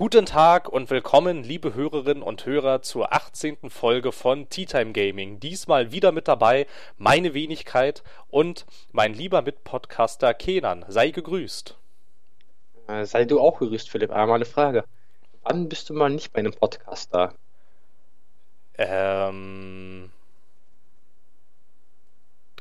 Guten 0.00 0.24
Tag 0.24 0.66
und 0.66 0.88
willkommen, 0.88 1.44
liebe 1.44 1.74
Hörerinnen 1.74 2.22
und 2.22 2.46
Hörer, 2.46 2.80
zur 2.80 3.12
18. 3.12 3.68
Folge 3.68 4.12
von 4.12 4.48
Tea 4.48 4.64
Time 4.64 4.92
Gaming. 4.92 5.40
Diesmal 5.40 5.92
wieder 5.92 6.10
mit 6.10 6.26
dabei 6.26 6.66
meine 6.96 7.34
Wenigkeit 7.34 8.02
und 8.30 8.64
mein 8.92 9.12
lieber 9.12 9.42
Mitpodcaster 9.42 10.32
Kenan. 10.32 10.86
Sei 10.88 11.10
gegrüßt. 11.10 11.76
Äh, 12.88 13.04
sei 13.04 13.26
du 13.26 13.40
auch 13.40 13.58
gegrüßt, 13.58 13.90
Philipp. 13.90 14.10
Einmal 14.10 14.36
eine 14.36 14.46
Frage. 14.46 14.84
Wann 15.42 15.68
bist 15.68 15.90
du 15.90 15.92
mal 15.92 16.08
nicht 16.08 16.32
bei 16.32 16.38
einem 16.38 16.54
Podcast 16.54 17.12
da? 17.12 17.34
Ähm. 18.78 20.10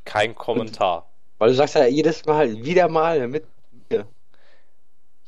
Kein 0.04 0.36
Kommentar. 0.36 1.08
Weil 1.38 1.52
du 1.52 1.56
sagst 1.56 1.76
ja 1.76 1.86
jedes 1.86 2.26
Mal, 2.26 2.66
wieder 2.66 2.90
mal 2.90 3.30
mit 3.30 3.46
mir. 3.90 4.06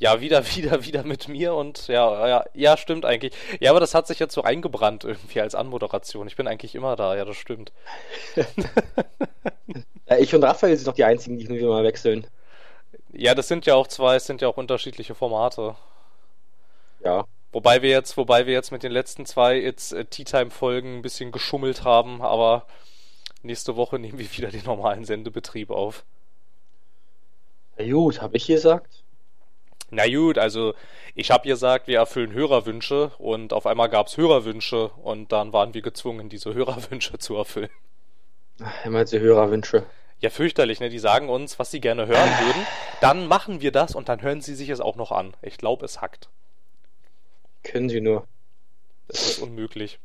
Ja, 0.01 0.19
wieder, 0.19 0.43
wieder, 0.55 0.83
wieder 0.83 1.03
mit 1.03 1.27
mir 1.27 1.53
und 1.53 1.87
ja, 1.87 2.27
ja, 2.27 2.45
ja, 2.55 2.75
stimmt 2.75 3.05
eigentlich. 3.05 3.33
Ja, 3.59 3.69
aber 3.69 3.79
das 3.79 3.93
hat 3.93 4.07
sich 4.07 4.17
jetzt 4.17 4.33
so 4.33 4.41
eingebrannt 4.41 5.03
irgendwie 5.03 5.39
als 5.41 5.53
Anmoderation. 5.53 6.27
Ich 6.27 6.35
bin 6.35 6.47
eigentlich 6.47 6.73
immer 6.73 6.95
da, 6.95 7.15
ja, 7.15 7.23
das 7.23 7.37
stimmt. 7.37 7.71
Ja, 10.09 10.17
ich 10.17 10.35
und 10.35 10.43
Raphael 10.43 10.75
sind 10.75 10.87
doch 10.87 10.93
die 10.93 11.05
einzigen, 11.05 11.37
die 11.37 11.47
wieder 11.47 11.69
mal 11.69 11.85
wechseln. 11.85 12.27
Ja, 13.13 13.33
das 13.33 13.47
sind 13.47 13.65
ja 13.65 13.75
auch 13.75 13.87
zwei, 13.87 14.15
es 14.17 14.25
sind 14.25 14.41
ja 14.41 14.49
auch 14.49 14.57
unterschiedliche 14.57 15.15
Formate. 15.15 15.75
Ja. 17.03 17.25
Wobei 17.53 17.81
wir 17.81 17.89
jetzt, 17.89 18.17
wobei 18.17 18.45
wir 18.45 18.53
jetzt 18.53 18.71
mit 18.71 18.83
den 18.83 18.91
letzten 18.91 19.25
zwei 19.25 19.57
jetzt 19.57 19.93
äh, 19.93 20.03
Tea 20.03 20.25
Time 20.25 20.51
Folgen 20.51 20.97
ein 20.97 21.01
bisschen 21.01 21.31
geschummelt 21.31 21.85
haben, 21.85 22.21
aber 22.21 22.65
nächste 23.43 23.77
Woche 23.77 23.99
nehmen 23.99 24.19
wir 24.19 24.29
wieder 24.35 24.49
den 24.49 24.65
normalen 24.65 25.05
Sendebetrieb 25.05 25.69
auf. 25.71 26.03
Na 27.77 27.89
gut, 27.89 28.21
habe 28.21 28.35
ich 28.35 28.47
gesagt. 28.47 29.00
Na 29.91 30.07
gut, 30.07 30.37
also 30.37 30.73
ich 31.15 31.31
habe 31.31 31.47
gesagt, 31.47 31.87
wir 31.87 31.97
erfüllen 31.97 32.31
Hörerwünsche 32.31 33.11
und 33.17 33.51
auf 33.51 33.65
einmal 33.67 33.89
gab's 33.89 34.15
Hörerwünsche 34.15 34.87
und 34.87 35.31
dann 35.33 35.51
waren 35.51 35.73
wir 35.73 35.81
gezwungen, 35.81 36.29
diese 36.29 36.53
Hörerwünsche 36.53 37.17
zu 37.17 37.35
erfüllen. 37.35 37.69
Ach, 38.63 38.85
Immer 38.85 39.03
diese 39.03 39.19
Hörerwünsche. 39.19 39.85
Ja, 40.19 40.29
fürchterlich, 40.29 40.79
ne? 40.79 40.89
Die 40.89 40.99
sagen 40.99 41.29
uns, 41.29 41.59
was 41.59 41.71
sie 41.71 41.81
gerne 41.81 42.07
hören 42.07 42.29
würden. 42.45 42.65
Dann 43.01 43.27
machen 43.27 43.59
wir 43.59 43.71
das 43.71 43.95
und 43.95 44.07
dann 44.07 44.21
hören 44.21 44.39
sie 44.39 44.55
sich 44.55 44.69
es 44.69 44.79
auch 44.79 44.95
noch 44.95 45.11
an. 45.11 45.35
Ich 45.41 45.57
glaube, 45.57 45.83
es 45.83 45.99
hackt. 45.99 46.29
Können 47.63 47.89
sie 47.89 48.01
nur. 48.01 48.27
Das 49.07 49.27
ist 49.27 49.39
unmöglich. 49.39 49.99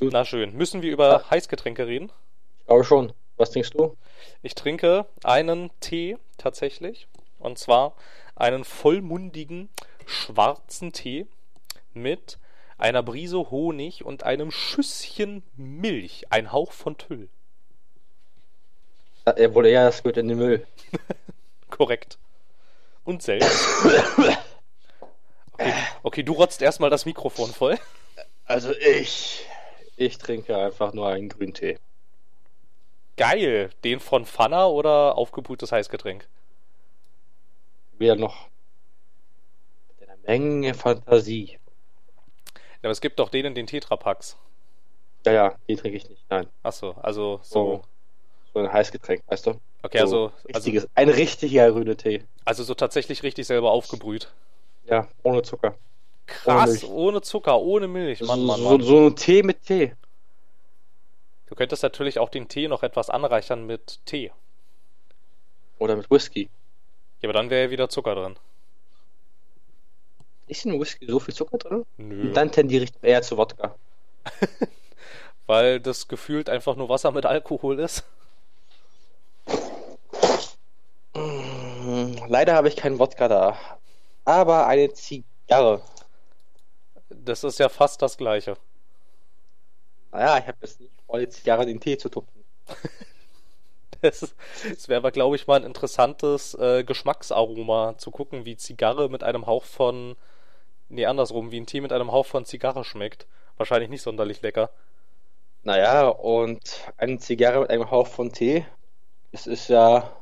Na 0.00 0.24
schön. 0.24 0.56
Müssen 0.56 0.80
wir 0.80 0.92
über 0.92 1.28
Heißgetränke 1.28 1.86
reden? 1.86 2.12
Ich 2.60 2.66
glaube 2.66 2.84
schon. 2.84 3.12
Was 3.36 3.50
trinkst 3.50 3.74
du? 3.74 3.96
Ich 4.42 4.54
trinke 4.54 5.06
einen 5.24 5.70
Tee 5.80 6.16
tatsächlich. 6.38 7.08
Und 7.40 7.58
zwar 7.58 7.94
einen 8.36 8.64
vollmundigen 8.64 9.68
schwarzen 10.06 10.92
Tee 10.92 11.26
mit 11.92 12.38
einer 12.78 13.02
Brise 13.02 13.50
Honig 13.50 14.04
und 14.04 14.24
einem 14.24 14.50
Schüsschen 14.50 15.42
Milch. 15.56 16.26
Ein 16.30 16.52
Hauch 16.52 16.72
von 16.72 16.96
Tüll. 16.98 17.28
Er 19.24 19.54
wurde 19.54 19.70
ja, 19.70 19.84
das 19.86 20.02
gehört 20.02 20.18
in 20.18 20.28
den 20.28 20.38
Müll. 20.38 20.66
Korrekt. 21.70 22.18
Und 23.04 23.22
selbst. 23.22 23.66
Okay, 25.52 25.74
okay, 26.02 26.22
du 26.22 26.32
rotzt 26.32 26.60
erstmal 26.62 26.90
das 26.90 27.06
Mikrofon 27.06 27.50
voll. 27.50 27.78
Also 28.44 28.72
ich. 28.72 29.46
Ich 29.96 30.18
trinke 30.18 30.56
einfach 30.58 30.92
nur 30.92 31.08
einen 31.08 31.28
Grüntee. 31.28 31.78
Geil. 33.16 33.70
Den 33.84 34.00
von 34.00 34.26
Pfanner 34.26 34.70
oder 34.70 35.16
aufgebrühtes 35.16 35.70
Heißgetränk? 35.70 36.28
Wieder 38.04 38.16
noch. 38.16 38.48
Mit 39.98 40.06
einer 40.06 40.18
Menge 40.26 40.74
Fantasie. 40.74 41.58
Ja, 42.54 42.60
aber 42.82 42.90
es 42.90 43.00
gibt 43.00 43.18
doch 43.18 43.30
den 43.30 43.46
in 43.46 43.54
den 43.54 43.66
Tetrapacks. 43.66 44.36
Ja, 45.24 45.32
ja, 45.32 45.54
die 45.66 45.76
trinke 45.76 45.96
ich 45.96 46.10
nicht. 46.10 46.22
Nein. 46.28 46.46
Achso, 46.62 46.90
also 47.00 47.40
so. 47.42 47.76
So, 47.76 47.84
so 48.52 48.60
ein 48.60 48.70
Heißgetränk, 48.70 49.22
weißt 49.26 49.46
du? 49.46 49.54
Okay, 49.82 50.00
also, 50.00 50.28
so 50.28 50.32
also, 50.34 50.48
richtiges, 50.48 50.88
ein 50.94 51.08
richtiger 51.08 51.72
grüner 51.72 51.96
Tee. 51.96 52.24
also 52.44 52.62
so 52.62 52.74
tatsächlich 52.74 53.22
richtig 53.22 53.46
selber 53.46 53.70
aufgebrüht. 53.70 54.30
Ja, 54.84 55.08
ohne 55.22 55.40
Zucker. 55.40 55.74
Krass, 56.26 56.82
Milch. 56.82 56.88
ohne 56.90 57.22
Zucker, 57.22 57.58
ohne 57.58 57.88
Milch. 57.88 58.20
Mann, 58.20 58.40
so, 58.40 58.46
Mann, 58.46 58.60
so, 58.60 58.68
Mann. 58.68 58.82
so 58.82 59.06
ein 59.06 59.16
Tee 59.16 59.42
mit 59.42 59.64
Tee. 59.64 59.94
Du 61.46 61.54
könntest 61.54 61.82
natürlich 61.82 62.18
auch 62.18 62.28
den 62.28 62.48
Tee 62.48 62.68
noch 62.68 62.82
etwas 62.82 63.08
anreichern 63.08 63.64
mit 63.64 64.04
Tee. 64.04 64.30
Oder 65.78 65.96
mit 65.96 66.10
Whisky. 66.10 66.50
Ja, 67.24 67.30
aber 67.30 67.38
dann 67.38 67.48
wäre 67.48 67.64
ja 67.64 67.70
wieder 67.70 67.88
Zucker 67.88 68.14
drin. 68.14 68.36
Ist 70.46 70.66
in 70.66 70.78
Whisky 70.78 71.06
so 71.06 71.18
viel 71.18 71.32
Zucker 71.32 71.56
drin? 71.56 71.86
Nö. 71.96 72.34
Dann 72.34 72.52
tendiere 72.52 72.84
ich 72.84 72.92
eher 73.00 73.22
zu 73.22 73.38
Wodka. 73.38 73.74
Weil 75.46 75.80
das 75.80 76.06
gefühlt 76.06 76.50
einfach 76.50 76.76
nur 76.76 76.90
Wasser 76.90 77.12
mit 77.12 77.24
Alkohol 77.24 77.80
ist. 77.80 78.04
Mm, 81.14 82.16
Leider 82.28 82.52
habe 82.56 82.68
ich 82.68 82.76
keinen 82.76 82.98
Wodka 82.98 83.26
da. 83.26 83.56
Aber 84.26 84.66
eine 84.66 84.92
Zigarre. 84.92 85.80
Das 87.08 87.42
ist 87.42 87.58
ja 87.58 87.70
fast 87.70 88.02
das 88.02 88.18
gleiche. 88.18 88.58
Naja, 90.12 90.36
ich 90.36 90.46
habe 90.46 90.58
jetzt 90.60 90.78
nicht 90.78 90.92
vor, 91.06 91.18
die 91.20 91.28
Zigarre 91.30 91.62
in 91.62 91.68
den 91.68 91.80
Tee 91.80 91.96
zu 91.96 92.10
tupfen. 92.10 92.44
Es, 94.04 94.34
es 94.70 94.88
wäre 94.88 94.98
aber, 94.98 95.10
glaube 95.10 95.36
ich, 95.36 95.46
mal 95.46 95.56
ein 95.56 95.64
interessantes 95.64 96.54
äh, 96.54 96.84
Geschmacksaroma 96.84 97.96
zu 97.98 98.10
gucken, 98.10 98.44
wie 98.44 98.56
Zigarre 98.56 99.08
mit 99.08 99.22
einem 99.22 99.46
Hauch 99.46 99.64
von. 99.64 100.16
Nee, 100.88 101.06
andersrum, 101.06 101.50
wie 101.50 101.60
ein 101.60 101.66
Tee 101.66 101.80
mit 101.80 101.92
einem 101.92 102.12
Hauch 102.12 102.26
von 102.26 102.44
Zigarre 102.44 102.84
schmeckt. 102.84 103.26
Wahrscheinlich 103.56 103.90
nicht 103.90 104.02
sonderlich 104.02 104.42
lecker. 104.42 104.70
Naja, 105.62 106.08
und 106.08 106.92
eine 106.96 107.18
Zigarre 107.18 107.60
mit 107.60 107.70
einem 107.70 107.90
Hauch 107.90 108.06
von 108.06 108.32
Tee. 108.32 108.66
Es 109.32 109.46
ist 109.46 109.68
ja. 109.68 110.16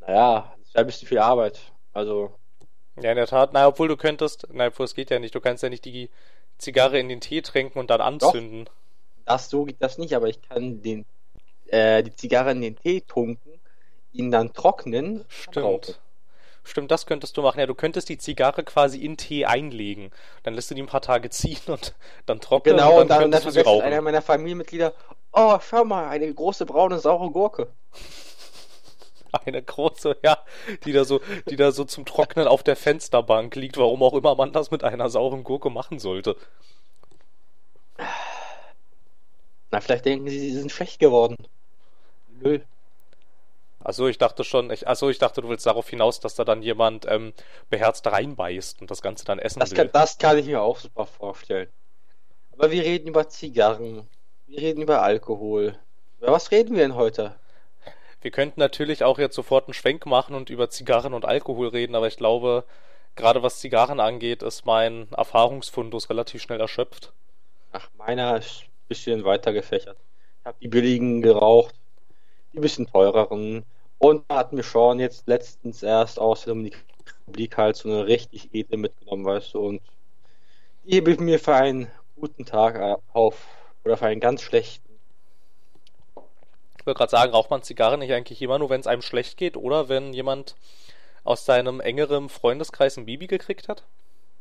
Naja, 0.00 0.54
es 0.60 0.68
ist 0.68 0.74
ja 0.74 0.80
ein 0.80 0.86
bisschen 0.86 1.08
viel 1.08 1.18
Arbeit. 1.18 1.60
Also, 1.92 2.32
Ja, 3.00 3.10
in 3.10 3.16
der 3.16 3.26
Tat. 3.26 3.52
Na, 3.52 3.66
obwohl 3.68 3.88
du 3.88 3.96
könntest. 3.96 4.46
Na, 4.52 4.66
obwohl 4.68 4.84
es 4.84 4.94
geht 4.94 5.10
ja 5.10 5.18
nicht. 5.18 5.34
Du 5.34 5.40
kannst 5.40 5.62
ja 5.62 5.68
nicht 5.68 5.84
die 5.84 6.10
Zigarre 6.58 6.98
in 6.98 7.08
den 7.08 7.20
Tee 7.20 7.42
tränken 7.42 7.78
und 7.80 7.90
dann 7.90 8.00
anzünden. 8.00 8.68
das 9.24 9.50
so 9.50 9.64
geht 9.64 9.76
das 9.82 9.98
nicht, 9.98 10.14
aber 10.14 10.28
ich 10.28 10.40
kann 10.42 10.82
den, 10.82 11.04
äh, 11.68 12.02
die 12.02 12.14
Zigarre 12.14 12.52
in 12.52 12.60
den 12.60 12.76
Tee 12.76 13.00
tunken, 13.02 13.60
ihn 14.12 14.30
dann 14.30 14.52
trocknen. 14.52 15.24
rauchen. 15.56 15.82
Stimmt. 15.82 16.00
Stimmt, 16.64 16.90
das 16.90 17.06
könntest 17.06 17.36
du 17.36 17.42
machen. 17.42 17.60
Ja, 17.60 17.66
du 17.66 17.76
könntest 17.76 18.08
die 18.08 18.18
Zigarre 18.18 18.64
quasi 18.64 18.98
in 19.04 19.16
Tee 19.16 19.44
einlegen. 19.46 20.10
Dann 20.42 20.54
lässt 20.54 20.68
du 20.70 20.74
die 20.74 20.82
ein 20.82 20.88
paar 20.88 21.00
Tage 21.00 21.30
ziehen 21.30 21.60
und 21.68 21.94
dann 22.26 22.40
trocknen 22.40 22.76
Genau, 22.76 23.00
und 23.00 23.08
dann, 23.08 23.20
dann 23.20 23.30
könntest 23.30 23.46
du 23.46 23.50
sie 23.52 23.60
rauchen. 23.60 23.82
einer 23.84 24.00
meiner 24.00 24.20
Familienmitglieder, 24.20 24.92
oh, 25.32 25.58
schau 25.60 25.84
mal, 25.84 26.08
eine 26.08 26.32
große 26.32 26.66
braune 26.66 26.98
saure 26.98 27.30
Gurke. 27.30 27.68
Eine 29.44 29.62
große, 29.62 30.16
ja, 30.22 30.38
die 30.84 30.92
da 30.92 31.04
so, 31.04 31.20
die 31.50 31.56
da 31.56 31.70
so 31.70 31.84
zum 31.84 32.06
Trocknen 32.06 32.46
auf 32.48 32.62
der 32.62 32.74
Fensterbank 32.76 33.54
liegt, 33.54 33.76
warum 33.76 34.02
auch 34.02 34.14
immer 34.14 34.34
man 34.34 34.52
das 34.52 34.70
mit 34.70 34.82
einer 34.82 35.10
sauren 35.10 35.44
Gurke 35.44 35.68
machen 35.68 35.98
sollte. 35.98 36.36
Na, 39.70 39.80
vielleicht 39.80 40.04
denken 40.06 40.28
sie, 40.28 40.38
sie 40.38 40.52
sind 40.52 40.72
schlecht 40.72 40.98
geworden. 41.00 41.36
Nö. 42.40 42.60
Achso, 43.80 44.08
ich 44.08 44.18
dachte 44.18 44.42
schon, 44.42 44.70
ich, 44.70 44.88
achso, 44.88 45.08
ich 45.10 45.18
dachte, 45.18 45.42
du 45.42 45.48
willst 45.48 45.64
darauf 45.66 45.88
hinaus, 45.88 46.18
dass 46.18 46.34
da 46.34 46.44
dann 46.44 46.62
jemand 46.62 47.06
ähm, 47.08 47.32
beherzt 47.70 48.06
reinbeißt 48.06 48.80
und 48.80 48.90
das 48.90 49.00
Ganze 49.00 49.24
dann 49.24 49.38
essen 49.38 49.60
Das 49.60 49.70
will. 49.70 49.76
kann, 49.76 49.90
das 49.92 50.18
kann 50.18 50.36
ich 50.38 50.46
mir 50.46 50.60
auch 50.60 50.78
super 50.78 51.06
vorstellen. 51.06 51.68
Aber 52.52 52.70
wir 52.70 52.82
reden 52.82 53.08
über 53.08 53.28
Zigarren. 53.28 54.08
Wir 54.46 54.58
reden 54.60 54.82
über 54.82 55.02
Alkohol. 55.02 55.78
Über 56.18 56.32
was 56.32 56.50
reden 56.50 56.74
wir 56.74 56.82
denn 56.82 56.96
heute? 56.96 57.36
Wir 58.22 58.30
könnten 58.32 58.58
natürlich 58.58 59.04
auch 59.04 59.18
jetzt 59.20 59.36
sofort 59.36 59.68
einen 59.68 59.74
Schwenk 59.74 60.04
machen 60.04 60.34
und 60.34 60.50
über 60.50 60.68
Zigarren 60.68 61.14
und 61.14 61.24
Alkohol 61.24 61.68
reden, 61.68 61.94
aber 61.94 62.08
ich 62.08 62.16
glaube, 62.16 62.64
gerade 63.14 63.42
was 63.44 63.60
Zigarren 63.60 64.00
angeht, 64.00 64.42
ist 64.42 64.66
mein 64.66 65.06
Erfahrungsfundus 65.16 66.10
relativ 66.10 66.42
schnell 66.42 66.60
erschöpft. 66.60 67.12
Ach, 67.70 67.88
meiner 67.98 68.38
ist 68.38 68.62
ein 68.64 68.88
bisschen 68.88 69.24
weiter 69.24 69.52
gefächert. 69.52 69.98
Ich 70.40 70.46
habe 70.46 70.56
die 70.60 70.68
billigen 70.68 71.22
geraucht, 71.22 71.75
die 72.56 72.60
bisschen 72.60 72.86
teureren. 72.86 73.64
Und 73.98 74.24
da 74.28 74.36
hatten 74.36 74.56
wir 74.56 74.64
schon 74.64 74.98
jetzt 74.98 75.26
letztens 75.28 75.82
erst 75.82 76.18
aus 76.18 76.44
der 76.44 76.54
Republik 76.54 77.56
halt 77.56 77.76
so 77.76 77.88
eine 77.88 78.06
richtig 78.06 78.52
edle 78.52 78.76
mitgenommen, 78.76 79.24
weißt 79.24 79.54
du. 79.54 79.60
Und 79.60 79.82
die 80.84 80.96
hebe 80.96 81.12
ich 81.12 81.20
mir 81.20 81.38
für 81.38 81.54
einen 81.54 81.88
guten 82.16 82.44
Tag 82.44 82.76
äh, 82.76 82.96
auf. 83.12 83.46
Oder 83.84 83.96
für 83.96 84.06
einen 84.06 84.20
ganz 84.20 84.42
schlechten. 84.42 84.84
Ich 86.78 86.86
wollte 86.86 86.98
gerade 86.98 87.10
sagen, 87.10 87.32
raucht 87.32 87.50
man 87.50 87.62
Zigarren 87.62 88.00
nicht 88.00 88.12
eigentlich 88.12 88.42
immer 88.42 88.58
nur, 88.58 88.70
wenn 88.70 88.80
es 88.80 88.86
einem 88.86 89.02
schlecht 89.02 89.36
geht 89.36 89.56
oder 89.56 89.88
wenn 89.88 90.12
jemand 90.12 90.56
aus 91.24 91.44
seinem 91.44 91.80
engeren 91.80 92.28
Freundeskreis 92.28 92.96
ein 92.96 93.06
Baby 93.06 93.26
gekriegt 93.26 93.68
hat? 93.68 93.84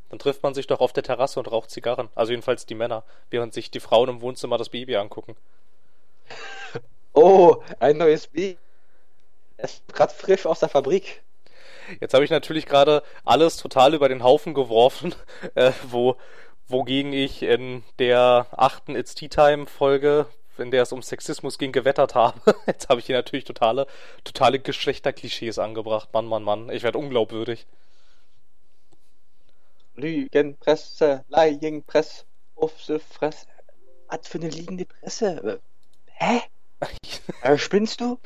Dann 0.09 0.19
trifft 0.19 0.43
man 0.43 0.53
sich 0.53 0.67
doch 0.67 0.79
auf 0.79 0.93
der 0.93 1.03
Terrasse 1.03 1.39
und 1.39 1.51
raucht 1.51 1.71
Zigarren. 1.71 2.09
Also 2.15 2.31
jedenfalls 2.31 2.65
die 2.65 2.75
Männer, 2.75 3.03
während 3.29 3.53
sich 3.53 3.71
die 3.71 3.79
Frauen 3.79 4.09
im 4.09 4.21
Wohnzimmer 4.21 4.57
das 4.57 4.69
Baby 4.69 4.95
angucken. 4.95 5.35
Oh, 7.15 7.63
ein 7.79 7.97
neues 7.97 8.27
Baby. 8.27 8.57
Es 9.55 9.75
ist 9.75 9.93
gerade 9.93 10.13
frisch 10.13 10.45
aus 10.45 10.59
der 10.59 10.67
Fabrik. 10.67 11.23
Jetzt 12.01 12.13
habe 12.13 12.25
ich 12.25 12.29
natürlich 12.29 12.65
gerade 12.65 13.03
alles 13.23 13.55
total 13.55 13.93
über 13.93 14.09
den 14.09 14.21
Haufen 14.21 14.53
geworfen, 14.53 15.15
äh, 15.55 15.71
wo, 15.87 16.17
wogegen 16.67 17.13
ich 17.13 17.41
in 17.41 17.83
der 17.99 18.47
achten 18.51 18.97
It's 18.97 19.15
Tea 19.15 19.29
Time 19.29 19.65
Folge, 19.65 20.25
in 20.57 20.71
der 20.71 20.83
es 20.83 20.91
um 20.91 21.01
Sexismus 21.01 21.57
ging, 21.57 21.71
gewettert 21.71 22.15
habe. 22.15 22.41
Jetzt 22.67 22.89
habe 22.89 22.99
ich 22.99 23.05
hier 23.05 23.15
natürlich 23.15 23.45
totale, 23.45 23.87
totale 24.25 24.59
Geschlechterklischees 24.59 25.57
angebracht. 25.57 26.09
Mann, 26.11 26.25
Mann, 26.25 26.43
Mann. 26.43 26.69
Ich 26.69 26.83
werde 26.83 26.97
unglaubwürdig. 26.97 27.65
Lügenpresse, 29.95 31.23
Laienpresse, 31.29 32.25
Ufse 32.57 32.99
Fresse. 32.99 33.47
Was 34.09 34.27
für 34.27 34.37
eine 34.37 34.49
liegende 34.49 34.83
Presse? 34.83 35.61
Hä? 36.07 36.41
Äh, 37.41 37.57
spinnst 37.57 38.01
du? 38.01 38.19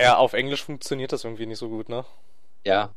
Ja, 0.00 0.16
auf 0.16 0.32
Englisch 0.32 0.64
funktioniert 0.64 1.12
das 1.12 1.24
irgendwie 1.24 1.46
nicht 1.46 1.58
so 1.58 1.68
gut, 1.68 1.88
ne? 1.88 2.04
Ja. 2.64 2.94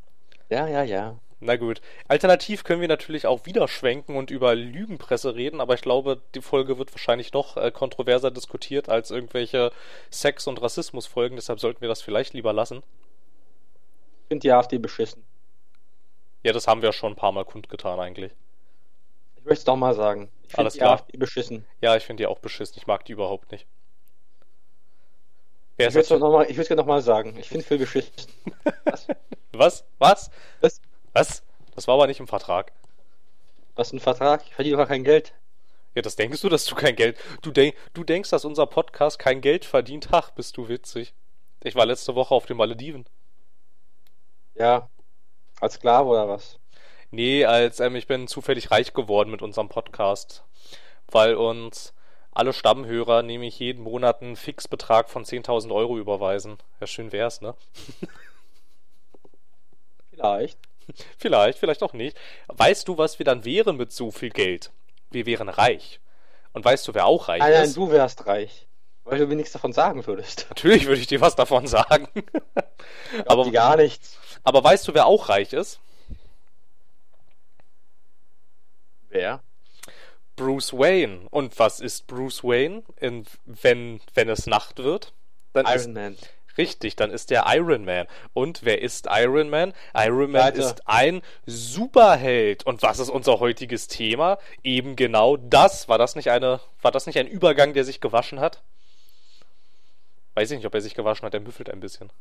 Ja, 0.49 0.67
ja, 0.67 0.83
ja. 0.83 1.19
Na 1.39 1.57
gut. 1.57 1.81
Alternativ 2.07 2.63
können 2.63 2.81
wir 2.81 2.87
natürlich 2.87 3.27
auch 3.27 3.45
wieder 3.45 3.67
schwenken 3.67 4.15
und 4.15 4.31
über 4.31 4.55
Lügenpresse 4.55 5.35
reden, 5.35 5.61
aber 5.61 5.73
ich 5.73 5.81
glaube, 5.81 6.21
die 6.33 6.41
Folge 6.41 6.77
wird 6.77 6.93
wahrscheinlich 6.93 7.33
noch 7.33 7.57
äh, 7.57 7.71
kontroverser 7.71 8.31
diskutiert 8.31 8.89
als 8.89 9.11
irgendwelche 9.11 9.71
Sex- 10.09 10.47
und 10.47 10.61
Rassismusfolgen, 10.61 11.35
deshalb 11.35 11.59
sollten 11.59 11.81
wir 11.81 11.89
das 11.89 12.01
vielleicht 12.01 12.33
lieber 12.33 12.53
lassen. 12.53 12.83
Ich 14.23 14.27
finde 14.29 14.41
die 14.41 14.51
AfD 14.51 14.77
beschissen. 14.77 15.23
Ja, 16.43 16.53
das 16.53 16.67
haben 16.67 16.81
wir 16.81 16.93
schon 16.93 17.13
ein 17.13 17.17
paar 17.17 17.31
Mal 17.31 17.45
kundgetan 17.45 17.99
eigentlich. 17.99 18.31
Ich 19.35 19.43
möchte 19.45 19.59
es 19.59 19.63
doch 19.65 19.75
mal 19.75 19.93
sagen. 19.93 20.31
Ich 20.47 20.55
finde 20.55 20.71
die 20.71 20.77
klar. 20.79 20.93
AfD 20.93 21.17
beschissen. 21.17 21.65
Ja, 21.81 21.95
ich 21.95 22.03
finde 22.03 22.21
die 22.21 22.27
auch 22.27 22.39
beschissen. 22.39 22.75
Ich 22.77 22.87
mag 22.87 23.05
die 23.05 23.11
überhaupt 23.11 23.51
nicht. 23.51 23.67
Wer 25.77 25.87
Ich 25.87 25.95
ist 25.95 26.09
würde 26.09 26.15
es 26.15 26.21
noch 26.21 26.31
mal, 26.31 26.45
gerne 26.45 26.75
noch 26.75 26.85
mal 26.85 27.01
sagen. 27.01 27.35
Ich 27.37 27.49
finde 27.49 27.65
Phil 27.65 27.77
beschissen. 27.77 28.13
Was? 28.83 29.07
Was? 29.51 29.85
Was? 29.99 30.31
Was? 30.61 30.81
Was? 31.13 31.43
Das 31.75 31.87
war 31.87 31.95
aber 31.95 32.07
nicht 32.07 32.19
im 32.19 32.27
Vertrag. 32.27 32.71
Was 33.75 33.91
ein 33.91 33.99
Vertrag? 33.99 34.43
Ich 34.45 34.55
verdiene 34.55 34.77
doch 34.77 34.81
gar 34.83 34.87
kein 34.87 35.03
Geld. 35.03 35.33
Ja, 35.93 36.01
das 36.01 36.15
denkst 36.15 36.41
du, 36.41 36.49
dass 36.49 36.65
du 36.65 36.75
kein 36.75 36.95
Geld. 36.95 37.17
Du, 37.41 37.51
denk, 37.51 37.75
du 37.93 38.03
denkst, 38.03 38.29
dass 38.29 38.45
unser 38.45 38.65
Podcast 38.65 39.19
kein 39.19 39.41
Geld 39.41 39.65
verdient. 39.65 40.09
Ach, 40.11 40.31
bist 40.31 40.55
du 40.57 40.69
witzig. 40.69 41.13
Ich 41.63 41.75
war 41.75 41.85
letzte 41.85 42.15
Woche 42.15 42.33
auf 42.33 42.45
den 42.45 42.57
Malediven. 42.57 43.05
Ja. 44.55 44.89
Als 45.59 45.75
Sklave 45.75 46.09
oder 46.09 46.27
was? 46.27 46.59
Nee, 47.11 47.45
als 47.45 47.79
ähm, 47.79 47.95
ich 47.95 48.07
bin 48.07 48.27
zufällig 48.27 48.71
reich 48.71 48.93
geworden 48.93 49.31
mit 49.31 49.41
unserem 49.41 49.69
Podcast. 49.69 50.43
Weil 51.07 51.35
uns 51.35 51.93
alle 52.35 52.53
Stammhörer 52.53 53.23
nämlich 53.23 53.59
jeden 53.59 53.83
Monat 53.83 54.21
einen 54.21 54.35
Fixbetrag 54.35 55.09
von 55.09 55.23
10.000 55.23 55.73
Euro 55.73 55.97
überweisen. 55.97 56.57
Ja, 56.79 56.87
schön 56.87 57.11
wär's, 57.11 57.41
ne? 57.41 57.55
Vielleicht. 60.11 60.57
Vielleicht, 61.17 61.57
vielleicht 61.57 61.81
auch 61.81 61.93
nicht. 61.93 62.15
Weißt 62.47 62.87
du, 62.87 62.99
was 62.99 63.17
wir 63.17 63.25
dann 63.25 63.43
wären 63.43 63.75
mit 63.75 63.91
so 63.91 64.11
viel 64.11 64.29
Geld? 64.29 64.71
Wir 65.09 65.25
wären 65.25 65.49
reich. 65.49 65.99
Und 66.53 66.63
weißt 66.63 66.87
du, 66.87 66.93
wer 66.93 67.07
auch 67.07 67.27
reich 67.27 67.39
Nein, 67.39 67.53
nein, 67.53 67.63
ist? 67.63 67.75
du 67.75 67.89
wärst 67.89 68.27
reich. 68.27 68.67
Weil 69.03 69.19
du 69.19 69.27
mir 69.27 69.35
nichts 69.35 69.51
davon 69.51 69.73
sagen 69.73 70.05
würdest. 70.05 70.45
Natürlich 70.49 70.85
würde 70.85 71.01
ich 71.01 71.07
dir 71.07 71.21
was 71.21 71.35
davon 71.35 71.67
sagen. 71.67 72.07
Aber 73.25 73.43
aber, 73.43 73.51
gar 73.51 73.77
nichts. 73.77 74.17
aber 74.43 74.63
weißt 74.63 74.87
du, 74.87 74.93
wer 74.93 75.05
auch 75.05 75.29
reich 75.29 75.53
ist? 75.53 75.79
Wer? 79.09 79.41
Bruce 80.35 80.73
Wayne. 80.73 81.27
Und 81.31 81.57
was 81.59 81.79
ist 81.79 82.07
Bruce 82.07 82.43
Wayne, 82.43 82.83
in, 82.99 83.25
wenn, 83.45 84.01
wenn 84.13 84.29
es 84.29 84.47
Nacht 84.47 84.79
wird? 84.79 85.13
Dann 85.53 85.65
ist, 85.65 85.83
Iron 85.85 85.93
Man. 85.93 86.17
richtig, 86.57 86.95
dann 86.95 87.11
ist 87.11 87.29
der 87.29 87.45
Iron 87.47 87.85
Man. 87.85 88.07
Und 88.33 88.65
wer 88.65 88.81
ist 88.81 89.07
Iron 89.09 89.49
Man? 89.49 89.73
Iron 89.93 90.31
Man 90.31 90.41
Weiter. 90.41 90.59
ist 90.59 90.81
ein 90.85 91.21
Superheld. 91.45 92.65
Und 92.65 92.81
was 92.81 92.99
ist 92.99 93.09
unser 93.09 93.39
heutiges 93.39 93.87
Thema? 93.87 94.37
Eben 94.63 94.95
genau 94.95 95.37
das. 95.37 95.87
War 95.87 95.97
das 95.97 96.15
nicht 96.15 96.29
eine, 96.29 96.59
war 96.81 96.91
das 96.91 97.05
nicht 97.07 97.17
ein 97.17 97.27
Übergang, 97.27 97.73
der 97.73 97.85
sich 97.85 98.01
gewaschen 98.01 98.39
hat? 98.39 98.61
Weiß 100.33 100.51
ich 100.51 100.57
nicht, 100.57 100.67
ob 100.67 100.73
er 100.73 100.81
sich 100.81 100.95
gewaschen 100.95 101.25
hat, 101.25 101.33
er 101.33 101.39
müffelt 101.39 101.69
ein 101.69 101.79
bisschen. 101.79 102.11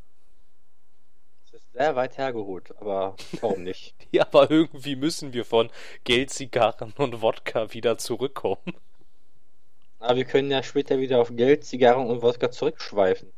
Sehr 1.74 1.96
weit 1.96 2.18
hergeholt, 2.18 2.72
aber 2.78 3.16
warum 3.40 3.64
nicht? 3.64 3.94
Ja, 4.12 4.22
aber 4.22 4.48
irgendwie 4.48 4.94
müssen 4.94 5.32
wir 5.32 5.44
von 5.44 5.70
Geld, 6.04 6.30
Zigarren 6.30 6.92
und 6.96 7.20
Wodka 7.20 7.72
wieder 7.72 7.98
zurückkommen. 7.98 8.76
Aber 9.98 10.14
wir 10.14 10.24
können 10.24 10.52
ja 10.52 10.62
später 10.62 11.00
wieder 11.00 11.20
auf 11.20 11.34
Geld, 11.34 11.64
Zigarren 11.64 12.06
und 12.06 12.22
Wodka 12.22 12.52
zurückschweifen. 12.52 13.32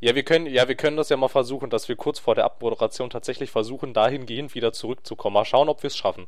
Ja, 0.00 0.14
wir 0.14 0.22
können, 0.22 0.46
ja, 0.46 0.68
wir 0.68 0.74
können 0.74 0.98
das 0.98 1.08
ja 1.08 1.16
mal 1.16 1.28
versuchen, 1.28 1.70
dass 1.70 1.88
wir 1.88 1.96
kurz 1.96 2.18
vor 2.18 2.34
der 2.34 2.44
Abmoderation 2.44 3.08
tatsächlich 3.08 3.50
versuchen, 3.50 3.94
dahingehend 3.94 4.54
wieder 4.54 4.74
zurückzukommen. 4.74 5.32
Mal 5.32 5.46
schauen, 5.46 5.70
ob 5.70 5.82
wir 5.82 5.88
es 5.88 5.96
schaffen. 5.96 6.26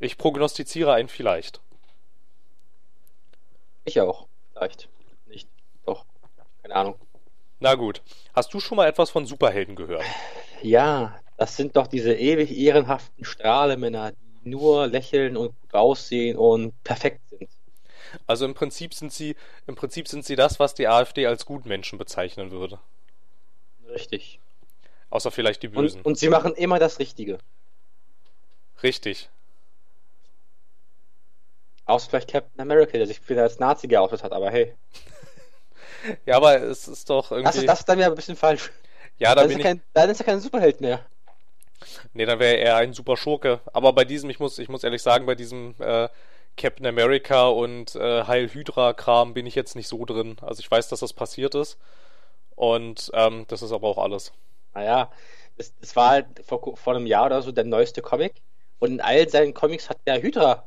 Ich 0.00 0.18
prognostiziere 0.18 0.92
ein 0.92 1.08
vielleicht. 1.08 1.60
Ich 3.84 4.00
auch. 4.00 4.26
Vielleicht. 4.54 4.88
Nicht. 5.26 5.48
Doch. 5.86 6.04
Keine 6.62 6.74
Ahnung. 6.74 6.96
Na 7.62 7.76
gut. 7.76 8.02
Hast 8.34 8.52
du 8.52 8.58
schon 8.58 8.76
mal 8.76 8.88
etwas 8.88 9.10
von 9.10 9.24
Superhelden 9.24 9.76
gehört? 9.76 10.04
Ja, 10.62 11.16
das 11.36 11.56
sind 11.56 11.76
doch 11.76 11.86
diese 11.86 12.12
ewig 12.12 12.50
ehrenhaften 12.50 13.24
Strahlemänner, 13.24 14.12
die 14.12 14.48
nur 14.48 14.88
lächeln 14.88 15.36
und 15.36 15.58
gut 15.60 15.72
aussehen 15.72 16.36
und 16.36 16.74
perfekt 16.82 17.20
sind. 17.30 17.48
Also 18.26 18.46
im 18.46 18.54
Prinzip 18.54 18.94
sind 18.94 19.12
sie, 19.12 19.36
im 19.68 19.76
Prinzip 19.76 20.08
sind 20.08 20.24
sie 20.24 20.34
das, 20.34 20.58
was 20.58 20.74
die 20.74 20.88
AfD 20.88 21.26
als 21.26 21.46
Gutmenschen 21.46 21.98
bezeichnen 21.98 22.50
würde. 22.50 22.80
Richtig. 23.88 24.40
Außer 25.10 25.30
vielleicht 25.30 25.62
die 25.62 25.68
Bösen. 25.68 26.00
Und, 26.00 26.06
und 26.06 26.18
sie 26.18 26.30
machen 26.30 26.54
immer 26.54 26.80
das 26.80 26.98
Richtige. 26.98 27.38
Richtig. 28.82 29.30
Außer 31.84 32.10
vielleicht 32.10 32.30
Captain 32.30 32.60
America, 32.60 32.98
der 32.98 33.06
sich 33.06 33.28
wieder 33.28 33.42
als 33.42 33.60
Nazi 33.60 33.86
geoutet 33.86 34.24
hat, 34.24 34.32
aber 34.32 34.50
hey. 34.50 34.74
Ja, 36.26 36.36
aber 36.36 36.60
es 36.62 36.88
ist 36.88 37.10
doch 37.10 37.32
Das 37.42 37.56
irgendwie. 37.56 37.56
ist, 37.56 37.68
das 37.68 37.80
ist 37.80 37.88
dann 37.88 37.98
wieder 37.98 38.08
ein 38.08 38.14
bisschen 38.14 38.36
falsch. 38.36 38.72
ja, 39.18 39.34
da 39.34 39.42
Dann 39.42 39.48
ist, 39.50 39.54
bin 39.54 39.58
er 39.58 39.62
ich. 39.62 39.74
kein, 39.78 39.82
dann 39.94 40.10
ist 40.10 40.20
er 40.20 40.26
kein 40.26 40.40
Superheld 40.40 40.80
mehr. 40.80 41.06
Nee, 42.12 42.26
dann 42.26 42.38
wäre 42.38 42.56
er 42.58 42.76
ein 42.76 42.92
super 42.92 43.16
Schurke. 43.16 43.60
Aber 43.72 43.92
bei 43.92 44.04
diesem, 44.04 44.30
ich 44.30 44.38
muss, 44.38 44.58
ich 44.58 44.68
muss 44.68 44.84
ehrlich 44.84 45.02
sagen, 45.02 45.26
bei 45.26 45.34
diesem 45.34 45.74
äh, 45.78 46.08
Captain 46.56 46.86
America 46.86 47.48
und 47.48 47.94
äh, 47.96 48.24
Heil 48.24 48.48
Hydra-Kram 48.52 49.34
bin 49.34 49.46
ich 49.46 49.54
jetzt 49.54 49.76
nicht 49.76 49.88
so 49.88 50.04
drin. 50.04 50.36
Also 50.42 50.60
ich 50.60 50.70
weiß, 50.70 50.88
dass 50.88 51.00
das 51.00 51.12
passiert 51.12 51.54
ist. 51.54 51.78
Und 52.56 53.10
ähm, 53.14 53.46
das 53.48 53.62
ist 53.62 53.72
aber 53.72 53.88
auch 53.88 53.98
alles. 53.98 54.32
Naja, 54.74 55.10
das, 55.56 55.74
das 55.78 55.96
war 55.96 56.10
halt 56.10 56.26
vor, 56.44 56.76
vor 56.76 56.94
einem 56.94 57.06
Jahr 57.06 57.26
oder 57.26 57.42
so 57.42 57.52
der 57.52 57.64
neueste 57.64 58.02
Comic. 58.02 58.42
Und 58.78 58.90
in 58.92 59.00
all 59.00 59.28
seinen 59.28 59.54
Comics 59.54 59.88
hat 59.90 59.98
der 60.06 60.20
Hydra 60.22 60.66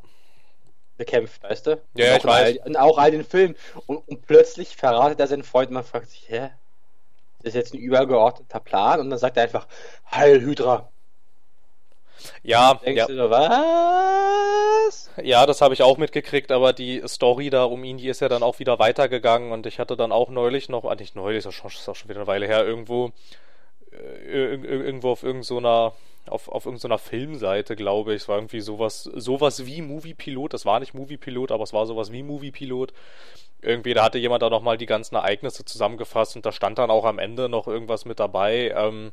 bekämpft, 0.98 1.44
weißt 1.44 1.68
du? 1.68 1.82
Ja, 1.96 2.12
und 2.14 2.18
ich 2.18 2.26
weiß. 2.26 2.60
All, 2.60 2.68
und 2.68 2.78
auch 2.78 2.98
all 2.98 3.12
den 3.12 3.24
Filmen. 3.24 3.56
Und, 3.88 3.98
und 4.08 4.26
plötzlich 4.28 4.76
verratet 4.76 5.20
er 5.20 5.28
seinen 5.28 5.44
Freund 5.44 5.70
und 5.70 5.76
man 5.76 5.84
fragt 5.84 6.10
sich, 6.10 6.26
hä? 6.30 6.50
Das 7.40 7.50
ist 7.50 7.56
jetzt 7.56 7.74
ein 7.74 7.80
übergeordneter 7.80 8.60
Plan? 8.60 9.00
Und 9.00 9.10
dann 9.10 9.20
sagt 9.20 9.38
er 9.38 9.44
einfach, 9.44 9.68
Heil 10.12 10.42
Hydra. 10.42 10.90
Ja, 12.44 12.80
ja, 12.86 13.06
du 13.08 13.16
so, 13.16 13.30
was? 13.30 15.10
ja, 15.22 15.46
das 15.46 15.62
habe 15.62 15.74
ich 15.74 15.84
auch 15.84 15.98
mitgekriegt, 15.98 16.52
aber 16.52 16.74
die 16.74 17.04
Story 17.08 17.50
da 17.50 17.66
um 17.66 17.84
ihn, 17.84 17.98
die 17.98 18.08
ist 18.08 18.22
ja 18.22 18.30
dann 18.30 18.42
auch 18.42 18.60
wieder 18.60 18.80
weitergegangen 18.80 19.52
und 19.52 19.66
ich 19.66 19.80
hatte 19.80 19.98
dann 19.98 20.12
auch 20.12 20.30
neulich 20.30 20.70
noch, 20.70 20.86
ah, 20.86 20.96
nicht 20.96 21.16
neulich, 21.16 21.44
das 21.44 21.54
ist, 21.54 21.60
schon, 21.60 21.70
das 21.72 21.82
ist 21.82 21.90
auch 21.90 21.96
schon 21.96 22.10
wieder 22.10 22.22
eine 22.22 22.28
Weile 22.28 22.48
her, 22.48 22.66
irgendwo, 22.66 23.12
äh, 23.92 23.96
ir- 23.98 24.64
ir- 24.64 24.86
irgendwo 24.86 25.12
auf 25.12 25.24
irgendeiner, 25.24 25.94
auf, 26.30 26.50
auf 26.50 26.66
irgendeiner 26.66 26.98
Filmseite, 26.98 27.76
glaube 27.76 28.14
ich, 28.14 28.24
es 28.24 28.28
war 28.28 28.38
irgendwie 28.38 28.62
sowas, 28.62 29.04
sowas 29.04 29.66
wie 29.66 29.82
Moviepilot, 29.82 30.54
das 30.54 30.66
war 30.66 30.80
nicht 30.80 30.94
Moviepilot, 30.94 31.52
aber 31.52 31.64
es 31.64 31.74
war 31.74 31.86
sowas 31.86 32.12
wie 32.12 32.24
Moviepilot. 32.24 32.94
Irgendwie, 33.62 33.94
da 33.94 34.04
hatte 34.04 34.18
jemand 34.20 34.42
da 34.44 34.50
nochmal 34.50 34.78
die 34.78 34.86
ganzen 34.86 35.16
Ereignisse 35.16 35.66
zusammengefasst 35.66 36.36
und 36.36 36.46
da 36.46 36.52
stand 36.52 36.78
dann 36.78 36.92
auch 36.92 37.06
am 37.06 37.20
Ende 37.20 37.50
noch 37.50 37.68
irgendwas 37.68 38.06
mit 38.06 38.20
dabei, 38.20 38.74
ähm, 38.76 39.12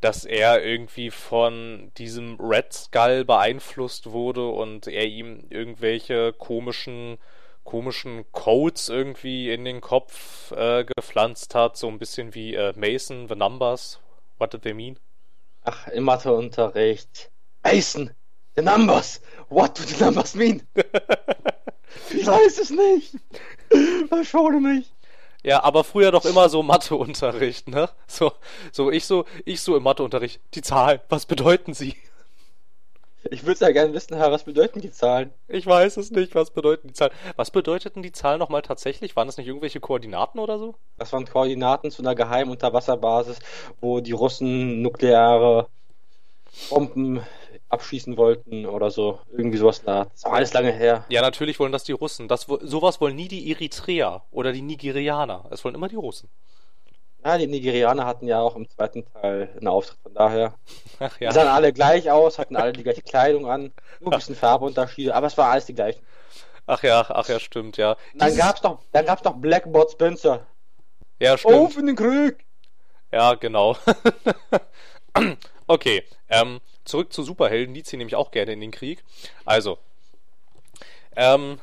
dass 0.00 0.24
er 0.24 0.64
irgendwie 0.64 1.10
von 1.10 1.90
diesem 1.96 2.38
Red 2.40 2.72
Skull 2.72 3.24
beeinflusst 3.24 4.12
wurde 4.12 4.48
und 4.48 4.86
er 4.86 5.06
ihm 5.06 5.46
irgendwelche 5.50 6.32
komischen 6.32 7.18
komischen 7.64 8.24
Codes 8.32 8.88
irgendwie 8.88 9.52
in 9.52 9.64
den 9.64 9.80
Kopf 9.80 10.52
äh, 10.52 10.84
gepflanzt 10.84 11.54
hat, 11.54 11.76
so 11.76 11.88
ein 11.88 11.98
bisschen 11.98 12.34
wie 12.34 12.54
äh, 12.54 12.72
Mason, 12.76 13.26
the 13.28 13.34
numbers, 13.34 14.00
what 14.38 14.52
did 14.54 14.62
they 14.62 14.72
mean? 14.72 14.98
Ach, 15.68 15.88
im 15.88 16.04
Matheunterricht. 16.04 17.32
Mason, 17.64 18.12
the 18.54 18.62
numbers. 18.62 19.20
What 19.48 19.76
do 19.76 19.82
the 19.82 20.04
numbers 20.04 20.36
mean? 20.36 20.62
ich 22.10 22.24
weiß 22.24 22.58
es 22.58 22.70
nicht. 22.70 23.16
Verschone 24.08 24.60
mich. 24.60 24.94
Ja, 25.42 25.64
aber 25.64 25.82
früher 25.82 26.12
doch 26.12 26.24
immer 26.24 26.48
so 26.48 26.62
Matheunterricht, 26.62 27.68
ne? 27.68 27.90
So, 28.06 28.32
so 28.70 28.92
ich 28.92 29.06
so, 29.06 29.24
ich 29.44 29.60
so 29.60 29.76
im 29.76 29.82
Matheunterricht. 29.82 30.40
Die 30.54 30.62
Zahlen, 30.62 31.00
was 31.08 31.26
bedeuten 31.26 31.74
sie? 31.74 31.96
Ich 33.30 33.44
würde 33.46 33.60
ja 33.60 33.70
gerne 33.72 33.92
wissen, 33.92 34.16
Herr, 34.16 34.30
was 34.32 34.44
bedeuten 34.44 34.80
die 34.80 34.90
Zahlen? 34.90 35.32
Ich 35.48 35.66
weiß 35.66 35.96
es 35.96 36.10
nicht, 36.10 36.34
was 36.34 36.50
bedeuten 36.50 36.88
die 36.88 36.94
Zahlen. 36.94 37.12
Was 37.36 37.50
bedeuteten 37.50 38.02
die 38.02 38.12
Zahlen 38.12 38.38
nochmal 38.38 38.62
tatsächlich? 38.62 39.16
Waren 39.16 39.28
das 39.28 39.36
nicht 39.36 39.46
irgendwelche 39.46 39.80
Koordinaten 39.80 40.38
oder 40.38 40.58
so? 40.58 40.74
Das 40.98 41.12
waren 41.12 41.26
Koordinaten 41.26 41.90
zu 41.90 42.02
einer 42.02 42.14
geheimen 42.14 42.50
Unterwasserbasis, 42.50 43.38
wo 43.80 44.00
die 44.00 44.12
Russen 44.12 44.82
nukleare 44.82 45.68
Bomben 46.70 47.20
abschießen 47.68 48.16
wollten 48.16 48.66
oder 48.66 48.90
so. 48.90 49.20
Irgendwie 49.32 49.58
sowas 49.58 49.82
da. 49.82 50.04
Das 50.04 50.24
war 50.24 50.34
alles 50.34 50.52
lange 50.52 50.72
her. 50.72 51.04
Ja, 51.08 51.20
natürlich 51.22 51.58
wollen 51.58 51.72
das 51.72 51.84
die 51.84 51.92
Russen. 51.92 52.28
Das, 52.28 52.46
sowas 52.60 53.00
wollen 53.00 53.16
nie 53.16 53.28
die 53.28 53.50
Eritreer 53.50 54.22
oder 54.30 54.52
die 54.52 54.62
Nigerianer. 54.62 55.46
Es 55.50 55.64
wollen 55.64 55.74
immer 55.74 55.88
die 55.88 55.96
Russen. 55.96 56.28
Ja, 57.26 57.38
die 57.38 57.48
Nigerianer 57.48 58.06
hatten 58.06 58.28
ja 58.28 58.38
auch 58.38 58.54
im 58.54 58.70
zweiten 58.70 59.04
Teil 59.12 59.48
einen 59.56 59.66
Auftritt, 59.66 59.98
von 60.00 60.14
daher. 60.14 60.54
Ach 61.00 61.18
ja. 61.18 61.30
Die 61.30 61.34
sahen 61.34 61.48
alle 61.48 61.72
gleich 61.72 62.08
aus, 62.08 62.38
hatten 62.38 62.54
alle 62.54 62.72
die 62.72 62.84
gleiche 62.84 63.02
Kleidung 63.02 63.50
an, 63.50 63.72
nur 63.98 64.12
ein 64.12 64.18
bisschen 64.18 64.36
Farbeunterschiede, 64.36 65.12
aber 65.12 65.26
es 65.26 65.36
war 65.36 65.50
alles 65.50 65.66
die 65.66 65.74
gleichen. 65.74 66.00
Ach 66.68 66.84
ja, 66.84 67.04
ach 67.08 67.28
ja, 67.28 67.40
stimmt, 67.40 67.78
ja. 67.78 67.96
Dann 68.14 68.28
Dieses... 68.28 68.44
gab's 68.44 68.62
noch, 68.62 68.78
dann 68.92 69.06
gab's 69.06 69.24
noch 69.24 69.34
Blackboard 69.34 69.90
Spencer. 69.90 70.46
Ja, 71.18 71.36
stimmt. 71.36 71.54
Auf 71.54 71.76
in 71.76 71.86
den 71.86 71.96
Krieg! 71.96 72.44
Ja, 73.10 73.34
genau. 73.34 73.76
okay, 75.66 76.04
ähm, 76.28 76.60
zurück 76.84 77.12
zu 77.12 77.24
Superhelden, 77.24 77.74
die 77.74 77.82
ziehen 77.82 77.98
nämlich 77.98 78.14
auch 78.14 78.30
gerne 78.30 78.52
in 78.52 78.60
den 78.60 78.70
Krieg. 78.70 79.02
Also, 79.44 79.78
ähm, 81.16 81.58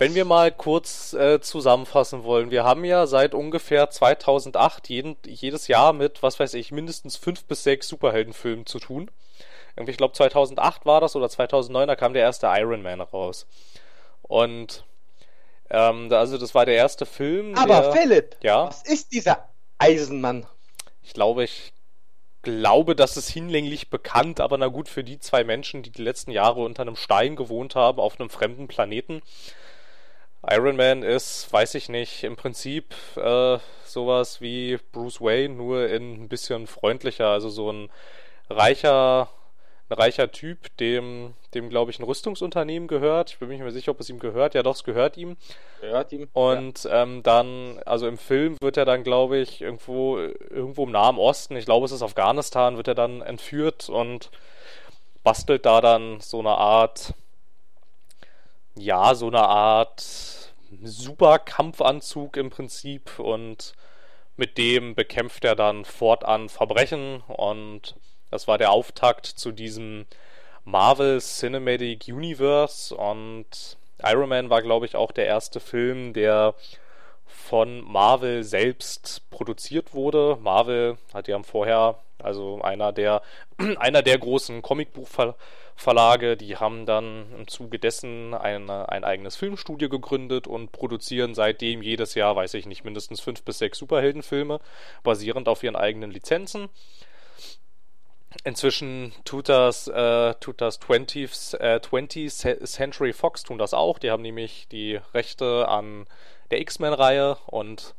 wenn 0.00 0.14
wir 0.14 0.24
mal 0.24 0.50
kurz 0.50 1.12
äh, 1.12 1.42
zusammenfassen 1.42 2.24
wollen, 2.24 2.50
wir 2.50 2.64
haben 2.64 2.86
ja 2.86 3.06
seit 3.06 3.34
ungefähr 3.34 3.90
2008 3.90 4.88
jeden, 4.88 5.18
jedes 5.26 5.68
Jahr 5.68 5.92
mit, 5.92 6.22
was 6.22 6.40
weiß 6.40 6.54
ich, 6.54 6.72
mindestens 6.72 7.18
fünf 7.18 7.44
bis 7.44 7.64
sechs 7.64 7.86
Superheldenfilmen 7.88 8.64
zu 8.64 8.78
tun. 8.78 9.10
Irgendwie, 9.76 9.90
ich 9.90 9.98
glaube 9.98 10.14
2008 10.14 10.86
war 10.86 11.02
das 11.02 11.16
oder 11.16 11.28
2009, 11.28 11.86
da 11.86 11.96
kam 11.96 12.14
der 12.14 12.22
erste 12.22 12.46
Iron 12.46 12.80
Man 12.80 13.02
raus. 13.02 13.46
Und 14.22 14.84
ähm, 15.68 16.10
also 16.10 16.38
das 16.38 16.54
war 16.54 16.64
der 16.64 16.76
erste 16.76 17.04
Film. 17.04 17.54
Aber 17.56 17.82
der, 17.82 17.92
Philipp, 17.92 18.36
ja? 18.42 18.68
was 18.68 18.82
ist 18.82 19.12
dieser 19.12 19.50
Eisenmann? 19.76 20.46
Ich 21.02 21.12
glaube, 21.12 21.44
ich 21.44 21.74
glaube, 22.40 22.96
das 22.96 23.18
ist 23.18 23.28
hinlänglich 23.28 23.90
bekannt, 23.90 24.40
aber 24.40 24.56
na 24.56 24.68
gut, 24.68 24.88
für 24.88 25.04
die 25.04 25.18
zwei 25.18 25.44
Menschen, 25.44 25.82
die 25.82 25.90
die 25.90 26.02
letzten 26.02 26.30
Jahre 26.30 26.62
unter 26.62 26.80
einem 26.82 26.96
Stein 26.96 27.36
gewohnt 27.36 27.74
haben, 27.74 28.00
auf 28.00 28.18
einem 28.18 28.30
fremden 28.30 28.66
Planeten, 28.66 29.20
Iron 30.48 30.76
Man 30.76 31.02
ist, 31.02 31.52
weiß 31.52 31.74
ich 31.74 31.88
nicht, 31.88 32.24
im 32.24 32.36
Prinzip 32.36 32.94
äh, 33.16 33.58
sowas 33.84 34.40
wie 34.40 34.78
Bruce 34.92 35.20
Wayne, 35.20 35.54
nur 35.54 35.88
in 35.88 36.24
ein 36.24 36.28
bisschen 36.28 36.66
freundlicher, 36.66 37.28
also 37.28 37.50
so 37.50 37.70
ein 37.70 37.90
reicher, 38.48 39.28
ein 39.90 39.94
reicher 39.94 40.32
Typ, 40.32 40.74
dem, 40.78 41.34
dem 41.54 41.68
glaube 41.68 41.90
ich 41.90 41.98
ein 41.98 42.04
Rüstungsunternehmen 42.04 42.88
gehört. 42.88 43.30
Ich 43.30 43.38
bin 43.38 43.48
mir 43.48 43.54
nicht 43.54 43.62
mehr 43.62 43.72
sicher, 43.72 43.90
ob 43.90 44.00
es 44.00 44.08
ihm 44.08 44.18
gehört. 44.18 44.54
Ja, 44.54 44.62
doch, 44.62 44.74
es 44.74 44.84
gehört 44.84 45.18
ihm. 45.18 45.36
Gehört 45.82 46.12
ihm. 46.12 46.28
Und 46.32 46.84
ja. 46.84 47.02
ähm, 47.02 47.22
dann, 47.22 47.78
also 47.84 48.08
im 48.08 48.16
Film 48.16 48.56
wird 48.62 48.78
er 48.78 48.86
dann, 48.86 49.04
glaube 49.04 49.38
ich, 49.38 49.60
irgendwo, 49.60 50.18
irgendwo 50.18 50.84
im 50.84 50.92
Nahen 50.92 51.18
Osten, 51.18 51.56
ich 51.56 51.66
glaube, 51.66 51.84
es 51.84 51.92
ist 51.92 52.02
Afghanistan, 52.02 52.76
wird 52.76 52.88
er 52.88 52.94
dann 52.94 53.20
entführt 53.20 53.90
und 53.90 54.30
bastelt 55.22 55.66
da 55.66 55.82
dann 55.82 56.20
so 56.20 56.38
eine 56.38 56.50
Art 56.50 57.14
ja, 58.74 59.14
so 59.14 59.28
eine 59.28 59.42
Art 59.42 60.54
super 60.82 61.38
Kampfanzug 61.38 62.36
im 62.36 62.50
Prinzip 62.50 63.18
und 63.18 63.74
mit 64.36 64.56
dem 64.56 64.94
bekämpft 64.94 65.44
er 65.44 65.56
dann 65.56 65.84
fortan 65.84 66.48
Verbrechen 66.48 67.22
und 67.26 67.96
das 68.30 68.46
war 68.48 68.58
der 68.58 68.70
Auftakt 68.70 69.26
zu 69.26 69.52
diesem 69.52 70.06
Marvel 70.64 71.20
Cinematic 71.20 72.06
Universe 72.08 72.94
und 72.94 73.76
Iron 74.02 74.28
Man 74.28 74.50
war, 74.50 74.62
glaube 74.62 74.86
ich, 74.86 74.96
auch 74.96 75.12
der 75.12 75.26
erste 75.26 75.60
Film, 75.60 76.12
der 76.12 76.54
von 77.26 77.80
Marvel 77.80 78.44
selbst 78.44 79.28
produziert 79.30 79.94
wurde. 79.94 80.38
Marvel 80.40 80.96
hat 81.12 81.28
ja 81.28 81.42
vorher, 81.42 81.98
also 82.18 82.60
einer 82.62 82.92
der, 82.92 83.22
einer 83.78 84.02
der 84.02 84.18
großen 84.18 84.62
Comicbuchverlage, 84.62 85.36
die 86.36 86.56
haben 86.56 86.86
dann 86.86 87.32
im 87.36 87.48
Zuge 87.48 87.78
dessen 87.78 88.34
eine, 88.34 88.88
ein 88.90 89.04
eigenes 89.04 89.36
Filmstudio 89.36 89.88
gegründet 89.88 90.46
und 90.46 90.72
produzieren 90.72 91.34
seitdem 91.34 91.82
jedes 91.82 92.14
Jahr, 92.14 92.36
weiß 92.36 92.54
ich 92.54 92.66
nicht, 92.66 92.84
mindestens 92.84 93.20
fünf 93.20 93.42
bis 93.42 93.58
sechs 93.58 93.78
Superheldenfilme, 93.78 94.60
basierend 95.02 95.48
auf 95.48 95.62
ihren 95.62 95.76
eigenen 95.76 96.10
Lizenzen. 96.10 96.68
Inzwischen 98.44 99.12
tut 99.24 99.48
das, 99.48 99.88
äh, 99.88 100.34
tut 100.34 100.60
das 100.60 100.80
20th, 100.80 101.58
äh, 101.58 101.80
20th 101.80 102.64
Century 102.66 103.12
Fox 103.12 103.42
tun 103.42 103.58
das 103.58 103.74
auch. 103.74 103.98
Die 103.98 104.10
haben 104.10 104.22
nämlich 104.22 104.68
die 104.68 105.00
Rechte 105.14 105.66
an 105.66 106.06
der 106.50 106.60
X-Men-Reihe 106.60 107.38
und 107.46 107.94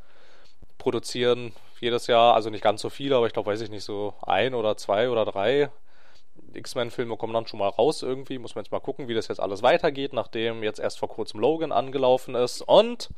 produzieren 0.77 1.53
jedes 1.79 2.07
Jahr, 2.07 2.35
also 2.35 2.49
nicht 2.49 2.63
ganz 2.63 2.81
so 2.81 2.89
viele, 2.89 3.15
aber 3.17 3.27
ich 3.27 3.33
glaube, 3.33 3.51
weiß 3.51 3.61
ich 3.61 3.69
nicht, 3.69 3.83
so 3.83 4.13
ein 4.21 4.53
oder 4.53 4.77
zwei 4.77 5.09
oder 5.09 5.25
drei 5.25 5.69
X-Men-Filme 6.55 7.17
kommen 7.17 7.33
dann 7.33 7.47
schon 7.47 7.59
mal 7.59 7.69
raus 7.69 8.01
irgendwie. 8.01 8.39
Muss 8.39 8.55
man 8.55 8.63
jetzt 8.63 8.71
mal 8.71 8.79
gucken, 8.79 9.07
wie 9.07 9.13
das 9.13 9.27
jetzt 9.27 9.39
alles 9.39 9.63
weitergeht, 9.63 10.13
nachdem 10.13 10.63
jetzt 10.63 10.79
erst 10.79 10.99
vor 10.99 11.09
kurzem 11.09 11.39
Logan 11.39 11.71
angelaufen 11.71 12.35
ist. 12.35 12.61
Und 12.61 13.09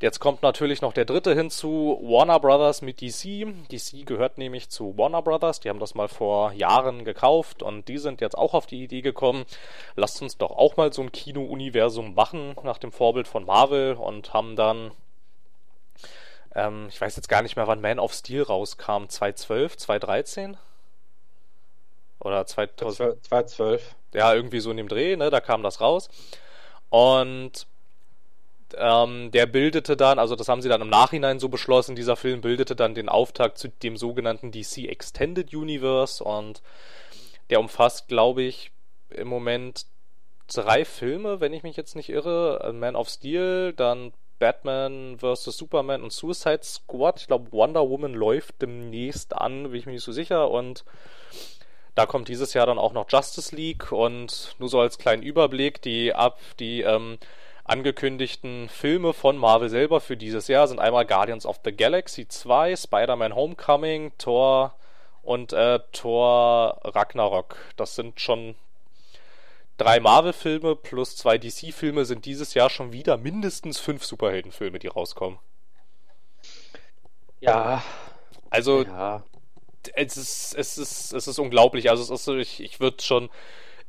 Jetzt 0.00 0.20
kommt 0.20 0.42
natürlich 0.42 0.80
noch 0.80 0.92
der 0.92 1.06
dritte 1.06 1.34
hinzu, 1.34 1.98
Warner 2.00 2.38
Brothers 2.38 2.82
mit 2.82 3.00
DC. 3.00 3.48
DC 3.68 4.06
gehört 4.06 4.38
nämlich 4.38 4.68
zu 4.70 4.96
Warner 4.96 5.22
Brothers, 5.22 5.58
die 5.58 5.68
haben 5.68 5.80
das 5.80 5.96
mal 5.96 6.06
vor 6.06 6.52
Jahren 6.52 7.04
gekauft 7.04 7.64
und 7.64 7.88
die 7.88 7.98
sind 7.98 8.20
jetzt 8.20 8.38
auch 8.38 8.54
auf 8.54 8.66
die 8.66 8.84
Idee 8.84 9.00
gekommen, 9.00 9.44
lasst 9.96 10.22
uns 10.22 10.38
doch 10.38 10.52
auch 10.52 10.76
mal 10.76 10.92
so 10.92 11.02
ein 11.02 11.10
Kino-Universum 11.10 12.14
machen, 12.14 12.54
nach 12.62 12.78
dem 12.78 12.92
Vorbild 12.92 13.26
von 13.26 13.44
Marvel 13.44 13.94
und 13.94 14.32
haben 14.32 14.54
dann, 14.54 14.92
ähm, 16.54 16.86
ich 16.90 17.00
weiß 17.00 17.16
jetzt 17.16 17.28
gar 17.28 17.42
nicht 17.42 17.56
mehr, 17.56 17.66
wann 17.66 17.80
Man 17.80 17.98
of 17.98 18.14
Steel 18.14 18.42
rauskam, 18.42 19.08
2012, 19.08 19.78
2013? 19.78 20.56
Oder 22.20 22.46
2000? 22.46 23.24
2012. 23.24 23.94
Ja, 24.14 24.34
irgendwie 24.34 24.60
so 24.60 24.70
in 24.70 24.76
dem 24.76 24.88
Dreh, 24.88 25.16
ne, 25.16 25.30
da 25.30 25.40
kam 25.40 25.62
das 25.62 25.80
raus. 25.80 26.08
Und 26.90 27.66
ähm, 28.76 29.30
der 29.30 29.46
bildete 29.46 29.96
dann, 29.96 30.18
also 30.18 30.36
das 30.36 30.48
haben 30.48 30.62
sie 30.62 30.68
dann 30.68 30.82
im 30.82 30.90
Nachhinein 30.90 31.38
so 31.38 31.48
beschlossen, 31.48 31.96
dieser 31.96 32.16
Film 32.16 32.40
bildete 32.40 32.76
dann 32.76 32.94
den 32.94 33.08
Auftakt 33.08 33.58
zu 33.58 33.68
dem 33.68 33.96
sogenannten 33.96 34.50
DC 34.50 34.88
Extended 34.88 35.54
Universe 35.54 36.22
und 36.22 36.62
der 37.50 37.60
umfasst, 37.60 38.08
glaube 38.08 38.42
ich, 38.42 38.72
im 39.10 39.28
Moment 39.28 39.86
drei 40.52 40.84
Filme, 40.84 41.40
wenn 41.40 41.52
ich 41.52 41.62
mich 41.62 41.76
jetzt 41.76 41.96
nicht 41.96 42.10
irre. 42.10 42.72
Man 42.74 42.96
of 42.96 43.08
Steel, 43.08 43.72
dann 43.72 44.12
Batman 44.38 45.18
vs. 45.18 45.44
Superman 45.56 46.02
und 46.02 46.12
Suicide 46.12 46.62
Squad. 46.62 47.20
Ich 47.20 47.26
glaube, 47.26 47.52
Wonder 47.52 47.88
Woman 47.88 48.14
läuft 48.14 48.60
demnächst 48.62 49.34
an, 49.34 49.64
bin 49.64 49.74
ich 49.74 49.86
mir 49.86 49.92
nicht 49.92 50.04
so 50.04 50.12
sicher. 50.12 50.50
Und 50.50 50.84
da 51.98 52.06
kommt 52.06 52.28
dieses 52.28 52.54
Jahr 52.54 52.64
dann 52.64 52.78
auch 52.78 52.92
noch 52.92 53.06
Justice 53.10 53.56
League 53.56 53.90
und 53.90 54.54
nur 54.60 54.68
so 54.68 54.78
als 54.78 54.98
kleinen 54.98 55.24
Überblick, 55.24 55.82
die 55.82 56.14
ab, 56.14 56.38
die 56.60 56.82
ähm, 56.82 57.18
angekündigten 57.64 58.68
Filme 58.68 59.12
von 59.12 59.36
Marvel 59.36 59.68
selber 59.68 60.00
für 60.00 60.16
dieses 60.16 60.46
Jahr 60.46 60.68
sind 60.68 60.78
einmal 60.78 61.06
Guardians 61.06 61.44
of 61.44 61.58
the 61.64 61.72
Galaxy 61.72 62.28
2, 62.28 62.76
Spider-Man 62.76 63.34
Homecoming, 63.34 64.12
Thor 64.16 64.76
und 65.24 65.52
äh, 65.52 65.80
Thor 65.90 66.78
Ragnarok. 66.84 67.56
Das 67.74 67.96
sind 67.96 68.20
schon 68.20 68.54
drei 69.76 69.98
Marvel-Filme 69.98 70.76
plus 70.76 71.16
zwei 71.16 71.36
DC-Filme 71.36 72.04
sind 72.04 72.26
dieses 72.26 72.54
Jahr 72.54 72.70
schon 72.70 72.92
wieder 72.92 73.16
mindestens 73.16 73.80
fünf 73.80 74.04
Superheldenfilme, 74.04 74.78
die 74.78 74.86
rauskommen. 74.86 75.40
Ja. 77.40 77.82
Also 78.50 78.84
ja. 78.84 79.24
Es 79.94 80.16
ist 80.16 80.54
es 80.54 80.78
ist 80.78 81.12
es 81.12 81.26
ist 81.26 81.38
unglaublich. 81.38 81.90
Also 81.90 82.02
es 82.02 82.26
ist 82.26 82.28
ich, 82.28 82.60
ich 82.62 82.80
würde 82.80 83.02
schon 83.02 83.30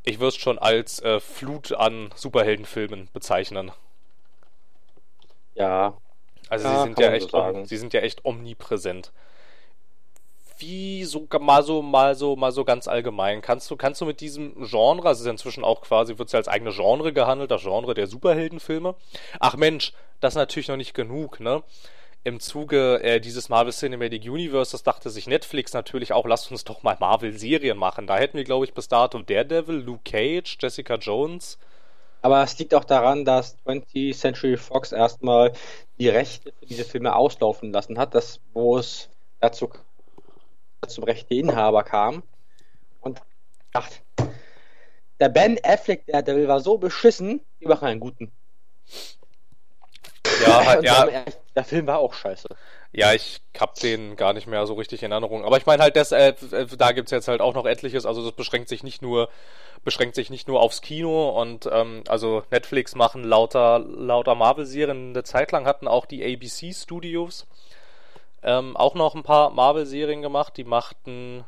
ich 0.03 0.20
würde 0.20 0.29
es 0.29 0.38
schon 0.38 0.58
als 0.58 1.01
äh, 1.01 1.20
Flut 1.20 1.74
an 1.74 2.10
Superheldenfilmen 2.15 3.10
bezeichnen. 3.13 3.72
Ja. 5.56 5.94
Also 6.50 6.68
ja, 6.68 6.77
sie 6.77 6.84
sind 6.86 7.00
ja 7.00 7.12
echt, 7.12 7.32
so 7.32 7.63
sie 7.65 7.77
sind 7.77 7.94
ja 7.94 8.01
echt 8.01 8.25
omnipräsent. 8.25 9.12
Wie 10.58 11.06
so 11.06 11.27
mal 11.39 11.63
so 11.63 11.82
mal 11.82 12.15
so 12.15 12.36
mal 12.36 12.51
so 12.51 12.65
ganz 12.65 12.88
allgemein 12.88 13.41
kannst 13.41 13.70
du 13.72 13.77
kannst 13.77 14.01
du 14.01 14.06
mit 14.06 14.20
diesem 14.20 14.65
Genre, 14.65 15.08
also 15.08 15.22
ist 15.22 15.25
ja 15.25 15.32
inzwischen 15.32 15.63
auch 15.63 15.82
quasi 15.82 16.18
wird 16.18 16.27
es 16.27 16.34
ja 16.34 16.39
als 16.39 16.48
eigene 16.48 16.72
Genre 16.72 17.13
gehandelt, 17.13 17.51
das 17.51 17.62
Genre 17.62 17.94
der 17.94 18.08
Superheldenfilme. 18.08 18.96
Ach 19.39 19.56
Mensch, 19.56 19.94
das 20.20 20.34
ist 20.34 20.38
natürlich 20.38 20.68
noch 20.68 20.77
nicht 20.77 20.94
genug, 20.94 21.39
ne? 21.39 21.63
Im 22.24 22.40
Zuge 22.40 23.02
äh, 23.02 23.20
dieses 23.20 23.50
Marvel 23.50 23.72
Cinematic 23.72 24.24
Universe, 24.24 24.72
das 24.72 24.84
dachte 24.84 25.10
sich 25.10 25.28
Netflix 25.28 25.74
natürlich 25.74 26.14
auch, 26.14 26.26
lasst 26.26 26.52
uns 26.52 26.64
doch 26.64 26.84
mal 26.84 26.98
Marvel-Serien 27.00 27.78
machen. 27.78 28.08
Da 28.08 28.18
hätten 28.18 28.38
wir, 28.38 28.44
glaube 28.44 28.66
ich, 28.66 28.74
bis 28.74 28.88
dato 28.88 29.20
Daredevil, 29.20 29.78
Luke 29.78 30.02
Cage, 30.04 30.58
Jessica 30.60 30.96
Jones. 30.96 31.58
Aber 32.22 32.44
es 32.44 32.58
liegt 32.60 32.74
auch 32.76 32.84
daran, 32.84 33.24
dass 33.24 33.58
20th 33.66 34.18
Century 34.18 34.58
Fox 34.58 34.92
erstmal 34.92 35.54
die 35.98 36.10
Rechte 36.10 36.52
für 36.60 36.66
diese 36.66 36.84
Filme 36.84 37.16
auslaufen 37.16 37.72
lassen 37.72 37.98
hat, 37.98 38.14
dass, 38.14 38.42
wo 38.54 38.78
es 38.78 39.10
dazu 39.40 39.70
zum 40.88 41.06
Rechteinhaber 41.06 41.84
kam 41.84 42.24
und 43.00 43.22
dachte, 43.72 43.96
der 45.20 45.30
Ben 45.30 45.58
Affleck, 45.64 46.06
der, 46.06 46.22
der 46.22 46.48
war 46.48 46.60
so 46.60 46.78
beschissen, 46.78 47.42
die 47.62 47.66
machen 47.66 47.88
einen 47.88 48.00
guten. 48.00 48.32
Ja, 50.46 50.66
halt, 50.66 50.84
ja. 50.84 51.08
Der 51.56 51.64
Film 51.64 51.88
war 51.88 52.00
auch 52.00 52.14
scheiße. 52.14 52.50
Ja, 52.92 53.14
ich 53.14 53.42
hab 53.60 53.76
den 53.76 54.16
gar 54.16 54.34
nicht 54.34 54.48
mehr 54.48 54.66
so 54.66 54.74
richtig 54.74 55.04
in 55.04 55.12
Erinnerung. 55.12 55.46
Aber 55.46 55.58
ich 55.58 55.66
meine 55.66 55.84
halt, 55.84 55.96
das, 55.96 56.12
äh, 56.12 56.34
da 56.78 56.92
gibt's 56.92 57.12
jetzt 57.12 57.28
halt 57.28 57.42
auch 57.42 57.54
noch 57.54 57.66
etliches. 57.66 58.06
Also 58.06 58.24
das 58.24 58.32
beschränkt 58.34 58.70
sich 58.70 58.84
nicht 58.84 59.02
nur, 59.02 59.30
beschränkt 59.84 60.16
sich 60.16 60.30
nicht 60.30 60.48
nur 60.48 60.62
aufs 60.62 60.82
Kino 60.82 61.30
und 61.30 61.70
ähm, 61.72 62.04
also 62.08 62.44
Netflix 62.52 62.96
machen 62.96 63.24
lauter, 63.24 63.80
lauter 63.80 64.36
Marvel-Serien. 64.36 65.10
Eine 65.10 65.24
Zeit 65.24 65.52
lang 65.52 65.66
hatten 65.66 65.88
auch 65.88 66.06
die 66.06 66.24
ABC 66.24 66.74
Studios 66.74 67.46
ähm, 68.42 68.78
auch 68.78 68.96
noch 68.96 69.16
ein 69.16 69.24
paar 69.24 69.50
Marvel-Serien 69.50 70.22
gemacht. 70.22 70.58
Die 70.58 70.64
machten 70.64 71.46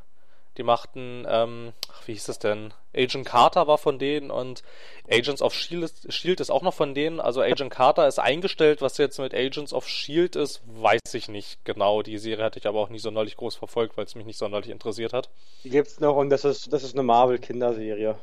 die 0.57 0.63
machten, 0.63 1.25
ähm, 1.27 1.73
wie 2.05 2.13
hieß 2.13 2.29
es 2.29 2.39
denn? 2.39 2.73
Agent 2.95 3.25
Carter 3.25 3.67
war 3.67 3.77
von 3.77 3.99
denen 3.99 4.31
und 4.31 4.63
Agents 5.09 5.41
of 5.41 5.53
Shield 5.53 5.83
ist, 5.83 6.13
Shield 6.13 6.39
ist 6.39 6.49
auch 6.49 6.61
noch 6.61 6.73
von 6.73 6.93
denen. 6.93 7.19
Also 7.19 7.41
Agent 7.41 7.71
Carter 7.71 8.07
ist 8.07 8.19
eingestellt. 8.19 8.81
Was 8.81 8.97
jetzt 8.97 9.19
mit 9.19 9.33
Agents 9.33 9.73
of 9.73 9.87
Shield 9.87 10.35
ist, 10.35 10.61
weiß 10.65 11.13
ich 11.13 11.29
nicht 11.29 11.63
genau. 11.65 12.01
Die 12.01 12.17
Serie 12.17 12.45
hatte 12.45 12.59
ich 12.59 12.67
aber 12.67 12.79
auch 12.79 12.89
nie 12.89 12.99
sonderlich 12.99 13.37
groß 13.37 13.55
verfolgt, 13.55 13.97
weil 13.97 14.05
es 14.05 14.15
mich 14.15 14.25
nicht 14.25 14.37
sonderlich 14.37 14.69
interessiert 14.69 15.13
hat. 15.13 15.29
Die 15.63 15.69
gibt's 15.69 15.99
noch 15.99 16.15
und 16.15 16.29
das 16.29 16.45
ist, 16.45 16.71
das 16.71 16.83
ist 16.83 16.93
eine 16.93 17.03
Marvel-Kinderserie. 17.03 18.15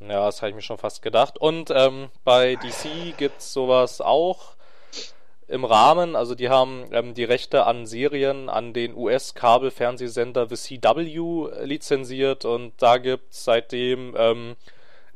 Ja, 0.00 0.26
das 0.26 0.42
habe 0.42 0.50
ich 0.50 0.54
mir 0.56 0.62
schon 0.62 0.78
fast 0.78 1.02
gedacht. 1.02 1.38
Und 1.38 1.70
ähm, 1.70 2.10
bei 2.24 2.56
DC 2.56 3.16
gibt's 3.16 3.52
sowas 3.52 4.00
auch 4.00 4.54
im 5.46 5.64
Rahmen, 5.64 6.16
also 6.16 6.34
die 6.34 6.48
haben 6.48 6.86
ähm, 6.92 7.14
die 7.14 7.24
Rechte 7.24 7.66
an 7.66 7.86
Serien 7.86 8.48
an 8.48 8.72
den 8.72 8.96
US-Kabelfernsehsender 8.96 10.48
The 10.48 10.56
CW 10.56 11.64
lizenziert 11.64 12.44
und 12.44 12.72
da 12.78 12.96
gibt's 12.96 13.44
seitdem, 13.44 14.14
ähm, 14.16 14.56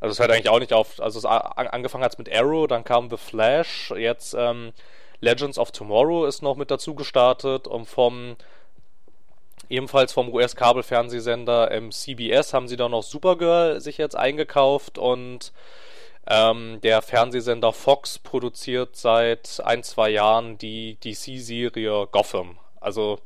also 0.01 0.13
es 0.13 0.21
hört 0.21 0.31
eigentlich 0.31 0.51
auch 0.51 0.61
nicht 0.61 0.73
auf, 0.73 1.01
also 1.01 1.19
es 1.19 1.25
angefangen 1.25 2.05
hat 2.05 2.19
mit 2.19 2.33
Arrow, 2.33 2.67
dann 2.67 2.85
kam 2.85 3.09
The 3.09 3.17
Flash, 3.17 3.93
jetzt 3.97 4.35
ähm, 4.39 4.73
Legends 5.21 5.59
of 5.59 5.73
Tomorrow 5.73 6.27
ist 6.27 6.43
noch 6.43 6.57
mit 6.57 6.71
dazu 6.71 6.95
gestartet 6.95 7.67
und 7.67 7.87
vom 7.87 8.37
ebenfalls 9.69 10.13
vom 10.13 10.33
US-Kabelfernsehsender 10.33 11.71
ähm, 11.71 11.91
CBS 11.91 12.55
haben 12.55 12.69
sie 12.69 12.77
dann 12.77 12.93
noch 12.93 13.03
Supergirl 13.03 13.81
sich 13.81 13.99
jetzt 13.99 14.17
eingekauft 14.17 14.99
und 14.99 15.53
ähm, 16.29 16.81
der 16.83 17.01
Fernsehsender 17.01 17.73
Fox 17.73 18.19
produziert 18.19 18.97
seit 18.97 19.61
ein, 19.65 19.83
zwei 19.83 20.11
Jahren 20.11 20.59
die 20.59 20.97
DC-Serie 20.97 22.07
Gotham. 22.13 22.59
Also 22.81 23.19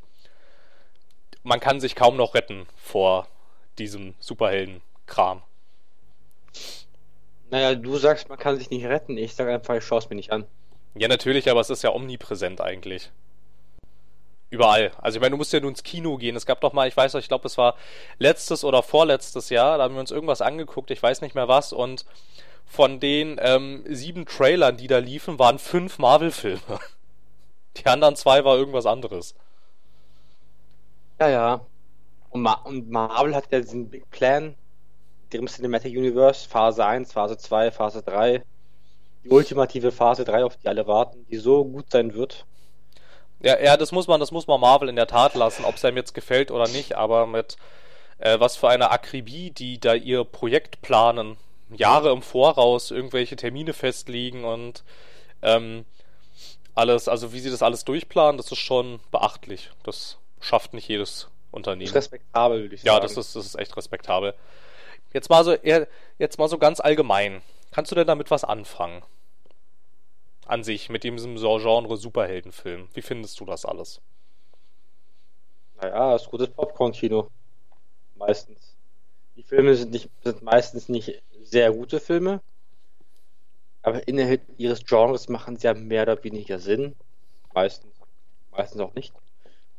man 1.42 1.58
kann 1.58 1.80
sich 1.80 1.96
kaum 1.96 2.16
noch 2.16 2.34
retten 2.34 2.66
vor 2.76 3.26
diesem 3.78 4.14
Superhelden-Kram. 4.20 5.42
Naja, 7.50 7.74
du 7.74 7.96
sagst, 7.98 8.28
man 8.28 8.38
kann 8.38 8.56
sich 8.56 8.70
nicht 8.70 8.86
retten. 8.86 9.18
Ich 9.18 9.34
sage 9.34 9.52
einfach, 9.52 9.74
ich 9.74 9.84
schaue 9.84 9.98
es 9.98 10.08
mir 10.08 10.16
nicht 10.16 10.32
an. 10.32 10.46
Ja, 10.94 11.08
natürlich, 11.08 11.50
aber 11.50 11.60
es 11.60 11.70
ist 11.70 11.82
ja 11.82 11.90
omnipräsent 11.90 12.60
eigentlich. 12.60 13.10
Überall. 14.50 14.92
Also 14.98 15.16
ich 15.16 15.20
meine, 15.20 15.32
du 15.32 15.38
musst 15.38 15.52
ja 15.52 15.60
nur 15.60 15.70
ins 15.70 15.82
Kino 15.82 16.18
gehen. 16.18 16.36
Es 16.36 16.46
gab 16.46 16.60
doch 16.60 16.72
mal, 16.72 16.86
ich 16.86 16.96
weiß 16.96 17.14
nicht, 17.14 17.24
ich 17.24 17.28
glaube, 17.28 17.46
es 17.46 17.58
war 17.58 17.76
letztes 18.18 18.64
oder 18.64 18.82
vorletztes 18.82 19.48
Jahr, 19.48 19.78
da 19.78 19.84
haben 19.84 19.94
wir 19.94 20.00
uns 20.00 20.10
irgendwas 20.10 20.42
angeguckt, 20.42 20.90
ich 20.90 21.02
weiß 21.02 21.22
nicht 21.22 21.34
mehr 21.34 21.48
was, 21.48 21.72
und 21.72 22.04
von 22.72 23.00
den 23.00 23.38
ähm, 23.38 23.84
sieben 23.86 24.24
Trailern, 24.24 24.78
die 24.78 24.86
da 24.86 24.96
liefen, 24.96 25.38
waren 25.38 25.58
fünf 25.58 25.98
Marvel-Filme. 25.98 26.80
Die 27.76 27.86
anderen 27.86 28.16
zwei 28.16 28.44
war 28.46 28.56
irgendwas 28.56 28.86
anderes. 28.86 29.34
Ja, 31.20 31.28
ja. 31.28 31.66
Und, 32.30 32.40
Ma 32.40 32.54
und 32.64 32.90
Marvel 32.90 33.34
hat 33.34 33.50
ja 33.50 33.60
diesen 33.60 33.90
Big 33.90 34.10
Plan, 34.10 34.54
dem 35.34 35.46
Cinematic 35.46 35.94
Universe, 35.96 36.48
Phase 36.48 36.84
1, 36.84 37.12
Phase 37.12 37.36
2, 37.36 37.70
Phase 37.70 38.02
3. 38.02 38.42
Die 39.24 39.28
ultimative 39.28 39.92
Phase 39.92 40.24
3, 40.24 40.44
auf 40.44 40.56
die 40.56 40.68
alle 40.68 40.86
warten, 40.86 41.26
die 41.30 41.36
so 41.36 41.64
gut 41.64 41.90
sein 41.90 42.14
wird. 42.14 42.46
Ja, 43.40 43.60
ja, 43.60 43.76
das 43.76 43.92
muss 43.92 44.06
man, 44.06 44.18
das 44.18 44.30
muss 44.30 44.46
man 44.46 44.60
Marvel 44.60 44.88
in 44.88 44.96
der 44.96 45.06
Tat 45.06 45.34
lassen, 45.34 45.66
ob 45.66 45.74
es 45.74 45.84
einem 45.84 45.98
jetzt 45.98 46.14
gefällt 46.14 46.50
oder 46.50 46.68
nicht, 46.68 46.94
aber 46.94 47.26
mit 47.26 47.56
äh, 48.18 48.40
was 48.40 48.56
für 48.56 48.68
einer 48.68 48.92
Akribie, 48.92 49.50
die 49.50 49.78
da 49.78 49.94
ihr 49.94 50.24
Projekt 50.24 50.80
planen, 50.80 51.36
Jahre 51.74 52.12
im 52.12 52.22
Voraus 52.22 52.90
irgendwelche 52.90 53.36
Termine 53.36 53.72
festlegen 53.72 54.44
und 54.44 54.84
ähm, 55.42 55.84
alles, 56.74 57.08
also 57.08 57.32
wie 57.32 57.40
sie 57.40 57.50
das 57.50 57.62
alles 57.62 57.84
durchplanen, 57.84 58.36
das 58.36 58.50
ist 58.50 58.58
schon 58.58 59.00
beachtlich. 59.10 59.70
Das 59.82 60.18
schafft 60.40 60.74
nicht 60.74 60.88
jedes 60.88 61.28
Unternehmen. 61.50 61.92
Das 61.92 62.06
ist 62.06 62.12
respektabel, 62.12 62.62
würde 62.62 62.74
ich 62.74 62.82
sagen. 62.82 62.94
Ja, 62.94 63.00
das 63.00 63.16
ist, 63.16 63.36
das 63.36 63.46
ist 63.46 63.54
echt 63.56 63.76
respektabel. 63.76 64.34
Jetzt 65.12 65.28
mal 65.28 65.44
so, 65.44 65.54
jetzt 66.18 66.38
mal 66.38 66.48
so 66.48 66.58
ganz 66.58 66.80
allgemein. 66.80 67.42
Kannst 67.70 67.90
du 67.90 67.94
denn 67.94 68.06
damit 68.06 68.30
was 68.30 68.44
anfangen? 68.44 69.02
An 70.46 70.64
sich, 70.64 70.88
mit 70.88 71.04
diesem 71.04 71.36
Genre 71.36 71.96
Superheldenfilm. 71.96 72.88
Wie 72.94 73.02
findest 73.02 73.38
du 73.40 73.44
das 73.44 73.64
alles? 73.64 74.00
Naja, 75.80 76.16
ist 76.16 76.30
gutes 76.30 76.48
Popcorn-Kino. 76.48 77.28
Meistens. 78.16 78.74
Die 79.36 79.42
Filme 79.42 79.74
sind, 79.74 79.92
nicht, 79.92 80.10
sind 80.22 80.42
meistens 80.42 80.88
nicht 80.88 81.22
sehr 81.44 81.72
gute 81.72 82.00
Filme, 82.00 82.40
aber 83.82 84.06
innerhalb 84.06 84.42
ihres 84.58 84.84
Genres 84.84 85.28
machen 85.28 85.56
sie 85.56 85.66
ja 85.66 85.74
mehr 85.74 86.02
oder 86.02 86.22
weniger 86.24 86.58
Sinn. 86.58 86.94
Meistens, 87.52 87.98
meistens 88.50 88.80
auch 88.80 88.94
nicht. 88.94 89.12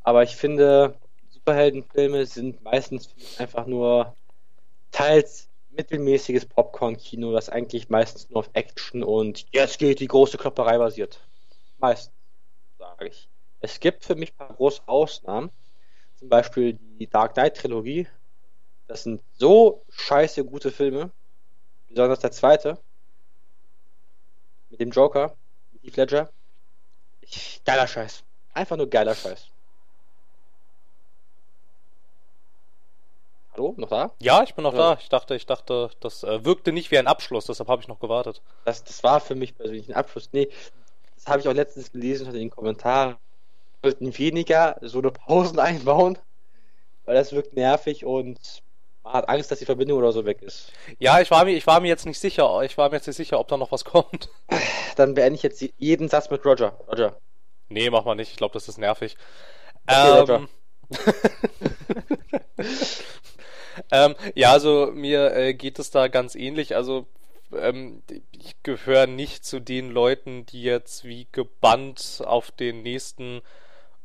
Aber 0.02 0.22
ich 0.22 0.36
finde, 0.36 0.98
Superheldenfilme 1.30 2.26
sind 2.26 2.62
meistens 2.62 3.14
einfach 3.38 3.66
nur 3.66 4.14
teils 4.90 5.48
mittelmäßiges 5.70 6.46
Popcorn-Kino, 6.46 7.32
das 7.32 7.48
eigentlich 7.48 7.88
meistens 7.88 8.30
nur 8.30 8.40
auf 8.40 8.50
Action 8.52 9.02
und 9.02 9.46
jetzt 9.52 9.78
geht 9.78 10.00
die 10.00 10.06
große 10.06 10.38
Klopperei 10.38 10.78
basiert. 10.78 11.26
Meistens, 11.78 12.14
sage 12.78 13.08
ich. 13.08 13.28
Es 13.60 13.80
gibt 13.80 14.04
für 14.04 14.14
mich 14.14 14.32
ein 14.32 14.36
paar 14.36 14.54
große 14.54 14.82
Ausnahmen. 14.86 15.50
Zum 16.16 16.28
Beispiel 16.28 16.78
die 16.98 17.08
Dark 17.08 17.34
Knight-Trilogie. 17.34 18.06
Das 18.86 19.02
sind 19.04 19.22
so 19.32 19.84
scheiße 19.90 20.44
gute 20.44 20.70
Filme. 20.70 21.10
Besonders 21.94 22.18
der 22.18 22.32
zweite. 22.32 22.76
Mit 24.68 24.80
dem 24.80 24.90
Joker. 24.90 25.36
Mit 25.72 25.84
Heath 25.84 25.96
Ledger. 25.96 26.30
Ich, 27.20 27.62
geiler 27.64 27.86
Scheiß. 27.86 28.24
Einfach 28.52 28.76
nur 28.76 28.90
geiler 28.90 29.14
Scheiß. 29.14 29.46
Hallo, 33.52 33.74
noch 33.76 33.88
da? 33.88 34.10
Ja, 34.18 34.42
ich 34.42 34.56
bin 34.56 34.64
noch 34.64 34.72
ja. 34.72 34.94
da. 34.94 35.00
Ich 35.00 35.08
dachte, 35.08 35.36
ich 35.36 35.46
dachte, 35.46 35.88
das 36.00 36.24
äh, 36.24 36.44
wirkte 36.44 36.72
nicht 36.72 36.90
wie 36.90 36.98
ein 36.98 37.06
Abschluss, 37.06 37.46
deshalb 37.46 37.68
habe 37.68 37.80
ich 37.80 37.86
noch 37.86 38.00
gewartet. 38.00 38.42
Das, 38.64 38.82
das 38.82 39.04
war 39.04 39.20
für 39.20 39.36
mich 39.36 39.56
persönlich 39.56 39.88
ein 39.88 39.94
Abschluss. 39.94 40.30
Nee, 40.32 40.48
das 41.14 41.28
habe 41.28 41.38
ich 41.38 41.46
auch 41.46 41.52
letztens 41.52 41.92
gelesen 41.92 42.26
in 42.26 42.34
den 42.34 42.50
Kommentaren. 42.50 43.14
Wir 43.82 43.92
sollten 43.92 44.18
weniger 44.18 44.78
so 44.80 44.98
eine 44.98 45.12
Pausen 45.12 45.58
einbauen, 45.60 46.18
weil 47.04 47.14
das 47.14 47.30
wirkt 47.30 47.54
nervig 47.54 48.04
und 48.04 48.64
man 49.04 49.12
hat 49.12 49.28
Angst, 49.28 49.50
dass 49.50 49.58
die 49.58 49.66
Verbindung 49.66 49.98
oder 49.98 50.12
so 50.12 50.24
weg 50.24 50.40
ist. 50.42 50.72
Ja, 50.98 51.20
ich 51.20 51.30
war 51.30 51.44
mir, 51.44 51.52
ich 51.54 51.66
war 51.66 51.80
mir 51.80 51.88
jetzt 51.88 52.06
nicht 52.06 52.18
sicher. 52.18 52.62
Ich 52.62 52.78
war 52.78 52.88
mir 52.88 52.96
jetzt 52.96 53.06
nicht 53.06 53.16
sicher, 53.16 53.38
ob 53.38 53.48
da 53.48 53.56
noch 53.56 53.70
was 53.70 53.84
kommt. 53.84 54.30
Dann 54.96 55.14
beende 55.14 55.36
ich 55.36 55.42
jetzt 55.42 55.64
jeden 55.78 56.08
Satz 56.08 56.30
mit 56.30 56.44
Roger. 56.44 56.78
Roger. 56.88 57.16
Nee, 57.68 57.90
mach 57.90 58.04
mal 58.04 58.14
nicht. 58.14 58.30
Ich 58.30 58.36
glaube, 58.36 58.54
das 58.54 58.68
ist 58.68 58.78
nervig. 58.78 59.16
Okay, 59.86 60.24
ähm, 60.32 60.48
ähm, 63.90 64.14
ja, 64.34 64.52
also 64.52 64.90
mir 64.94 65.34
äh, 65.34 65.54
geht 65.54 65.78
es 65.78 65.90
da 65.90 66.08
ganz 66.08 66.34
ähnlich. 66.34 66.74
Also 66.74 67.06
ähm, 67.54 68.02
ich 68.32 68.62
gehöre 68.62 69.06
nicht 69.06 69.44
zu 69.44 69.60
den 69.60 69.90
Leuten, 69.90 70.46
die 70.46 70.62
jetzt 70.62 71.04
wie 71.04 71.26
gebannt 71.30 72.22
auf 72.24 72.50
den 72.50 72.82
nächsten 72.82 73.42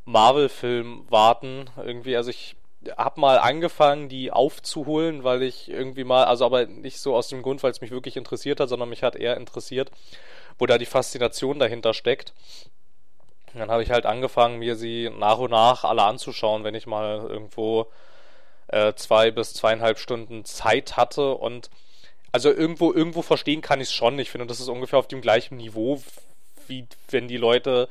Marvel-Film 0.04 1.06
warten. 1.10 1.70
Irgendwie, 1.78 2.18
also 2.18 2.32
ich 2.32 2.56
hab 2.98 3.18
mal 3.18 3.38
angefangen, 3.40 4.10
die 4.10 4.32
aufzuholen, 4.32 5.24
weil 5.24 5.44
ich 5.44 5.70
irgendwie 5.70 6.04
mal, 6.04 6.26
also 6.26 6.46
aber 6.46 6.66
nicht 6.66 7.00
so 7.00 7.16
aus 7.16 7.28
dem 7.28 7.42
Grund, 7.42 7.62
weil 7.62 7.72
es 7.72 7.82
mich 7.82 7.92
wirklich 7.92 8.16
interessiert 8.16 8.60
hat, 8.60 8.70
sondern 8.70 8.90
mich 8.90 9.04
hat 9.04 9.16
eher 9.16 9.38
interessiert, 9.38 9.92
wo 10.58 10.66
da 10.66 10.78
die 10.78 10.86
Faszination 10.86 11.60
dahinter 11.60 11.94
steckt. 11.94 12.34
Und 13.54 13.60
dann 13.60 13.72
habe 13.72 13.84
ich 13.84 13.92
halt 13.92 14.06
angefangen, 14.06 14.60
mir 14.60 14.76
sie 14.76 15.10
nach 15.10 15.40
und 15.40 15.52
nach 15.52 15.84
alle 15.84 16.04
anzuschauen, 16.04 16.64
wenn 16.64 16.76
ich 16.76 16.88
mal 16.88 17.26
irgendwo 17.28 17.88
äh, 18.68 18.94
zwei 18.94 19.32
bis 19.32 19.54
zweieinhalb 19.54 20.00
Stunden 20.00 20.46
Zeit 20.46 20.96
hatte 20.96 21.34
und 21.34 21.70
also 22.32 22.52
irgendwo 22.52 22.94
irgendwo 22.94 23.24
verstehen 23.24 23.62
kann 23.62 23.82
ich 23.82 23.88
es 23.88 23.94
schon. 23.94 24.20
Ich 24.20 24.30
finde, 24.30 24.46
das 24.46 24.60
ist 24.60 24.68
ungefähr 24.68 25.00
auf 25.00 25.08
dem 25.08 25.22
gleichen 25.22 25.58
Niveau 25.58 26.02
wie 26.70 26.88
wenn 27.10 27.28
die 27.28 27.38
Leute, 27.38 27.90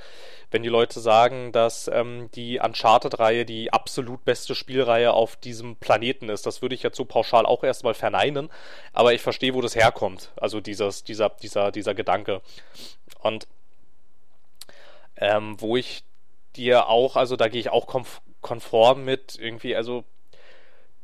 wenn 0.50 0.62
die 0.62 0.68
Leute 0.68 1.00
sagen, 1.00 1.52
dass 1.52 1.88
ähm, 1.88 2.30
die 2.34 2.60
Uncharted-Reihe 2.60 3.44
die 3.44 3.72
absolut 3.72 4.24
beste 4.24 4.54
Spielreihe 4.54 5.12
auf 5.12 5.36
diesem 5.36 5.76
Planeten 5.76 6.28
ist. 6.28 6.46
Das 6.46 6.62
würde 6.62 6.74
ich 6.74 6.82
jetzt 6.82 6.96
so 6.96 7.04
pauschal 7.04 7.44
auch 7.44 7.64
erstmal 7.64 7.94
verneinen, 7.94 8.50
aber 8.92 9.12
ich 9.12 9.20
verstehe, 9.20 9.54
wo 9.54 9.60
das 9.60 9.76
herkommt. 9.76 10.30
Also 10.36 10.60
dieses, 10.60 11.04
dieser, 11.04 11.28
dieser, 11.30 11.70
dieser 11.72 11.94
Gedanke. 11.94 12.40
Und 13.20 13.46
ähm, 15.16 15.60
wo 15.60 15.76
ich 15.76 16.04
dir 16.56 16.88
auch, 16.88 17.16
also 17.16 17.36
da 17.36 17.48
gehe 17.48 17.60
ich 17.60 17.70
auch 17.70 17.86
konform 18.40 19.04
mit 19.04 19.36
irgendwie, 19.38 19.76
also 19.76 20.04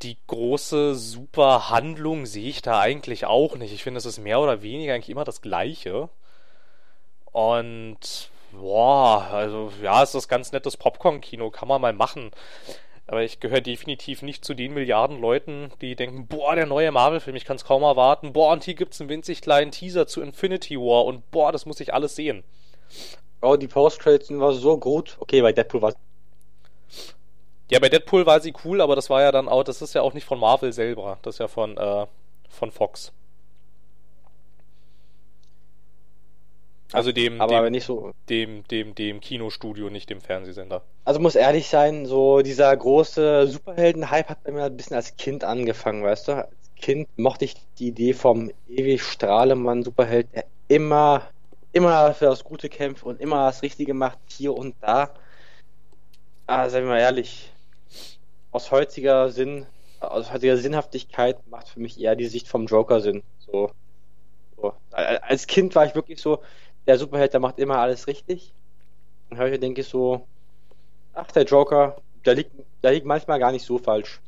die 0.02 0.16
große 0.26 0.94
super 0.94 1.70
Handlung 1.70 2.26
sehe 2.26 2.48
ich 2.48 2.62
da 2.62 2.80
eigentlich 2.80 3.26
auch 3.26 3.56
nicht. 3.56 3.72
Ich 3.72 3.82
finde, 3.82 3.98
es 3.98 4.06
ist 4.06 4.18
mehr 4.18 4.40
oder 4.40 4.62
weniger 4.62 4.94
eigentlich 4.94 5.10
immer 5.10 5.24
das 5.24 5.40
Gleiche. 5.40 6.08
Und 7.34 8.30
boah, 8.52 9.26
also 9.32 9.72
ja, 9.82 10.04
es 10.04 10.14
ist 10.14 10.28
ganz 10.28 10.52
nettes 10.52 10.76
Popcorn-Kino, 10.76 11.50
kann 11.50 11.66
man 11.66 11.80
mal 11.80 11.92
machen. 11.92 12.30
Aber 13.08 13.24
ich 13.24 13.40
gehöre 13.40 13.60
definitiv 13.60 14.22
nicht 14.22 14.44
zu 14.44 14.54
den 14.54 14.72
Milliarden 14.72 15.20
Leuten, 15.20 15.72
die 15.80 15.96
denken, 15.96 16.28
boah, 16.28 16.54
der 16.54 16.66
neue 16.66 16.92
Marvel-Film, 16.92 17.34
ich 17.34 17.44
kann 17.44 17.56
es 17.56 17.64
kaum 17.64 17.82
erwarten. 17.82 18.32
Boah, 18.32 18.52
und 18.52 18.62
hier 18.62 18.74
gibt 18.74 18.94
es 18.94 19.00
einen 19.00 19.10
winzig 19.10 19.42
kleinen 19.42 19.72
Teaser 19.72 20.06
zu 20.06 20.22
Infinity 20.22 20.78
War 20.78 21.06
und 21.06 21.28
boah, 21.32 21.50
das 21.50 21.66
muss 21.66 21.80
ich 21.80 21.92
alles 21.92 22.14
sehen. 22.14 22.44
Oh, 23.42 23.56
die 23.56 23.66
Post-Credits 23.66 24.30
war 24.38 24.52
so 24.52 24.78
gut. 24.78 25.16
Okay, 25.18 25.42
bei 25.42 25.52
Deadpool 25.52 25.82
war 25.82 25.94
Ja, 27.68 27.80
bei 27.80 27.88
Deadpool 27.88 28.26
war 28.26 28.38
sie 28.38 28.54
cool, 28.64 28.80
aber 28.80 28.94
das 28.94 29.10
war 29.10 29.22
ja 29.22 29.32
dann 29.32 29.48
auch, 29.48 29.64
das 29.64 29.82
ist 29.82 29.94
ja 29.94 30.02
auch 30.02 30.14
nicht 30.14 30.24
von 30.24 30.38
Marvel 30.38 30.72
selber, 30.72 31.18
das 31.22 31.34
ist 31.34 31.38
ja 31.40 31.48
von, 31.48 31.76
äh, 31.76 32.06
von 32.48 32.70
Fox. 32.70 33.12
Also 36.94 37.12
dem, 37.12 37.40
aber 37.40 37.62
dem, 37.62 37.72
nicht 37.72 37.84
so. 37.84 38.12
dem, 38.28 38.66
dem, 38.68 38.94
dem 38.94 39.20
Kinostudio, 39.20 39.90
nicht 39.90 40.10
dem 40.10 40.20
Fernsehsender. 40.20 40.82
Also 41.04 41.20
muss 41.20 41.34
ehrlich 41.34 41.68
sein, 41.68 42.06
so 42.06 42.40
dieser 42.42 42.74
große 42.76 43.48
Superhelden-Hype 43.48 44.28
hat 44.28 44.44
bei 44.44 44.52
mir 44.52 44.64
ein 44.64 44.76
bisschen 44.76 44.96
als 44.96 45.16
Kind 45.16 45.44
angefangen, 45.44 46.04
weißt 46.04 46.28
du? 46.28 46.32
Als 46.32 46.48
Kind 46.76 47.08
mochte 47.18 47.46
ich 47.46 47.54
die 47.78 47.88
Idee 47.88 48.12
vom 48.12 48.50
ewig 48.68 49.02
Strahlemann 49.02 49.82
Superheld, 49.82 50.28
der 50.34 50.44
immer, 50.68 51.22
immer 51.72 52.14
für 52.14 52.26
das 52.26 52.44
Gute 52.44 52.68
kämpft 52.68 53.02
und 53.04 53.20
immer 53.20 53.46
das 53.46 53.62
Richtige 53.62 53.94
macht, 53.94 54.18
hier 54.28 54.54
und 54.54 54.74
da. 54.80 55.10
Ah, 56.46 56.68
seien 56.68 56.84
wir 56.84 56.90
mal 56.90 57.00
ehrlich, 57.00 57.50
aus 58.52 58.70
heutiger 58.70 59.30
Sinn, 59.30 59.66
aus 60.00 60.32
heutiger 60.32 60.56
Sinnhaftigkeit 60.56 61.38
macht 61.48 61.68
für 61.68 61.80
mich 61.80 62.00
eher 62.00 62.14
die 62.14 62.26
Sicht 62.26 62.46
vom 62.46 62.66
Joker 62.66 63.00
Sinn. 63.00 63.22
So. 63.40 63.70
so. 64.56 64.74
Als 64.92 65.46
Kind 65.46 65.74
war 65.74 65.86
ich 65.86 65.94
wirklich 65.94 66.20
so, 66.20 66.40
der 66.86 66.98
Superheld, 66.98 67.32
der 67.32 67.40
macht 67.40 67.58
immer 67.58 67.78
alles 67.78 68.06
richtig. 68.06 68.52
Und 69.30 69.38
heute 69.38 69.58
denke 69.58 69.80
ich 69.80 69.88
so, 69.88 70.26
ach, 71.14 71.30
der 71.32 71.44
Joker, 71.44 71.96
der 72.24 72.34
liegt, 72.34 72.52
der 72.82 72.92
liegt 72.92 73.06
manchmal 73.06 73.38
gar 73.38 73.52
nicht 73.52 73.64
so 73.64 73.78
falsch. 73.78 74.20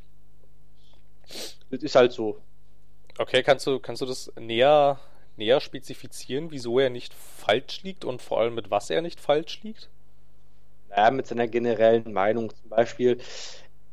Das 1.71 1.83
ist 1.83 1.95
halt 1.95 2.13
so. 2.13 2.39
Okay, 3.19 3.43
kannst 3.43 3.67
du, 3.67 3.79
kannst 3.79 4.03
du 4.03 4.07
das 4.07 4.33
näher, 4.39 4.99
näher 5.37 5.61
spezifizieren, 5.61 6.51
wieso 6.51 6.79
er 6.79 6.91
nicht 6.91 7.15
falsch 7.15 7.83
liegt 7.83 8.05
und 8.05 8.23
vor 8.23 8.41
allem 8.41 8.55
mit 8.55 8.71
was 8.71 8.91
er 8.91 9.03
nicht 9.03 9.21
falsch 9.21 9.61
liegt? 9.63 9.89
Naja, 10.91 11.11
mit 11.11 11.27
seiner 11.27 11.49
generellen 11.49 12.13
Meinung 12.13 12.51
zum 12.55 12.69
Beispiel. 12.69 13.19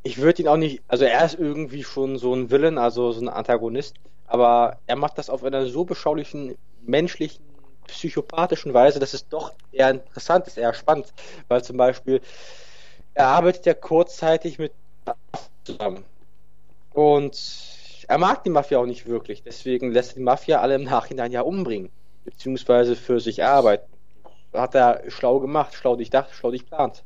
Ich 0.03 0.17
würde 0.17 0.41
ihn 0.41 0.47
auch 0.47 0.57
nicht, 0.57 0.81
also 0.87 1.05
er 1.05 1.25
ist 1.25 1.39
irgendwie 1.39 1.83
schon 1.83 2.17
so 2.17 2.33
ein 2.33 2.51
Villain, 2.51 2.77
also 2.77 3.11
so 3.13 3.21
ein 3.21 3.29
Antagonist, 3.29 3.95
aber 4.27 4.77
er 4.85 4.97
macht 4.97 5.17
das 5.17 5.29
auf 5.29 5.43
einer 5.43 5.65
so 5.65 5.85
beschaulichen, 5.85 6.55
menschlichen 6.85 7.45
psychopathischen 7.87 8.73
Weise, 8.73 8.99
dass 8.99 9.13
es 9.13 9.27
doch 9.27 9.53
eher 9.71 9.89
interessant 9.91 10.47
ist, 10.47 10.57
eher 10.57 10.73
spannend, 10.73 11.13
weil 11.47 11.63
zum 11.63 11.77
Beispiel 11.77 12.21
er 13.13 13.27
arbeitet 13.27 13.65
ja 13.65 13.73
kurzzeitig 13.73 14.59
mit 14.59 14.73
zusammen 15.63 16.03
und 16.93 17.37
er 18.07 18.17
mag 18.17 18.43
die 18.43 18.49
Mafia 18.49 18.79
auch 18.79 18.85
nicht 18.85 19.05
wirklich, 19.05 19.43
deswegen 19.43 19.91
lässt 19.91 20.11
er 20.11 20.15
die 20.15 20.23
Mafia 20.23 20.59
alle 20.59 20.75
im 20.75 20.83
Nachhinein 20.83 21.31
ja 21.31 21.41
umbringen, 21.41 21.89
beziehungsweise 22.25 22.95
für 22.95 23.19
sich 23.19 23.43
arbeiten. 23.43 23.91
Hat 24.53 24.75
er 24.75 25.03
schlau 25.09 25.39
gemacht, 25.39 25.73
schlau 25.73 25.95
durchdacht, 25.95 26.33
schlau 26.33 26.49
durchplant. 26.49 27.03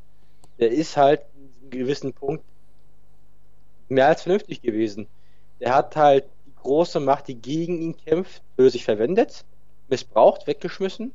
Der 0.60 0.72
ist 0.72 0.98
halt 0.98 1.22
in 1.36 1.50
einem 1.62 1.70
gewissen 1.70 2.14
Punkt 2.14 2.44
mehr 3.88 4.08
als 4.08 4.24
vernünftig 4.24 4.62
gewesen. 4.62 5.08
Der 5.60 5.74
hat 5.74 5.96
halt 5.96 6.26
die 6.46 6.56
große 6.56 7.00
Macht, 7.00 7.28
die 7.28 7.36
gegen 7.36 7.80
ihn 7.82 7.96
kämpft, 7.96 8.42
für 8.56 8.70
sich 8.70 8.84
verwendet 8.84 9.46
missbraucht, 9.90 10.48
weggeschmissen. 10.48 11.14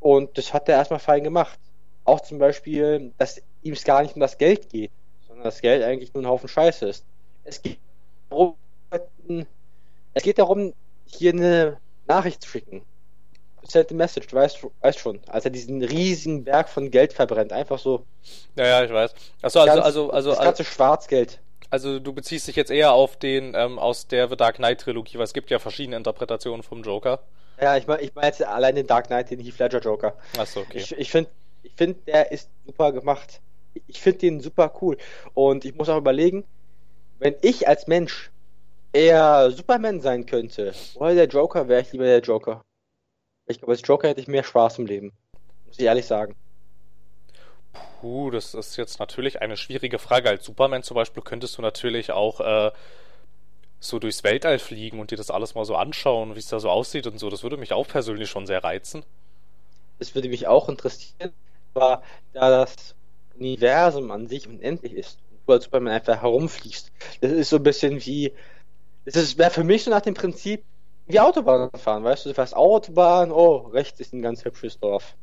Und 0.00 0.38
das 0.38 0.52
hat 0.52 0.68
er 0.68 0.76
erstmal 0.76 1.00
fein 1.00 1.24
gemacht. 1.24 1.58
Auch 2.04 2.20
zum 2.20 2.38
Beispiel, 2.38 3.12
dass 3.18 3.42
ihm 3.62 3.72
es 3.72 3.84
gar 3.84 4.02
nicht 4.02 4.14
um 4.14 4.20
das 4.20 4.38
Geld 4.38 4.70
geht, 4.70 4.90
sondern 5.26 5.44
das 5.44 5.60
Geld 5.60 5.82
eigentlich 5.82 6.14
nur 6.14 6.22
ein 6.22 6.28
Haufen 6.28 6.48
Scheiße 6.48 6.88
ist. 6.88 7.04
Es 7.44 7.60
geht 7.60 7.78
darum, 8.30 8.54
es 10.14 10.22
geht 10.22 10.38
darum 10.38 10.72
hier 11.06 11.32
eine 11.32 11.78
Nachricht 12.06 12.42
zu 12.42 12.48
schicken. 12.48 12.82
Send 13.64 13.90
a 13.90 13.94
message, 13.94 14.28
du 14.28 14.36
weißt, 14.36 14.66
weißt 14.80 14.98
schon, 14.98 15.20
als 15.26 15.44
er 15.44 15.50
diesen 15.50 15.82
riesigen 15.82 16.44
Berg 16.44 16.70
von 16.70 16.90
Geld 16.90 17.12
verbrennt, 17.12 17.52
einfach 17.52 17.78
so. 17.78 18.04
Ja, 18.56 18.66
ja, 18.66 18.84
ich 18.84 18.90
weiß. 18.90 19.12
Achso, 19.42 19.60
also, 19.60 19.82
also, 19.82 20.10
also, 20.10 20.30
das 20.30 20.38
also, 20.38 20.48
ganze 20.48 20.64
Schwarzgeld. 20.64 21.38
Also 21.70 21.98
du 21.98 22.12
beziehst 22.12 22.48
dich 22.48 22.56
jetzt 22.56 22.70
eher 22.70 22.92
auf 22.92 23.16
den 23.16 23.54
ähm, 23.54 23.78
aus 23.78 24.06
der 24.06 24.28
The 24.28 24.36
Dark 24.36 24.56
Knight 24.56 24.80
Trilogie, 24.80 25.18
weil 25.18 25.24
es 25.24 25.32
gibt 25.32 25.50
ja 25.50 25.58
verschiedene 25.58 25.96
Interpretationen 25.96 26.62
vom 26.62 26.82
Joker. 26.82 27.20
Ja, 27.60 27.76
ich 27.76 27.86
meine 27.86 28.02
ich 28.02 28.14
mein 28.14 28.24
jetzt 28.26 28.42
allein 28.42 28.76
den 28.76 28.86
Dark 28.86 29.08
Knight, 29.08 29.30
den 29.30 29.40
Heath 29.40 29.58
Ledger 29.58 29.80
Joker. 29.80 30.16
Achso, 30.36 30.60
okay. 30.60 30.78
Ich, 30.78 30.92
ich 30.92 31.10
finde, 31.10 31.30
ich 31.62 31.72
find, 31.74 32.06
der 32.06 32.30
ist 32.32 32.48
super 32.66 32.92
gemacht. 32.92 33.40
Ich 33.86 34.00
finde 34.00 34.18
den 34.20 34.40
super 34.40 34.72
cool. 34.80 34.96
Und 35.34 35.64
ich 35.64 35.74
muss 35.74 35.88
auch 35.88 35.98
überlegen, 35.98 36.44
wenn 37.18 37.34
ich 37.42 37.68
als 37.68 37.86
Mensch 37.86 38.30
eher 38.92 39.50
Superman 39.50 40.00
sein 40.00 40.26
könnte 40.26 40.72
oder 40.94 41.14
der 41.14 41.28
Joker, 41.28 41.68
wäre 41.68 41.82
ich 41.82 41.92
lieber 41.92 42.04
der 42.04 42.20
Joker. 42.20 42.62
Ich 43.46 43.58
glaube, 43.58 43.72
als 43.72 43.82
Joker 43.84 44.08
hätte 44.08 44.20
ich 44.20 44.28
mehr 44.28 44.44
Spaß 44.44 44.78
im 44.78 44.86
Leben. 44.86 45.12
Muss 45.66 45.78
ich 45.78 45.84
ehrlich 45.84 46.06
sagen. 46.06 46.34
Puh, 48.00 48.30
das 48.30 48.54
ist 48.54 48.76
jetzt 48.76 48.98
natürlich 49.00 49.40
eine 49.42 49.56
schwierige 49.56 49.98
Frage. 49.98 50.28
Als 50.28 50.44
Superman 50.44 50.82
zum 50.82 50.94
Beispiel 50.94 51.22
könntest 51.22 51.58
du 51.58 51.62
natürlich 51.62 52.12
auch 52.12 52.40
äh, 52.40 52.70
so 53.80 53.98
durchs 53.98 54.24
Weltall 54.24 54.58
fliegen 54.58 55.00
und 55.00 55.10
dir 55.10 55.16
das 55.16 55.30
alles 55.30 55.54
mal 55.54 55.64
so 55.64 55.76
anschauen, 55.76 56.34
wie 56.34 56.38
es 56.38 56.48
da 56.48 56.60
so 56.60 56.70
aussieht 56.70 57.06
und 57.06 57.18
so. 57.18 57.30
Das 57.30 57.42
würde 57.42 57.56
mich 57.56 57.72
auch 57.72 57.86
persönlich 57.88 58.30
schon 58.30 58.46
sehr 58.46 58.62
reizen. 58.64 59.04
Das 59.98 60.14
würde 60.14 60.28
mich 60.28 60.46
auch 60.46 60.68
interessieren, 60.68 61.32
aber 61.74 62.02
da 62.32 62.50
das 62.50 62.94
Universum 63.36 64.10
an 64.10 64.26
sich 64.28 64.48
unendlich 64.48 64.92
ist 64.94 65.18
und 65.30 65.40
du 65.46 65.52
als 65.52 65.64
Superman 65.64 65.94
einfach 65.94 66.22
herumfliegst, 66.22 66.92
das 67.20 67.32
ist 67.32 67.50
so 67.50 67.56
ein 67.56 67.62
bisschen 67.62 68.04
wie. 68.04 68.32
Das 69.04 69.38
wäre 69.38 69.50
für 69.50 69.64
mich 69.64 69.84
so 69.84 69.90
nach 69.90 70.02
dem 70.02 70.14
Prinzip 70.14 70.64
wie 71.06 71.20
Autobahn 71.20 71.70
fahren, 71.76 72.04
weißt 72.04 72.26
du? 72.26 72.30
Du 72.30 72.34
fährst 72.34 72.56
Autobahn, 72.56 73.32
oh, 73.32 73.58
rechts 73.68 74.00
ist 74.00 74.12
ein 74.14 74.22
ganz 74.22 74.44
hübsches 74.44 74.78
Dorf. 74.80 75.16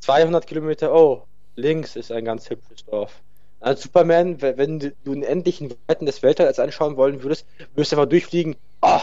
200 0.00 0.46
Kilometer, 0.46 0.94
oh, 0.94 1.26
links 1.56 1.96
ist 1.96 2.12
ein 2.12 2.24
ganz 2.24 2.48
hübsches 2.48 2.84
Dorf. 2.84 3.12
Als 3.60 3.82
Superman, 3.82 4.40
wenn 4.42 4.78
du 4.78 5.12
in 5.12 5.22
endlichen 5.22 5.74
Weiten 5.88 6.06
des 6.06 6.22
Weltalls 6.22 6.58
anschauen 6.58 6.96
wollen 6.96 7.22
würdest, 7.22 7.46
würdest 7.74 7.92
du 7.92 7.96
einfach 7.96 8.08
durchfliegen. 8.08 8.54
Oh, 8.82 9.00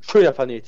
schöner 0.00 0.32
Planet. 0.32 0.64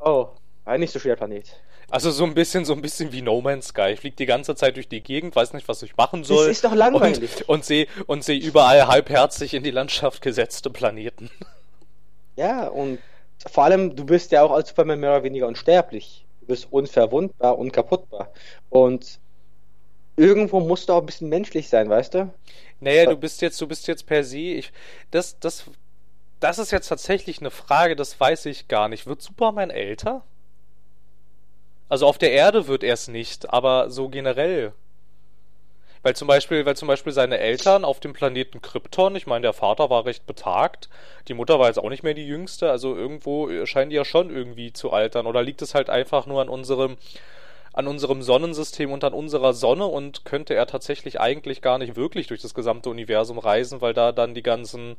Oh, 0.00 0.28
ein 0.64 0.80
nicht 0.80 0.92
so 0.92 0.98
schöner 0.98 1.16
Planet. 1.16 1.44
Also 1.90 2.10
so 2.10 2.24
ein 2.24 2.34
bisschen, 2.34 2.64
so 2.64 2.72
ein 2.72 2.80
bisschen 2.82 3.12
wie 3.12 3.22
No 3.22 3.40
Man's 3.40 3.68
Sky. 3.68 3.90
Ich 3.92 4.00
fliege 4.00 4.16
die 4.16 4.26
ganze 4.26 4.56
Zeit 4.56 4.76
durch 4.76 4.88
die 4.88 5.02
Gegend, 5.02 5.36
weiß 5.36 5.52
nicht, 5.52 5.68
was 5.68 5.82
ich 5.82 5.96
machen 5.96 6.20
Das 6.22 6.28
soll. 6.28 6.48
ist 6.48 6.64
doch 6.64 6.74
langweilig. 6.74 7.40
Und, 7.42 7.48
und 7.50 7.64
sehe 7.64 7.86
und 8.06 8.24
seh 8.24 8.36
überall 8.36 8.86
halbherzig 8.88 9.54
in 9.54 9.62
die 9.62 9.70
Landschaft 9.70 10.22
gesetzte 10.22 10.70
Planeten. 10.70 11.30
Ja, 12.36 12.66
und 12.66 12.98
vor 13.46 13.62
allem, 13.62 13.94
du 13.94 14.04
bist 14.04 14.32
ja 14.32 14.42
auch 14.42 14.50
als 14.50 14.70
Superman 14.70 14.98
mehr 14.98 15.10
oder 15.12 15.22
weniger 15.22 15.46
unsterblich. 15.46 16.26
Du 16.40 16.46
bist 16.46 16.66
unverwundbar, 16.68 17.56
unkaputtbar. 17.56 18.32
Und 18.70 19.20
irgendwo 20.16 20.60
musst 20.60 20.88
du 20.88 20.92
auch 20.92 21.00
ein 21.00 21.06
bisschen 21.06 21.28
menschlich 21.28 21.68
sein, 21.68 21.88
weißt 21.88 22.14
du? 22.14 22.32
Naja, 22.80 23.06
du 23.06 23.16
bist 23.16 23.40
jetzt, 23.42 23.60
du 23.60 23.66
bist 23.66 23.86
jetzt 23.86 24.06
per 24.06 24.24
se. 24.24 24.38
Ich, 24.38 24.72
das, 25.10 25.38
das, 25.38 25.64
das 26.40 26.58
ist 26.58 26.70
jetzt 26.70 26.88
tatsächlich 26.88 27.40
eine 27.40 27.50
Frage, 27.50 27.96
das 27.96 28.18
weiß 28.18 28.46
ich 28.46 28.68
gar 28.68 28.88
nicht. 28.88 29.06
Wird 29.06 29.22
Superman 29.22 29.70
älter? 29.70 30.22
Also 31.88 32.06
auf 32.06 32.18
der 32.18 32.32
Erde 32.32 32.66
wird 32.66 32.82
er 32.82 32.94
es 32.94 33.08
nicht, 33.08 33.50
aber 33.52 33.90
so 33.90 34.08
generell. 34.08 34.72
Weil 36.02 36.14
zum 36.14 36.28
Beispiel, 36.28 36.66
weil 36.66 36.76
zum 36.76 36.86
Beispiel 36.86 37.14
seine 37.14 37.38
Eltern 37.38 37.82
auf 37.82 37.98
dem 37.98 38.12
Planeten 38.12 38.60
Krypton, 38.60 39.16
ich 39.16 39.26
meine, 39.26 39.40
der 39.40 39.54
Vater 39.54 39.88
war 39.88 40.04
recht 40.04 40.26
betagt, 40.26 40.90
die 41.28 41.34
Mutter 41.34 41.58
war 41.58 41.68
jetzt 41.68 41.78
auch 41.78 41.88
nicht 41.88 42.02
mehr 42.02 42.12
die 42.12 42.26
jüngste, 42.26 42.70
also 42.70 42.94
irgendwo 42.94 43.64
scheinen 43.64 43.88
die 43.88 43.96
ja 43.96 44.04
schon 44.04 44.28
irgendwie 44.28 44.74
zu 44.74 44.92
altern. 44.92 45.26
Oder 45.26 45.42
liegt 45.42 45.62
es 45.62 45.74
halt 45.74 45.88
einfach 45.88 46.26
nur 46.26 46.42
an 46.42 46.50
unserem, 46.50 46.98
an 47.74 47.86
unserem 47.88 48.22
Sonnensystem 48.22 48.92
und 48.92 49.04
an 49.04 49.12
unserer 49.12 49.52
Sonne 49.52 49.84
und 49.86 50.24
könnte 50.24 50.54
er 50.54 50.66
tatsächlich 50.66 51.20
eigentlich 51.20 51.60
gar 51.60 51.78
nicht 51.78 51.96
wirklich 51.96 52.28
durch 52.28 52.40
das 52.40 52.54
gesamte 52.54 52.88
Universum 52.88 53.38
reisen, 53.38 53.80
weil 53.80 53.92
da 53.92 54.12
dann 54.12 54.32
die 54.34 54.42
ganzen 54.44 54.96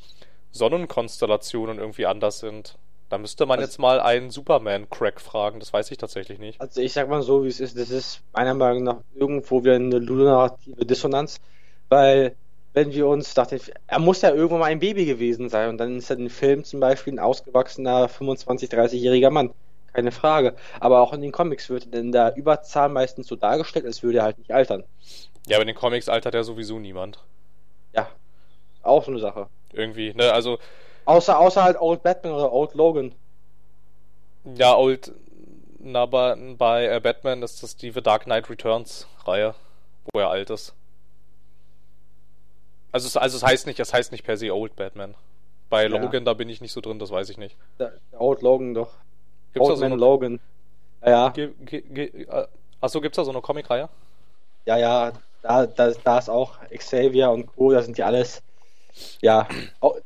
Sonnenkonstellationen 0.52 1.80
irgendwie 1.80 2.06
anders 2.06 2.40
sind. 2.40 2.76
Da 3.10 3.18
müsste 3.18 3.46
man 3.46 3.60
Also- 3.60 3.68
jetzt 3.70 3.80
mal 3.80 4.00
einen 4.02 4.30
Superman-Crack 4.32 5.22
fragen, 5.22 5.60
das 5.60 5.72
weiß 5.72 5.92
ich 5.92 5.98
tatsächlich 5.98 6.40
nicht. 6.40 6.60
Also 6.60 6.82
ich 6.82 6.92
sag 6.94 7.08
mal 7.08 7.22
so, 7.22 7.44
wie 7.44 7.48
es 7.50 7.60
ist, 7.60 7.78
das 7.78 7.92
ist 7.92 8.22
meiner 8.34 8.54
Meinung 8.56 8.84
nach 8.84 8.98
irgendwo 9.16 9.64
wieder 9.64 9.76
eine 9.76 10.00
lunative 10.00 10.86
Dissonanz, 10.86 11.40
weil 11.90 12.36
wenn 12.74 12.92
wir 12.92 13.08
uns 13.08 13.36
nach 13.38 13.48
den, 13.48 13.62
er 13.88 14.00
muss 14.00 14.22
ja 14.22 14.32
irgendwann 14.34 14.60
mal 14.60 14.66
ein 14.66 14.80
Baby 14.80 15.06
gewesen 15.06 15.48
sein 15.50 15.70
und 15.70 15.78
dann 15.78 15.98
ist 15.98 16.10
er 16.10 16.18
in 16.18 16.24
dem 16.26 16.30
Film 16.30 16.64
zum 16.66 16.80
Beispiel 16.82 17.14
ein 17.14 17.20
ausgewachsener 17.20 18.10
25, 18.10 18.70
30-jähriger 18.70 19.30
Mann. 19.30 19.52
Keine 19.96 20.12
Frage. 20.12 20.56
Aber 20.80 21.00
auch 21.00 21.14
in 21.14 21.22
den 21.22 21.32
Comics 21.32 21.70
wird 21.70 21.86
in 21.86 22.12
der 22.12 22.36
Überzahl 22.36 22.90
meistens 22.90 23.28
so 23.28 23.36
dargestellt, 23.38 23.86
als 23.86 24.04
würde 24.04 24.18
er 24.20 24.24
halt 24.26 24.38
nicht 24.38 24.52
altern. 24.52 24.84
Ja, 25.48 25.56
aber 25.58 25.62
in 25.62 25.68
den 25.68 25.76
Comics 25.76 26.10
altert 26.10 26.34
ja 26.34 26.44
sowieso 26.44 26.80
niemand. 26.80 27.20
Ja. 27.94 28.10
auch 28.84 29.04
so 29.06 29.12
eine 29.12 29.20
Sache. 29.22 29.48
Irgendwie, 29.72 30.14
ne, 30.14 30.32
also. 30.34 30.60
Außer, 31.06 31.40
außer 31.40 31.64
halt 31.64 31.80
Old 31.80 32.04
Batman 32.04 32.34
oder 32.34 32.52
Old 32.52 32.74
Logan. 32.74 33.16
Ja, 34.56 34.76
Old. 34.76 35.12
Na, 35.80 36.02
aber 36.02 36.36
bei 36.58 36.88
äh, 36.88 37.00
Batman 37.00 37.42
ist 37.44 37.64
das 37.64 37.76
die 37.78 37.92
The 37.92 38.02
Dark 38.02 38.24
Knight 38.26 38.50
Returns 38.50 39.08
Reihe, 39.26 39.56
wo 40.14 40.20
er 40.20 40.30
alt 40.30 40.50
ist. 40.50 40.74
Also, 42.92 43.08
es, 43.08 43.18
also 43.18 43.38
es 43.38 43.44
heißt 43.44 43.68
nicht, 43.68 43.80
es 43.80 43.94
heißt 43.94 44.12
nicht 44.12 44.24
per 44.24 44.38
se 44.38 44.54
Old 44.54 44.76
Batman. 44.76 45.16
Bei 45.70 45.84
Ja. 45.84 45.90
Logan, 45.90 46.26
da 46.26 46.34
bin 46.34 46.50
ich 46.50 46.62
nicht 46.62 46.72
so 46.72 46.82
drin, 46.82 47.00
das 47.00 47.12
weiß 47.12 47.30
ich 47.30 47.38
nicht. 47.38 47.56
Der, 47.80 47.94
der 48.12 48.22
Old 48.22 48.42
Logan 48.42 48.74
doch. 48.74 48.92
Gibt's 49.56 49.68
da 49.70 49.74
Old 49.74 49.78
so 49.78 49.86
Man 49.86 49.94
eine, 49.94 49.96
Logan. 49.96 50.40
Ja, 51.04 51.12
ja. 51.12 51.36
äh, 51.36 52.48
achso, 52.82 53.02
gibt's 53.02 53.16
da 53.18 53.24
so 53.24 53.32
eine 53.32 53.42
Comicreihe? 53.42 53.90
Ja, 54.66 54.78
ja, 54.78 55.14
da, 55.42 55.66
da, 55.68 55.92
da 55.92 56.18
ist 56.20 56.30
auch 56.30 56.60
Xavier 56.70 57.32
und 57.32 57.48
Co., 57.48 57.72
da 57.72 57.82
sind 57.84 57.98
die 57.98 58.04
alles. 58.04 58.44
Ja. 59.22 59.48
O- 59.82 60.00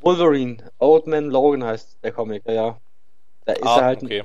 Wolverine, 0.00 0.70
Old 0.78 1.06
Man 1.08 1.30
Logan 1.30 1.64
heißt 1.64 1.98
der 2.04 2.12
Comic, 2.12 2.44
ja, 2.46 2.52
ja. 2.52 2.80
Da 3.46 3.54
ist, 3.54 3.62
Ah, 3.62 3.78
er 3.78 3.84
halt 3.86 4.02
ein, 4.02 4.06
okay. 4.06 4.24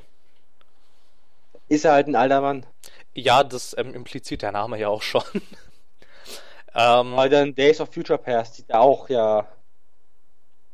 ist 1.68 1.84
er 1.86 1.92
halt 1.92 2.06
ein 2.06 2.16
alter 2.16 2.40
Mann. 2.42 2.66
Ja, 3.14 3.44
das 3.44 3.74
ähm, 3.78 3.94
impliziert 3.94 4.42
der 4.42 4.52
Name 4.52 4.78
ja 4.78 4.88
auch 4.88 5.02
schon. 5.02 5.22
ähm, 6.74 7.14
Aber 7.14 7.28
dann 7.28 7.54
Days 7.54 7.80
of 7.80 7.92
Future 7.92 8.18
Past 8.18 8.56
sieht 8.56 8.70
er 8.70 8.80
auch 8.80 9.08
ja 9.08 9.46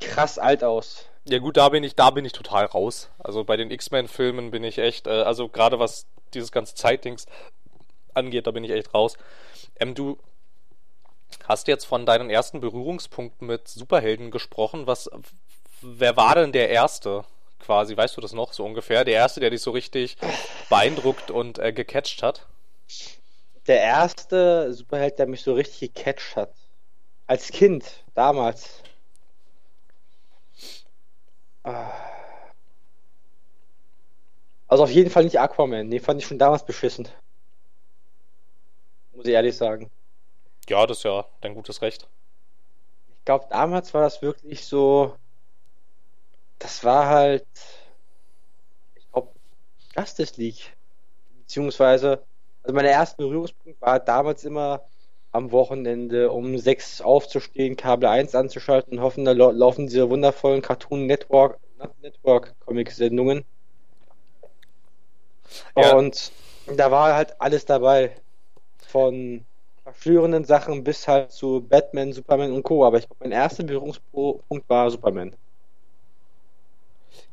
krass 0.01 0.38
alt 0.38 0.64
aus. 0.64 1.07
Ja 1.29 1.39
gut, 1.39 1.57
da 1.57 1.69
bin 1.69 1.83
ich, 1.83 1.97
da 1.97 2.11
bin 2.11 2.25
ich 2.25 2.33
total 2.33 2.67
raus. 2.67 3.11
Also 3.19 3.43
bei 3.43 3.57
den 3.57 3.71
X-Men-Filmen 3.71 4.53
bin 4.53 4.62
ich 4.62 4.79
echt, 4.79 5.09
äh, 5.09 5.23
also 5.23 5.49
gerade 5.49 5.79
was 5.81 6.07
dieses 6.35 6.53
ganze 6.53 6.75
Zeitdings 6.77 7.27
angeht, 8.15 8.47
da 8.47 8.53
bin 8.53 8.62
ich 8.62 8.71
echt 8.71 8.95
raus. 8.95 9.17
Ähm, 9.81 9.95
du 9.95 10.19
hast 11.49 11.67
jetzt 11.67 11.85
von 11.85 12.07
deinen 12.07 12.31
ersten 12.31 12.61
Berührungspunkten 12.61 13.47
mit 13.47 13.67
Superhelden 13.67 14.31
gesprochen. 14.31 14.87
Was, 14.87 15.11
wer 15.83 16.17
war 16.17 16.37
denn 16.37 16.53
der 16.53 16.71
erste? 16.71 17.25
Quasi, 17.59 17.97
weißt 17.97 18.17
du 18.17 18.21
das 18.21 18.33
noch 18.33 18.53
so 18.53 18.65
ungefähr? 18.65 19.05
Der 19.05 19.15
erste, 19.15 19.41
der 19.41 19.51
dich 19.51 19.62
so 19.62 19.73
richtig 19.73 20.17
beeindruckt 20.69 21.33
und 21.33 21.59
äh, 21.59 21.73
gecatcht 21.73 22.23
hat? 22.23 22.47
Der 23.67 23.81
erste 23.81 24.73
Superheld, 24.73 25.19
der 25.19 25.27
mich 25.27 25.43
so 25.43 25.55
richtig 25.55 25.95
gecatcht 25.95 26.37
hat. 26.37 26.53
Als 27.27 27.49
Kind, 27.49 28.05
damals. 28.15 28.83
Ah. 31.66 31.90
Also 34.68 34.85
auf 34.85 34.90
jeden 34.90 35.11
Fall 35.11 35.24
nicht 35.24 35.40
Aquaman. 35.40 35.90
Den 35.90 36.00
fand 36.00 36.20
ich 36.20 36.26
schon 36.26 36.38
damals 36.38 36.64
beschissen. 36.64 37.09
Muss 39.12 39.26
ich 39.26 39.33
ehrlich 39.33 39.57
sagen. 39.57 39.90
Ja, 40.68 40.87
das 40.87 40.98
ist 40.98 41.02
ja 41.05 41.26
dein 41.40 41.55
gutes 41.55 41.83
Recht. 41.83 42.09
Ich 43.18 43.24
glaube, 43.24 43.46
damals 43.50 43.92
war 43.94 44.02
das 44.02 44.22
wirklich 44.22 44.64
so. 44.64 45.16
Das 46.61 46.85
war 46.85 47.07
halt. 47.07 47.46
Ich 48.94 49.11
glaube, 49.11 49.33
Justice 49.96 50.35
League. 50.37 50.76
Beziehungsweise. 51.40 52.24
Also 52.62 52.74
mein 52.74 52.85
erster 52.85 53.16
Berührungspunkt 53.16 53.81
war 53.81 53.98
damals 53.98 54.44
immer 54.44 54.85
am 55.37 55.53
Wochenende 55.53 56.31
um 56.33 56.59
sechs 56.59 57.01
aufzustehen, 57.01 57.77
Kabel 57.77 58.09
1 58.09 58.35
anzuschalten 58.35 58.94
und 58.99 59.05
hoffen, 59.05 59.25
da 59.25 59.33
lau- 59.33 59.53
laufen 59.53 59.87
diese 59.87 60.11
wundervollen 60.11 60.62
Cartoon 60.62 61.07
Network, 61.07 61.59
Network 62.03 62.55
Comic 62.61 62.90
Sendungen. 62.92 63.44
Ja. 65.77 65.92
Und 65.96 66.33
da 66.66 66.90
war 66.90 67.14
halt 67.14 67.40
alles 67.40 67.64
dabei. 67.64 68.16
Von 68.88 69.46
verstörenden 69.85 70.44
Sachen 70.44 70.85
bis 70.85 71.09
halt 71.09 71.33
zu 71.33 71.62
Batman, 71.68 72.12
Superman 72.12 72.53
und 72.53 72.62
Co. 72.64 72.85
Aber 72.87 72.99
ich 72.99 73.07
glaube, 73.09 73.25
mein 73.25 73.33
erster 73.33 73.64
Berührungspunkt 73.64 74.68
war 74.68 74.90
Superman. 74.90 75.37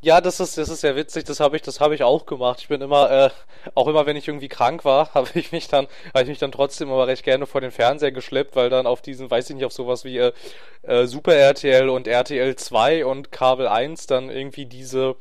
Ja, 0.01 0.19
das 0.21 0.39
ist, 0.39 0.57
das 0.57 0.69
ist 0.69 0.81
sehr 0.81 0.95
witzig, 0.95 1.23
das 1.25 1.39
habe 1.39 1.55
ich, 1.55 1.61
das 1.61 1.79
habe 1.79 1.95
ich 1.95 2.03
auch 2.03 2.25
gemacht. 2.25 2.59
Ich 2.61 2.67
bin 2.67 2.81
immer, 2.81 3.09
äh, 3.09 3.29
auch 3.73 3.87
immer 3.87 4.05
wenn 4.05 4.17
ich 4.17 4.27
irgendwie 4.27 4.49
krank 4.49 4.83
war, 4.85 5.13
habe 5.13 5.29
ich 5.35 5.51
mich 5.51 5.67
dann, 5.69 5.87
habe 6.13 6.23
ich 6.23 6.29
mich 6.29 6.39
dann 6.39 6.51
trotzdem 6.51 6.89
immer 6.89 7.07
recht 7.07 7.23
gerne 7.23 7.45
vor 7.45 7.61
den 7.61 7.71
Fernseher 7.71 8.11
geschleppt, 8.11 8.55
weil 8.55 8.69
dann 8.69 8.85
auf 8.85 9.01
diesen, 9.01 9.31
weiß 9.31 9.49
ich 9.49 9.55
nicht, 9.55 9.65
auf 9.65 9.71
sowas 9.73 10.03
wie 10.03 10.17
äh, 10.17 10.33
äh, 10.83 11.05
Super 11.07 11.35
RTL 11.35 11.89
und 11.89 12.07
RTL 12.07 12.55
2 12.55 13.05
und 13.05 13.31
Kabel 13.31 13.67
1 13.67 14.07
dann 14.07 14.29
irgendwie 14.29 14.65
diese, 14.65 15.15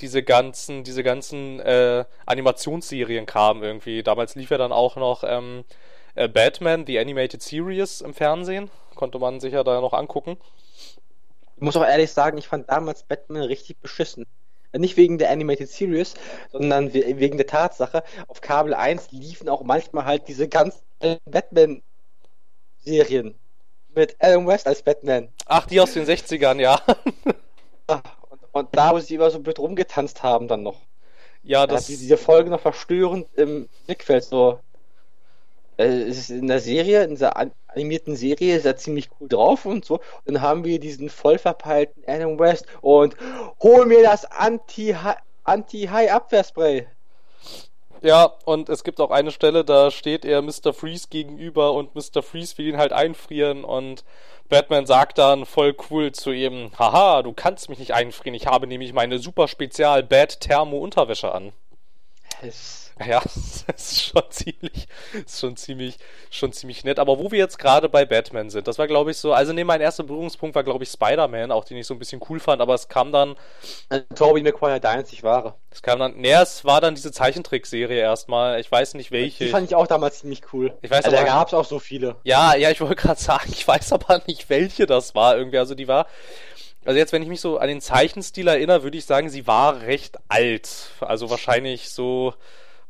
diese 0.00 0.22
ganzen, 0.22 0.84
diese 0.84 1.02
ganzen 1.02 1.60
äh, 1.60 2.04
Animationsserien 2.26 3.26
kamen 3.26 3.62
irgendwie. 3.62 4.02
Damals 4.02 4.34
lief 4.36 4.50
ja 4.50 4.58
dann 4.58 4.72
auch 4.72 4.96
noch 4.96 5.24
ähm, 5.26 5.64
äh, 6.16 6.28
Batman, 6.28 6.86
The 6.86 6.98
Animated 7.00 7.42
Series 7.42 8.00
im 8.02 8.14
Fernsehen. 8.14 8.70
Konnte 8.96 9.18
man 9.18 9.40
sich 9.40 9.54
ja 9.54 9.64
da 9.64 9.80
noch 9.80 9.94
angucken. 9.94 10.38
Ich 11.60 11.62
muss 11.62 11.76
auch 11.76 11.84
ehrlich 11.84 12.10
sagen, 12.10 12.38
ich 12.38 12.48
fand 12.48 12.70
damals 12.70 13.02
Batman 13.02 13.42
richtig 13.42 13.78
beschissen. 13.80 14.24
Nicht 14.72 14.96
wegen 14.96 15.18
der 15.18 15.30
Animated 15.30 15.68
Series, 15.68 16.14
sondern 16.50 16.94
we- 16.94 17.18
wegen 17.18 17.36
der 17.36 17.46
Tatsache, 17.46 18.02
auf 18.28 18.40
Kabel 18.40 18.72
1 18.72 19.10
liefen 19.10 19.46
auch 19.50 19.62
manchmal 19.62 20.06
halt 20.06 20.26
diese 20.26 20.48
ganzen 20.48 20.80
Batman-Serien. 21.26 23.34
Mit 23.94 24.16
Adam 24.20 24.46
West 24.46 24.66
als 24.66 24.82
Batman. 24.82 25.28
Ach, 25.46 25.66
die 25.66 25.80
aus 25.80 25.92
den 25.92 26.06
60ern, 26.06 26.60
ja. 26.60 26.80
Ah, 27.88 28.00
Und, 28.30 28.40
und 28.52 28.68
da, 28.76 28.92
wo 28.92 29.00
sie 29.00 29.16
immer 29.16 29.30
so 29.30 29.40
blöd 29.40 29.58
rumgetanzt 29.58 30.22
haben, 30.22 30.48
dann 30.48 30.62
noch. 30.62 30.80
Ja, 31.42 31.66
Da 31.66 31.74
das. 31.74 31.86
die- 31.86 31.96
diese 31.98 32.16
Folge 32.16 32.48
noch 32.48 32.60
verstörend 32.60 33.26
im 33.36 33.68
Blickfeld 33.86 34.24
so. 34.24 34.60
Äh, 35.80 36.02
Es 36.08 36.18
ist 36.18 36.30
in 36.30 36.46
der 36.48 36.60
Serie, 36.60 37.04
in 37.04 37.10
dieser 37.10 37.36
an- 37.36 37.52
animierten 37.68 38.16
Serie, 38.16 38.56
ist 38.56 38.66
er 38.66 38.76
ziemlich 38.76 39.08
cool 39.20 39.28
drauf 39.28 39.64
und 39.66 39.84
so. 39.84 39.94
Und 40.24 40.34
dann 40.34 40.42
haben 40.42 40.64
wir 40.64 40.78
diesen 40.80 41.08
voll 41.08 41.38
verpeilten 41.38 42.02
Adam 42.06 42.38
West 42.38 42.66
und 42.82 43.16
hol 43.62 43.86
mir 43.86 44.02
das 44.02 44.24
Anti-High- 44.30 45.18
Anti-High-Abwehrspray. 45.44 46.86
Ja, 48.02 48.32
und 48.44 48.68
es 48.70 48.82
gibt 48.84 49.00
auch 49.00 49.10
eine 49.10 49.30
Stelle, 49.30 49.64
da 49.64 49.90
steht 49.90 50.24
er 50.24 50.40
Mr. 50.42 50.72
Freeze 50.72 51.08
gegenüber 51.10 51.72
und 51.74 51.94
Mr. 51.94 52.22
Freeze 52.22 52.56
will 52.56 52.66
ihn 52.68 52.78
halt 52.78 52.92
einfrieren 52.92 53.62
und 53.62 54.04
Batman 54.48 54.86
sagt 54.86 55.18
dann 55.18 55.44
voll 55.44 55.76
cool 55.90 56.10
zu 56.12 56.32
ihm, 56.32 56.70
haha, 56.78 57.22
du 57.22 57.32
kannst 57.34 57.68
mich 57.68 57.78
nicht 57.78 57.92
einfrieren, 57.92 58.34
ich 58.34 58.46
habe 58.46 58.66
nämlich 58.66 58.92
meine 58.94 59.18
super 59.18 59.48
spezial 59.48 60.02
Bad 60.02 60.40
Thermo 60.40 60.78
Unterwäsche 60.78 61.32
an. 61.32 61.52
Es- 62.40 62.79
Ja, 63.06 63.20
das 63.66 63.92
ist 63.92 64.02
schon 64.02 64.22
ziemlich, 64.30 64.88
ist 65.24 65.40
schon 65.40 65.56
ziemlich, 65.56 65.96
schon 66.30 66.52
ziemlich 66.52 66.84
nett. 66.84 66.98
Aber 66.98 67.18
wo 67.18 67.30
wir 67.30 67.38
jetzt 67.38 67.58
gerade 67.58 67.88
bei 67.88 68.04
Batman 68.04 68.50
sind, 68.50 68.68
das 68.68 68.78
war 68.78 68.86
glaube 68.86 69.10
ich 69.12 69.16
so, 69.16 69.32
also 69.32 69.52
nee, 69.52 69.64
mein 69.64 69.80
erster 69.80 70.02
Berührungspunkt 70.04 70.54
war 70.54 70.64
glaube 70.64 70.84
ich 70.84 70.90
Spider-Man, 70.90 71.50
auch 71.52 71.64
den 71.64 71.76
ich 71.78 71.86
so 71.86 71.94
ein 71.94 71.98
bisschen 71.98 72.20
cool 72.28 72.40
fand, 72.40 72.60
aber 72.60 72.74
es 72.74 72.88
kam 72.88 73.12
dann, 73.12 73.36
äh, 73.88 74.00
Tobey 74.14 74.42
Maguire, 74.42 74.80
der 74.80 74.90
einzig 74.90 75.22
wahre. 75.22 75.54
es 75.70 75.82
kam 75.82 75.98
dann, 75.98 76.16
nee, 76.16 76.32
es 76.32 76.64
war 76.64 76.80
dann 76.80 76.94
diese 76.94 77.12
Zeichentrickserie 77.12 77.98
erstmal, 77.98 78.60
ich 78.60 78.70
weiß 78.70 78.94
nicht 78.94 79.10
welche. 79.12 79.44
Die 79.44 79.50
fand 79.50 79.66
ich 79.68 79.74
auch 79.74 79.86
damals 79.86 80.20
ziemlich 80.20 80.42
cool. 80.52 80.72
Ich 80.82 80.90
weiß 80.90 81.04
also, 81.04 81.16
da 81.16 81.22
aber- 81.22 81.30
gab 81.30 81.48
es 81.48 81.54
auch 81.54 81.64
so 81.64 81.78
viele. 81.78 82.16
Ja, 82.24 82.54
ja, 82.54 82.70
ich 82.70 82.80
wollte 82.80 82.96
gerade 82.96 83.20
sagen, 83.20 83.50
ich 83.52 83.66
weiß 83.66 83.92
aber 83.92 84.20
nicht, 84.26 84.50
welche 84.50 84.86
das 84.86 85.14
war 85.14 85.36
irgendwie. 85.36 85.58
Also 85.58 85.74
die 85.74 85.88
war, 85.88 86.06
also 86.84 86.98
jetzt, 86.98 87.12
wenn 87.12 87.22
ich 87.22 87.28
mich 87.28 87.40
so 87.42 87.58
an 87.58 87.68
den 87.68 87.80
Zeichenstil 87.82 88.48
erinnere, 88.48 88.82
würde 88.82 88.96
ich 88.96 89.04
sagen, 89.04 89.28
sie 89.28 89.46
war 89.46 89.82
recht 89.82 90.16
alt. 90.28 90.90
Also 91.00 91.28
wahrscheinlich 91.30 91.90
so, 91.90 92.32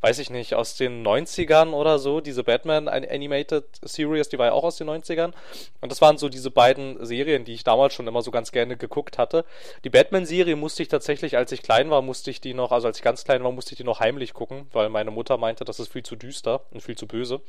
weiß 0.01 0.19
ich 0.19 0.29
nicht, 0.29 0.55
aus 0.55 0.75
den 0.75 1.05
90ern 1.05 1.71
oder 1.73 1.99
so. 1.99 2.21
Diese 2.21 2.43
Batman 2.43 2.87
Animated 2.87 3.65
Series, 3.83 4.29
die 4.29 4.39
war 4.39 4.47
ja 4.47 4.53
auch 4.53 4.63
aus 4.63 4.77
den 4.77 4.89
90ern. 4.89 5.31
Und 5.79 5.91
das 5.91 6.01
waren 6.01 6.17
so 6.17 6.27
diese 6.27 6.51
beiden 6.51 7.03
Serien, 7.05 7.45
die 7.45 7.53
ich 7.53 7.63
damals 7.63 7.93
schon 7.93 8.07
immer 8.07 8.21
so 8.21 8.31
ganz 8.31 8.51
gerne 8.51 8.77
geguckt 8.77 9.17
hatte. 9.17 9.45
Die 9.83 9.89
Batman-Serie 9.89 10.55
musste 10.55 10.81
ich 10.83 10.89
tatsächlich, 10.89 11.37
als 11.37 11.51
ich 11.51 11.61
klein 11.61 11.89
war, 11.91 12.01
musste 12.01 12.31
ich 12.31 12.41
die 12.41 12.53
noch, 12.53 12.71
also 12.71 12.87
als 12.87 12.97
ich 12.97 13.03
ganz 13.03 13.23
klein 13.23 13.43
war, 13.43 13.51
musste 13.51 13.73
ich 13.73 13.77
die 13.77 13.83
noch 13.83 13.99
heimlich 13.99 14.33
gucken, 14.33 14.67
weil 14.73 14.89
meine 14.89 15.11
Mutter 15.11 15.37
meinte, 15.37 15.65
das 15.65 15.79
ist 15.79 15.91
viel 15.91 16.03
zu 16.03 16.15
düster 16.15 16.61
und 16.71 16.81
viel 16.81 16.97
zu 16.97 17.07
böse. 17.07 17.41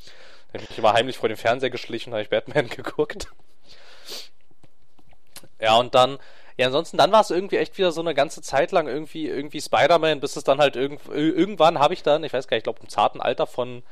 Ich 0.52 0.78
immer 0.78 0.92
heimlich 0.92 1.16
vor 1.16 1.28
den 1.30 1.38
Fernseher 1.38 1.70
geschlichen 1.70 2.12
habe 2.12 2.22
ich 2.22 2.28
Batman 2.28 2.68
geguckt. 2.68 3.28
Ja, 5.58 5.78
und 5.78 5.94
dann, 5.94 6.18
ja, 6.56 6.66
ansonsten, 6.66 6.96
dann 6.96 7.12
war 7.12 7.20
es 7.20 7.30
irgendwie 7.30 7.56
echt 7.56 7.78
wieder 7.78 7.92
so 7.92 8.00
eine 8.00 8.14
ganze 8.14 8.42
Zeit 8.42 8.72
lang 8.72 8.88
irgendwie, 8.88 9.28
irgendwie 9.28 9.60
Spider-Man, 9.60 10.20
bis 10.20 10.36
es 10.36 10.44
dann 10.44 10.58
halt 10.58 10.76
irgend, 10.76 11.00
irgendwann 11.08 11.78
habe 11.78 11.94
ich 11.94 12.02
dann, 12.02 12.24
ich 12.24 12.32
weiß 12.32 12.46
gar 12.46 12.56
nicht, 12.56 12.62
ich 12.62 12.64
glaube 12.64 12.80
im 12.82 12.88
zarten 12.88 13.20
Alter 13.20 13.46
von 13.46 13.82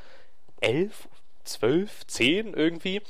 elf, 0.61 1.09
zwölf, 1.44 2.07
zehn 2.07 2.55
irgendwie, 2.55 3.01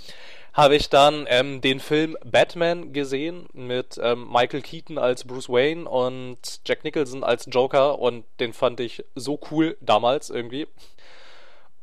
habe 0.53 0.77
ich 0.77 0.89
dann 0.89 1.27
ähm, 1.29 1.61
den 1.61 1.81
Film 1.81 2.17
Batman 2.25 2.93
gesehen 2.93 3.49
mit 3.53 4.01
ähm, 4.03 4.29
Michael 4.31 4.63
Keaton 4.63 4.99
als 4.99 5.25
Bruce 5.25 5.49
Wayne 5.49 5.89
und 5.89 6.39
Jack 6.65 6.85
Nicholson 6.85 7.23
als 7.23 7.47
Joker 7.51 7.99
und 7.99 8.25
den 8.41 8.53
fand 8.53 8.81
ich 8.81 9.05
so 9.15 9.39
cool 9.51 9.77
damals 9.81 10.31
irgendwie. 10.31 10.67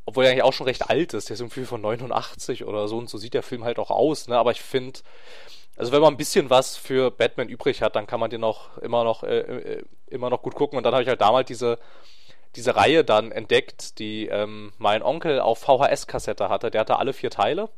Obwohl 0.05 0.23
er 0.23 0.31
eigentlich 0.31 0.43
auch 0.43 0.53
schon 0.53 0.67
recht 0.67 0.89
alt 0.89 1.13
ist, 1.13 1.29
der 1.29 1.33
ist 1.33 1.41
irgendwie 1.41 1.65
von 1.65 1.81
89 1.81 2.63
oder 2.65 2.87
so 2.87 2.97
und 2.97 3.09
so 3.09 3.17
sieht 3.17 3.33
der 3.33 3.43
Film 3.43 3.63
halt 3.63 3.77
auch 3.77 3.91
aus, 3.91 4.27
ne? 4.27 4.37
Aber 4.37 4.51
ich 4.51 4.61
finde, 4.61 4.99
also 5.77 5.91
wenn 5.91 6.01
man 6.01 6.13
ein 6.13 6.17
bisschen 6.17 6.49
was 6.49 6.75
für 6.75 7.11
Batman 7.11 7.49
übrig 7.49 7.81
hat, 7.81 7.95
dann 7.95 8.07
kann 8.07 8.19
man 8.19 8.29
den 8.29 8.43
auch 8.43 8.77
immer 8.79 9.03
noch 9.03 9.23
äh, 9.23 9.39
äh, 9.39 9.83
immer 10.07 10.29
noch 10.29 10.41
gut 10.41 10.55
gucken. 10.55 10.77
Und 10.77 10.83
dann 10.83 10.93
habe 10.93 11.03
ich 11.03 11.09
halt 11.09 11.21
damals 11.21 11.47
diese 11.47 11.77
diese 12.55 12.75
Reihe 12.75 13.03
dann 13.03 13.31
entdeckt, 13.31 13.99
die 13.99 14.27
ähm, 14.27 14.73
mein 14.79 15.03
Onkel 15.03 15.39
auf 15.39 15.59
VHS-Kassette 15.59 16.49
hatte. 16.49 16.71
Der 16.71 16.81
hatte 16.81 16.97
alle 16.97 17.13
vier 17.13 17.29
Teile. 17.29 17.69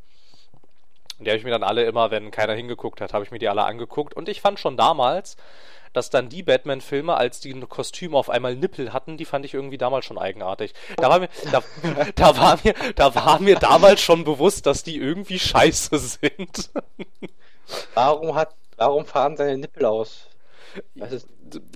Und 1.18 1.26
die 1.26 1.32
habe 1.32 1.38
ich 1.38 1.44
mir 1.44 1.52
dann 1.52 1.64
alle 1.64 1.84
immer, 1.84 2.12
wenn 2.12 2.32
keiner 2.32 2.54
hingeguckt 2.54 3.02
hat, 3.02 3.14
habe 3.14 3.26
ich 3.26 3.32
mir 3.32 3.40
die 3.40 3.50
alle 3.50 3.66
angeguckt. 3.66 4.14
Und 4.14 4.30
ich 4.30 4.40
fand 4.40 4.58
schon 4.58 4.78
damals, 4.78 5.36
dass 5.94 6.10
dann 6.10 6.30
die 6.30 6.44
Batman-Filme, 6.44 7.16
als 7.16 7.40
die 7.40 7.54
Kostüme 7.62 8.18
auf 8.18 8.30
einmal 8.30 8.56
Nippel 8.56 8.94
hatten, 8.94 9.18
die 9.18 9.26
fand 9.26 9.46
ich 9.46 9.54
irgendwie 9.54 9.78
damals 9.78 10.06
schon 10.06 10.18
eigenartig. 10.18 10.74
Da 10.98 11.10
war 11.10 11.20
mir, 11.20 11.30
da, 11.52 11.64
da 12.16 12.38
war 12.38 12.60
mir, 12.64 12.74
da 12.96 13.16
war 13.16 13.40
mir 13.40 13.56
damals 13.56 14.02
schon 14.02 14.24
bewusst, 14.24 14.66
dass 14.66 14.84
die 14.84 14.98
irgendwie 14.98 15.40
scheiße 15.40 15.98
sind. 15.98 16.70
Warum 17.94 18.36
hat, 18.36 18.56
warum 18.78 19.06
fahren 19.06 19.38
seine 19.38 19.58
Nippel 19.58 19.86
aus? 19.86 20.28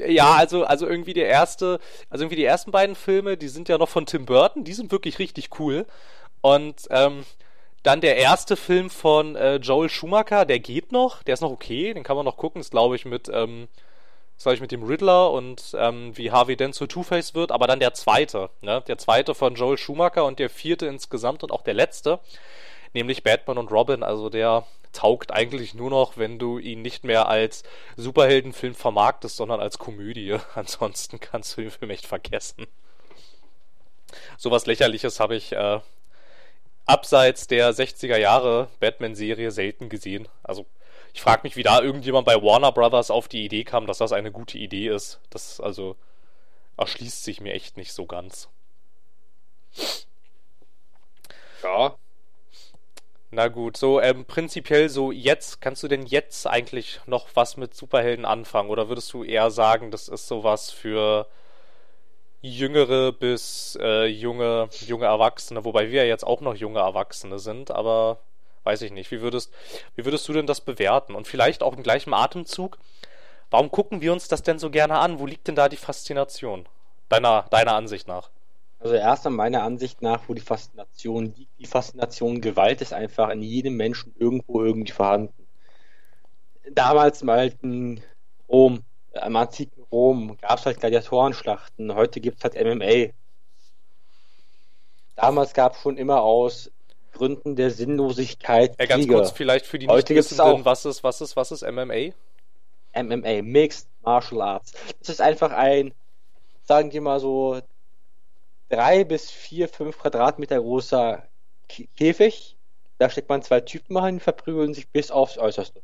Ja, 0.05 0.33
also, 0.33 0.65
also 0.65 0.87
irgendwie 0.87 1.13
der 1.13 1.27
erste, 1.27 1.79
also 2.09 2.23
irgendwie 2.23 2.35
die 2.35 2.45
ersten 2.45 2.71
beiden 2.71 2.95
Filme, 2.95 3.37
die 3.37 3.47
sind 3.47 3.69
ja 3.69 3.77
noch 3.77 3.89
von 3.89 4.05
Tim 4.05 4.25
Burton, 4.25 4.63
die 4.63 4.73
sind 4.73 4.91
wirklich 4.91 5.17
richtig 5.17 5.59
cool. 5.59 5.85
Und 6.41 6.87
ähm, 6.91 7.25
dann 7.81 8.01
der 8.01 8.17
erste 8.17 8.55
Film 8.55 8.89
von 8.89 9.35
äh, 9.35 9.55
Joel 9.55 9.89
Schumacher, 9.89 10.45
der 10.45 10.59
geht 10.59 10.91
noch, 10.91 11.23
der 11.23 11.33
ist 11.33 11.41
noch 11.41 11.51
okay, 11.51 11.93
den 11.93 12.03
kann 12.03 12.15
man 12.15 12.25
noch 12.25 12.37
gucken, 12.37 12.61
ist 12.61 12.71
glaube 12.71 12.95
ich 12.95 13.05
mit, 13.05 13.29
ähm, 13.29 13.67
sag 14.37 14.53
ich 14.55 14.61
mit 14.61 14.71
dem 14.71 14.83
Riddler 14.83 15.31
und 15.31 15.75
ähm, 15.77 16.15
wie 16.17 16.31
Harvey 16.31 16.55
Dent 16.55 16.75
zu 16.75 16.87
Two-Face 16.87 17.33
wird, 17.35 17.51
aber 17.51 17.67
dann 17.67 17.79
der 17.79 17.93
zweite, 17.93 18.49
ne? 18.61 18.83
Der 18.87 18.97
zweite 18.97 19.35
von 19.35 19.55
Joel 19.55 19.77
Schumacher 19.77 20.25
und 20.25 20.39
der 20.39 20.49
vierte 20.49 20.85
insgesamt 20.85 21.43
und 21.43 21.51
auch 21.51 21.61
der 21.61 21.73
letzte, 21.73 22.19
nämlich 22.93 23.23
Batman 23.23 23.57
und 23.57 23.71
Robin, 23.71 24.03
also 24.03 24.29
der 24.29 24.65
taugt 24.93 25.31
eigentlich 25.31 25.73
nur 25.73 25.89
noch, 25.89 26.17
wenn 26.17 26.39
du 26.39 26.59
ihn 26.59 26.81
nicht 26.81 27.03
mehr 27.03 27.27
als 27.27 27.63
Superheldenfilm 27.97 28.75
vermarktest, 28.75 29.35
sondern 29.35 29.59
als 29.59 29.79
Komödie. 29.79 30.37
Ansonsten 30.55 31.19
kannst 31.19 31.57
du 31.57 31.61
den 31.61 31.71
Film 31.71 31.91
echt 31.91 32.05
vergessen. 32.05 32.67
Sowas 34.37 34.67
lächerliches 34.67 35.19
habe 35.19 35.35
ich 35.35 35.51
äh, 35.53 35.79
abseits 36.85 37.47
der 37.47 37.73
60er 37.73 38.17
Jahre 38.17 38.69
Batman-Serie 38.79 39.51
selten 39.51 39.89
gesehen. 39.89 40.27
Also 40.43 40.65
ich 41.13 41.21
frage 41.21 41.41
mich, 41.43 41.55
wie 41.55 41.63
da 41.63 41.81
irgendjemand 41.81 42.25
bei 42.25 42.41
Warner 42.41 42.71
Brothers 42.71 43.11
auf 43.11 43.27
die 43.27 43.45
Idee 43.45 43.63
kam, 43.63 43.85
dass 43.85 43.99
das 43.99 44.11
eine 44.11 44.31
gute 44.31 44.57
Idee 44.57 44.87
ist. 44.87 45.19
Das 45.29 45.61
also 45.61 45.95
erschließt 46.77 47.23
sich 47.23 47.39
mir 47.39 47.53
echt 47.53 47.77
nicht 47.77 47.93
so 47.93 48.07
ganz. 48.07 48.49
Ja. 51.63 51.95
Na 53.29 53.47
gut, 53.47 53.77
so 53.77 54.01
ähm, 54.01 54.25
prinzipiell 54.25 54.89
so 54.89 55.11
jetzt, 55.11 55.61
kannst 55.61 55.81
du 55.83 55.87
denn 55.87 56.05
jetzt 56.05 56.45
eigentlich 56.47 56.99
noch 57.05 57.27
was 57.35 57.57
mit 57.57 57.75
Superhelden 57.75 58.25
anfangen? 58.25 58.69
Oder 58.69 58.89
würdest 58.89 59.13
du 59.13 59.23
eher 59.23 59.49
sagen, 59.51 59.91
das 59.91 60.07
ist 60.07 60.27
sowas 60.27 60.71
für 60.71 61.27
jüngere 62.41 63.11
bis 63.11 63.77
äh, 63.81 64.05
junge, 64.05 64.67
junge 64.81 65.05
Erwachsene, 65.05 65.63
wobei 65.63 65.89
wir 65.89 66.03
ja 66.03 66.09
jetzt 66.09 66.25
auch 66.25 66.41
noch 66.41 66.55
junge 66.55 66.79
Erwachsene 66.79 67.39
sind, 67.39 67.71
aber 67.71 68.19
weiß 68.63 68.81
ich 68.83 68.91
nicht. 68.91 69.11
Wie 69.11 69.21
würdest, 69.21 69.53
wie 69.95 70.05
würdest 70.05 70.27
du 70.27 70.33
denn 70.33 70.47
das 70.47 70.61
bewerten? 70.61 71.15
Und 71.15 71.27
vielleicht 71.27 71.63
auch 71.63 71.75
im 71.75 71.83
gleichen 71.83 72.13
Atemzug, 72.13 72.77
warum 73.49 73.71
gucken 73.71 74.01
wir 74.01 74.13
uns 74.13 74.27
das 74.27 74.43
denn 74.43 74.59
so 74.59 74.69
gerne 74.69 74.97
an? 74.99 75.19
Wo 75.19 75.25
liegt 75.25 75.47
denn 75.47 75.55
da 75.55 75.69
die 75.69 75.77
Faszination? 75.77 76.67
Deiner, 77.09 77.45
deiner 77.49 77.73
Ansicht 77.73 78.07
nach? 78.07 78.29
Also 78.79 78.95
erst 78.95 79.25
an 79.25 79.33
meiner 79.33 79.63
Ansicht 79.63 80.01
nach, 80.01 80.27
wo 80.27 80.33
die 80.33 80.41
Faszination 80.41 81.33
liegt, 81.37 81.57
die 81.57 81.65
Faszination 81.65 82.41
Gewalt 82.41 82.81
ist 82.81 82.91
einfach 82.91 83.29
in 83.29 83.41
jedem 83.41 83.77
Menschen 83.77 84.13
irgendwo 84.19 84.61
irgendwie 84.61 84.91
vorhanden. 84.91 85.47
Damals 86.69 87.21
im 87.21 87.29
alten 87.29 88.03
Rom, 88.49 88.83
im 89.13 89.35
antiken 89.37 89.83
Rom, 89.89 90.37
gab 90.41 90.59
es 90.59 90.65
halt 90.65 90.81
Gladiatorenschlachten, 90.81 91.95
heute 91.95 92.19
gibt 92.19 92.39
es 92.39 92.43
halt 92.43 92.55
MMA. 92.55 93.13
Damals 95.15 95.53
gab 95.53 95.75
es 95.75 95.81
schon 95.81 95.95
immer 95.95 96.21
aus 96.21 96.69
Gründen 97.13 97.55
der 97.55 97.71
Sinnlosigkeit. 97.71 98.75
Ja, 98.79 98.85
ganz 98.85 99.07
kurz 99.07 99.31
vielleicht 99.31 99.65
für 99.65 99.79
die 99.79 99.87
Heute 99.87 100.13
nicht 100.13 100.31
Wissenden, 100.31 100.65
was 100.65 100.85
ist, 100.85 101.03
was 101.03 101.21
ist, 101.21 101.35
was 101.35 101.51
ist 101.51 101.63
MMA? 101.63 102.11
MMA, 102.95 103.41
Mixed 103.41 103.87
Martial 104.01 104.41
Arts. 104.41 104.73
Das 104.99 105.09
ist 105.09 105.21
einfach 105.21 105.51
ein, 105.51 105.93
sagen 106.63 106.91
wir 106.91 107.01
mal 107.01 107.19
so, 107.19 107.61
drei 108.69 109.03
bis 109.03 109.31
vier, 109.31 109.69
fünf 109.69 109.97
Quadratmeter 109.97 110.59
großer 110.59 111.23
Käfig. 111.95 112.55
Da 112.97 113.09
steckt 113.09 113.29
man 113.29 113.41
zwei 113.41 113.61
Typen 113.61 113.97
rein, 113.97 114.19
verprügeln 114.19 114.73
sich 114.73 114.87
bis 114.87 115.11
aufs 115.11 115.37
Äußerste. 115.37 115.81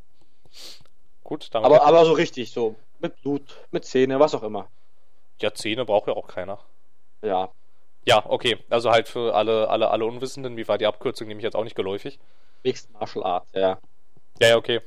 Gut, 1.24 1.50
aber, 1.54 1.84
aber 1.84 2.06
so 2.06 2.14
richtig, 2.14 2.52
so 2.52 2.76
mit 3.00 3.22
Blut, 3.22 3.44
mit 3.72 3.86
Zähne, 3.86 4.20
was 4.20 4.34
auch 4.34 4.44
immer. 4.44 4.68
Ja, 5.40 5.54
Zähne 5.54 5.86
braucht 5.86 6.08
ja 6.08 6.14
auch 6.14 6.28
keiner. 6.28 6.60
Ja, 7.22 7.50
ja, 8.06 8.24
okay. 8.28 8.58
Also 8.70 8.92
halt 8.92 9.08
für 9.08 9.36
alle, 9.36 9.70
alle, 9.70 9.92
alle 9.92 10.06
Unwissenden, 10.06 10.58
wie 10.58 10.68
war 10.68 10.78
die 10.78 10.88
Abkürzung, 10.88 11.28
nämlich 11.28 11.44
jetzt 11.44 11.56
auch 11.56 11.64
nicht 11.64 11.76
geläufig. 11.76 12.20
Mixed 12.64 12.92
Martial 12.94 13.24
Arts, 13.24 13.52
ja. 13.54 13.80
Ja, 14.42 14.58
okay. 14.58 14.82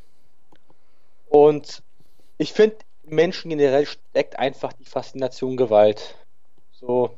Und 1.29 1.83
ich 2.39 2.53
finde, 2.53 2.77
Menschen 3.05 3.51
generell 3.51 3.87
steckt 3.87 4.39
einfach 4.39 4.73
die 4.73 4.85
Faszination 4.85 5.57
Gewalt. 5.57 6.17
So, 6.73 7.17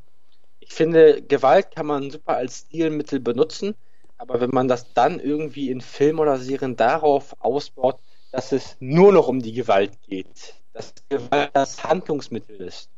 ich 0.61 0.73
finde, 0.73 1.23
Gewalt 1.23 1.75
kann 1.75 1.87
man 1.87 2.11
super 2.11 2.37
als 2.37 2.61
Stilmittel 2.61 3.21
benutzen, 3.21 3.75
aber 4.19 4.41
wenn 4.41 4.51
man 4.51 4.69
das 4.69 4.93
dann 4.95 5.21
irgendwie 5.21 5.71
in 5.71 5.81
Filmen 5.81 6.19
oder 6.19 6.39
Serien 6.39 6.77
darauf 6.77 7.35
ausbaut, 7.41 7.99
dass 8.33 8.53
es 8.53 8.77
nur 8.81 9.13
noch 9.13 9.29
um 9.29 9.41
die 9.41 9.53
Gewalt 9.53 9.93
geht, 10.09 10.55
dass 10.73 10.95
Gewalt 11.09 11.51
das 11.53 11.85
Handlungsmittel 11.85 12.57
ist, 12.57 12.91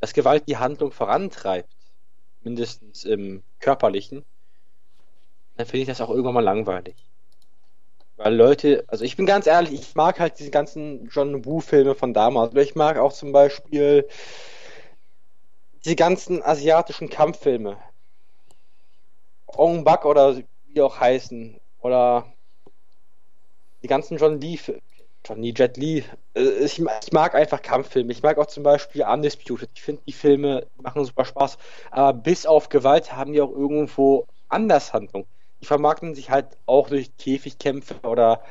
dass 0.00 0.12
Gewalt 0.12 0.48
die 0.48 0.56
Handlung 0.56 0.92
vorantreibt, 0.92 1.74
mindestens 2.42 3.04
im 3.04 3.42
körperlichen, 3.60 4.24
dann 5.56 5.66
finde 5.66 5.82
ich 5.82 5.88
das 5.88 6.00
auch 6.00 6.10
irgendwann 6.10 6.34
mal 6.34 6.44
langweilig. 6.44 6.96
Weil 8.18 8.34
Leute, 8.34 8.84
also 8.88 9.04
ich 9.04 9.16
bin 9.16 9.26
ganz 9.26 9.46
ehrlich, 9.46 9.74
ich 9.74 9.94
mag 9.94 10.18
halt 10.18 10.38
diese 10.40 10.50
ganzen 10.50 11.06
John 11.06 11.44
Woo-Filme 11.44 11.94
von 11.94 12.12
damals. 12.12 12.50
Oder 12.50 12.62
ich 12.62 12.74
mag 12.74 12.98
auch 12.98 13.12
zum 13.12 13.30
Beispiel 13.30 14.08
diese 15.84 15.94
ganzen 15.94 16.42
asiatischen 16.42 17.10
Kampffilme. 17.10 17.78
Ong 19.46 19.84
Bak 19.84 20.04
oder 20.04 20.36
wie 20.66 20.80
auch 20.80 20.98
heißen. 20.98 21.60
Oder 21.80 22.32
die 23.82 23.86
ganzen 23.86 24.18
John 24.18 24.40
Lee 24.40 24.58
Johnny 25.24 25.52
Jet 25.56 25.76
Li. 25.76 26.04
Äh, 26.34 26.64
ich, 26.64 26.78
ich, 26.80 27.12
mag 27.12 27.34
einfach 27.34 27.62
Kampffilme. 27.62 28.12
Ich 28.12 28.22
mag 28.22 28.38
auch 28.38 28.46
zum 28.46 28.62
Beispiel 28.62 29.02
Undisputed. 29.02 29.70
Ich 29.74 29.82
finde, 29.82 30.02
die 30.06 30.12
Filme 30.12 30.66
machen 30.76 31.04
super 31.04 31.24
Spaß. 31.24 31.58
Aber 31.90 32.12
bis 32.14 32.46
auf 32.46 32.68
Gewalt 32.68 33.14
haben 33.14 33.32
die 33.32 33.40
auch 33.40 33.50
irgendwo 33.50 34.26
anders 34.48 34.92
Handlung. 34.92 35.26
Die 35.60 35.66
vermarkten 35.66 36.14
sich 36.14 36.30
halt 36.30 36.56
auch 36.66 36.88
durch 36.88 37.16
Käfigkämpfe 37.16 38.00
oder 38.02 38.42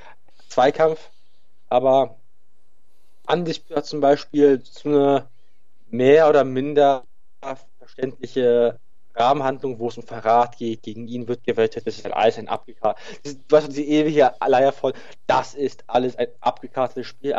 Zweikampf. 0.50 1.12
Aber 1.70 2.18
Undisputed 3.28 3.78
hat 3.78 3.86
zum 3.86 4.02
Beispiel 4.02 4.62
so 4.64 4.90
eine 4.90 5.30
mehr 5.90 6.30
oder 6.30 6.44
minder 6.44 7.06
verständliche 7.80 8.80
Rahmenhandlung, 9.18 9.80
wo 9.80 9.88
es 9.88 9.98
um 9.98 10.04
Verrat 10.04 10.58
geht, 10.58 10.84
gegen 10.84 11.08
ihn 11.08 11.28
wird 11.28 11.44
gewettet, 11.44 11.88
das 11.88 11.98
ist 11.98 12.06
halt 12.06 12.16
alles 12.16 12.38
ein 12.38 12.48
abgekartet. 12.48 13.04
Was 13.50 13.68
diese 13.68 13.84
ewige 13.84 14.34
Leier 14.46 14.72
voll, 14.72 14.94
das 15.26 15.54
ist 15.54 15.84
alles 15.88 16.16
ein 16.18 16.28
abgekartetes 16.42 17.08
Spiel, 17.08 17.36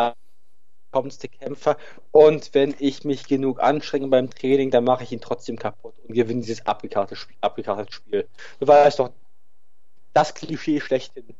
kommendste 0.90 1.28
Kämpfer. 1.28 1.76
Und 2.12 2.54
wenn 2.54 2.74
ich 2.78 3.04
mich 3.04 3.26
genug 3.26 3.60
anstrenge 3.60 4.08
beim 4.08 4.30
Training, 4.30 4.70
dann 4.70 4.84
mache 4.84 5.04
ich 5.04 5.12
ihn 5.12 5.20
trotzdem 5.20 5.56
kaputt 5.56 5.94
und 6.06 6.14
gewinne 6.14 6.40
dieses 6.40 6.66
abgekartete 6.66 7.16
Spiel. 7.16 7.36
Abgekartete 7.40 7.92
Spiel. 7.92 8.28
Du 8.60 8.66
weißt 8.66 8.98
doch, 8.98 9.10
das 10.14 10.34
Klischee 10.34 10.80
schlechthin. 10.80 11.34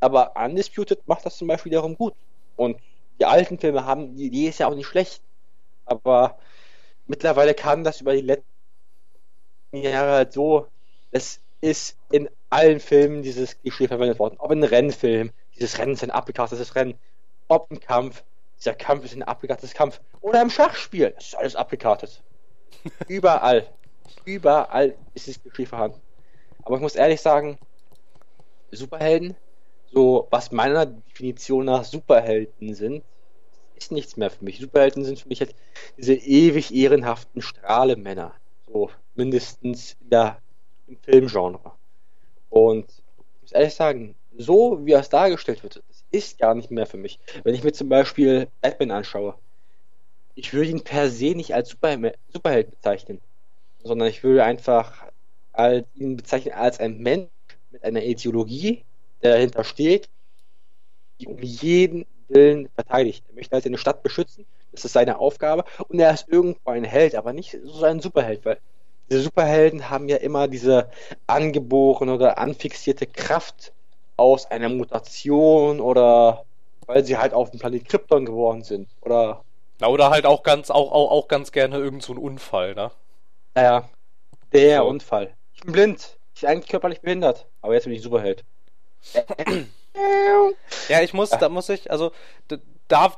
Aber 0.00 0.34
Undisputed 0.36 1.06
macht 1.06 1.26
das 1.26 1.36
zum 1.36 1.48
Beispiel 1.48 1.72
darum 1.72 1.96
gut. 1.96 2.14
Und 2.56 2.78
die 3.18 3.24
alten 3.24 3.58
Filme 3.58 3.84
haben, 3.84 4.16
die 4.16 4.26
Idee 4.26 4.48
ist 4.48 4.58
ja 4.58 4.68
auch 4.68 4.74
nicht 4.74 4.86
schlecht. 4.86 5.22
Aber 5.86 6.38
mittlerweile 7.06 7.54
kann 7.54 7.84
das 7.84 8.00
über 8.00 8.14
die 8.14 8.20
letzten 8.20 8.53
Jahre 9.82 10.12
halt 10.12 10.32
so, 10.32 10.66
es 11.10 11.40
ist 11.60 11.96
in 12.10 12.28
allen 12.50 12.80
Filmen 12.80 13.22
dieses 13.22 13.58
Klischee 13.60 13.88
verwendet 13.88 14.18
worden. 14.18 14.36
Ob 14.38 14.50
in 14.50 14.62
einem 14.62 14.68
Rennfilm, 14.68 15.32
dieses 15.54 15.78
Rennen 15.78 15.94
ist 15.94 16.04
ein 16.04 16.10
abgekartetes 16.10 16.74
Rennen. 16.74 16.98
Ob 17.48 17.70
im 17.70 17.80
Kampf, 17.80 18.22
dieser 18.58 18.74
Kampf 18.74 19.04
ist 19.04 19.14
ein 19.14 19.22
abgekartetes 19.22 19.74
Kampf. 19.74 20.00
Oder 20.20 20.42
im 20.42 20.50
Schachspiel, 20.50 21.12
das 21.16 21.28
ist 21.28 21.36
alles 21.36 21.56
abgekartet. 21.56 22.22
Überall. 23.08 23.66
Überall 24.24 24.94
ist 25.14 25.26
dieses 25.26 25.42
Klischee 25.42 25.66
vorhanden. 25.66 26.00
Aber 26.62 26.76
ich 26.76 26.82
muss 26.82 26.94
ehrlich 26.94 27.20
sagen, 27.20 27.58
Superhelden, 28.70 29.36
so 29.92 30.26
was 30.30 30.50
meiner 30.50 30.86
Definition 30.86 31.66
nach 31.66 31.84
Superhelden 31.84 32.74
sind, 32.74 33.04
ist 33.76 33.92
nichts 33.92 34.16
mehr 34.16 34.30
für 34.30 34.44
mich. 34.44 34.58
Superhelden 34.58 35.04
sind 35.04 35.20
für 35.20 35.28
mich 35.28 35.40
halt 35.40 35.54
diese 35.96 36.14
ewig 36.14 36.74
ehrenhaften 36.74 37.42
Strahlemänner. 37.42 38.34
So, 38.74 38.90
mindestens 39.14 39.96
in 40.00 40.10
der, 40.10 40.42
im 40.88 40.98
Filmgenre. 40.98 41.70
Und 42.50 42.86
ich 42.90 43.42
muss 43.42 43.52
ehrlich 43.52 43.74
sagen, 43.74 44.16
so 44.36 44.84
wie 44.84 44.94
es 44.94 45.08
dargestellt 45.08 45.62
wird, 45.62 45.76
das 45.88 46.04
ist 46.10 46.38
gar 46.38 46.56
nicht 46.56 46.72
mehr 46.72 46.84
für 46.84 46.96
mich. 46.96 47.20
Wenn 47.44 47.54
ich 47.54 47.62
mir 47.62 47.72
zum 47.72 47.88
Beispiel 47.88 48.48
Batman 48.62 48.90
anschaue, 48.90 49.38
ich 50.34 50.52
würde 50.52 50.70
ihn 50.70 50.82
per 50.82 51.08
se 51.08 51.36
nicht 51.36 51.54
als 51.54 51.68
Superheld 51.70 52.70
bezeichnen, 52.72 53.20
sondern 53.84 54.08
ich 54.08 54.24
würde 54.24 54.42
einfach 54.42 55.04
als, 55.52 55.86
ihn 55.94 56.16
bezeichnen 56.16 56.54
als 56.54 56.80
ein 56.80 56.98
Mensch 56.98 57.30
mit 57.70 57.84
einer 57.84 58.02
Ideologie, 58.02 58.82
der 59.22 59.34
dahinter 59.34 59.62
steht, 59.62 60.08
die 61.20 61.28
um 61.28 61.38
jeden 61.38 62.06
Willen 62.26 62.68
verteidigt. 62.74 63.24
Er 63.28 63.34
möchte 63.36 63.52
halt 63.52 63.62
seine 63.62 63.78
Stadt 63.78 64.02
beschützen, 64.02 64.46
das 64.74 64.84
ist 64.84 64.92
seine 64.92 65.18
Aufgabe 65.18 65.64
und 65.88 65.98
er 66.00 66.12
ist 66.12 66.28
irgendwo 66.28 66.70
ein 66.70 66.84
Held, 66.84 67.14
aber 67.14 67.32
nicht 67.32 67.58
so 67.64 67.84
ein 67.84 68.00
Superheld, 68.00 68.44
weil 68.44 68.58
diese 69.10 69.22
Superhelden 69.22 69.90
haben 69.90 70.08
ja 70.08 70.16
immer 70.16 70.48
diese 70.48 70.90
angeborene 71.26 72.14
oder 72.14 72.38
anfixierte 72.38 73.06
Kraft 73.06 73.72
aus 74.16 74.46
einer 74.50 74.68
Mutation 74.68 75.80
oder 75.80 76.44
weil 76.86 77.04
sie 77.04 77.16
halt 77.18 77.34
auf 77.34 77.50
dem 77.50 77.60
Planet 77.60 77.84
Krypton 77.88 78.24
geworden 78.26 78.62
sind 78.64 78.88
oder 79.02 79.44
Na, 79.78 79.86
oder 79.88 80.10
halt 80.10 80.26
auch 80.26 80.42
ganz, 80.42 80.70
auch, 80.70 80.90
auch, 80.92 81.10
auch 81.12 81.28
ganz 81.28 81.52
gerne 81.52 81.76
irgend 81.78 82.02
so 82.02 82.12
ein 82.12 82.18
Unfall, 82.18 82.74
ne? 82.74 82.90
naja, 83.54 83.88
der 84.52 84.82
So. 84.82 84.88
Unfall. 84.88 85.34
Ich 85.54 85.62
bin 85.62 85.72
blind, 85.72 86.18
ich 86.34 86.42
bin 86.42 86.50
eigentlich 86.50 86.70
körperlich 86.70 87.00
behindert, 87.02 87.46
aber 87.62 87.74
jetzt 87.74 87.84
bin 87.84 87.92
ich 87.94 88.02
Superheld. 88.02 88.44
Ja, 90.88 91.00
ich 91.02 91.14
muss, 91.14 91.38
da 91.38 91.48
muss 91.48 91.68
ich, 91.68 91.90
also 91.90 92.12
da, 92.88 93.12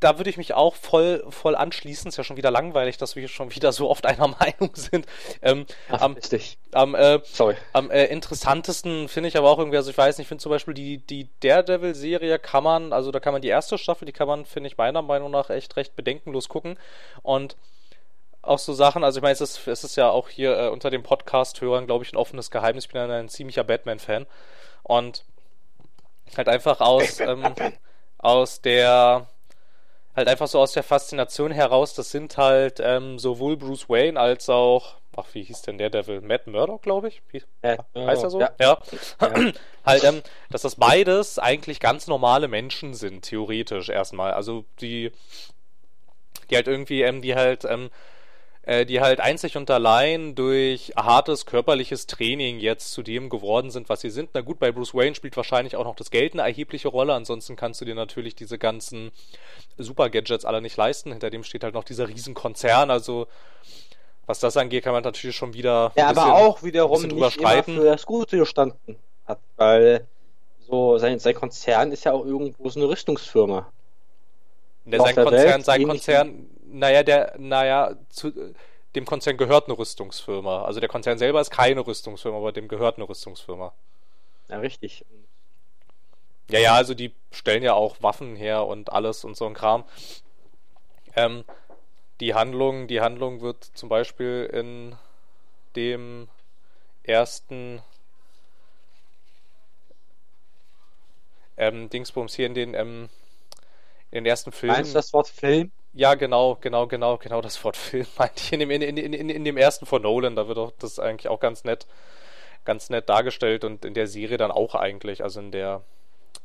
da 0.00 0.18
würde 0.18 0.28
ich 0.28 0.36
mich 0.36 0.52
auch 0.54 0.74
voll, 0.74 1.24
voll 1.30 1.54
anschließen. 1.54 2.08
Ist 2.08 2.16
ja 2.16 2.24
schon 2.24 2.36
wieder 2.36 2.50
langweilig, 2.50 2.98
dass 2.98 3.16
wir 3.16 3.28
schon 3.28 3.54
wieder 3.54 3.72
so 3.72 3.88
oft 3.88 4.04
einer 4.06 4.28
Meinung 4.40 4.74
sind. 4.74 5.06
Ähm, 5.42 5.66
Ach, 5.88 6.02
am, 6.02 6.12
richtig. 6.14 6.58
am, 6.72 6.94
äh, 6.94 7.20
Sorry. 7.24 7.56
am 7.72 7.90
äh, 7.90 8.04
interessantesten 8.06 9.08
finde 9.08 9.28
ich 9.28 9.36
aber 9.36 9.50
auch 9.50 9.58
irgendwie, 9.58 9.78
also 9.78 9.90
ich 9.90 9.98
weiß 9.98 10.18
nicht, 10.18 10.26
ich 10.26 10.28
finde 10.28 10.42
zum 10.42 10.50
Beispiel 10.50 10.74
die, 10.74 10.98
die 10.98 11.28
Daredevil-Serie 11.40 12.38
kann 12.38 12.64
man, 12.64 12.92
also 12.92 13.10
da 13.10 13.20
kann 13.20 13.32
man 13.32 13.42
die 13.42 13.48
erste 13.48 13.78
Staffel, 13.78 14.04
die 14.04 14.12
kann 14.12 14.28
man, 14.28 14.44
finde 14.44 14.68
ich, 14.68 14.76
meiner 14.76 15.02
Meinung 15.02 15.30
nach 15.30 15.50
echt 15.50 15.76
recht 15.76 15.96
bedenkenlos 15.96 16.48
gucken. 16.48 16.78
Und 17.22 17.56
auch 18.42 18.58
so 18.58 18.74
Sachen, 18.74 19.02
also 19.02 19.18
ich 19.18 19.22
meine, 19.22 19.32
es 19.32 19.40
ist, 19.40 19.66
es 19.66 19.82
ist 19.82 19.96
ja 19.96 20.10
auch 20.10 20.28
hier 20.28 20.56
äh, 20.58 20.68
unter 20.68 20.90
den 20.90 21.02
Podcast-Hörern, 21.02 21.86
glaube 21.86 22.04
ich, 22.04 22.12
ein 22.12 22.16
offenes 22.16 22.50
Geheimnis. 22.50 22.84
Ich 22.84 22.92
bin 22.92 23.00
ein, 23.00 23.10
ein 23.10 23.28
ziemlicher 23.28 23.64
Batman-Fan. 23.64 24.26
Und 24.82 25.24
halt 26.36 26.48
einfach 26.48 26.80
aus, 26.80 27.20
ähm, 27.20 27.44
aus 28.18 28.60
der, 28.60 29.26
halt 30.16 30.28
einfach 30.28 30.48
so 30.48 30.60
aus 30.60 30.72
der 30.72 30.82
Faszination 30.82 31.50
heraus, 31.52 31.94
das 31.94 32.10
sind 32.10 32.36
halt 32.38 32.80
ähm, 32.82 33.18
sowohl 33.18 33.56
Bruce 33.56 33.88
Wayne 33.88 34.18
als 34.18 34.48
auch, 34.48 34.96
ach, 35.16 35.26
wie 35.34 35.42
hieß 35.44 35.62
denn 35.62 35.78
der 35.78 35.90
Devil? 35.90 36.20
Matt 36.22 36.46
Murdock, 36.46 36.82
glaube 36.82 37.08
ich? 37.08 37.22
Wie, 37.30 37.42
Äh, 37.62 37.78
heißt 38.06 38.24
er 38.24 38.30
so? 38.30 38.40
Ja. 38.40 38.50
ja. 38.60 38.78
Ja. 39.20 39.44
halt, 39.84 40.04
ähm, 40.04 40.22
dass 40.50 40.62
das 40.62 40.76
beides 40.76 41.38
eigentlich 41.38 41.80
ganz 41.80 42.06
normale 42.06 42.48
Menschen 42.48 42.94
sind, 42.94 43.22
theoretisch 43.22 43.88
erstmal. 43.88 44.32
Also 44.32 44.64
die, 44.80 45.12
die 46.50 46.56
halt 46.56 46.68
irgendwie, 46.68 47.02
ähm, 47.02 47.22
die 47.22 47.34
halt, 47.34 47.64
ähm, 47.64 47.90
äh, 48.62 48.86
die 48.86 49.00
halt 49.00 49.20
einzig 49.20 49.56
und 49.56 49.70
allein 49.70 50.34
durch 50.34 50.92
hartes 50.96 51.46
körperliches 51.46 52.06
Training 52.06 52.60
jetzt 52.60 52.92
zu 52.92 53.02
dem 53.02 53.30
geworden 53.30 53.70
sind, 53.70 53.88
was 53.88 54.00
sie 54.02 54.10
sind. 54.10 54.30
Na 54.34 54.42
gut, 54.42 54.58
bei 54.58 54.72
Bruce 54.72 54.94
Wayne 54.94 55.14
spielt 55.14 55.36
wahrscheinlich 55.36 55.76
auch 55.76 55.84
noch 55.84 55.96
das 55.96 56.10
Geld 56.10 56.34
eine 56.34 56.42
erhebliche 56.42 56.88
Rolle. 56.88 57.14
Ansonsten 57.14 57.56
kannst 57.56 57.80
du 57.80 57.84
dir 57.84 57.94
natürlich 57.94 58.34
diese 58.34 58.58
ganzen 58.58 59.12
Super-Gadgets 59.78 60.44
alle 60.44 60.60
nicht 60.62 60.76
leisten. 60.76 61.10
Hinter 61.10 61.30
dem 61.30 61.44
steht 61.44 61.64
halt 61.64 61.74
noch 61.74 61.84
dieser 61.84 62.08
Riesenkonzern. 62.08 62.90
Also 62.90 63.26
was 64.26 64.40
das 64.40 64.56
angeht, 64.56 64.82
kann 64.84 64.92
man 64.92 65.02
natürlich 65.04 65.36
schon 65.36 65.54
wieder 65.54 65.92
Ja, 65.94 66.08
ein 66.08 66.16
aber 66.18 66.26
bisschen- 66.26 66.30
auch 66.46 66.62
wiederum 66.62 67.02
bisschen 67.02 67.16
nicht 67.18 67.36
immer 67.40 67.62
für 67.62 67.84
das 67.84 68.06
Gute 68.06 68.38
gestanden 68.38 68.96
hat, 69.26 69.38
weil 69.56 70.06
so 70.68 70.98
sein, 70.98 71.18
sein 71.20 71.34
Konzern 71.34 71.92
ist 71.92 72.04
ja 72.04 72.12
auch 72.12 72.24
irgendwo 72.24 72.68
so 72.68 72.80
eine 72.80 72.88
Rüstungsfirma. 72.88 73.70
Der, 74.84 75.00
auf 75.00 75.06
sein 75.06 75.14
der 75.16 75.24
Konzern, 75.24 75.48
Welt 75.54 75.64
sein 75.64 75.86
Konzern, 75.86 76.46
naja, 76.68 77.02
der, 77.02 77.34
naja, 77.38 77.94
zu 78.08 78.32
dem 78.96 79.04
Konzern 79.04 79.36
gehört 79.36 79.66
eine 79.68 79.78
Rüstungsfirma. 79.78 80.64
Also 80.64 80.80
der 80.80 80.88
Konzern 80.88 81.18
selber 81.18 81.40
ist 81.40 81.50
keine 81.50 81.86
Rüstungsfirma, 81.86 82.38
aber 82.38 82.52
dem 82.52 82.66
gehört 82.66 82.96
eine 82.96 83.08
Rüstungsfirma. 83.08 83.72
Ja, 84.48 84.58
richtig. 84.58 85.04
Ja, 86.50 86.58
ja, 86.60 86.74
also 86.74 86.94
die 86.94 87.12
stellen 87.32 87.62
ja 87.62 87.74
auch 87.74 88.02
Waffen 88.02 88.36
her 88.36 88.66
und 88.66 88.92
alles 88.92 89.24
und 89.24 89.36
so 89.36 89.46
ein 89.46 89.54
Kram. 89.54 89.84
Ähm, 91.16 91.44
die 92.20 92.34
Handlung, 92.34 92.86
die 92.86 93.00
Handlung 93.00 93.40
wird 93.40 93.64
zum 93.64 93.88
Beispiel 93.88 94.48
in 94.52 94.96
dem 95.74 96.28
ersten 97.02 97.82
ähm, 101.56 101.90
Dingsbums 101.90 102.34
hier 102.34 102.46
in 102.46 102.54
den 102.54 102.74
ähm, 102.74 103.08
in 104.10 104.24
den 104.24 104.26
ersten 104.26 104.52
Filmen. 104.52 104.76
Meinst 104.76 104.92
du 104.92 104.94
das 104.94 105.12
Wort 105.12 105.28
Film? 105.28 105.72
Ja, 105.92 106.14
genau, 106.14 106.56
genau, 106.60 106.86
genau, 106.86 107.16
genau 107.16 107.40
das 107.40 107.62
Wort 107.64 107.76
Film 107.76 108.06
meinte 108.18 108.34
ich 108.36 108.52
in 108.52 108.60
dem, 108.60 108.70
in, 108.70 108.82
in, 108.82 108.96
in, 108.96 109.30
in, 109.30 109.44
dem 109.44 109.56
ersten 109.56 109.86
von 109.86 110.02
Nolan, 110.02 110.36
da 110.36 110.46
wird 110.46 110.58
doch 110.58 110.72
das 110.78 110.98
eigentlich 110.98 111.28
auch 111.28 111.40
ganz 111.40 111.64
nett, 111.64 111.86
ganz 112.64 112.90
nett 112.90 113.08
dargestellt 113.08 113.64
und 113.64 113.84
in 113.84 113.94
der 113.94 114.06
Serie 114.06 114.36
dann 114.36 114.50
auch 114.50 114.74
eigentlich, 114.74 115.22
also 115.22 115.40
in 115.40 115.52
der, 115.52 115.82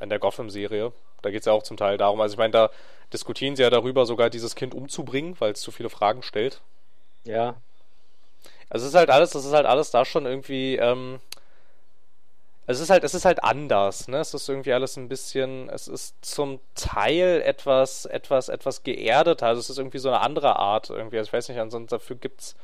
in 0.01 0.09
der 0.09 0.19
Gotham-Serie. 0.19 0.91
Da 1.21 1.31
geht 1.31 1.41
es 1.41 1.45
ja 1.45 1.53
auch 1.53 1.63
zum 1.63 1.77
Teil 1.77 1.97
darum, 1.97 2.19
also 2.21 2.33
ich 2.33 2.39
meine, 2.39 2.51
da 2.51 2.69
diskutieren 3.13 3.55
sie 3.55 3.63
ja 3.63 3.69
darüber, 3.69 4.05
sogar 4.05 4.29
dieses 4.29 4.55
Kind 4.55 4.73
umzubringen, 4.73 5.35
weil 5.39 5.51
es 5.51 5.61
zu 5.61 5.71
viele 5.71 5.89
Fragen 5.89 6.23
stellt. 6.23 6.61
Ja. 7.23 7.55
Also 8.69 8.85
es 8.85 8.93
ist 8.93 8.97
halt 8.97 9.09
alles, 9.09 9.31
das 9.31 9.45
ist 9.45 9.53
halt 9.53 9.65
alles 9.65 9.91
da 9.91 10.05
schon 10.05 10.25
irgendwie, 10.25 10.77
ähm, 10.77 11.19
es 12.67 12.79
ist 12.79 12.89
halt, 12.89 13.03
es 13.03 13.13
ist 13.13 13.25
halt 13.25 13.43
anders, 13.43 14.07
ne? 14.07 14.19
Es 14.19 14.33
ist 14.33 14.47
irgendwie 14.47 14.71
alles 14.71 14.95
ein 14.95 15.09
bisschen, 15.09 15.67
es 15.69 15.87
ist 15.87 16.23
zum 16.23 16.59
Teil 16.75 17.41
etwas, 17.45 18.05
etwas, 18.05 18.49
etwas 18.49 18.83
geerdeter. 18.83 19.47
Also 19.47 19.59
es 19.59 19.69
ist 19.69 19.77
irgendwie 19.77 19.97
so 19.97 20.09
eine 20.09 20.21
andere 20.21 20.57
Art 20.57 20.89
irgendwie. 20.89 21.17
Also 21.17 21.29
ich 21.29 21.33
weiß 21.33 21.49
nicht, 21.49 21.59
ansonsten 21.59 21.89
dafür 21.89 22.15
gibt's, 22.15 22.55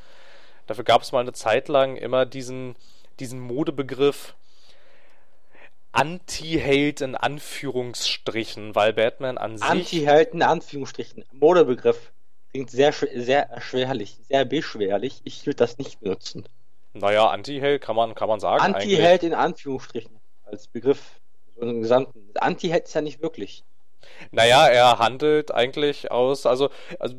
dafür 0.67 0.83
gab 0.83 1.01
es 1.01 1.11
mal 1.11 1.19
eine 1.19 1.33
Zeit 1.33 1.67
lang 1.67 1.97
immer 1.97 2.25
diesen, 2.25 2.75
diesen 3.19 3.39
Modebegriff 3.39 4.35
Anti-Held 5.97 7.01
in 7.01 7.15
Anführungsstrichen, 7.15 8.75
weil 8.75 8.93
Batman 8.93 9.39
an 9.39 9.57
sich 9.57 9.67
Anti-Helden, 9.67 10.43
Anführungsstrichen. 10.43 11.25
Modebegriff. 11.31 12.11
Klingt 12.51 12.69
sehr, 12.69 12.93
sehr 12.93 13.49
erschwerlich, 13.49 14.17
sehr 14.29 14.45
beschwerlich. 14.45 15.21
Ich 15.23 15.45
würde 15.47 15.57
das 15.57 15.79
nicht 15.79 15.99
benutzen. 15.99 16.47
naja, 16.93 17.27
Anti-Held 17.27 17.81
kann 17.81 17.95
man, 17.95 18.13
kann 18.13 18.29
man 18.29 18.39
sagen. 18.39 18.61
Anti-Held 18.61 19.23
in 19.23 19.33
Anführungsstrichen. 19.33 20.19
Als 20.45 20.67
Begriff. 20.67 21.19
So 21.55 21.61
im 21.61 21.81
Gesamten. 21.81 22.29
Anti-Held 22.35 22.85
ist 22.85 22.93
ja 22.93 23.01
nicht 23.01 23.21
wirklich. 23.23 23.63
Naja, 24.31 24.67
er 24.67 24.99
handelt 24.99 25.51
eigentlich 25.51 26.11
aus, 26.11 26.45
also, 26.45 26.69
also 26.99 27.15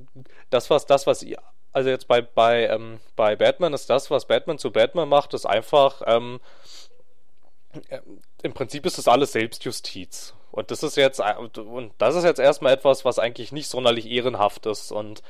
das, 0.50 0.70
was 0.70 0.86
das, 0.86 1.06
was 1.06 1.24
ihr, 1.24 1.38
also 1.72 1.90
jetzt 1.90 2.06
bei, 2.06 2.22
bei, 2.22 2.68
ähm, 2.68 3.00
bei 3.16 3.34
Batman 3.34 3.74
ist 3.74 3.90
das, 3.90 4.10
was 4.10 4.26
Batman 4.26 4.58
zu 4.58 4.70
Batman 4.70 5.08
macht, 5.08 5.34
ist 5.34 5.46
einfach, 5.46 6.02
ähm, 6.06 6.40
äh, 6.40 6.67
im 8.42 8.52
Prinzip 8.54 8.86
ist 8.86 8.98
das 8.98 9.08
alles 9.08 9.32
Selbstjustiz. 9.32 10.34
Und 10.50 10.70
das 10.70 10.82
ist 10.82 10.96
jetzt, 10.96 11.20
und 11.20 11.92
das 11.98 12.14
ist 12.16 12.24
jetzt 12.24 12.40
erstmal 12.40 12.72
etwas, 12.72 13.04
was 13.04 13.18
eigentlich 13.18 13.52
nicht 13.52 13.68
sonderlich 13.68 14.10
ehrenhaft 14.10 14.66
ist 14.66 14.90
und 14.90 15.22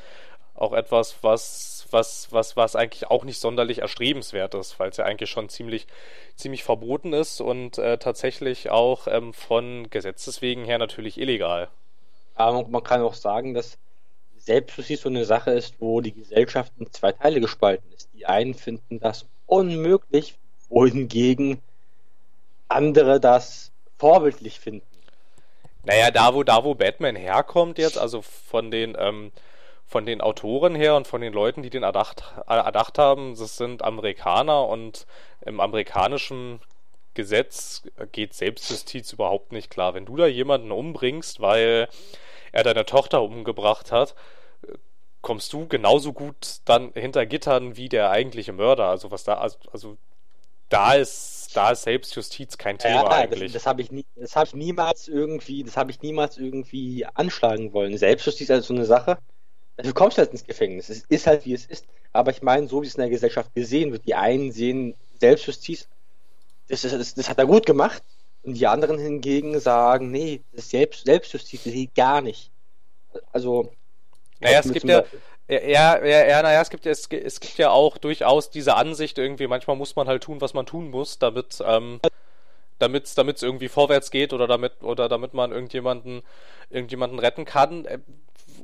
auch 0.55 0.73
etwas, 0.73 1.17
was, 1.23 1.87
was, 1.91 2.29
was, 2.31 2.57
was 2.57 2.77
eigentlich 2.77 3.09
auch 3.09 3.25
nicht 3.25 3.39
sonderlich 3.39 3.79
erstrebenswert 3.79 4.55
ist, 4.55 4.79
weil 4.79 4.91
es 4.91 4.97
ja 4.97 5.05
eigentlich 5.05 5.31
schon 5.31 5.49
ziemlich, 5.49 5.87
ziemlich 6.35 6.65
verboten 6.65 7.13
ist 7.13 7.41
und 7.41 7.79
äh, 7.79 7.99
tatsächlich 7.99 8.71
auch 8.71 9.07
ähm, 9.07 9.33
von 9.33 9.89
Gesetzes 9.91 10.43
wegen 10.43 10.65
her 10.65 10.79
natürlich 10.79 11.19
illegal. 11.19 11.69
Aber 12.35 12.67
man 12.69 12.83
kann 12.83 13.03
auch 13.03 13.15
sagen, 13.15 13.55
dass 13.55 13.79
Selbstjustiz 14.37 15.03
so 15.03 15.09
eine 15.09 15.25
Sache 15.25 15.51
ist, 15.51 15.75
wo 15.81 16.01
die 16.01 16.13
Gesellschaft 16.13 16.73
in 16.79 16.91
zwei 16.93 17.13
Teile 17.13 17.41
gespalten 17.41 17.91
ist. 17.93 18.09
Die 18.15 18.27
einen 18.27 18.55
finden 18.55 18.99
das 19.01 19.27
unmöglich, 19.47 20.39
wohingegen 20.69 21.61
andere 22.69 23.21
das 23.21 23.73
vorbildlich 23.99 24.61
finden. 24.61 24.87
Naja, 25.85 26.11
da 26.11 26.35
wo, 26.35 26.43
da 26.43 26.65
wo 26.65 26.75
Batman 26.75 27.17
herkommt 27.17 27.79
jetzt, 27.79 27.99
also 27.99 28.23
von 28.23 28.71
den, 28.71 28.97
ähm, 28.99 29.33
von 29.87 30.05
den 30.05 30.21
Autoren 30.21 30.75
her 30.75 30.97
und 30.97 31.07
von 31.07 31.21
den 31.21 31.33
Leuten, 31.33 31.63
die 31.63 31.71
den 31.71 31.83
erdacht, 31.83 32.23
erdacht 32.47 32.99
haben, 32.99 33.37
das 33.39 33.57
sind 33.57 33.83
Amerikaner 33.83 34.67
und 34.67 35.07
im 35.41 35.61
amerikanischen 35.61 36.61
Gesetz 37.15 37.83
geht 38.13 38.35
Selbstjustiz 38.35 39.13
überhaupt 39.13 39.51
nicht 39.53 39.71
klar. 39.71 39.95
Wenn 39.95 40.05
du 40.05 40.17
da 40.17 40.27
jemanden 40.27 40.71
umbringst, 40.71 41.41
weil 41.41 41.89
er 42.53 42.65
deine 42.65 42.85
Tochter 42.85 43.23
umgebracht 43.23 43.91
hat, 43.91 44.15
kommst 45.21 45.53
du 45.53 45.67
genauso 45.67 46.13
gut 46.13 46.59
dann 46.65 46.93
hinter 46.95 47.27
Gittern 47.27 47.77
wie 47.77 47.89
der 47.89 48.11
eigentliche 48.11 48.53
Mörder. 48.53 48.89
Also 48.89 49.11
was 49.11 49.25
da, 49.25 49.35
also, 49.35 49.59
also 49.73 49.97
da 50.69 50.95
ist, 50.95 51.51
da 51.55 51.71
ist 51.73 51.83
Selbstjustiz 51.83 52.59
kein 52.59 52.79
Thema 52.79 53.03
Ja, 53.03 53.09
eigentlich. 53.09 53.53
das, 53.53 53.63
das 53.63 53.67
habe 53.67 53.83
ich 53.83 53.91
nie, 53.91 54.05
das 54.17 54.37
habe 54.37 54.49
ich 54.49 54.55
niemals 54.55 55.09
irgendwie, 55.09 55.65
das 55.65 55.77
habe 55.77 55.91
ich 55.91 56.01
niemals 56.03 56.39
irgendwie 56.39 57.07
anschlagen 57.15 57.73
wollen. 57.73 57.97
Selbstjustiz 57.97 58.49
ist 58.49 58.51
halt 58.51 58.65
so 58.65 58.75
eine 58.75 58.85
Sache. 58.85 59.19
Du 59.79 59.95
kommst 59.95 60.19
halt 60.19 60.33
ins 60.33 60.45
Gefängnis. 60.45 60.89
Es 60.89 61.05
ist 61.09 61.27
halt 61.27 61.47
wie 61.47 61.55
es 61.55 61.67
ist. 61.67 61.87
Aber 62.13 62.31
ich 62.33 62.43
meine, 62.43 62.67
so 62.67 62.83
wie 62.83 62.87
es 62.87 62.95
in 62.95 63.01
der 63.01 63.11
Gesellschaft 63.11 63.55
gesehen 63.55 63.93
wird, 63.93 64.07
die 64.07 64.15
einen 64.15 64.51
sehen 64.51 64.95
Selbstjustiz, 65.21 65.89
das, 66.69 66.83
das, 66.83 67.15
das 67.15 67.29
hat 67.29 67.39
er 67.39 67.47
gut 67.47 67.65
gemacht. 67.65 68.03
Und 68.43 68.55
die 68.55 68.67
anderen 68.67 68.99
hingegen 68.99 69.59
sagen, 69.61 70.11
nee, 70.11 70.43
das 70.53 70.71
Selbst, 70.71 71.05
Selbstjustiz, 71.05 71.65
geht 71.65 71.95
gar 71.95 72.21
nicht. 72.21 72.51
Also. 73.33 73.73
Naja, 74.41 74.61
es 74.61 74.73
gibt 74.73 74.85
ja, 74.85 75.05
ja, 75.49 75.59
ja, 75.61 76.05
ja, 76.05 76.27
ja, 76.27 76.43
naja, 76.43 76.61
es 76.61 76.71
gibt 76.71 76.85
ja, 76.85 76.93
es, 76.93 77.07
es 77.07 77.41
gibt 77.41 77.59
ja 77.59 77.71
auch 77.71 77.99
durchaus 77.99 78.51
diese 78.51 78.77
Ansicht 78.77 79.19
irgendwie, 79.19 79.47
manchmal 79.47 79.77
muss 79.77 79.97
man 79.97 80.07
halt 80.07 80.23
tun, 80.23 80.41
was 80.41 80.55
man 80.55 80.67
tun 80.67 80.91
muss, 80.91 81.19
damit, 81.19 81.63
ähm, 81.67 82.01
damit 82.79 83.07
es 83.07 83.43
irgendwie 83.43 83.69
vorwärts 83.69 84.11
geht 84.11 84.33
oder 84.33 84.47
damit 84.47 84.83
oder 84.83 85.09
damit 85.09 85.35
man 85.35 85.53
irgendjemanden 85.53 86.23
irgendjemanden 86.71 87.19
retten 87.19 87.45
kann. 87.45 87.87
Äh, 87.87 87.99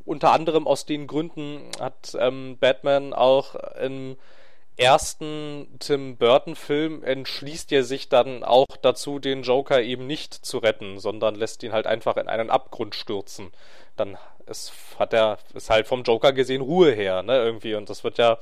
unter 0.05 0.33
anderem 0.33 0.67
aus 0.67 0.85
den 0.87 1.07
Gründen 1.07 1.71
hat 1.81 2.17
ähm, 2.19 2.59
Batman 2.59 3.13
auch 3.15 3.55
im 3.81 4.17
ersten 4.77 5.69
Tim 5.79 6.17
Burton-Film 6.17 7.05
entschließt 7.05 7.71
er 7.73 7.85
sich 7.85 8.09
dann 8.09 8.43
auch 8.43 8.77
dazu, 8.83 9.19
den 9.19 9.43
Joker 9.43 9.81
eben 9.83 10.07
nicht 10.07 10.35
zu 10.35 10.59
retten, 10.59 10.99
sondern 10.99 11.37
lässt 11.37 11.63
ihn 11.63 11.73
halt 11.73 11.87
einfach 11.87 12.17
in 12.17 12.29
einen 12.29 12.51
Abgrund 12.51 12.95
stürzen. 12.95 13.53
Dann 13.97 14.19
ist, 14.47 14.73
hat 14.99 15.13
er, 15.13 15.39
ist 15.55 15.71
halt 15.71 15.87
vom 15.87 16.03
Joker 16.03 16.33
gesehen 16.33 16.61
Ruhe 16.61 16.93
her, 16.93 17.23
ne, 17.23 17.37
irgendwie. 17.37 17.75
Und 17.75 17.91
das 17.91 18.05
wird 18.05 18.19
ja 18.19 18.39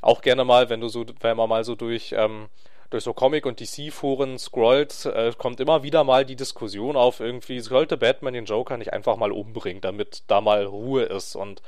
auch 0.00 0.20
gerne 0.20 0.44
mal, 0.44 0.68
wenn 0.68 0.80
du 0.80 0.88
so, 0.88 1.04
wenn 1.20 1.36
man 1.36 1.48
mal 1.48 1.64
so 1.64 1.74
durch, 1.74 2.14
ähm, 2.16 2.48
durch 2.90 3.04
so 3.04 3.14
Comic- 3.14 3.46
und 3.46 3.60
DC-Foren 3.60 4.38
scrollt, 4.38 5.06
äh, 5.06 5.32
kommt 5.36 5.60
immer 5.60 5.82
wieder 5.82 6.04
mal 6.04 6.24
die 6.24 6.36
Diskussion 6.36 6.96
auf, 6.96 7.20
irgendwie 7.20 7.60
sollte 7.60 7.96
Batman 7.96 8.34
den 8.34 8.44
Joker 8.44 8.76
nicht 8.76 8.92
einfach 8.92 9.16
mal 9.16 9.32
umbringen, 9.32 9.80
damit 9.80 10.24
da 10.26 10.40
mal 10.40 10.64
Ruhe 10.64 11.04
ist 11.04 11.34
und 11.34 11.62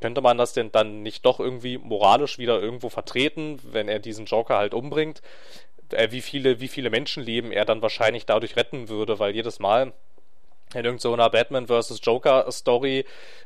könnte 0.00 0.20
man 0.20 0.38
das 0.38 0.52
denn 0.52 0.70
dann 0.72 1.02
nicht 1.02 1.24
doch 1.26 1.40
irgendwie 1.40 1.78
moralisch 1.78 2.38
wieder 2.38 2.60
irgendwo 2.60 2.88
vertreten, 2.88 3.60
wenn 3.64 3.88
er 3.88 3.98
diesen 3.98 4.26
Joker 4.26 4.56
halt 4.56 4.74
umbringt? 4.74 5.22
Äh, 5.90 6.10
wie 6.10 6.20
viele, 6.20 6.60
wie 6.60 6.68
viele 6.68 6.90
Menschenleben 6.90 7.52
er 7.52 7.64
dann 7.64 7.82
wahrscheinlich 7.82 8.26
dadurch 8.26 8.56
retten 8.56 8.88
würde, 8.88 9.18
weil 9.18 9.34
jedes 9.34 9.58
Mal 9.58 9.92
in 10.74 10.84
irgendeiner 10.84 11.30
Batman 11.30 11.66
vs. 11.66 12.00
Joker 12.02 12.50
Story 12.50 13.04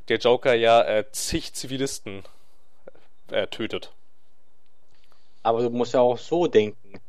der 0.09 0.19
Joker 0.19 0.55
ja 0.55 0.83
äh, 0.83 1.05
zig 1.13 1.53
Zivilisten 1.55 2.23
äh, 3.31 3.47
tötet. 3.47 3.93
Aber 5.43 5.63
du 5.63 5.71
musst 5.71 5.95
ja 5.95 6.01
auch 6.01 6.19
so 6.19 6.47
denken. 6.47 7.01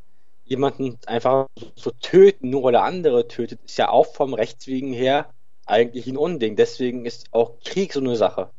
Jemanden 0.46 0.98
einfach 1.06 1.48
so 1.76 1.92
töten, 2.02 2.50
nur 2.50 2.64
weil 2.64 2.76
er 2.76 2.84
andere 2.84 3.28
tötet, 3.28 3.60
ist 3.66 3.78
ja 3.78 3.90
auch 3.90 4.14
vom 4.14 4.34
Rechtswegen 4.34 4.94
her 4.94 5.30
eigentlich 5.66 6.08
ein 6.08 6.18
Unding. 6.18 6.56
Deswegen 6.56 7.06
ist 7.06 7.28
auch 7.32 7.54
Krieg 7.64 7.94
so 7.94 8.00
eine 8.00 8.16
Sache 8.16 8.50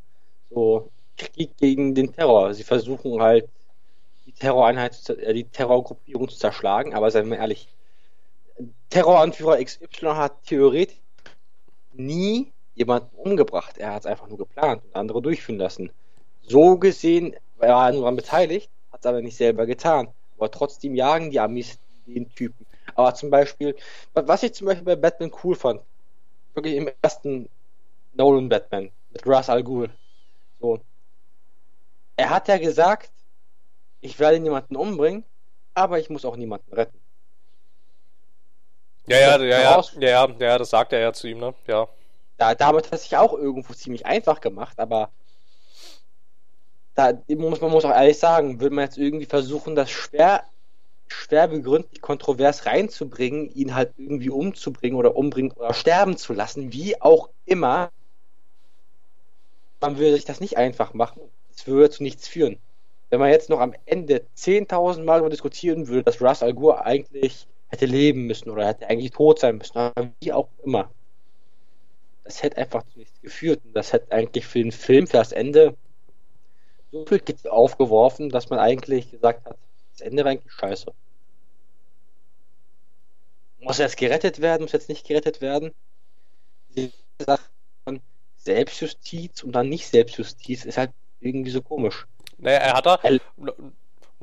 so 0.55 0.91
Krieg 1.17 1.57
gegen 1.59 1.95
den 1.95 2.13
Terror. 2.13 2.55
Sie 2.55 2.63
versuchen 2.63 3.21
halt 3.21 3.49
die 4.27 4.33
Terroreinheit, 4.33 5.09
äh, 5.11 5.35
die 5.35 5.45
Terrorgruppierung 5.45 6.29
zu 6.29 6.39
zerschlagen, 6.39 6.95
aber 6.95 7.11
seien 7.11 7.31
wir 7.31 7.39
ehrlich, 7.39 7.69
Terroranführer 8.91 9.63
XY 9.63 10.07
hat 10.15 10.45
theoretisch 10.45 10.97
nie 11.95 12.53
jemanden 12.75 13.15
umgebracht. 13.17 13.79
Er 13.79 13.95
hat 13.95 14.01
es 14.01 14.07
einfach 14.07 14.29
nur 14.29 14.39
geplant 14.39 14.85
und 14.85 14.97
andere 14.97 15.23
durchführen 15.23 15.59
lassen. 15.59 15.93
So 16.43 16.79
gesehen 16.79 17.37
war 17.57 17.87
er 17.87 17.93
nur 17.93 18.03
daran 18.03 18.17
beteiligt, 18.17 18.71
hat 18.93 19.01
es 19.01 19.07
aber 19.07 19.23
nicht 19.23 19.37
selber 19.37 19.67
getan. 19.67 20.09
Aber 20.37 20.51
trotzdem 20.51 20.95
jagen 20.95 21.31
die 21.31 21.41
Amis 21.41 21.79
den 22.07 22.29
Typen. 22.31 22.67
Aber 22.95 23.15
zum 23.15 23.31
Beispiel, 23.31 23.77
was 24.13 24.43
ich 24.43 24.55
zum 24.55 24.67
Beispiel 24.67 24.85
bei 24.85 24.97
Batman 24.97 25.33
cool 25.43 25.55
fand, 25.57 25.81
wirklich 26.55 26.77
im 26.77 26.91
ersten 27.03 27.49
Nolan 28.15 28.49
Batman 28.49 28.91
mit 29.11 29.27
Ra's 29.27 29.49
al 29.49 29.63
Ghul, 29.65 29.91
so. 30.61 30.81
Er 32.17 32.31
hat 32.31 32.49
ja 32.49 32.59
gesagt, 32.59 33.13
ich 34.01 34.19
werde 34.19 34.41
niemanden 34.41 34.77
umbringen, 34.77 35.25
aber 35.75 35.99
ich 35.99 36.11
muss 36.11 36.25
auch 36.25 36.37
niemanden 36.37 36.73
retten. 36.73 37.04
Ja, 39.07 39.19
ja, 39.19 39.43
ja, 39.43 39.61
ja, 39.61 39.85
ja, 40.01 40.29
ja, 40.39 40.59
das 40.59 40.71
sagt 40.71 40.93
er 40.93 41.01
ja 41.01 41.13
zu 41.13 41.29
ihm, 41.29 41.39
ne? 41.39 41.55
Ja. 41.67 41.89
Da, 42.39 42.55
damit 42.55 42.87
hat 42.87 42.95
es 42.95 43.03
sich 43.05 43.17
auch 43.17 43.35
irgendwo 43.35 43.75
ziemlich 43.75 44.07
einfach 44.07 44.41
gemacht, 44.41 44.79
aber 44.79 45.11
da 46.95 47.13
muss 47.29 47.61
man 47.61 47.71
muss 47.71 47.85
auch 47.85 47.91
ehrlich 47.91 48.19
sagen, 48.19 48.61
würde 48.61 48.75
man 48.75 48.85
jetzt 48.85 48.99
irgendwie 48.99 49.27
versuchen, 49.27 49.75
das 49.75 49.91
schwer, 49.91 50.45
schwer 51.09 51.49
begründlich 51.49 52.01
kontrovers 52.01 52.67
reinzubringen, 52.67 53.51
ihn 53.55 53.75
halt 53.75 53.93
irgendwie 53.99 54.31
umzubringen 54.31 54.99
oder 54.99 55.17
umbringen 55.17 55.53
oder 55.53 55.75
sterben 55.75 56.17
zu 56.17 56.33
lassen, 56.33 56.73
wie 56.73 57.01
auch 57.01 57.31
immer, 57.45 57.91
man 59.81 59.99
würde 59.99 60.15
sich 60.15 60.25
das 60.25 60.41
nicht 60.41 60.57
einfach 60.57 60.95
machen. 60.95 61.21
Es 61.55 61.67
würde 61.67 61.91
zu 61.91 62.03
nichts 62.03 62.27
führen. 62.27 62.59
Wenn 63.11 63.21
man 63.21 63.31
jetzt 63.31 63.51
noch 63.51 63.61
am 63.61 63.75
Ende 63.87 64.27
10.000 64.37 65.05
Mal 65.05 65.15
darüber 65.19 65.31
diskutieren 65.31 65.89
würde, 65.89 66.05
dass 66.05 66.21
Russ 66.21 66.43
Al 66.43 66.55
Ghul 66.55 66.75
eigentlich 66.75 67.47
hätte 67.75 67.87
leben 67.87 68.27
müssen 68.27 68.51
oder 68.51 68.67
hätte 68.67 68.89
eigentlich 68.89 69.11
tot 69.11 69.39
sein 69.39 69.59
müssen, 69.59 69.77
oder 69.77 70.13
wie 70.21 70.33
auch 70.33 70.49
immer. 70.65 70.91
Das 72.25 72.43
hätte 72.43 72.57
einfach 72.57 72.85
zu 72.85 72.99
nichts 72.99 73.21
geführt. 73.21 73.61
Und 73.65 73.75
das 73.75 73.93
hätte 73.93 74.13
eigentlich 74.13 74.47
für 74.47 74.61
den 74.61 74.73
Film, 74.73 75.07
für 75.07 75.19
das 75.19 75.33
Ende, 75.33 75.77
so 76.91 77.05
viel 77.07 77.23
aufgeworfen, 77.49 78.31
dass 78.31 78.51
man 78.51 78.59
eigentlich 78.59 79.11
gesagt 79.11 79.45
hat, 79.47 79.59
das 79.93 80.01
Ende 80.01 80.25
war 80.25 80.31
eigentlich 80.31 80.53
scheiße. 80.53 80.93
Muss 83.59 83.79
jetzt 83.79 83.97
gerettet 83.97 84.41
werden, 84.41 84.63
muss 84.63 84.73
jetzt 84.73 84.89
nicht 84.89 85.07
gerettet 85.07 85.41
werden. 85.41 85.73
Die 86.77 86.93
Sache 87.19 87.43
Selbstjustiz 88.37 89.43
und 89.43 89.53
dann 89.53 89.69
nicht 89.69 89.89
Selbstjustiz 89.89 90.65
ist 90.65 90.79
halt 90.79 90.91
irgendwie 91.21 91.51
so 91.51 91.63
komisch. 91.63 92.07
Naja, 92.39 92.59
er 92.59 92.73
hat 92.75 92.87
da. 92.87 93.01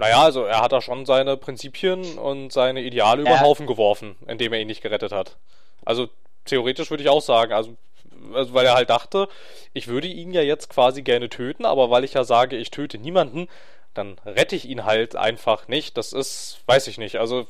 Naja, 0.01 0.23
also 0.23 0.45
er 0.45 0.61
hat 0.61 0.71
da 0.71 0.81
schon 0.81 1.05
seine 1.05 1.37
Prinzipien 1.37 2.17
und 2.17 2.51
seine 2.51 2.81
Ideale 2.81 3.21
über 3.21 3.39
Haufen 3.39 3.67
geworfen, 3.67 4.15
indem 4.25 4.51
er 4.51 4.59
ihn 4.59 4.65
nicht 4.65 4.81
gerettet 4.81 5.11
hat. 5.11 5.37
Also 5.85 6.09
theoretisch 6.45 6.89
würde 6.89 7.03
ich 7.03 7.09
auch 7.09 7.21
sagen, 7.21 7.53
also, 7.53 7.75
also 8.33 8.51
weil 8.55 8.65
er 8.65 8.73
halt 8.73 8.89
dachte, 8.89 9.27
ich 9.73 9.85
würde 9.87 10.07
ihn 10.07 10.33
ja 10.33 10.41
jetzt 10.41 10.69
quasi 10.69 11.03
gerne 11.03 11.29
töten, 11.29 11.65
aber 11.65 11.91
weil 11.91 12.03
ich 12.03 12.15
ja 12.15 12.23
sage, 12.23 12.57
ich 12.57 12.71
töte 12.71 12.97
niemanden, 12.97 13.47
dann 13.93 14.17
rette 14.25 14.55
ich 14.55 14.67
ihn 14.67 14.85
halt 14.85 15.15
einfach 15.15 15.67
nicht. 15.67 15.95
Das 15.97 16.13
ist, 16.13 16.61
weiß 16.65 16.87
ich 16.87 16.97
nicht. 16.97 17.17
Also 17.17 17.45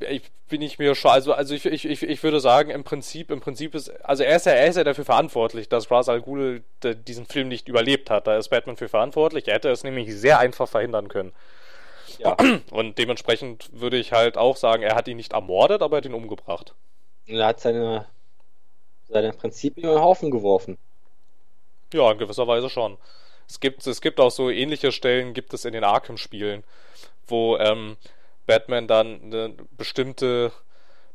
ich 0.00 0.30
bin 0.48 0.60
ich 0.62 0.78
mir 0.78 0.94
schon, 0.94 1.10
also, 1.10 1.32
also 1.32 1.54
ich, 1.54 1.64
ich, 1.64 2.02
ich 2.02 2.22
würde 2.22 2.40
sagen, 2.40 2.70
im 2.70 2.84
Prinzip, 2.84 3.30
im 3.30 3.40
Prinzip 3.40 3.74
ist, 3.74 3.88
also 4.04 4.22
er 4.22 4.36
ist 4.36 4.46
ja, 4.46 4.52
er 4.52 4.66
ist 4.66 4.76
ja 4.76 4.84
dafür 4.84 5.04
verantwortlich, 5.04 5.68
dass 5.68 5.90
Ra's 5.90 6.08
al 6.08 6.20
Ghul 6.20 6.62
diesen 6.82 7.26
Film 7.26 7.48
nicht 7.48 7.68
überlebt 7.68 8.10
hat. 8.10 8.26
Da 8.26 8.36
ist 8.36 8.48
Batman 8.48 8.76
für 8.76 8.88
verantwortlich. 8.88 9.48
Er 9.48 9.54
hätte 9.54 9.70
es 9.70 9.84
nämlich 9.84 10.14
sehr 10.14 10.38
einfach 10.38 10.68
verhindern 10.68 11.08
können. 11.08 11.32
Ja. 12.18 12.36
Und 12.70 12.98
dementsprechend 12.98 13.70
würde 13.72 13.96
ich 13.96 14.12
halt 14.12 14.36
auch 14.36 14.56
sagen, 14.56 14.82
er 14.82 14.94
hat 14.94 15.08
ihn 15.08 15.16
nicht 15.16 15.32
ermordet, 15.32 15.82
aber 15.82 15.96
er 15.96 15.98
hat 15.98 16.06
ihn 16.06 16.14
umgebracht. 16.14 16.74
Er 17.26 17.46
hat 17.46 17.60
seine, 17.60 18.06
seine 19.08 19.32
Prinzipien 19.32 19.88
in 19.88 19.94
den 19.94 20.02
Haufen 20.02 20.30
geworfen. 20.30 20.76
Ja, 21.92 22.10
in 22.10 22.18
gewisser 22.18 22.46
Weise 22.46 22.68
schon. 22.68 22.98
Es 23.48 23.60
gibt, 23.60 23.86
es 23.86 24.00
gibt 24.00 24.20
auch 24.20 24.30
so 24.30 24.50
ähnliche 24.50 24.92
Stellen, 24.92 25.34
gibt 25.34 25.54
es 25.54 25.64
in 25.64 25.72
den 25.72 25.84
Arkham-Spielen, 25.84 26.64
wo, 27.26 27.56
ähm, 27.58 27.96
Batman 28.46 28.86
dann 28.86 29.20
eine 29.22 29.54
bestimmte, 29.76 30.52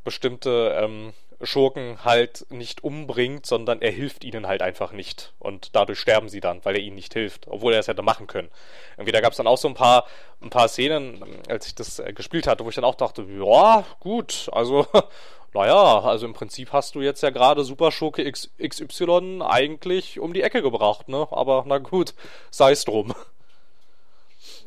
bestimmte 0.04 0.78
ähm, 0.82 1.14
Schurken 1.42 2.04
halt 2.04 2.46
nicht 2.50 2.84
umbringt, 2.84 3.46
sondern 3.46 3.82
er 3.82 3.92
hilft 3.92 4.24
ihnen 4.24 4.48
halt 4.48 4.62
einfach 4.62 4.92
nicht. 4.92 5.34
Und 5.40 5.76
dadurch 5.76 6.00
sterben 6.00 6.28
sie 6.28 6.42
dann, 6.42 6.64
weil 6.66 6.76
er 6.76 6.82
ihnen 6.82 6.96
nicht 6.96 7.14
hilft, 7.14 7.48
obwohl 7.48 7.74
er 7.74 7.80
es 7.80 7.88
hätte 7.88 8.02
machen 8.02 8.28
können. 8.28 8.50
Irgendwie, 8.98 9.14
da 9.14 9.22
gab 9.22 9.32
es 9.32 9.38
dann 9.38 9.48
auch 9.48 9.58
so 9.58 9.70
ein 9.70 9.74
paar, 9.74 10.06
ein 10.42 10.50
paar 10.50 10.68
Szenen, 10.68 11.24
als 11.48 11.68
ich 11.68 11.76
das 11.76 12.00
äh, 12.00 12.12
gespielt 12.14 12.46
hatte, 12.46 12.66
wo 12.66 12.70
ich 12.70 12.76
dann 12.76 12.84
auch 12.84 12.96
dachte, 12.96 13.24
ja, 13.24 13.86
gut, 14.02 14.50
also, 14.52 14.86
naja, 15.54 16.02
also 16.02 16.26
im 16.26 16.34
Prinzip 16.34 16.74
hast 16.74 16.96
du 16.96 17.02
jetzt 17.02 17.24
ja 17.24 17.30
gerade 17.30 17.64
Superschurke 17.64 18.30
XY 18.30 19.42
eigentlich 19.42 20.20
um 20.20 20.34
die 20.34 20.42
Ecke 20.42 20.62
gebracht, 20.62 21.08
ne? 21.08 21.26
Aber 21.32 21.64
na 21.66 21.78
gut, 21.78 22.14
sei 22.52 22.72
es 22.72 22.84
drum. 22.84 23.14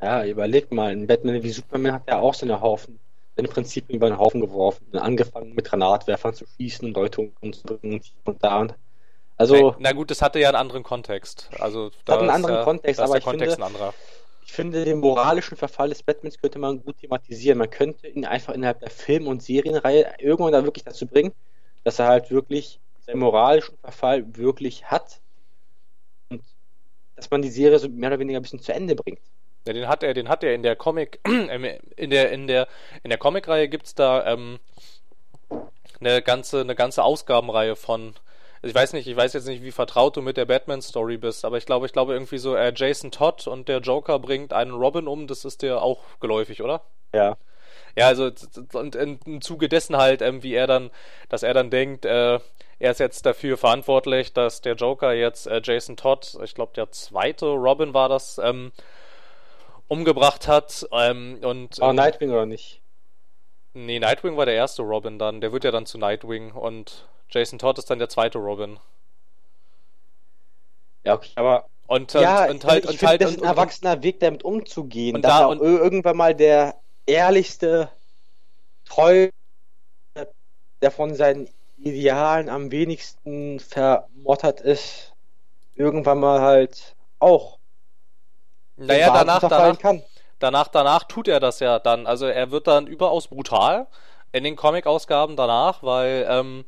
Ja, 0.03 0.24
überleg 0.26 0.72
mal, 0.72 0.90
ein 0.90 1.07
Batman 1.07 1.42
wie 1.44 1.50
Superman 1.50 1.92
hat 1.92 2.09
ja 2.09 2.18
auch 2.18 2.34
seine 2.34 2.61
Haufen, 2.61 2.98
seine 3.36 3.46
Prinzipien 3.46 3.96
über 3.96 4.11
den 4.11 4.18
Haufen 4.18 4.40
geworfen. 4.40 4.86
Angefangen 4.96 5.55
mit 5.55 5.66
Granatwerfern 5.66 6.34
zu 6.34 6.44
schießen 6.44 6.88
und 6.88 6.94
Deutungen 6.94 7.53
zu 7.53 7.62
bringen 7.62 8.03
und 8.24 8.42
da 8.42 8.61
und. 8.61 8.74
Also. 9.36 9.76
Na, 9.78 9.92
gut, 9.92 10.11
das 10.11 10.20
hatte 10.20 10.40
ja 10.40 10.48
einen 10.48 10.57
anderen 10.57 10.82
Kontext. 10.82 11.48
Also, 11.59 11.90
das 12.05 12.14
hat 12.14 12.20
einen 12.20 12.30
anderen 12.30 12.57
ja, 12.57 12.64
Kontext, 12.64 13.00
aber 13.00 13.16
ich 13.16 13.24
Kontext 13.24 13.57
finde, 13.62 13.92
ich 14.44 14.53
finde, 14.53 14.84
den 14.84 14.98
moralischen 14.98 15.57
Verfall 15.57 15.90
des 15.90 16.03
Batmans 16.03 16.36
könnte 16.38 16.59
man 16.59 16.82
gut 16.82 16.98
thematisieren. 16.98 17.59
Man 17.59 17.70
könnte 17.70 18.09
ihn 18.09 18.24
einfach 18.24 18.55
innerhalb 18.55 18.80
der 18.80 18.90
Film- 18.90 19.28
und 19.28 19.42
Serienreihe 19.42 20.14
irgendwann 20.18 20.53
da 20.53 20.64
wirklich 20.64 20.84
dazu 20.84 21.07
bringen, 21.07 21.32
dass 21.84 22.00
er 22.00 22.09
halt 22.09 22.30
wirklich 22.30 22.80
seinen 22.98 23.20
moralischen 23.20 23.78
Verfall 23.78 24.36
wirklich 24.36 24.84
hat 24.84 25.20
und 26.28 26.42
dass 27.14 27.30
man 27.30 27.42
die 27.42 27.50
Serie 27.50 27.78
so 27.78 27.88
mehr 27.88 28.11
oder 28.11 28.18
weniger 28.18 28.40
ein 28.40 28.42
bisschen 28.42 28.61
zu 28.61 28.72
Ende 28.74 28.96
bringt. 28.96 29.20
Ja, 29.66 29.72
den 29.72 29.88
hat 29.88 30.02
er, 30.02 30.14
den 30.14 30.28
hat 30.28 30.42
er 30.42 30.54
in 30.54 30.62
der 30.62 30.76
Comic, 30.76 31.20
in 31.24 32.10
der, 32.10 32.32
in 32.32 32.46
der, 32.46 32.68
in 33.02 33.10
der 33.10 33.18
Comicreihe 33.18 33.68
gibt's 33.68 33.94
da 33.94 34.26
ähm, 34.26 34.58
eine 36.00 36.22
ganze, 36.22 36.60
eine 36.60 36.74
ganze 36.74 37.04
Ausgabenreihe 37.04 37.76
von. 37.76 38.14
Also 38.62 38.70
ich 38.70 38.74
weiß 38.74 38.92
nicht, 38.92 39.08
ich 39.08 39.16
weiß 39.16 39.32
jetzt 39.32 39.46
nicht, 39.46 39.62
wie 39.62 39.72
vertraut 39.72 40.16
du 40.16 40.22
mit 40.22 40.36
der 40.36 40.44
Batman-Story 40.44 41.16
bist, 41.16 41.44
aber 41.44 41.58
ich 41.58 41.66
glaube, 41.66 41.86
ich 41.86 41.92
glaube 41.92 42.12
irgendwie 42.12 42.38
so, 42.38 42.54
äh, 42.54 42.72
Jason 42.74 43.10
Todd 43.10 43.46
und 43.48 43.68
der 43.68 43.78
Joker 43.78 44.18
bringt 44.20 44.52
einen 44.52 44.72
Robin 44.72 45.08
um, 45.08 45.26
das 45.26 45.44
ist 45.44 45.62
dir 45.62 45.82
auch 45.82 45.98
geläufig, 46.20 46.62
oder? 46.62 46.82
Ja. 47.12 47.36
Ja, 47.96 48.06
also 48.06 48.30
und 48.72 48.94
im 48.94 49.40
Zuge 49.42 49.68
dessen 49.68 49.96
halt, 49.96 50.22
ähm, 50.22 50.42
wie 50.42 50.54
er 50.54 50.66
dann, 50.66 50.90
dass 51.28 51.42
er 51.42 51.54
dann 51.54 51.70
denkt, 51.70 52.04
äh, 52.04 52.38
er 52.78 52.90
ist 52.90 53.00
jetzt 53.00 53.26
dafür 53.26 53.56
verantwortlich, 53.58 54.32
dass 54.32 54.60
der 54.60 54.74
Joker 54.74 55.12
jetzt 55.12 55.46
äh, 55.46 55.60
Jason 55.62 55.96
Todd, 55.96 56.38
ich 56.42 56.54
glaube 56.54 56.72
der 56.74 56.90
zweite 56.90 57.46
Robin 57.46 57.94
war 57.94 58.08
das, 58.08 58.38
ähm, 58.38 58.72
umgebracht 59.93 60.49
hat. 60.49 60.86
Ähm, 60.90 61.38
und, 61.43 61.78
War 61.78 61.93
Nightwing 61.93 62.30
oder 62.30 62.47
nicht? 62.47 62.80
Nee, 63.74 63.99
Nightwing 63.99 64.36
war 64.36 64.47
der 64.47 64.55
erste 64.55 64.82
Robin 64.82 65.18
dann. 65.18 65.40
Der 65.40 65.53
wird 65.53 65.64
ja 65.64 65.70
dann 65.70 65.86
zu 65.86 65.99
Nightwing 65.99 66.53
und 66.53 67.07
Jason 67.30 67.59
Todd 67.59 67.78
ist 67.78 67.90
dann 67.90 67.99
der 67.99 68.09
zweite 68.09 68.38
Robin. 68.38 68.78
Ja, 71.05 71.14
okay, 71.14 71.32
aber. 71.34 71.66
Und, 71.86 72.14
ja, 72.14 72.45
und, 72.45 72.51
und 72.51 72.64
halt, 72.64 72.84
ich 72.84 72.90
und 72.90 72.99
find, 72.99 73.09
halt, 73.11 73.20
das 73.20 73.30
ist 73.32 73.43
ein 73.43 73.45
erwachsener 73.45 74.03
Weg, 74.03 74.20
damit 74.20 74.45
umzugehen. 74.45 75.16
Und 75.16 75.22
dass 75.22 75.32
da- 75.32 75.47
und- 75.47 75.61
ir- 75.61 75.78
irgendwann 75.78 76.16
mal 76.16 76.34
der 76.34 76.76
ehrlichste, 77.05 77.90
treu, 78.86 79.28
der 80.80 80.90
von 80.90 81.14
seinen 81.14 81.49
Idealen 81.78 82.49
am 82.49 82.70
wenigsten 82.70 83.61
vermottert 83.61 84.61
ist, 84.62 85.12
irgendwann 85.74 86.20
mal 86.20 86.40
halt 86.40 86.95
auch 87.18 87.59
naja, 88.87 89.12
danach, 89.12 89.41
danach, 89.41 89.78
kann. 89.78 90.03
danach, 90.39 90.68
danach 90.68 91.05
tut 91.05 91.28
er 91.28 91.41
das 91.41 91.61
ja 91.61 91.78
dann. 91.78 92.07
Also 92.07 92.26
er 92.26 92.51
wird 92.51 92.66
dann 92.66 92.87
überaus 92.87 93.28
brutal 93.28 93.87
in 94.33 94.45
den 94.45 94.57
Comic-Ausgaben 94.57 95.37
danach, 95.37 95.83
weil 95.83 96.26
ähm, 96.28 96.64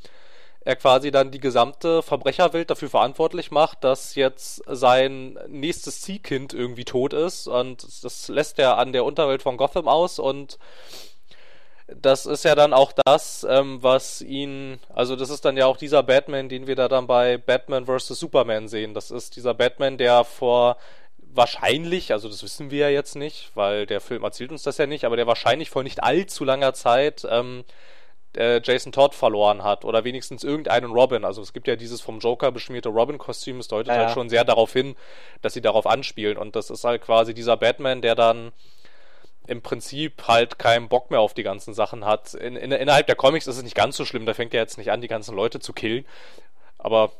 er 0.64 0.76
quasi 0.76 1.10
dann 1.10 1.30
die 1.30 1.40
gesamte 1.40 2.02
Verbrecherwelt 2.02 2.70
dafür 2.70 2.88
verantwortlich 2.88 3.50
macht, 3.50 3.84
dass 3.84 4.14
jetzt 4.14 4.62
sein 4.66 5.38
nächstes 5.48 6.00
Ziehkind 6.00 6.54
irgendwie 6.54 6.84
tot 6.84 7.12
ist 7.12 7.46
und 7.46 7.86
das 8.02 8.28
lässt 8.28 8.58
er 8.58 8.78
an 8.78 8.92
der 8.92 9.04
Unterwelt 9.04 9.42
von 9.42 9.56
Gotham 9.56 9.88
aus 9.88 10.18
und 10.18 10.58
das 11.86 12.24
ist 12.24 12.44
ja 12.44 12.54
dann 12.54 12.72
auch 12.72 12.92
das, 13.04 13.46
ähm, 13.48 13.82
was 13.82 14.22
ihn, 14.22 14.80
also 14.94 15.16
das 15.16 15.28
ist 15.28 15.44
dann 15.44 15.58
ja 15.58 15.66
auch 15.66 15.76
dieser 15.76 16.02
Batman, 16.02 16.48
den 16.48 16.66
wir 16.66 16.76
da 16.76 16.88
dann 16.88 17.06
bei 17.06 17.36
Batman 17.36 17.84
vs. 17.84 18.08
Superman 18.08 18.68
sehen. 18.68 18.94
Das 18.94 19.10
ist 19.10 19.36
dieser 19.36 19.52
Batman, 19.52 19.98
der 19.98 20.24
vor 20.24 20.78
wahrscheinlich, 21.36 22.12
also 22.12 22.28
das 22.28 22.42
wissen 22.42 22.70
wir 22.70 22.88
ja 22.88 22.88
jetzt 22.88 23.16
nicht, 23.16 23.50
weil 23.54 23.86
der 23.86 24.00
Film 24.00 24.22
erzählt 24.22 24.52
uns 24.52 24.62
das 24.62 24.78
ja 24.78 24.86
nicht, 24.86 25.04
aber 25.04 25.16
der 25.16 25.26
wahrscheinlich 25.26 25.70
vor 25.70 25.82
nicht 25.82 26.02
allzu 26.02 26.44
langer 26.44 26.74
Zeit 26.74 27.26
ähm, 27.28 27.64
äh, 28.36 28.60
Jason 28.62 28.92
Todd 28.92 29.14
verloren 29.14 29.62
hat 29.62 29.84
oder 29.84 30.04
wenigstens 30.04 30.44
irgendeinen 30.44 30.92
Robin. 30.92 31.24
Also 31.24 31.42
es 31.42 31.52
gibt 31.52 31.66
ja 31.66 31.76
dieses 31.76 32.00
vom 32.00 32.18
Joker 32.18 32.52
beschmierte 32.52 32.88
Robin-Kostüm, 32.88 33.58
es 33.58 33.68
deutet 33.68 33.88
Ja, 33.88 33.94
halt 33.94 34.08
ja. 34.08 34.14
schon 34.14 34.28
sehr 34.28 34.44
darauf 34.44 34.72
hin, 34.72 34.96
dass 35.42 35.54
sie 35.54 35.60
darauf 35.60 35.86
anspielen 35.86 36.38
und 36.38 36.56
das 36.56 36.70
ist 36.70 36.84
halt 36.84 37.02
quasi 37.02 37.34
dieser 37.34 37.56
Batman, 37.56 38.02
der 38.02 38.14
dann 38.14 38.52
im 39.46 39.60
Prinzip 39.60 40.26
halt 40.26 40.58
keinen 40.58 40.88
Bock 40.88 41.10
mehr 41.10 41.20
auf 41.20 41.34
die 41.34 41.42
ganzen 41.42 41.74
Sachen 41.74 42.04
hat. 42.06 42.32
In, 42.34 42.56
in, 42.56 42.72
innerhalb 42.72 43.06
der 43.06 43.16
Comics 43.16 43.46
ist 43.46 43.58
es 43.58 43.62
nicht 43.62 43.76
ganz 43.76 43.96
so 43.96 44.04
schlimm, 44.04 44.24
da 44.24 44.34
fängt 44.34 44.54
er 44.54 44.60
jetzt 44.60 44.78
nicht 44.78 44.90
an, 44.90 45.00
die 45.00 45.08
ganzen 45.08 45.34
Leute 45.34 45.60
zu 45.60 45.72
killen, 45.72 46.06
aber 46.78 47.12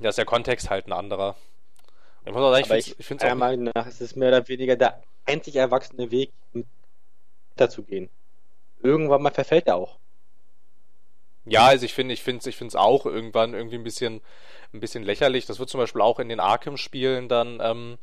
da 0.00 0.10
ist 0.10 0.18
der 0.18 0.24
Kontext 0.24 0.68
halt 0.68 0.88
ein 0.88 0.92
anderer. 0.92 1.36
Ich 2.24 2.32
muss 2.32 2.40
auch 2.42 2.52
sagen, 2.52 2.64
ich 2.64 2.70
Aber 2.70 2.74
find's- 2.80 2.86
ich, 2.88 2.98
ich 3.00 3.06
finde 3.06 3.24
es 3.26 3.32
auch 3.32 3.36
Meinung 3.36 3.70
nach 3.74 3.86
ist 3.86 4.00
es 4.00 4.16
mehr 4.16 4.28
oder 4.28 4.46
weniger 4.48 4.76
der 4.76 5.02
einzig 5.26 5.56
erwachsene 5.56 6.10
Weg, 6.10 6.30
dazu 7.56 7.82
gehen. 7.82 8.08
Irgendwann 8.82 9.22
mal 9.22 9.30
verfällt 9.30 9.66
er 9.66 9.76
auch. 9.76 9.96
Ja, 11.44 11.66
also 11.66 11.84
ich 11.84 11.94
finde, 11.94 12.14
ich 12.14 12.22
finde, 12.22 12.48
ich 12.48 12.56
finde 12.56 12.68
es 12.68 12.76
auch 12.76 13.04
irgendwann 13.04 13.54
irgendwie 13.54 13.76
ein 13.76 13.82
bisschen, 13.84 14.20
ein 14.72 14.80
bisschen 14.80 15.02
lächerlich. 15.02 15.44
Das 15.46 15.58
wird 15.58 15.68
zum 15.70 15.78
Beispiel 15.80 16.00
auch 16.00 16.18
in 16.20 16.28
den 16.28 16.40
Arkham-Spielen 16.40 17.28
dann 17.28 17.58
ähm, 17.60 17.98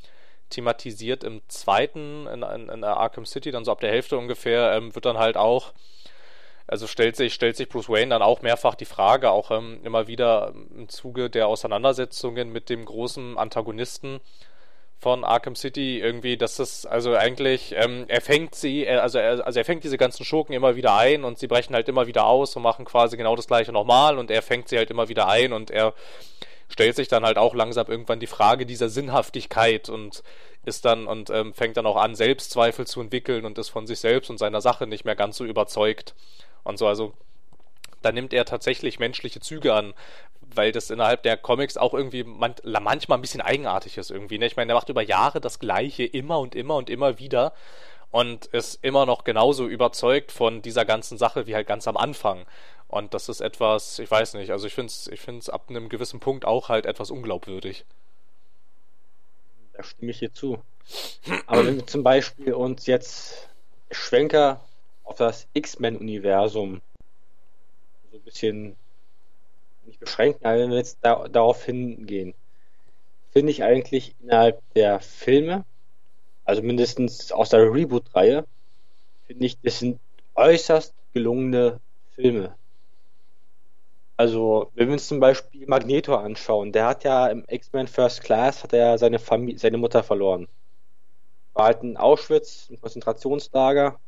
thematisiert. 0.49 1.23
Im 1.23 1.41
zweiten, 1.47 2.27
in, 2.27 2.43
in, 2.43 2.69
in 2.69 2.83
Arkham 2.83 3.25
City, 3.25 3.51
dann 3.51 3.63
so 3.65 3.71
ab 3.71 3.79
der 3.79 3.91
Hälfte 3.91 4.17
ungefähr, 4.17 4.73
ähm, 4.73 4.93
wird 4.93 5.05
dann 5.05 5.17
halt 5.17 5.37
auch, 5.37 5.73
also 6.69 6.85
stellt 6.87 7.15
sich, 7.15 7.33
stellt 7.33 7.57
sich 7.57 7.67
Bruce 7.67 7.89
Wayne 7.89 8.09
dann 8.09 8.21
auch 8.21 8.41
mehrfach 8.41 8.75
die 8.75 8.85
Frage, 8.85 9.31
auch 9.31 9.49
ähm, 9.51 9.79
immer 9.83 10.07
wieder 10.07 10.53
im 10.75 10.87
Zuge 10.87 11.29
der 11.29 11.47
Auseinandersetzungen 11.47 12.51
mit 12.51 12.69
dem 12.69 12.85
großen 12.85 13.37
Antagonisten 13.37 14.19
von 14.99 15.23
Arkham 15.23 15.55
City 15.55 15.99
irgendwie, 15.99 16.37
dass 16.37 16.57
das 16.57 16.85
also 16.85 17.15
eigentlich 17.15 17.73
ähm, 17.75 18.05
er 18.07 18.21
fängt 18.21 18.53
sie, 18.53 18.85
er, 18.85 19.01
also 19.01 19.17
er, 19.17 19.45
also 19.45 19.57
er 19.57 19.65
fängt 19.65 19.83
diese 19.83 19.97
ganzen 19.97 20.25
Schurken 20.25 20.53
immer 20.53 20.75
wieder 20.75 20.95
ein 20.95 21.23
und 21.23 21.39
sie 21.39 21.47
brechen 21.47 21.73
halt 21.73 21.87
immer 21.87 22.05
wieder 22.05 22.25
aus 22.25 22.55
und 22.55 22.63
machen 22.63 22.85
quasi 22.85 23.17
genau 23.17 23.35
das 23.35 23.47
gleiche 23.47 23.71
nochmal 23.71 24.19
und 24.19 24.29
er 24.29 24.41
fängt 24.41 24.67
sie 24.67 24.77
halt 24.77 24.91
immer 24.91 25.09
wieder 25.09 25.27
ein 25.27 25.53
und 25.53 25.71
er 25.71 25.93
stellt 26.67 26.97
sich 26.97 27.07
dann 27.07 27.25
halt 27.25 27.37
auch 27.37 27.55
langsam 27.55 27.87
irgendwann 27.87 28.19
die 28.19 28.27
Frage 28.27 28.65
dieser 28.65 28.89
Sinnhaftigkeit 28.89 29.89
und 29.89 30.21
ist 30.65 30.85
dann 30.85 31.07
und 31.07 31.29
ähm, 31.31 31.53
fängt 31.53 31.77
dann 31.77 31.87
auch 31.87 31.95
an 31.95 32.13
Selbstzweifel 32.13 32.85
zu 32.85 33.01
entwickeln 33.01 33.45
und 33.45 33.57
ist 33.57 33.69
von 33.69 33.87
sich 33.87 33.99
selbst 33.99 34.29
und 34.29 34.37
seiner 34.37 34.61
Sache 34.61 34.85
nicht 34.85 35.05
mehr 35.05 35.15
ganz 35.15 35.37
so 35.37 35.45
überzeugt 35.45 36.13
und 36.63 36.77
so 36.77 36.87
also 36.87 37.13
da 38.01 38.11
nimmt 38.11 38.33
er 38.33 38.45
tatsächlich 38.45 38.99
menschliche 38.99 39.39
Züge 39.39 39.73
an, 39.73 39.93
weil 40.41 40.71
das 40.71 40.89
innerhalb 40.89 41.23
der 41.23 41.37
Comics 41.37 41.77
auch 41.77 41.93
irgendwie 41.93 42.23
man, 42.23 42.55
manchmal 42.63 43.17
ein 43.17 43.21
bisschen 43.21 43.41
eigenartig 43.41 43.97
ist 43.97 44.11
irgendwie. 44.11 44.37
Ne? 44.37 44.45
Ich 44.45 44.55
meine, 44.55 44.71
er 44.71 44.75
macht 44.75 44.89
über 44.89 45.01
Jahre 45.01 45.41
das 45.41 45.59
Gleiche 45.59 46.03
immer 46.03 46.39
und 46.39 46.55
immer 46.55 46.75
und 46.75 46.89
immer 46.89 47.19
wieder 47.19 47.53
und 48.11 48.47
ist 48.47 48.83
immer 48.83 49.05
noch 49.05 49.23
genauso 49.23 49.67
überzeugt 49.67 50.31
von 50.31 50.61
dieser 50.61 50.85
ganzen 50.85 51.17
Sache 51.17 51.45
wie 51.45 51.55
halt 51.55 51.67
ganz 51.67 51.87
am 51.87 51.97
Anfang. 51.97 52.45
Und 52.87 53.13
das 53.13 53.29
ist 53.29 53.41
etwas, 53.41 53.99
ich 53.99 54.09
weiß 54.09 54.33
nicht, 54.33 54.51
also 54.51 54.65
ich 54.65 54.73
finde 54.73 54.87
es 54.87 55.07
ich 55.07 55.21
find's 55.21 55.49
ab 55.49 55.65
einem 55.69 55.89
gewissen 55.89 56.19
Punkt 56.19 56.45
auch 56.45 56.69
halt 56.69 56.85
etwas 56.87 57.11
unglaubwürdig. 57.11 57.85
Da 59.73 59.83
stimme 59.83 60.11
ich 60.11 60.19
dir 60.19 60.33
zu. 60.33 60.63
Aber 61.45 61.65
wenn 61.65 61.75
wir 61.75 61.85
zum 61.85 62.03
Beispiel 62.03 62.53
uns 62.53 62.87
jetzt 62.87 63.49
Schwenker 63.91 64.61
auf 65.09 65.15
das 65.15 65.47
X-Men-Universum 65.53 66.81
so 68.11 68.17
ein 68.17 68.23
bisschen 68.23 68.75
nicht 69.85 69.99
beschränken, 69.99 70.45
aber 70.45 70.59
wenn 70.59 70.69
wir 70.69 70.77
jetzt 70.77 70.99
da, 71.01 71.27
darauf 71.27 71.65
hingehen, 71.65 72.35
finde 73.31 73.51
ich 73.51 73.63
eigentlich 73.63 74.15
innerhalb 74.21 74.61
der 74.75 74.99
Filme, 74.99 75.65
also 76.45 76.61
mindestens 76.61 77.31
aus 77.31 77.49
der 77.49 77.73
Reboot-Reihe, 77.73 78.45
finde 79.25 79.45
ich, 79.45 79.59
das 79.61 79.79
sind 79.79 79.99
äußerst 80.35 80.93
gelungene 81.13 81.79
Filme. 82.11 82.55
Also, 84.15 84.69
wenn 84.75 84.87
wir 84.87 84.93
uns 84.93 85.07
zum 85.07 85.19
Beispiel 85.19 85.65
Magneto 85.65 86.13
anschauen, 86.15 86.71
der 86.71 86.85
hat 86.85 87.03
ja 87.03 87.27
im 87.27 87.45
X-Men 87.47 87.87
First 87.87 88.21
Class 88.21 88.63
hat 88.63 88.73
er 88.73 88.97
seine 88.97 89.17
Familie, 89.17 89.57
seine 89.57 89.77
Mutter 89.77 90.03
verloren. 90.03 90.47
War 91.53 91.67
halt 91.67 91.83
in 91.83 91.97
Auschwitz, 91.97 92.67
ein 92.69 92.79
Konzentrationslager. 92.79 93.99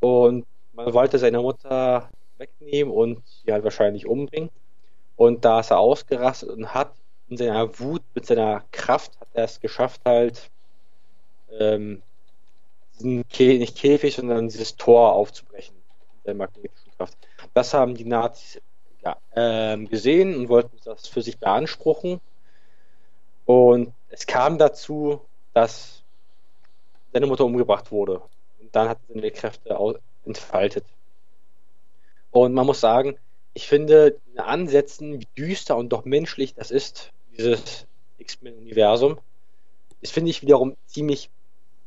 Und 0.00 0.46
man 0.72 0.92
wollte 0.92 1.18
seine 1.18 1.40
Mutter 1.40 2.08
wegnehmen 2.38 2.92
und 2.92 3.22
sie 3.26 3.52
halt 3.52 3.64
wahrscheinlich 3.64 4.06
umbringen. 4.06 4.50
Und 5.16 5.44
da 5.44 5.60
ist 5.60 5.70
er 5.70 5.78
ausgerastet 5.80 6.50
und 6.50 6.72
hat 6.74 6.92
in 7.28 7.36
seiner 7.36 7.78
Wut, 7.80 8.02
mit 8.14 8.26
seiner 8.26 8.64
Kraft, 8.70 9.18
hat 9.20 9.28
er 9.34 9.44
es 9.44 9.60
geschafft, 9.60 10.00
halt 10.04 10.50
ähm, 11.50 12.02
Kä 13.28 13.58
nicht 13.58 13.76
Käfig, 13.76 14.14
sondern 14.14 14.48
dieses 14.48 14.76
Tor 14.76 15.12
aufzubrechen. 15.12 15.74
Mit 16.16 16.26
der 16.26 16.34
magnetischen 16.34 16.92
Kraft. 16.96 17.16
Das 17.54 17.74
haben 17.74 17.94
die 17.94 18.04
Nazis 18.04 18.60
ja, 19.02 19.16
ähm, 19.34 19.88
gesehen 19.88 20.36
und 20.36 20.48
wollten 20.48 20.76
das 20.84 21.06
für 21.06 21.22
sich 21.22 21.38
beanspruchen. 21.38 22.20
Und 23.44 23.92
es 24.10 24.26
kam 24.26 24.58
dazu, 24.58 25.20
dass 25.54 26.02
seine 27.12 27.26
Mutter 27.26 27.44
umgebracht 27.44 27.90
wurde. 27.90 28.20
Dann 28.72 28.88
hat 28.88 28.98
seine 29.08 29.30
Kräfte 29.30 29.76
entfaltet. 30.24 30.84
Und 32.30 32.54
man 32.54 32.66
muss 32.66 32.80
sagen, 32.80 33.16
ich 33.54 33.66
finde 33.66 34.20
in 34.32 34.38
Ansätzen, 34.38 35.20
wie 35.20 35.28
düster 35.36 35.76
und 35.76 35.88
doch 35.90 36.04
menschlich 36.04 36.54
das 36.54 36.70
ist, 36.70 37.12
dieses 37.36 37.86
X-Men-Universum, 38.18 39.18
das 40.00 40.10
finde 40.10 40.30
ich 40.30 40.42
wiederum 40.42 40.76
ziemlich 40.86 41.30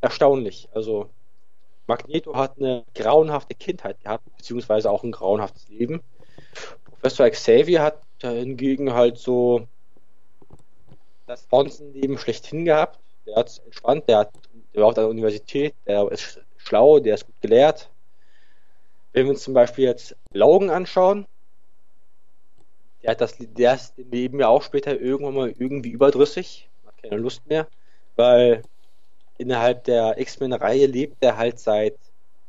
erstaunlich. 0.02 0.68
Also 0.74 1.10
Magneto 1.88 2.36
hat 2.36 2.58
eine 2.58 2.84
grauenhafte 2.96 3.56
Kindheit 3.56 4.02
gehabt, 4.02 4.24
beziehungsweise 4.38 4.90
auch 4.90 5.04
ein 5.04 5.12
grauenhaftes 5.12 5.68
Leben. 5.70 6.02
Professor 6.86 7.30
Xavier 7.30 7.82
hat 7.82 8.02
hingegen 8.22 8.94
halt 8.94 9.18
so 9.18 9.68
das 11.26 11.44
Bonzenleben 11.44 12.18
schlechthin 12.18 12.66
gehabt. 12.66 13.00
Der 13.26 13.36
hat 13.36 13.50
es 13.50 13.60
entspannt, 13.60 14.08
der, 14.08 14.20
hat, 14.20 14.32
der 14.74 14.82
war 14.82 14.90
auf 14.90 14.96
der 14.96 15.08
Universität, 15.08 15.74
der 15.86 16.12
ist 16.12 16.40
schlau, 16.64 17.00
der 17.00 17.16
ist 17.16 17.26
gut 17.26 17.42
gelehrt. 17.42 17.90
Wenn 19.14 19.26
wir 19.26 19.32
uns 19.32 19.44
zum 19.44 19.54
Beispiel 19.54 19.86
jetzt 19.86 20.16
Logan 20.34 20.70
anschauen, 20.70 21.26
der 23.04 23.12
hat 23.12 23.22
das, 23.22 23.36
der 23.40 23.76
ist 23.76 23.98
im 23.98 24.12
Leben 24.12 24.40
ja 24.40 24.48
auch 24.48 24.62
später 24.62 25.00
irgendwann 25.00 25.34
mal 25.34 25.54
irgendwie 25.58 25.90
überdrüssig, 25.90 26.70
hat 26.86 27.02
keine 27.02 27.18
Lust 27.18 27.46
mehr, 27.48 27.68
weil 28.16 28.64
innerhalb 29.38 29.84
der 29.86 30.20
X-Men-Reihe 30.20 30.86
lebt 30.86 31.18
er 31.22 31.38
halt 31.38 31.60
seit 31.60 31.96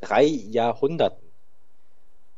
drei 0.01 0.25
Jahrhunderten. 0.25 1.27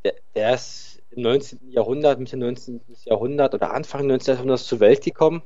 Der, 0.04 0.14
der 0.34 0.54
ist 0.54 1.02
im 1.10 1.22
19. 1.22 1.70
Jahrhundert, 1.70 2.18
Mitte 2.18 2.36
19. 2.36 2.80
Jahrhundert 3.04 3.54
oder 3.54 3.72
Anfang 3.72 4.06
19. 4.06 4.34
Jahrhunderts 4.34 4.66
zur 4.66 4.80
Welt 4.80 5.02
gekommen. 5.02 5.42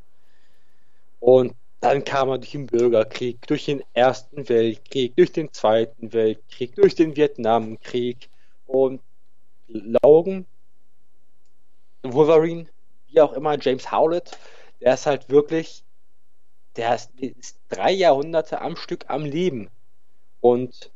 Und 1.21 1.55
dann 1.81 2.05
kam 2.05 2.29
er 2.29 2.39
durch 2.39 2.53
den 2.53 2.67
Bürgerkrieg, 2.67 3.47
durch 3.47 3.67
den 3.67 3.85
Ersten 3.95 4.49
Weltkrieg, 4.49 5.15
durch 5.17 5.33
den 5.33 5.53
Zweiten 5.53 6.13
Weltkrieg, 6.13 6.75
durch 6.75 6.95
den 6.95 7.15
Vietnamkrieg. 7.17 8.29
Und 8.67 9.01
Logan, 9.69 10.47
Wolverine, 12.03 12.67
wie 13.09 13.21
auch 13.21 13.33
immer, 13.33 13.59
James 13.59 13.93
Howlett, 13.93 14.37
der 14.81 14.95
ist 14.95 15.07
halt 15.07 15.29
wirklich, 15.31 15.85
der 16.77 16.95
ist, 16.95 17.11
drei 17.69 17.93
Jahrhunderte 17.93 18.61
am 18.61 18.77
Stück 18.77 19.05
am 19.09 19.25
Leben. 19.25 19.69
Und 20.41 20.91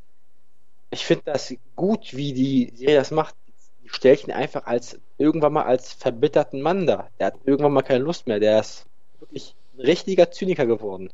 ich 0.91 1.05
finde 1.05 1.23
das 1.25 1.53
gut, 1.75 2.15
wie 2.15 2.33
die 2.33 2.71
Serie 2.75 2.97
das 2.97 3.11
macht. 3.11 3.35
Die 3.83 3.89
stellt 3.89 4.23
ihn 4.25 4.31
einfach 4.31 4.65
als 4.65 4.99
irgendwann 5.17 5.53
mal 5.53 5.63
als 5.63 5.93
verbitterten 5.93 6.61
Mann 6.61 6.85
da. 6.87 7.09
Der 7.19 7.27
hat 7.27 7.35
irgendwann 7.45 7.73
mal 7.73 7.81
keine 7.81 8.03
Lust 8.03 8.27
mehr. 8.27 8.39
Der 8.39 8.59
ist 8.59 8.85
wirklich 9.19 9.55
richtiger 9.77 10.31
Zyniker 10.31 10.65
geworden. 10.65 11.09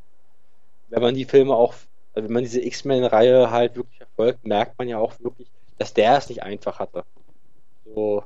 Wenn 0.88 1.02
man 1.02 1.14
die 1.14 1.24
Filme 1.24 1.54
auch, 1.54 1.74
wenn 2.14 2.32
man 2.32 2.42
diese 2.42 2.60
X-Men-Reihe 2.60 3.50
halt 3.50 3.76
wirklich 3.76 3.98
verfolgt, 3.98 4.46
merkt 4.46 4.78
man 4.78 4.88
ja 4.88 4.98
auch 4.98 5.18
wirklich, 5.20 5.48
dass 5.78 5.94
der 5.94 6.16
es 6.16 6.28
nicht 6.28 6.42
einfach 6.42 6.78
hatte. 6.78 7.04
So 7.84 8.24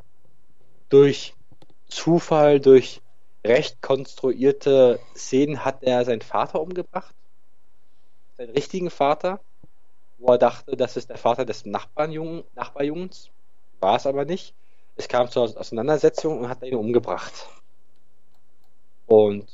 durch 0.88 1.34
Zufall, 1.88 2.60
durch 2.60 3.00
recht 3.44 3.82
konstruierte 3.82 4.98
Szenen 5.14 5.64
hat 5.64 5.82
er 5.82 6.04
seinen 6.04 6.22
Vater 6.22 6.60
umgebracht. 6.60 7.14
Seinen 8.36 8.50
richtigen 8.50 8.90
Vater 8.90 9.40
wo 10.24 10.32
er 10.32 10.38
dachte, 10.38 10.76
das 10.76 10.96
ist 10.96 11.10
der 11.10 11.18
Vater 11.18 11.44
des 11.44 11.66
Nachbarjungen, 11.66 12.44
Nachbarjungens. 12.54 13.30
War 13.80 13.96
es 13.96 14.06
aber 14.06 14.24
nicht. 14.24 14.54
Es 14.96 15.08
kam 15.08 15.30
zur 15.30 15.42
Auseinandersetzung 15.42 16.38
und 16.38 16.48
hat 16.48 16.62
ihn 16.62 16.76
umgebracht. 16.76 17.48
Und 19.06 19.46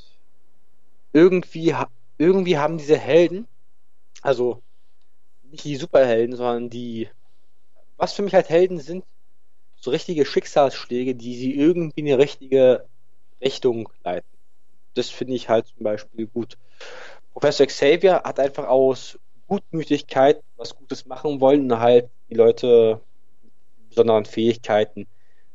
irgendwie, 1.12 1.74
irgendwie 2.18 2.58
haben 2.58 2.78
diese 2.78 2.98
Helden, 2.98 3.46
also 4.22 4.62
nicht 5.42 5.64
die 5.64 5.76
Superhelden, 5.76 6.36
sondern 6.36 6.70
die, 6.70 7.08
was 7.96 8.12
für 8.12 8.22
mich 8.22 8.34
halt 8.34 8.48
Helden 8.48 8.78
sind, 8.80 9.04
so 9.76 9.90
richtige 9.90 10.26
Schicksalsschläge, 10.26 11.14
die 11.14 11.36
sie 11.36 11.54
irgendwie 11.54 12.00
in 12.00 12.06
die 12.06 12.12
richtige 12.12 12.86
Richtung 13.40 13.88
leiten. 14.04 14.28
Das 14.94 15.11
finde 15.11 15.34
ich 15.34 15.48
halt 15.48 15.66
zum 15.66 15.84
Beispiel 15.84 16.26
gut. 16.26 16.58
Professor 17.32 17.66
Xavier 17.66 18.22
hat 18.24 18.40
einfach 18.40 18.68
aus 18.68 19.18
Gutmütigkeit 19.46 20.42
was 20.56 20.74
Gutes 20.74 21.06
machen 21.06 21.40
wollen 21.40 21.70
und 21.70 21.78
halt 21.80 22.11
die 22.28 22.34
Leute 22.34 23.02
mit 23.42 23.52
besonderen 23.90 24.24
Fähigkeiten 24.24 25.06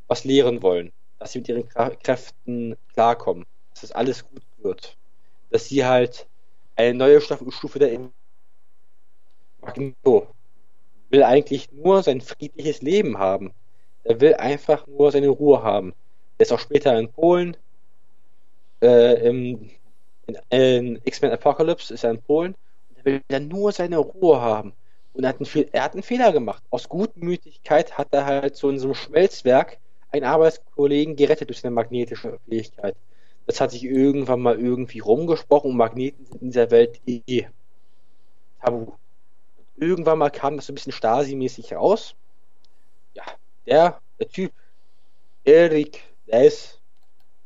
was 0.07 0.23
lehren 0.23 0.61
wollen. 0.61 0.91
Dass 1.19 1.31
sie 1.31 1.39
mit 1.39 1.49
ihren 1.49 1.69
Kräften 1.69 2.75
klarkommen. 2.93 3.45
Dass 3.71 3.81
das 3.81 3.91
alles 3.91 4.27
gut 4.27 4.43
wird. 4.57 4.97
Dass 5.49 5.67
sie 5.67 5.85
halt 5.85 6.27
eine 6.75 6.93
neue 6.93 7.21
Stufe 7.21 7.79
der 7.79 7.99
Magneto 9.61 10.27
will 11.09 11.23
eigentlich 11.23 11.71
nur 11.71 12.03
sein 12.03 12.21
friedliches 12.21 12.81
Leben 12.81 13.17
haben. 13.17 13.53
Er 14.03 14.19
will 14.21 14.35
einfach 14.35 14.85
nur 14.87 15.11
seine 15.11 15.29
Ruhe 15.29 15.63
haben. 15.63 15.93
Er 16.37 16.43
ist 16.43 16.51
auch 16.51 16.59
später 16.59 16.97
in 16.97 17.11
Polen. 17.11 17.55
Äh, 18.81 19.27
im, 19.27 19.69
in, 20.27 20.37
in 20.49 21.01
X-Men 21.03 21.31
Apocalypse 21.31 21.93
ist 21.93 22.03
er 22.03 22.11
in 22.11 22.21
Polen 22.21 22.55
will 23.05 23.21
er 23.29 23.39
nur 23.39 23.71
seine 23.71 23.97
Ruhe 23.97 24.41
haben. 24.41 24.73
Und 25.13 25.23
er 25.23 25.29
hat, 25.29 25.39
einen, 25.39 25.67
er 25.71 25.83
hat 25.83 25.93
einen 25.93 26.03
Fehler 26.03 26.33
gemacht. 26.33 26.63
Aus 26.69 26.89
Gutmütigkeit 26.89 27.97
hat 27.97 28.09
er 28.11 28.25
halt 28.25 28.57
so 28.57 28.69
in 28.69 28.79
so 28.79 28.87
einem 28.87 28.95
Schmelzwerk 28.95 29.77
einen 30.11 30.25
Arbeitskollegen 30.25 31.15
gerettet 31.15 31.49
durch 31.49 31.61
seine 31.61 31.73
magnetische 31.73 32.39
Fähigkeit. 32.49 32.95
Das 33.45 33.61
hat 33.61 33.71
sich 33.71 33.83
irgendwann 33.83 34.41
mal 34.41 34.59
irgendwie 34.59 34.99
rumgesprochen 34.99 35.71
und 35.71 35.77
Magneten 35.77 36.25
sind 36.25 36.41
in 36.41 36.49
dieser 36.49 36.71
Welt 36.71 36.99
eh 37.05 37.47
tabu. 38.59 38.93
irgendwann 39.75 40.19
mal 40.19 40.29
kam 40.31 40.55
das 40.55 40.65
so 40.67 40.73
ein 40.73 40.75
bisschen 40.75 40.93
Stasi-mäßig 40.93 41.75
raus. 41.75 42.15
Ja, 43.13 43.23
der, 43.65 44.01
der 44.19 44.27
Typ, 44.27 44.51
Erik, 45.43 46.01
der 46.27 46.45
ist, 46.45 46.81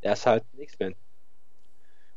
der 0.04 0.14
ist 0.14 0.26
halt 0.26 0.44
ein 0.54 0.62
X-Men. 0.62 0.96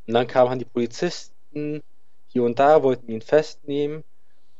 Und 0.07 0.13
dann 0.13 0.27
kamen 0.27 0.59
die 0.59 0.65
Polizisten, 0.65 1.81
hier 2.27 2.43
und 2.43 2.59
da, 2.59 2.83
wollten 2.83 3.11
ihn 3.11 3.21
festnehmen 3.21 4.03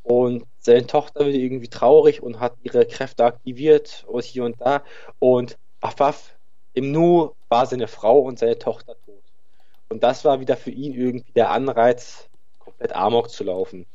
und 0.04 0.46
seine 0.60 0.86
Tochter 0.86 1.26
wird 1.26 1.36
irgendwie 1.36 1.70
traurig 1.70 2.22
und 2.22 2.40
hat 2.40 2.56
ihre 2.62 2.86
Kräfte 2.86 3.26
aktiviert 3.26 4.04
und 4.08 4.24
hier 4.24 4.44
und 4.44 4.60
da 4.62 4.84
und 5.20 5.58
Afaf 5.82 6.33
im 6.74 6.92
Nu 6.92 7.32
war 7.50 7.66
seine 7.66 7.88
Frau 7.88 8.20
und 8.20 8.40
seine 8.40 8.58
Tochter 8.58 8.96
tot. 9.06 9.22
Und 9.90 10.04
das 10.04 10.26
war 10.26 10.40
wieder 10.40 10.58
für 10.58 10.72
ihn 10.72 10.94
irgendwie 10.94 11.32
der 11.34 11.52
Anreiz, 11.52 12.28
komplett 12.60 12.96
Amok 12.96 13.30
zu 13.30 13.44
laufen. 13.44 13.86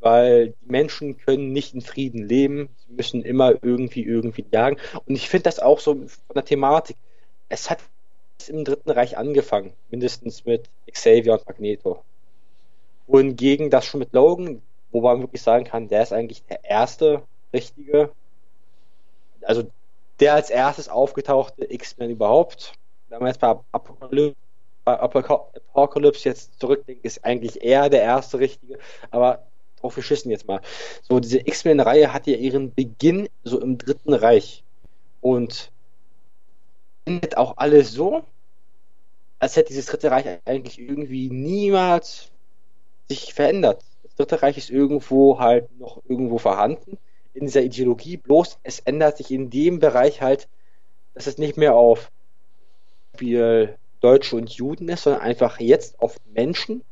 Weil 0.00 0.50
die 0.50 0.70
Menschen 0.70 1.16
können 1.16 1.52
nicht 1.52 1.74
in 1.74 1.80
Frieden 1.80 2.28
leben, 2.28 2.68
sie 2.86 2.92
müssen 2.92 3.22
immer 3.22 3.54
irgendwie, 3.62 4.02
irgendwie 4.02 4.44
jagen. 4.52 4.76
Und 5.06 5.16
ich 5.16 5.28
finde 5.28 5.44
das 5.44 5.58
auch 5.58 5.80
so 5.80 5.94
von 5.94 6.34
der 6.34 6.44
Thematik. 6.44 6.96
Es 7.48 7.70
hat 7.70 7.80
im 8.48 8.64
Dritten 8.64 8.90
Reich 8.90 9.16
angefangen, 9.16 9.72
mindestens 9.90 10.44
mit 10.44 10.68
Xavier 10.90 11.32
und 11.32 11.46
Magneto. 11.46 12.04
Wohingegen 13.06 13.70
das 13.70 13.86
schon 13.86 14.00
mit 14.00 14.12
Logan, 14.12 14.62
wo 14.90 15.00
man 15.00 15.20
wirklich 15.20 15.42
sagen 15.42 15.64
kann, 15.64 15.88
der 15.88 16.02
ist 16.02 16.12
eigentlich 16.12 16.44
der 16.44 16.62
erste 16.64 17.22
richtige, 17.52 18.12
also 19.42 19.64
der 20.20 20.34
als 20.34 20.50
erstes 20.50 20.88
aufgetauchte 20.88 21.70
X-Men 21.72 22.10
überhaupt. 22.10 22.74
Wenn 23.08 23.20
man 23.20 23.28
jetzt 23.28 23.40
bei 23.40 23.56
Apocalypse, 25.72 26.28
jetzt 26.28 26.58
zurückdenkt, 26.58 27.04
ist 27.04 27.24
eigentlich 27.24 27.62
er 27.62 27.88
der 27.88 28.02
erste 28.02 28.38
richtige, 28.38 28.78
aber 29.10 29.46
drauf 29.80 29.94
geschissen 29.94 30.30
jetzt 30.30 30.48
mal. 30.48 30.60
So, 31.02 31.20
diese 31.20 31.38
X-Men-Reihe 31.38 32.12
hat 32.12 32.26
ja 32.26 32.36
ihren 32.36 32.74
Beginn 32.74 33.28
so 33.44 33.60
im 33.60 33.78
Dritten 33.78 34.14
Reich. 34.14 34.64
Und 35.20 35.70
endet 37.04 37.36
auch 37.36 37.56
alles 37.56 37.92
so, 37.92 38.24
als 39.38 39.56
hätte 39.56 39.68
dieses 39.68 39.86
Dritte 39.86 40.10
Reich 40.10 40.40
eigentlich 40.44 40.78
irgendwie 40.78 41.28
niemals 41.30 42.30
sich 43.08 43.34
verändert. 43.34 43.84
Das 44.02 44.14
Dritte 44.16 44.42
Reich 44.42 44.56
ist 44.58 44.70
irgendwo 44.70 45.38
halt 45.38 45.68
noch 45.78 46.02
irgendwo 46.08 46.38
vorhanden 46.38 46.98
in 47.36 47.46
dieser 47.46 47.62
Ideologie, 47.62 48.16
bloß 48.16 48.58
es 48.62 48.80
ändert 48.80 49.18
sich 49.18 49.30
in 49.30 49.50
dem 49.50 49.78
Bereich 49.78 50.22
halt, 50.22 50.48
dass 51.14 51.26
es 51.26 51.38
nicht 51.38 51.56
mehr 51.56 51.74
auf 51.74 52.10
Spiel 53.14 53.76
Deutsche 54.00 54.36
und 54.36 54.50
Juden 54.50 54.88
ist, 54.88 55.02
sondern 55.02 55.22
einfach 55.22 55.60
jetzt 55.60 56.00
auf 56.00 56.16
Menschen 56.32 56.82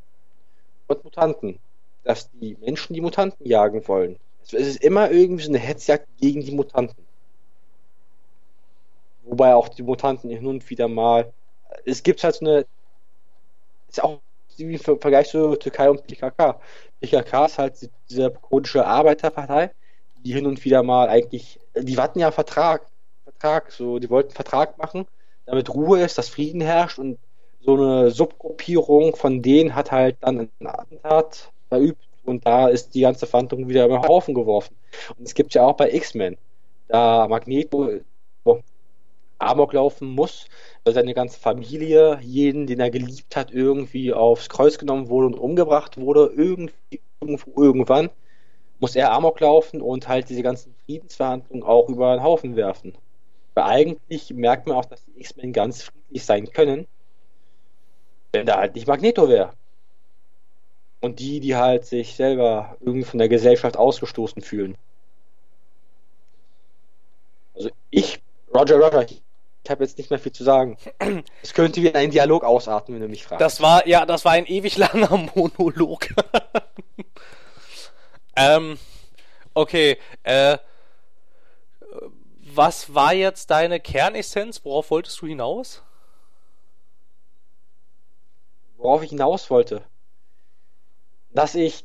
und 0.86 1.04
Mutanten. 1.04 1.58
Dass 2.02 2.30
die 2.32 2.56
Menschen 2.60 2.92
die 2.94 3.00
Mutanten 3.00 3.46
jagen 3.46 3.86
wollen. 3.88 4.18
Es 4.42 4.52
ist 4.52 4.82
immer 4.82 5.10
irgendwie 5.10 5.44
so 5.44 5.50
eine 5.50 5.58
Hetzjagd 5.58 6.06
gegen 6.20 6.42
die 6.42 6.52
Mutanten. 6.52 7.04
Wobei 9.24 9.54
auch 9.54 9.68
die 9.68 9.82
Mutanten 9.82 10.28
hin 10.28 10.46
und 10.46 10.68
wieder 10.68 10.88
mal. 10.88 11.32
Es 11.86 12.02
gibt 12.02 12.22
halt 12.22 12.34
so 12.34 12.44
eine. 12.44 12.66
Ist 13.88 14.02
auch 14.02 14.20
im 14.58 14.78
Vergleich 14.78 15.30
zu 15.30 15.56
Türkei 15.56 15.88
und 15.88 16.06
PKK. 16.06 16.60
PKK 17.00 17.46
ist 17.46 17.58
halt 17.58 17.90
diese 18.08 18.30
kurdische 18.30 18.86
Arbeiterpartei, 18.86 19.70
die 20.24 20.32
hin 20.32 20.46
und 20.46 20.64
wieder 20.64 20.82
mal 20.82 21.08
eigentlich. 21.08 21.60
Die 21.76 21.98
hatten 21.98 22.18
ja 22.18 22.30
Vertrag. 22.30 22.86
Vertrag, 23.24 23.72
so, 23.72 23.98
die 23.98 24.10
wollten 24.10 24.30
Vertrag 24.30 24.78
machen, 24.78 25.06
damit 25.46 25.72
Ruhe 25.72 26.02
ist, 26.02 26.18
dass 26.18 26.28
Frieden 26.28 26.60
herrscht 26.60 26.98
und 26.98 27.18
so 27.60 27.74
eine 27.74 28.10
Subgruppierung 28.10 29.16
von 29.16 29.42
denen 29.42 29.74
hat 29.74 29.90
halt 29.90 30.18
dann 30.20 30.50
ein 30.60 30.66
Attentat 30.66 31.50
verübt 31.68 32.06
und 32.24 32.46
da 32.46 32.68
ist 32.68 32.94
die 32.94 33.00
ganze 33.00 33.26
Verhandlung 33.26 33.68
wieder 33.68 33.86
über 33.86 34.02
Haufen 34.02 34.34
geworfen. 34.34 34.76
Und 35.16 35.26
es 35.26 35.34
gibt 35.34 35.54
ja 35.54 35.64
auch 35.64 35.76
bei 35.76 35.92
X-Men, 35.92 36.36
da 36.88 37.26
Magneto 37.28 38.00
Amok 39.38 39.72
laufen 39.72 40.08
muss, 40.08 40.46
weil 40.84 40.94
seine 40.94 41.14
ganze 41.14 41.38
Familie, 41.38 42.18
jeden, 42.22 42.66
den 42.66 42.80
er 42.80 42.90
geliebt 42.90 43.36
hat, 43.36 43.50
irgendwie 43.50 44.12
aufs 44.12 44.48
Kreuz 44.48 44.78
genommen 44.78 45.08
wurde 45.08 45.26
und 45.26 45.38
umgebracht 45.38 45.98
wurde, 45.98 46.32
irgendwie, 46.34 47.00
irgendwo, 47.20 47.62
irgendwann, 47.62 48.10
muss 48.84 48.96
er 48.96 49.12
Amok 49.12 49.40
laufen 49.40 49.80
und 49.80 50.08
halt 50.08 50.28
diese 50.28 50.42
ganzen 50.42 50.74
Friedensverhandlungen 50.84 51.62
auch 51.62 51.88
über 51.88 52.14
den 52.14 52.22
Haufen 52.22 52.54
werfen. 52.54 52.94
Weil 53.54 53.64
eigentlich 53.64 54.28
merkt 54.34 54.66
man 54.66 54.76
auch, 54.76 54.84
dass 54.84 55.02
die 55.06 55.18
X-Men 55.20 55.54
ganz 55.54 55.84
friedlich 55.84 56.22
sein 56.22 56.50
können, 56.52 56.86
wenn 58.32 58.44
da 58.44 58.58
halt 58.58 58.74
nicht 58.74 58.86
Magneto 58.86 59.26
wäre. 59.26 59.54
Und 61.00 61.18
die, 61.18 61.40
die 61.40 61.56
halt 61.56 61.86
sich 61.86 62.14
selber 62.14 62.76
irgendwie 62.80 63.04
von 63.04 63.18
der 63.18 63.30
Gesellschaft 63.30 63.78
ausgestoßen 63.78 64.42
fühlen. 64.42 64.76
Also 67.54 67.70
ich, 67.88 68.20
Roger 68.54 68.76
Roger, 68.76 69.06
ich 69.08 69.22
habe 69.70 69.82
jetzt 69.82 69.96
nicht 69.96 70.10
mehr 70.10 70.18
viel 70.18 70.32
zu 70.32 70.44
sagen. 70.44 70.76
Es 71.42 71.54
könnte 71.54 71.80
wie 71.80 71.94
ein 71.94 72.10
Dialog 72.10 72.44
ausarten, 72.44 72.94
wenn 72.94 73.00
du 73.00 73.08
mich 73.08 73.24
fragst. 73.24 73.40
Das 73.40 73.62
war, 73.62 73.88
ja, 73.88 74.04
das 74.04 74.26
war 74.26 74.32
ein 74.32 74.44
ewig 74.44 74.76
langer 74.76 75.16
Monolog. 75.34 76.08
Ähm, 78.36 78.78
okay, 79.54 79.98
äh, 80.22 80.58
was 82.54 82.94
war 82.94 83.14
jetzt 83.14 83.50
deine 83.50 83.80
Kernessenz? 83.80 84.64
Worauf 84.64 84.90
wolltest 84.90 85.20
du 85.20 85.26
hinaus? 85.26 85.82
Worauf 88.76 89.02
ich 89.02 89.10
hinaus 89.10 89.50
wollte? 89.50 89.82
Dass 91.30 91.54
ich 91.54 91.84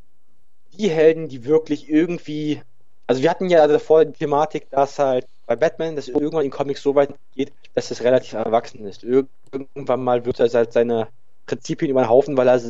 die 0.74 0.90
Helden, 0.90 1.30
die 1.30 1.46
wirklich 1.46 1.90
irgendwie. 1.90 2.62
Also 3.08 3.24
wir 3.24 3.30
hatten 3.30 3.50
ja 3.50 3.66
davor 3.68 4.06
die 4.06 4.18
Thematik, 4.18 4.70
dass 4.70 5.00
halt 5.00 5.28
bei 5.48 5.56
Batman, 5.56 5.96
dass 5.96 6.08
irgendwann 6.08 6.46
in 6.46 6.52
Comics 6.52 6.84
so 6.84 6.94
weit 6.94 7.16
geht, 7.34 7.52
dass 7.74 7.90
es 7.90 8.04
relativ 8.04 8.34
erwachsen 8.34 8.86
ist. 8.86 9.04
Irgendwann 9.04 10.04
mal 10.04 10.26
wird 10.26 10.40
er 10.40 10.50
halt 10.50 10.74
seine 10.74 11.08
Prinzipien 11.48 11.90
über 11.90 12.04
den 12.04 12.10
Haufen, 12.10 12.38
weil 12.38 12.48
er, 12.48 12.62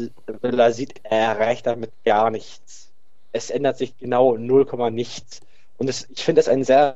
weil 0.42 0.60
er 0.60 0.72
sieht, 0.72 1.02
er 1.04 1.34
erreicht 1.34 1.68
damit 1.68 1.92
gar 2.06 2.32
nichts. 2.32 2.89
Es 3.32 3.50
ändert 3.50 3.78
sich 3.78 3.98
genau 3.98 4.38
0, 4.38 4.66
nichts. 4.92 5.42
Und 5.78 5.88
das, 5.88 6.08
ich 6.10 6.24
finde 6.24 6.40
das 6.40 6.50
einen 6.50 6.64
sehr 6.64 6.96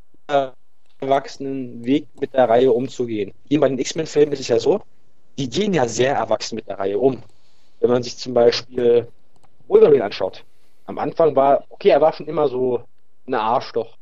erwachsenen 1.00 1.84
Weg 1.86 2.08
mit 2.20 2.34
der 2.34 2.50
Reihe 2.50 2.72
umzugehen. 2.72 3.34
Hier 3.48 3.60
bei 3.60 3.70
den 3.70 3.80
X-Men-Filmen 3.80 4.34
ist 4.34 4.40
es 4.40 4.48
ja 4.48 4.60
so, 4.60 4.82
die 5.38 5.50
gehen 5.50 5.74
ja 5.74 5.88
sehr 5.88 6.16
erwachsen 6.16 6.56
mit 6.56 6.68
der 6.68 6.80
Reihe 6.80 7.00
um. 7.00 7.22
Wenn 7.80 7.90
man 7.90 8.04
sich 8.04 8.18
zum 8.18 8.34
Beispiel 8.34 9.08
Wolverine 9.68 10.04
anschaut. 10.04 10.44
Am 10.86 11.00
Anfang 11.00 11.36
war, 11.36 11.66
okay, 11.70 11.90
er 11.90 12.02
war 12.02 12.14
schon 12.14 12.28
immer 12.28 12.48
so 12.48 12.84
ein 13.28 13.34
Arschloch. 13.34 13.98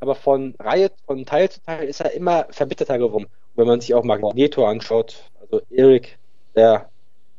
Aber 0.00 0.14
von 0.14 0.54
Reihe, 0.58 0.90
von 1.06 1.24
Teil 1.24 1.50
zu 1.50 1.60
Teil 1.62 1.88
ist 1.88 2.00
er 2.00 2.12
immer 2.12 2.46
verbitterter 2.50 2.98
geworden. 2.98 3.24
Und 3.24 3.56
wenn 3.56 3.66
man 3.66 3.80
sich 3.80 3.94
auch 3.94 4.04
Magneto 4.04 4.66
anschaut, 4.66 5.30
also 5.40 5.60
Erik, 5.70 6.18
der, 6.54 6.88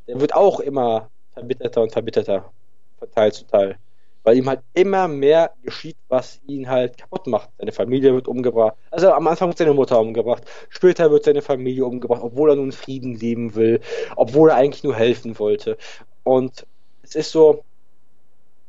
der 0.07 0.19
wird 0.19 0.33
auch 0.33 0.59
immer 0.59 1.09
verbitterter 1.33 1.81
und 1.81 1.91
verbitterter 1.91 2.51
von 2.99 3.11
Teil 3.11 3.31
zu 3.33 3.45
Teil 3.45 3.77
weil 4.25 4.37
ihm 4.37 4.49
halt 4.49 4.61
immer 4.73 5.07
mehr 5.07 5.51
geschieht, 5.61 5.97
was 6.09 6.41
ihn 6.47 6.67
halt 6.67 6.97
kaputt 6.97 7.27
macht. 7.27 7.49
Seine 7.59 7.71
Familie 7.71 8.13
wird 8.13 8.27
umgebracht. 8.27 8.75
Also 8.89 9.11
am 9.11 9.27
Anfang 9.27 9.49
wird 9.49 9.59
seine 9.59 9.73
Mutter 9.73 9.99
umgebracht, 9.99 10.43
später 10.69 11.11
wird 11.11 11.25
seine 11.25 11.43
Familie 11.43 11.85
umgebracht, 11.85 12.21
obwohl 12.23 12.49
er 12.49 12.55
nun 12.55 12.71
Frieden 12.71 13.15
leben 13.15 13.53
will, 13.53 13.79
obwohl 14.15 14.49
er 14.49 14.55
eigentlich 14.55 14.83
nur 14.83 14.95
helfen 14.95 15.37
wollte. 15.37 15.77
Und 16.23 16.65
es 17.03 17.13
ist 17.13 17.31
so, 17.31 17.63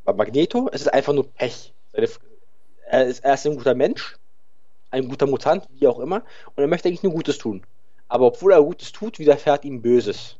bei 0.04 0.12
Magneto, 0.12 0.68
es 0.72 0.82
ist 0.82 0.92
einfach 0.92 1.14
nur 1.14 1.26
Pech. 1.32 1.72
Seine, 1.92 2.08
er, 2.88 3.06
ist, 3.06 3.24
er 3.24 3.34
ist 3.34 3.46
ein 3.46 3.56
guter 3.56 3.74
Mensch, 3.74 4.16
ein 4.90 5.08
guter 5.08 5.26
Mutant, 5.26 5.66
wie 5.78 5.86
auch 5.86 5.98
immer, 5.98 6.22
und 6.54 6.62
er 6.62 6.68
möchte 6.68 6.88
eigentlich 6.88 7.02
nur 7.02 7.14
Gutes 7.14 7.38
tun. 7.38 7.62
Aber 8.08 8.26
obwohl 8.26 8.52
er 8.52 8.62
Gutes 8.62 8.92
tut, 8.92 9.18
widerfährt 9.18 9.64
ihm 9.64 9.80
Böses. 9.80 10.36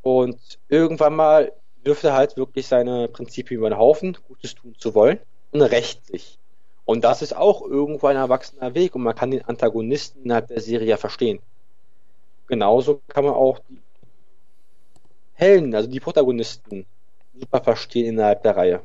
Und 0.00 0.58
irgendwann 0.68 1.14
mal 1.14 1.52
wirft 1.84 2.04
er 2.04 2.14
halt 2.14 2.36
wirklich 2.36 2.66
seine 2.66 3.08
Prinzipien 3.08 3.58
über 3.58 3.70
den 3.70 3.78
Haufen, 3.78 4.16
Gutes 4.28 4.54
tun 4.54 4.74
zu 4.78 4.94
wollen 4.94 5.18
und 5.50 5.62
rächt 5.62 6.06
sich. 6.06 6.38
Und 6.84 7.04
das 7.04 7.22
ist 7.22 7.36
auch 7.36 7.62
irgendwo 7.62 8.08
ein 8.08 8.16
erwachsener 8.16 8.74
Weg 8.74 8.94
und 8.94 9.02
man 9.02 9.14
kann 9.14 9.30
den 9.30 9.44
Antagonisten 9.44 10.24
innerhalb 10.24 10.48
der 10.48 10.60
Serie 10.60 10.88
ja 10.88 10.96
verstehen. 10.96 11.40
Genauso 12.46 13.00
kann 13.08 13.24
man 13.24 13.34
auch 13.34 13.60
die 13.68 13.78
Helden, 15.34 15.74
also 15.74 15.88
die 15.88 16.00
Protagonisten, 16.00 16.86
super 17.38 17.62
verstehen 17.62 18.06
innerhalb 18.06 18.42
der 18.42 18.56
Reihe. 18.56 18.80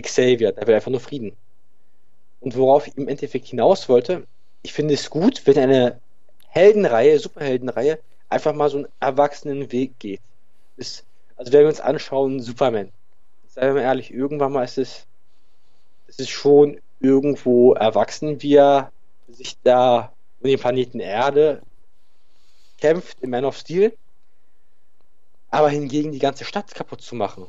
Xavier, 0.00 0.52
der 0.52 0.66
will 0.66 0.74
einfach 0.74 0.90
nur 0.90 1.00
Frieden. 1.00 1.36
Und 2.40 2.56
worauf 2.56 2.86
ich 2.86 2.96
im 2.96 3.08
Endeffekt 3.08 3.46
hinaus 3.46 3.88
wollte, 3.88 4.24
ich 4.62 4.72
finde 4.72 4.94
es 4.94 5.10
gut, 5.10 5.46
wenn 5.46 5.58
eine 5.58 6.00
Heldenreihe, 6.48 7.18
Superheldenreihe, 7.18 7.98
einfach 8.28 8.54
mal 8.54 8.70
so 8.70 8.78
einen 8.78 8.88
erwachsenen 9.00 9.70
Weg 9.72 9.98
geht. 9.98 10.20
Es 10.76 11.04
also 11.38 11.52
wenn 11.52 11.60
wir 11.60 11.68
uns 11.68 11.80
anschauen, 11.80 12.40
Superman. 12.40 12.92
Seien 13.46 13.68
wir 13.68 13.74
mal 13.74 13.80
ehrlich, 13.80 14.12
irgendwann 14.12 14.52
mal 14.52 14.64
ist 14.64 14.76
es, 14.76 15.06
es 16.08 16.18
ist 16.18 16.30
schon 16.30 16.80
irgendwo 17.00 17.74
erwachsen, 17.74 18.42
wie 18.42 18.56
er 18.56 18.92
sich 19.28 19.56
da 19.62 20.12
um 20.40 20.48
den 20.48 20.58
Planeten 20.58 21.00
Erde 21.00 21.62
kämpft 22.78 23.20
in 23.20 23.30
Man 23.30 23.44
of 23.44 23.56
Steel. 23.56 23.96
Aber 25.50 25.70
hingegen 25.70 26.12
die 26.12 26.18
ganze 26.18 26.44
Stadt 26.44 26.74
kaputt 26.74 27.00
zu 27.00 27.14
machen, 27.14 27.46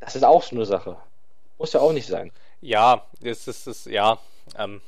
das 0.00 0.16
ist 0.16 0.24
auch 0.24 0.42
so 0.42 0.56
eine 0.56 0.64
Sache. 0.64 0.96
Muss 1.58 1.72
ja 1.72 1.80
auch 1.80 1.92
nicht 1.92 2.06
sein. 2.06 2.32
Ja, 2.60 3.04
es 3.22 3.46
ist, 3.46 3.66
es, 3.66 3.84
ja, 3.84 4.18
ähm, 4.56 4.80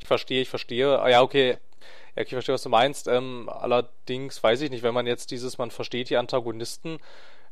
ich 0.00 0.06
verstehe, 0.06 0.42
ich 0.42 0.50
verstehe. 0.50 1.00
Ah, 1.00 1.08
ja, 1.08 1.22
okay, 1.22 1.56
ja, 2.16 2.22
ich 2.22 2.28
verstehe, 2.28 2.54
was 2.54 2.62
du 2.62 2.68
meinst. 2.68 3.08
Ähm, 3.08 3.48
allerdings 3.48 4.42
weiß 4.42 4.60
ich 4.62 4.70
nicht, 4.70 4.82
wenn 4.82 4.94
man 4.94 5.06
jetzt 5.06 5.30
dieses, 5.30 5.58
man 5.58 5.70
versteht 5.70 6.10
die 6.10 6.16
Antagonisten, 6.16 6.98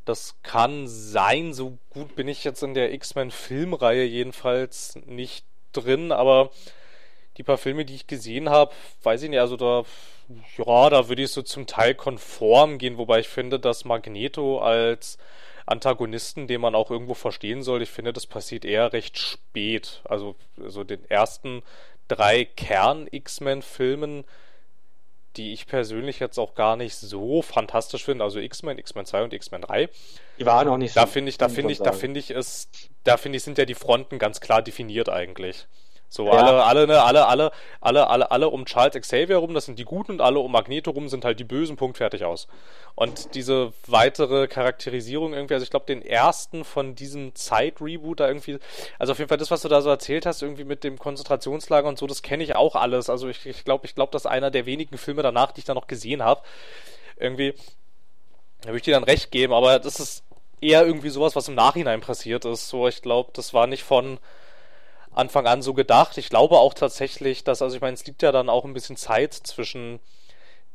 das 0.04 0.36
kann 0.42 0.88
sein, 0.88 1.52
so 1.54 1.78
gut 1.90 2.16
bin 2.16 2.28
ich 2.28 2.44
jetzt 2.44 2.62
in 2.62 2.74
der 2.74 2.92
X-Men-Filmreihe 2.92 4.04
jedenfalls 4.04 4.96
nicht 5.06 5.44
drin, 5.72 6.12
aber 6.12 6.50
die 7.36 7.42
paar 7.42 7.58
Filme, 7.58 7.84
die 7.84 7.94
ich 7.94 8.06
gesehen 8.06 8.50
habe, 8.50 8.72
weiß 9.02 9.22
ich 9.22 9.30
nicht, 9.30 9.40
also 9.40 9.56
da, 9.56 9.84
ja, 10.58 10.90
da 10.90 11.08
würde 11.08 11.22
ich 11.22 11.30
so 11.30 11.42
zum 11.42 11.66
Teil 11.66 11.94
konform 11.94 12.78
gehen, 12.78 12.98
wobei 12.98 13.20
ich 13.20 13.28
finde, 13.28 13.58
dass 13.58 13.84
Magneto 13.84 14.58
als 14.58 15.18
Antagonisten, 15.66 16.48
den 16.48 16.60
man 16.60 16.74
auch 16.74 16.90
irgendwo 16.90 17.14
verstehen 17.14 17.62
soll, 17.62 17.82
ich 17.82 17.90
finde, 17.90 18.12
das 18.12 18.26
passiert 18.26 18.64
eher 18.64 18.92
recht 18.92 19.16
spät. 19.18 20.02
Also, 20.04 20.34
also 20.60 20.84
den 20.84 21.08
ersten 21.08 21.62
drei 22.08 22.44
Kern-X-Men-Filmen 22.44 24.24
die 25.36 25.52
ich 25.52 25.66
persönlich 25.66 26.20
jetzt 26.20 26.38
auch 26.38 26.54
gar 26.54 26.76
nicht 26.76 26.96
so 26.96 27.42
fantastisch 27.42 28.04
finde. 28.04 28.24
Also 28.24 28.38
X-Men, 28.38 28.78
X-Men 28.78 29.06
2 29.06 29.22
und 29.24 29.32
X-Men 29.32 29.62
3. 29.62 29.88
Die 30.38 30.46
waren 30.46 30.68
auch 30.68 30.76
nicht 30.76 30.94
so. 30.94 31.00
Da 31.00 31.06
finde 31.06 31.30
ich, 31.30 31.38
da 31.38 31.48
finde 31.48 31.72
ich, 31.72 31.78
da 31.78 31.92
finde 31.92 32.20
ich 32.20 32.30
es, 32.30 32.68
da 33.04 33.16
finde 33.16 33.36
ich, 33.36 33.42
sind 33.42 33.58
ja 33.58 33.64
die 33.64 33.74
Fronten 33.74 34.18
ganz 34.18 34.40
klar 34.40 34.62
definiert 34.62 35.08
eigentlich. 35.08 35.66
So, 36.12 36.26
ja. 36.26 36.32
alle, 36.32 36.62
alle, 36.64 36.86
ne, 36.86 37.02
alle, 37.02 37.26
alle, 37.26 37.52
alle, 37.80 38.06
alle, 38.06 38.30
alle 38.30 38.50
um 38.50 38.66
Charles 38.66 39.00
Xavier 39.00 39.38
rum, 39.38 39.54
das 39.54 39.64
sind 39.64 39.78
die 39.78 39.86
Guten 39.86 40.12
und 40.12 40.20
alle 40.20 40.40
um 40.40 40.52
Magneto 40.52 40.90
rum 40.90 41.08
sind 41.08 41.24
halt 41.24 41.40
die 41.40 41.44
Bösen, 41.44 41.76
Punkt, 41.76 41.96
fertig 41.96 42.22
aus. 42.26 42.48
Und 42.94 43.34
diese 43.34 43.72
weitere 43.86 44.46
Charakterisierung 44.46 45.32
irgendwie, 45.32 45.54
also 45.54 45.64
ich 45.64 45.70
glaube, 45.70 45.86
den 45.86 46.02
ersten 46.02 46.64
von 46.64 46.94
diesem 46.94 47.34
Zeit-Reboot 47.34 48.20
da 48.20 48.28
irgendwie, 48.28 48.58
also 48.98 49.12
auf 49.12 49.18
jeden 49.20 49.30
Fall 49.30 49.38
das, 49.38 49.50
was 49.50 49.62
du 49.62 49.68
da 49.68 49.80
so 49.80 49.88
erzählt 49.88 50.26
hast, 50.26 50.42
irgendwie 50.42 50.64
mit 50.64 50.84
dem 50.84 50.98
Konzentrationslager 50.98 51.88
und 51.88 51.96
so, 51.96 52.06
das 52.06 52.20
kenne 52.20 52.44
ich 52.44 52.56
auch 52.56 52.76
alles. 52.76 53.08
Also 53.08 53.28
ich 53.28 53.40
glaube, 53.40 53.56
ich 53.56 53.64
glaube, 53.64 53.86
ich 53.86 53.94
glaub, 53.94 54.12
das 54.12 54.26
ist 54.26 54.30
einer 54.30 54.50
der 54.50 54.66
wenigen 54.66 54.98
Filme 54.98 55.22
danach, 55.22 55.52
die 55.52 55.60
ich 55.60 55.64
da 55.64 55.72
noch 55.72 55.86
gesehen 55.86 56.22
habe. 56.22 56.42
Irgendwie, 57.16 57.54
da 58.60 58.66
würde 58.68 58.76
ich 58.76 58.82
dir 58.82 58.92
dann 58.92 59.04
recht 59.04 59.30
geben, 59.30 59.54
aber 59.54 59.78
das 59.78 59.98
ist 59.98 60.24
eher 60.60 60.84
irgendwie 60.84 61.08
sowas, 61.08 61.34
was 61.36 61.48
im 61.48 61.54
Nachhinein 61.54 62.02
passiert 62.02 62.44
ist. 62.44 62.68
So, 62.68 62.86
ich 62.86 63.00
glaube, 63.00 63.30
das 63.32 63.54
war 63.54 63.66
nicht 63.66 63.82
von, 63.82 64.18
Anfang 65.14 65.46
an 65.46 65.62
so 65.62 65.74
gedacht. 65.74 66.18
Ich 66.18 66.28
glaube 66.28 66.58
auch 66.58 66.74
tatsächlich, 66.74 67.44
dass, 67.44 67.62
also 67.62 67.76
ich 67.76 67.82
meine, 67.82 67.94
es 67.94 68.06
liegt 68.06 68.22
ja 68.22 68.32
dann 68.32 68.48
auch 68.48 68.64
ein 68.64 68.74
bisschen 68.74 68.96
Zeit 68.96 69.34
zwischen 69.34 70.00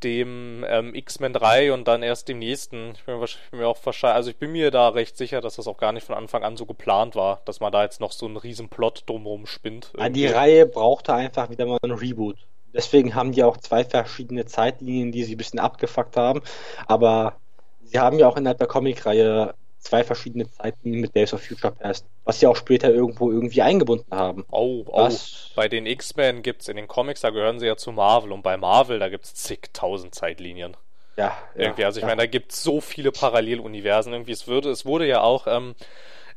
dem 0.04 0.64
ähm, 0.68 0.94
X-Men 0.94 1.34
3 1.34 1.74
und 1.74 1.88
dann 1.88 2.04
erst 2.04 2.28
dem 2.28 2.40
nächsten. 2.40 2.94
Ich 2.96 3.04
bin 3.06 3.20
mir 3.52 3.68
auch 3.68 3.80
wahrscheinlich, 3.84 4.16
also 4.16 4.30
ich 4.30 4.38
bin 4.38 4.52
mir 4.52 4.70
da 4.70 4.90
recht 4.90 5.18
sicher, 5.18 5.42
dass 5.42 5.56
das 5.56 5.68
auch 5.68 5.78
gar 5.78 5.92
nicht 5.92 6.06
von 6.06 6.16
Anfang 6.16 6.44
an 6.44 6.56
so 6.56 6.66
geplant 6.66 7.16
war, 7.16 7.42
dass 7.46 7.60
man 7.60 7.72
da 7.72 7.84
jetzt 7.84 8.00
noch 8.00 8.12
so 8.12 8.28
einen 8.28 8.38
riesen 8.38 8.70
Plot 8.70 9.04
drumherum 9.08 9.48
spinnt. 9.48 9.92
Irgendwie. 9.94 10.14
Die 10.14 10.28
Reihe 10.28 10.66
brauchte 10.68 11.14
einfach 11.14 11.50
wieder 11.50 11.66
mal 11.66 11.80
einen 11.82 11.98
Reboot. 11.98 12.38
Deswegen 12.74 13.16
haben 13.16 13.32
die 13.32 13.44
auch 13.44 13.58
zwei 13.58 13.84
verschiedene 13.84 14.46
Zeitlinien, 14.46 15.12
die 15.12 15.24
sie 15.24 15.34
ein 15.34 15.38
bisschen 15.38 15.60
abgefuckt 15.60 16.16
haben. 16.16 16.44
Aber 16.86 17.38
sie 17.82 18.00
haben 18.00 18.20
ja 18.20 18.28
auch 18.28 18.38
innerhalb 18.38 18.60
der 18.60 18.68
Comic-Reihe 18.68 19.56
zwei 19.80 20.04
verschiedene 20.04 20.50
Zeiten 20.52 20.92
mit 20.92 21.16
Days 21.16 21.34
of 21.34 21.44
Future 21.44 21.74
Past, 21.74 22.06
was 22.26 22.40
sie 22.40 22.48
auch 22.48 22.56
später 22.56 22.90
irgendwo 22.90 23.32
irgendwie 23.32 23.62
eingebunden 23.62 24.16
haben. 24.16 24.46
Oh, 24.52 24.84
oh. 24.88 25.10
Bei 25.56 25.68
den 25.68 25.86
X-Men 25.86 26.42
gibt 26.42 26.62
es 26.62 26.68
in 26.68 26.76
den 26.76 26.88
Comics, 26.88 27.22
da 27.22 27.30
gehören 27.30 27.60
sie 27.60 27.68
ja 27.68 27.78
zu 27.78 27.92
Marvel 27.92 28.32
und 28.32 28.42
bei 28.42 28.58
Marvel, 28.58 29.00
da 29.00 29.10
gibt 29.10 29.26
es 29.26 29.34
zigtausend 29.36 30.14
Zeitlinien. 30.14 30.76
Ja. 31.18 31.36
Irgendwie, 31.56 31.84
also 31.84 31.98
ich 31.98 32.04
ja. 32.04 32.08
meine, 32.08 32.22
da 32.22 32.28
gibt 32.28 32.52
es 32.52 32.64
so 32.64 32.80
viele 32.80 33.12
Paralleluniversen. 33.12 34.14
Irgendwie, 34.14 34.32
es 34.32 34.48
würde, 34.48 34.70
es 34.70 34.86
wurde 34.86 35.08
ja 35.08 35.22
auch, 35.22 35.48
ähm, 35.48 35.76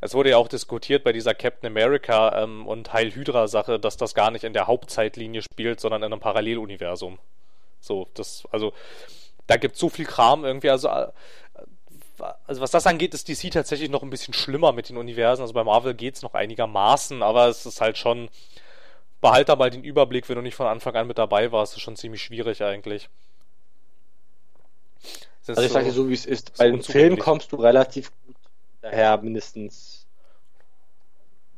es 0.01 0.15
wurde 0.15 0.31
ja 0.31 0.37
auch 0.37 0.47
diskutiert 0.47 1.03
bei 1.03 1.13
dieser 1.13 1.35
Captain 1.35 1.67
America 1.67 2.43
ähm, 2.43 2.65
und 2.65 2.91
Heil 2.91 3.13
Hydra 3.13 3.47
Sache, 3.47 3.79
dass 3.79 3.97
das 3.97 4.15
gar 4.15 4.31
nicht 4.31 4.43
in 4.43 4.53
der 4.53 4.65
Hauptzeitlinie 4.65 5.43
spielt, 5.43 5.79
sondern 5.79 6.01
in 6.01 6.11
einem 6.11 6.19
Paralleluniversum. 6.19 7.19
So, 7.79 8.07
das, 8.15 8.43
also, 8.51 8.73
da 9.45 9.57
gibt 9.57 9.75
es 9.75 9.79
so 9.79 9.89
viel 9.89 10.05
Kram 10.05 10.45
irgendwie, 10.45 10.71
also 10.71 10.87
äh, 10.87 11.07
also 12.45 12.61
was 12.61 12.71
das 12.71 12.87
angeht, 12.87 13.13
ist 13.13 13.27
DC 13.27 13.51
tatsächlich 13.51 13.89
noch 13.89 14.03
ein 14.03 14.09
bisschen 14.09 14.33
schlimmer 14.33 14.71
mit 14.71 14.89
den 14.89 14.97
Universen. 14.97 15.41
Also 15.41 15.53
bei 15.53 15.63
Marvel 15.63 15.93
geht 15.93 16.15
es 16.15 16.21
noch 16.21 16.33
einigermaßen, 16.33 17.23
aber 17.23 17.47
es 17.47 17.65
ist 17.65 17.81
halt 17.81 17.97
schon. 17.97 18.29
Behalt 19.21 19.49
da 19.49 19.55
mal 19.55 19.69
den 19.69 19.83
Überblick, 19.83 20.27
wenn 20.29 20.35
du 20.35 20.41
nicht 20.41 20.55
von 20.55 20.65
Anfang 20.65 20.95
an 20.95 21.05
mit 21.05 21.19
dabei 21.19 21.51
warst. 21.51 21.73
Das 21.73 21.77
ist 21.77 21.83
schon 21.83 21.95
ziemlich 21.95 22.23
schwierig 22.23 22.63
eigentlich. 22.63 23.07
also 25.45 25.61
ich 25.61 25.67
so, 25.67 25.73
sage 25.75 25.85
dir 25.85 25.91
so, 25.91 26.09
wie 26.09 26.15
es 26.15 26.25
ist. 26.25 26.57
Bei 26.57 26.67
dem 26.67 26.81
Film 26.81 27.19
kommst 27.19 27.51
du 27.51 27.57
relativ 27.57 28.11
gut 28.25 28.35
daher, 28.81 29.17
mindestens 29.17 30.07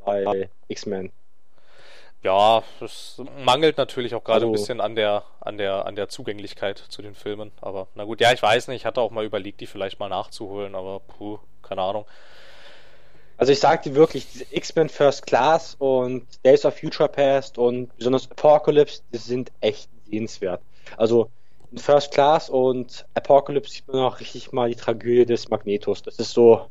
bei 0.03 0.49
X-Men 0.67 1.13
ja, 2.23 2.63
es 2.79 3.21
mangelt 3.43 3.77
natürlich 3.77 4.15
auch 4.15 4.23
gerade 4.23 4.45
also, 4.45 4.47
ein 4.47 4.53
bisschen 4.53 4.81
an 4.81 4.95
der, 4.95 5.23
an 5.41 5.57
der, 5.57 5.85
an 5.85 5.95
der 5.95 6.07
Zugänglichkeit 6.07 6.77
zu 6.77 7.01
den 7.01 7.15
Filmen. 7.15 7.51
Aber 7.59 7.87
na 7.95 8.05
gut, 8.05 8.21
ja, 8.21 8.31
ich 8.31 8.41
weiß 8.41 8.69
nicht, 8.69 8.77
ich 8.77 8.85
hatte 8.85 9.01
auch 9.01 9.11
mal 9.11 9.25
überlegt, 9.25 9.59
die 9.59 9.67
vielleicht 9.67 9.99
mal 9.99 10.09
nachzuholen, 10.09 10.73
aber 10.75 11.01
puh, 11.01 11.39
keine 11.61 11.81
Ahnung. 11.81 12.05
Also 13.37 13.51
ich 13.51 13.59
sag 13.59 13.83
dir 13.83 13.95
wirklich, 13.95 14.31
diese 14.31 14.45
X-Men 14.51 14.87
First 14.87 15.25
Class 15.25 15.75
und 15.79 16.25
Days 16.45 16.65
of 16.65 16.77
Future 16.77 17.09
Past 17.09 17.57
und 17.57 17.95
besonders 17.97 18.31
Apocalypse, 18.31 19.01
die 19.11 19.17
sind 19.17 19.51
echt 19.59 19.89
sehenswert. 20.05 20.61
Also 20.95 21.29
in 21.71 21.77
First 21.77 22.11
Class 22.11 22.49
und 22.49 23.05
Apocalypse 23.15 23.73
sieht 23.73 23.87
man 23.87 23.97
auch 23.97 24.19
richtig 24.21 24.53
mal 24.53 24.69
die 24.69 24.75
Tragödie 24.75 25.25
des 25.25 25.49
Magnetos. 25.49 26.03
Das 26.03 26.19
ist 26.19 26.31
so, 26.31 26.67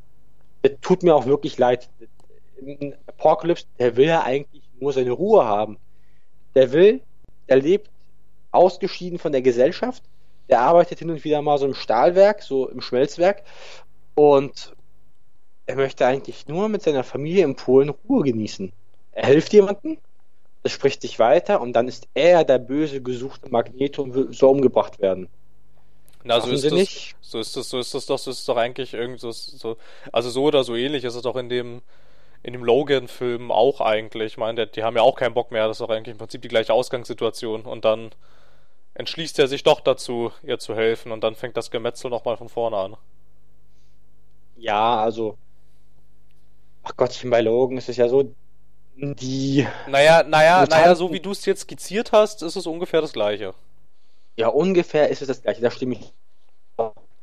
das 0.62 0.72
tut 0.80 1.02
mir 1.02 1.14
auch 1.14 1.26
wirklich 1.26 1.58
leid. 1.58 1.90
In 2.56 2.94
Apocalypse, 3.06 3.66
der 3.78 3.96
will 3.96 4.06
ja 4.06 4.22
eigentlich 4.22 4.62
nur 4.82 4.92
seine 4.92 5.12
Ruhe 5.12 5.44
haben. 5.44 5.78
Der 6.54 6.72
will, 6.72 7.00
der 7.48 7.56
lebt 7.56 7.88
ausgeschieden 8.50 9.18
von 9.18 9.32
der 9.32 9.42
Gesellschaft, 9.42 10.02
der 10.48 10.60
arbeitet 10.60 10.98
hin 10.98 11.10
und 11.10 11.24
wieder 11.24 11.40
mal 11.40 11.58
so 11.58 11.66
im 11.66 11.74
Stahlwerk, 11.74 12.42
so 12.42 12.68
im 12.68 12.80
Schmelzwerk 12.80 13.42
und 14.14 14.74
er 15.66 15.76
möchte 15.76 16.06
eigentlich 16.06 16.48
nur 16.48 16.68
mit 16.68 16.82
seiner 16.82 17.04
Familie 17.04 17.44
in 17.44 17.56
Polen 17.56 17.90
Ruhe 17.90 18.24
genießen. 18.24 18.72
Er 19.12 19.26
hilft 19.26 19.52
jemandem, 19.52 19.98
es 20.62 20.72
spricht 20.72 21.02
sich 21.02 21.18
weiter 21.18 21.60
und 21.60 21.72
dann 21.72 21.88
ist 21.88 22.08
er 22.14 22.44
der 22.44 22.58
böse 22.58 23.00
gesuchte 23.00 23.48
Magneto 23.50 24.02
und 24.02 24.34
soll 24.34 24.50
umgebracht 24.50 25.00
werden. 25.00 25.28
Na, 26.24 26.40
so 26.40 26.50
ist, 26.50 26.64
das, 26.64 27.14
so 27.20 27.38
ist 27.40 27.56
das, 27.56 27.68
so 27.68 27.78
ist 27.78 27.94
das 27.94 28.06
doch, 28.06 28.18
so 28.18 28.30
ist 28.30 28.40
es 28.40 28.44
doch 28.44 28.56
eigentlich 28.56 28.94
irgendwie 28.94 29.18
so, 29.18 29.32
so, 29.32 29.76
also 30.12 30.30
so 30.30 30.44
oder 30.44 30.62
so 30.62 30.76
ähnlich 30.76 31.04
ist 31.04 31.16
es 31.16 31.22
doch 31.22 31.36
in 31.36 31.48
dem, 31.48 31.82
in 32.42 32.52
dem 32.52 32.64
Logan-Film 32.64 33.50
auch 33.50 33.80
eigentlich. 33.80 34.32
Ich 34.32 34.38
meine, 34.38 34.66
die 34.66 34.82
haben 34.82 34.96
ja 34.96 35.02
auch 35.02 35.16
keinen 35.16 35.34
Bock 35.34 35.50
mehr, 35.50 35.68
das 35.68 35.76
ist 35.76 35.80
doch 35.80 35.94
eigentlich 35.94 36.12
im 36.12 36.18
Prinzip 36.18 36.42
die 36.42 36.48
gleiche 36.48 36.72
Ausgangssituation 36.72 37.62
und 37.62 37.84
dann 37.84 38.10
entschließt 38.94 39.38
er 39.38 39.48
sich 39.48 39.62
doch 39.62 39.80
dazu, 39.80 40.32
ihr 40.42 40.58
zu 40.58 40.74
helfen 40.74 41.12
und 41.12 41.22
dann 41.22 41.34
fängt 41.34 41.56
das 41.56 41.70
Gemetzel 41.70 42.10
nochmal 42.10 42.36
von 42.36 42.48
vorne 42.48 42.76
an. 42.76 42.96
Ja, 44.56 45.00
also, 45.00 45.36
ach 46.82 46.96
Gottchen, 46.96 47.30
bei 47.30 47.40
Logan 47.40 47.78
ist 47.78 47.88
es 47.88 47.96
ja 47.96 48.08
so, 48.08 48.34
die. 48.96 49.66
Naja, 49.88 50.22
naja, 50.22 50.66
naja, 50.68 50.94
so 50.94 51.12
wie 51.12 51.20
du 51.20 51.30
es 51.30 51.44
jetzt 51.46 51.62
skizziert 51.62 52.12
hast, 52.12 52.42
ist 52.42 52.56
es 52.56 52.66
ungefähr 52.66 53.00
das 53.00 53.12
gleiche. 53.12 53.54
Ja, 54.36 54.48
ungefähr 54.48 55.08
ist 55.08 55.22
es 55.22 55.28
das 55.28 55.42
gleiche, 55.42 55.62
da 55.62 55.70
stimme 55.70 55.94
ich. 55.94 56.12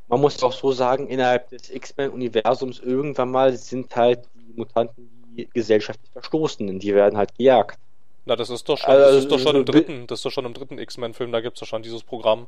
Man 0.08 0.22
muss 0.22 0.42
auch 0.42 0.54
so 0.54 0.72
sagen, 0.72 1.08
innerhalb 1.08 1.50
des 1.50 1.70
X-Men-Universums 1.70 2.80
irgendwann 2.80 3.30
mal 3.30 3.56
sind 3.56 3.96
halt 3.96 4.28
die 4.50 4.60
Mutanten 4.60 5.10
die 5.38 5.48
gesellschaftlich 5.54 6.12
Verstoßenen, 6.12 6.80
die 6.80 6.94
werden 6.94 7.18
halt 7.18 7.36
gejagt. 7.36 7.80
Na, 8.26 8.36
das 8.36 8.50
ist 8.50 8.68
doch 8.68 8.78
schon, 8.78 8.90
also, 8.90 9.06
das 9.06 9.24
ist 9.24 9.32
doch 9.32 9.40
schon 9.40 9.56
im 9.56 9.66
dritten, 9.66 10.08
das 10.08 10.20
ist 10.20 10.26
doch 10.26 10.32
schon 10.32 10.46
im 10.46 10.54
dritten 10.54 10.78
X-Men-Film, 10.78 11.32
da 11.32 11.42
gibt 11.42 11.56
es 11.56 11.60
doch 11.62 11.68
schon 11.68 11.84
dieses 11.84 12.04
Programm 12.04 12.48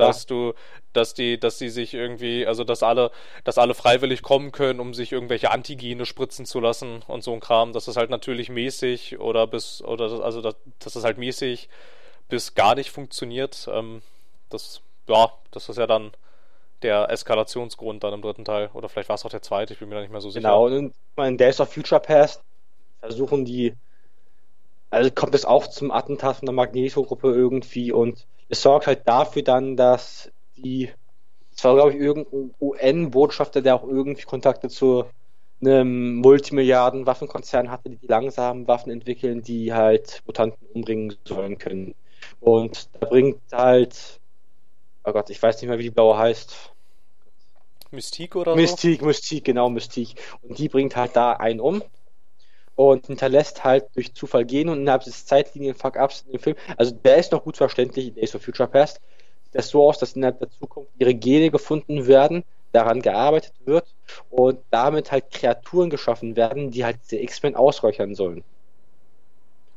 dass 0.00 0.26
du, 0.26 0.54
dass 0.92 1.14
die, 1.14 1.38
dass 1.38 1.58
die 1.58 1.68
sich 1.68 1.94
irgendwie, 1.94 2.46
also 2.46 2.64
dass 2.64 2.82
alle, 2.82 3.10
dass 3.44 3.58
alle 3.58 3.74
freiwillig 3.74 4.22
kommen 4.22 4.52
können, 4.52 4.80
um 4.80 4.94
sich 4.94 5.12
irgendwelche 5.12 5.50
Antigene 5.50 6.06
spritzen 6.06 6.46
zu 6.46 6.60
lassen 6.60 7.02
und 7.06 7.22
so 7.22 7.32
ein 7.32 7.40
Kram. 7.40 7.72
Das 7.72 7.88
ist 7.88 7.96
halt 7.96 8.10
natürlich 8.10 8.48
mäßig 8.48 9.18
oder 9.20 9.46
bis, 9.46 9.82
oder 9.82 10.24
also 10.24 10.40
das, 10.40 10.56
das 10.78 10.96
ist 10.96 11.04
halt 11.04 11.18
mäßig 11.18 11.68
bis 12.28 12.54
gar 12.54 12.74
nicht 12.74 12.90
funktioniert. 12.90 13.68
Ähm, 13.72 14.02
das, 14.48 14.80
ja, 15.08 15.32
das 15.50 15.68
ist 15.68 15.76
ja 15.76 15.86
dann 15.86 16.12
der 16.82 17.10
Eskalationsgrund 17.10 18.02
dann 18.04 18.14
im 18.14 18.22
dritten 18.22 18.44
Teil. 18.44 18.70
Oder 18.74 18.88
vielleicht 18.88 19.08
war 19.08 19.14
es 19.14 19.24
auch 19.24 19.30
der 19.30 19.42
zweite, 19.42 19.72
ich 19.72 19.78
bin 19.78 19.88
mir 19.88 19.96
da 19.96 20.00
nicht 20.00 20.12
mehr 20.12 20.20
so 20.20 20.30
sicher. 20.30 20.48
Genau, 20.48 20.66
und 20.66 20.94
in 21.16 21.36
Days 21.36 21.60
of 21.60 21.72
Future 21.72 22.00
Past 22.00 22.42
versuchen 23.00 23.44
die, 23.44 23.74
also 24.90 25.10
kommt 25.10 25.34
es 25.34 25.44
auch 25.44 25.66
zum 25.66 25.90
Attentat 25.90 26.36
von 26.36 26.46
der 26.46 26.54
Magneto-Gruppe 26.54 27.32
irgendwie 27.32 27.92
und 27.92 28.26
es 28.48 28.62
sorgt 28.62 28.86
halt 28.86 29.06
dafür 29.06 29.42
dann, 29.42 29.76
dass 29.76 30.30
die, 30.56 30.90
es 31.54 31.64
war 31.64 31.74
glaube 31.74 31.92
ich 31.92 31.98
irgendein 31.98 32.54
UN-Botschafter, 32.60 33.62
der 33.62 33.76
auch 33.76 33.84
irgendwie 33.84 34.22
Kontakte 34.22 34.68
zu 34.68 35.04
einem 35.60 36.16
Multimilliarden-Waffenkonzern 36.16 37.70
hatte, 37.70 37.90
die, 37.90 37.96
die 37.96 38.06
langsamen 38.06 38.66
Waffen 38.66 38.90
entwickeln, 38.90 39.42
die 39.42 39.72
halt 39.72 40.22
Mutanten 40.26 40.66
umbringen 40.72 41.16
sollen 41.24 41.58
können. 41.58 41.94
Und 42.40 42.88
da 42.98 43.06
bringt 43.06 43.40
halt, 43.52 44.20
oh 45.04 45.12
Gott, 45.12 45.30
ich 45.30 45.42
weiß 45.42 45.60
nicht 45.60 45.68
mehr, 45.68 45.78
wie 45.78 45.84
die 45.84 45.90
blaue 45.90 46.16
heißt. 46.16 46.69
Mystique 47.90 48.36
oder 48.36 48.54
Mystique, 48.56 49.00
so? 49.00 49.06
Mystique, 49.06 49.44
genau, 49.44 49.68
Mystique. 49.68 50.14
Und 50.42 50.58
die 50.58 50.68
bringt 50.68 50.96
halt 50.96 51.16
da 51.16 51.32
einen 51.32 51.60
um 51.60 51.82
und 52.76 53.06
hinterlässt 53.06 53.64
halt 53.64 53.86
durch 53.94 54.14
Zufall 54.14 54.44
gehen 54.44 54.68
und 54.68 54.78
innerhalb 54.78 55.04
des 55.04 55.26
Zeitlinien-Fuck-Ups 55.26 56.22
in 56.26 56.32
dem 56.32 56.40
Film, 56.40 56.56
also 56.76 56.92
der 56.92 57.16
ist 57.16 57.32
noch 57.32 57.44
gut 57.44 57.56
verständlich 57.56 58.08
in 58.08 58.14
Days 58.14 58.34
of 58.34 58.42
Future 58.42 58.68
Past, 58.68 59.00
das 59.52 59.68
so 59.68 59.86
aus, 59.86 59.98
dass 59.98 60.14
innerhalb 60.14 60.38
der 60.38 60.50
Zukunft 60.50 60.90
ihre 60.98 61.14
Gene 61.14 61.50
gefunden 61.50 62.06
werden, 62.06 62.44
daran 62.72 63.02
gearbeitet 63.02 63.54
wird 63.64 63.92
und 64.30 64.60
damit 64.70 65.10
halt 65.10 65.30
Kreaturen 65.30 65.90
geschaffen 65.90 66.36
werden, 66.36 66.70
die 66.70 66.84
halt 66.84 66.98
diese 67.04 67.20
X-Men 67.20 67.56
ausräuchern 67.56 68.14
sollen. 68.14 68.44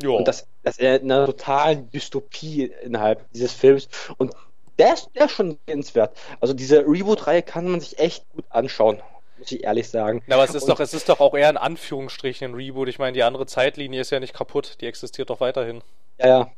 Jo. 0.02 0.18
Und 0.18 0.28
das, 0.28 0.48
das 0.64 0.78
ist 0.78 1.02
eine 1.02 1.26
totale 1.26 1.78
Dystopie 1.78 2.72
innerhalb 2.84 3.30
dieses 3.32 3.54
Films. 3.54 3.88
Und 4.18 4.34
der 4.80 4.94
ist, 4.94 5.10
der 5.16 5.26
ist 5.26 5.32
schon 5.32 5.58
nennenswert. 5.68 6.18
Also 6.40 6.54
diese 6.54 6.80
Reboot-Reihe 6.80 7.42
kann 7.42 7.68
man 7.68 7.80
sich 7.80 8.00
echt 8.00 8.30
gut 8.32 8.46
anschauen 8.50 9.02
muss 9.44 9.52
ich 9.52 9.64
ehrlich 9.64 9.90
sagen. 9.90 10.22
Na, 10.28 10.36
aber 10.36 10.46
es 10.46 10.56
ist, 10.56 10.68
doch, 10.70 10.80
es 10.80 10.94
ist 10.94 11.10
doch 11.10 11.20
auch 11.20 11.34
eher 11.34 11.50
in 11.50 11.58
Anführungsstrichen 11.58 12.52
ein 12.52 12.56
Reboot. 12.56 12.88
Ich 12.88 13.00
meine, 13.00 13.14
die 13.14 13.24
andere 13.24 13.46
Zeitlinie 13.46 14.00
ist 14.00 14.10
ja 14.10 14.20
nicht 14.20 14.34
kaputt, 14.34 14.78
die 14.80 14.88
existiert 14.88 15.30
doch 15.30 15.42
weiterhin. 15.42 15.82
Ja, 16.18 16.28
ja. 16.28 16.52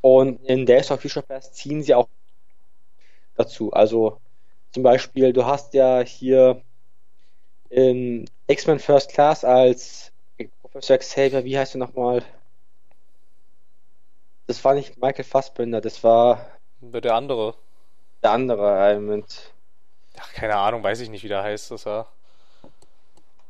Und 0.00 0.44
in 0.44 0.66
Days 0.66 0.90
of 0.90 1.00
Future 1.00 1.24
Past 1.24 1.54
ziehen 1.54 1.82
sie 1.82 1.94
auch 1.94 2.08
dazu. 3.36 3.72
Also 3.72 4.18
zum 4.72 4.82
Beispiel, 4.82 5.32
du 5.32 5.46
hast 5.46 5.74
ja 5.74 6.00
hier 6.00 6.62
in 7.70 8.28
X-Men 8.46 8.78
First 8.78 9.12
Class 9.12 9.44
als 9.44 10.12
Professor 10.62 10.98
Xavier, 10.98 11.44
wie 11.44 11.58
heißt 11.58 11.74
du 11.74 11.78
nochmal? 11.78 12.22
Das 14.46 14.64
war 14.64 14.74
nicht 14.74 15.00
Michael 15.00 15.24
Fassbender, 15.24 15.80
das 15.80 16.02
war. 16.04 16.46
Der 16.80 17.14
andere. 17.14 17.54
Der 18.22 18.32
andere, 18.32 18.98
mit. 19.00 19.52
Ach, 20.18 20.32
keine 20.32 20.56
Ahnung, 20.56 20.82
weiß 20.82 21.00
ich 21.00 21.08
nicht, 21.08 21.24
wie 21.24 21.28
der 21.28 21.42
heißt. 21.42 21.70
Das 21.70 21.86
war. 21.86 22.12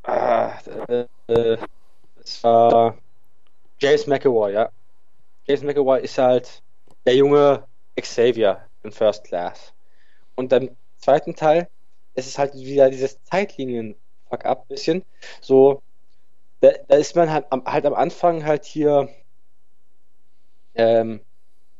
Ah, 0.02 0.58
äh, 0.88 1.56
das 2.18 2.44
war 2.44 2.96
James 3.78 4.06
McAvoy, 4.06 4.52
ja. 4.52 4.70
James 5.46 5.62
McAvoy 5.62 6.00
ist 6.00 6.18
halt 6.18 6.62
der 7.04 7.16
junge 7.16 7.66
Xavier 8.00 8.66
in 8.82 8.92
First 8.92 9.24
Class. 9.24 9.72
Und 10.34 10.52
im 10.52 10.76
zweiten 10.98 11.34
Teil 11.34 11.68
ist 12.14 12.26
es 12.26 12.38
halt 12.38 12.54
wieder 12.54 12.90
dieses 12.90 13.22
Zeitlinien-Fuck-up 13.24 14.68
bisschen. 14.68 15.04
So, 15.40 15.82
da, 16.60 16.70
da, 16.88 16.96
ist 16.96 17.16
man 17.16 17.30
halt 17.30 17.46
am, 17.50 17.64
halt 17.64 17.86
am 17.86 17.94
Anfang 17.94 18.44
halt 18.44 18.64
hier 18.64 19.08
ähm, 20.74 21.20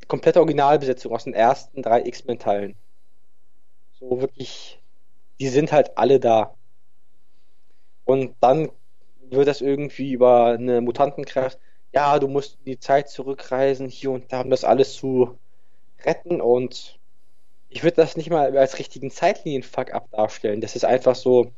komplette 0.09 0.41
Originalbesetzung 0.41 1.13
aus 1.13 1.25
den 1.25 1.35
ersten 1.35 1.83
drei 1.83 2.05
X-Men-Teilen. 2.05 2.77
So 3.99 4.21
wirklich, 4.21 4.81
die 5.41 5.49
sind 5.49 5.73
halt 5.73 5.97
alle 5.97 6.21
da. 6.21 6.55
Und 8.05 8.35
dann 8.41 8.71
wird 9.31 9.49
das 9.49 9.61
irgendwie 9.61 10.13
über 10.13 10.47
eine 10.47 10.81
Mutantenkraft, 10.81 11.59
ja, 11.93 12.19
du 12.19 12.29
musst 12.29 12.59
in 12.59 12.65
die 12.67 12.79
Zeit 12.79 13.09
zurückreisen, 13.09 13.89
hier 13.89 14.11
und 14.11 14.33
da, 14.33 14.43
um 14.43 14.51
das 14.51 14.65
alles 14.65 14.95
zu 14.95 15.39
retten. 16.05 16.41
Und 16.41 16.99
ich 17.69 17.83
würde 17.83 17.97
das 17.97 18.17
nicht 18.17 18.31
mal 18.31 18.57
als 18.57 18.79
richtigen 18.79 19.11
Zeitlinien-Fuck-up 19.11 20.11
darstellen. 20.11 20.61
Das 20.61 20.77
ist 20.77 20.85
einfach 20.85 21.15
so. 21.15 21.53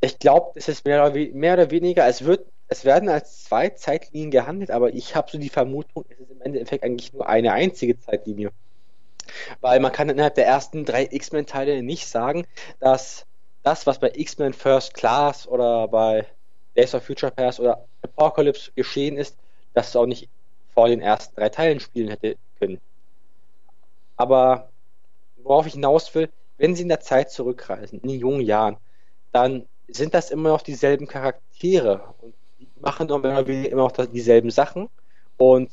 Ich 0.00 0.18
glaube, 0.18 0.52
es 0.54 0.68
ist 0.68 0.84
mehr 0.86 1.04
oder, 1.04 1.14
mehr 1.34 1.54
oder 1.54 1.70
weniger, 1.70 2.06
es 2.06 2.24
wird, 2.24 2.46
es 2.70 2.84
werden 2.84 3.08
als 3.08 3.44
zwei 3.44 3.68
Zeitlinien 3.70 4.30
gehandelt, 4.30 4.70
aber 4.70 4.94
ich 4.94 5.16
habe 5.16 5.30
so 5.30 5.38
die 5.38 5.48
Vermutung, 5.48 6.04
es 6.08 6.20
ist 6.20 6.30
im 6.30 6.40
Endeffekt 6.40 6.84
eigentlich 6.84 7.12
nur 7.12 7.28
eine 7.28 7.52
einzige 7.52 7.98
Zeitlinie. 7.98 8.52
Weil 9.60 9.80
man 9.80 9.92
kann 9.92 10.08
innerhalb 10.08 10.36
der 10.36 10.46
ersten 10.46 10.84
drei 10.84 11.08
X-Men-Teile 11.10 11.82
nicht 11.82 12.06
sagen, 12.06 12.46
dass 12.78 13.26
das, 13.64 13.86
was 13.86 13.98
bei 13.98 14.12
X-Men 14.14 14.52
First 14.52 14.94
Class 14.94 15.48
oder 15.48 15.88
bei 15.88 16.26
Days 16.76 16.94
of 16.94 17.04
Future 17.04 17.32
Past 17.32 17.58
oder 17.58 17.86
Apocalypse 18.02 18.70
geschehen 18.76 19.16
ist, 19.16 19.36
dass 19.74 19.88
es 19.88 19.96
auch 19.96 20.06
nicht 20.06 20.28
vor 20.72 20.88
den 20.88 21.00
ersten 21.00 21.34
drei 21.34 21.48
Teilen 21.48 21.80
spielen 21.80 22.08
hätte 22.08 22.36
können. 22.60 22.80
Aber 24.16 24.70
worauf 25.42 25.66
ich 25.66 25.72
hinaus 25.72 26.14
will, 26.14 26.30
wenn 26.56 26.76
sie 26.76 26.82
in 26.82 26.88
der 26.88 27.00
Zeit 27.00 27.32
zurückreisen, 27.32 28.00
in 28.00 28.10
den 28.10 28.20
jungen 28.20 28.42
Jahren, 28.42 28.76
dann 29.32 29.66
sind 29.88 30.14
das 30.14 30.30
immer 30.30 30.50
noch 30.50 30.62
dieselben 30.62 31.08
Charaktere 31.08 32.14
und 32.20 32.34
machen 32.80 33.08
immer, 33.08 33.46
immer 33.46 33.82
noch 33.82 34.06
dieselben 34.06 34.50
Sachen. 34.50 34.88
Und 35.36 35.70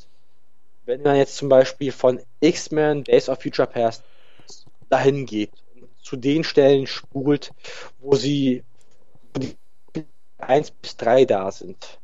wenn 0.86 1.02
man 1.02 1.18
jetzt 1.18 1.36
zum 1.36 1.50
Beispiel 1.50 1.92
von 1.92 2.22
X-Men 2.40 3.04
Days 3.04 3.30
of 3.30 3.42
Future 3.42 3.68
Past 3.68 4.04
dahin 4.90 5.26
geht 5.26 5.52
zu 6.02 6.16
den 6.16 6.44
Stellen 6.44 6.88
spult, 6.88 7.52
wo 8.00 8.16
sie 8.16 8.64
wo 9.34 9.40
die 9.42 9.56
1 10.38 10.72
bis 10.72 10.96
3 10.96 11.26
da 11.26 11.52
sind, 11.52 12.00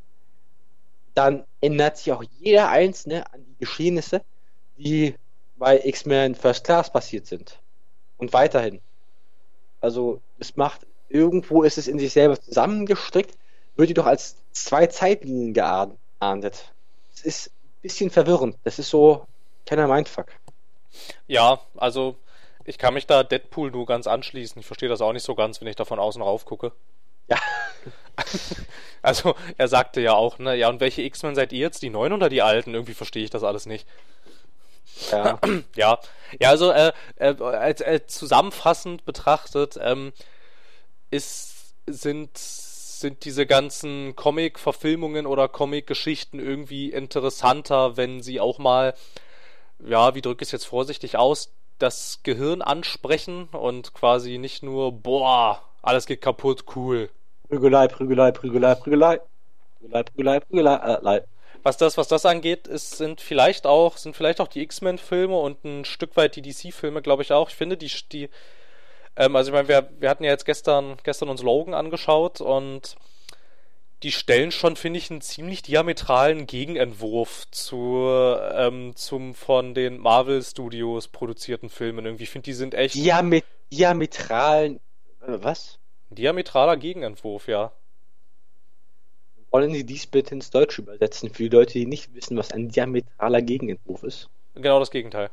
dann 1.14 1.46
ändert 1.62 1.98
sich 1.98 2.12
auch 2.12 2.24
jeder 2.40 2.70
einzelne 2.70 3.32
an 3.32 3.46
die 3.46 3.58
Geschehnisse, 3.60 4.22
die 4.78 5.16
bei 5.56 5.80
X-Men 5.86 6.36
First 6.36 6.66
Class 6.66 6.92
passiert 6.92 7.28
sind. 7.28 7.60
Und 8.18 8.34
weiterhin. 8.34 8.82
Also 9.80 10.22
es 10.40 10.56
macht, 10.56 10.86
irgendwo 11.10 11.64
ist 11.64 11.78
es 11.78 11.88
in 11.88 12.00
sich 12.00 12.12
selber 12.12 12.40
zusammengestrickt, 12.40 13.38
wird 13.76 13.90
jedoch 13.90 14.06
als 14.06 14.43
zwei 14.54 14.88
Zeitlinien 14.88 15.54
geahndet. 15.54 16.72
Es 17.14 17.22
ist 17.22 17.48
ein 17.48 17.82
bisschen 17.82 18.10
verwirrend. 18.10 18.58
Das 18.64 18.80
ist 18.80 18.90
so 18.90 19.28
keiner 19.66 19.88
Mindfuck. 19.88 20.28
Ja, 21.28 21.60
also 21.76 22.16
ich 22.66 22.78
kann 22.78 22.94
mich 22.94 23.08
da 23.08 23.24
Deadpool 23.24 23.72
nur 23.72 23.86
ganz 23.86 24.08
anschließen. 24.08 24.60
Ich 24.60 24.66
verstehe 24.66 24.90
das 24.90 25.02
auch 25.02 25.14
nicht 25.14 25.24
so 25.24 25.36
ganz, 25.36 25.60
wenn 25.60 25.68
ich 25.68 25.76
da 25.76 25.86
von 25.86 26.00
außen 26.00 26.22
rauf 26.22 26.46
gucke. 26.46 26.72
Ja. 27.28 27.38
also, 29.02 29.36
er 29.58 29.68
sagte 29.68 30.02
ja 30.02 30.14
auch, 30.14 30.40
ne, 30.40 30.56
ja, 30.56 30.70
und 30.70 30.80
welche 30.80 31.02
X-Men 31.02 31.36
seid 31.36 31.52
ihr 31.52 31.60
jetzt? 31.60 31.82
Die 31.82 31.90
neuen 31.90 32.14
oder 32.14 32.30
die 32.30 32.42
alten? 32.42 32.74
Irgendwie 32.74 32.94
verstehe 32.94 33.24
ich 33.24 33.30
das 33.30 33.44
alles 33.44 33.66
nicht. 33.66 33.88
Ja. 35.12 35.40
ja. 35.76 36.00
Ja, 36.40 36.50
also, 36.50 36.72
äh, 36.72 36.94
äh, 37.18 37.30
äh, 37.30 38.06
zusammenfassend 38.06 39.06
betrachtet, 39.06 39.78
ähm, 39.82 40.14
ist 41.10 41.52
sind, 41.86 42.38
sind 43.04 43.26
diese 43.26 43.46
ganzen 43.46 44.16
Comic-Verfilmungen 44.16 45.28
oder 45.28 45.50
Comic-Geschichten 45.50 46.40
irgendwie 46.40 46.90
interessanter, 46.90 47.98
wenn 47.98 48.24
sie 48.24 48.40
auch 48.40 48.60
mal, 48.60 48.94
ja, 49.86 50.16
wie 50.16 50.22
drücke 50.22 50.42
ich 50.42 50.48
es 50.48 50.54
jetzt 50.54 50.66
vorsichtig 50.66 51.18
aus, 51.18 51.52
das 51.80 52.22
Gehirn 52.24 52.62
ansprechen 52.62 53.50
und 53.52 53.94
quasi 53.94 54.38
nicht 54.38 54.64
nur, 54.64 54.94
boah, 54.94 55.62
alles 55.82 56.06
geht 56.06 56.22
kaputt, 56.22 56.64
cool. 56.76 57.10
Prügelei, 57.50 57.88
Prügelei, 57.90 58.32
Prügelei, 58.32 58.76
Prügelei. 58.76 59.20
Prügelei, 59.82 60.04
Prügelei, 60.04 60.40
Prügelei. 60.40 61.18
Äh, 61.18 61.22
was 61.62 61.76
das, 61.78 61.98
was 61.98 62.08
das 62.08 62.26
angeht, 62.26 62.68
ist, 62.68 62.98
sind 62.98 63.20
vielleicht 63.20 63.68
auch, 63.68 63.98
sind 63.98 64.16
vielleicht 64.16 64.40
auch 64.40 64.48
die 64.48 64.62
X-Men-Filme 64.62 65.38
und 65.38 65.64
ein 65.66 65.84
Stück 65.84 66.16
weit 66.16 66.38
die 66.38 66.42
DC-Filme, 66.42 67.02
glaube 67.02 67.22
ich 67.22 67.34
auch. 67.34 67.50
Ich 67.50 67.56
finde, 67.56 67.76
die, 67.76 67.92
die, 68.12 68.30
ähm, 69.16 69.36
also 69.36 69.50
ich 69.50 69.54
meine, 69.54 69.68
wir, 69.68 69.90
wir 70.00 70.10
hatten 70.10 70.24
ja 70.24 70.32
jetzt 70.32 70.46
gestern, 70.46 70.98
gestern 71.04 71.30
uns 71.30 71.42
Logan 71.42 71.74
angeschaut 71.74 72.42
und 72.42 72.96
die 74.04 74.12
stellen 74.12 74.52
schon, 74.52 74.76
finde 74.76 75.00
ich, 75.00 75.10
einen 75.10 75.22
ziemlich 75.22 75.62
diametralen 75.62 76.46
Gegenentwurf 76.46 77.50
zu, 77.52 78.06
ähm, 78.54 78.96
zum 78.96 79.34
von 79.34 79.74
den 79.74 79.98
Marvel 79.98 80.44
Studios 80.44 81.08
produzierten 81.08 81.70
Filmen. 81.70 82.06
Irgendwie 82.06 82.26
finde 82.26 82.46
die 82.46 82.54
sind 82.54 82.74
echt. 82.74 82.96
Diamet 82.96 83.46
diametralen. 83.72 84.80
Äh, 85.22 85.38
was? 85.42 85.80
Diametraler 86.10 86.78
Gegenentwurf, 86.78 87.48
ja. 87.48 87.72
Wollen 89.52 89.72
Sie 89.72 89.86
dies 89.86 90.06
bitte 90.08 90.36
ins 90.36 90.50
Deutsche 90.50 90.82
übersetzen 90.82 91.30
für 91.30 91.44
die 91.44 91.56
Leute, 91.56 91.74
die 91.74 91.86
nicht 91.86 92.14
wissen, 92.14 92.36
was 92.38 92.52
ein 92.52 92.70
diametraler 92.70 93.42
Gegenentwurf 93.42 94.04
ist? 94.04 94.30
Genau 94.56 94.80
das 94.80 94.92
Gegenteil. 94.92 95.30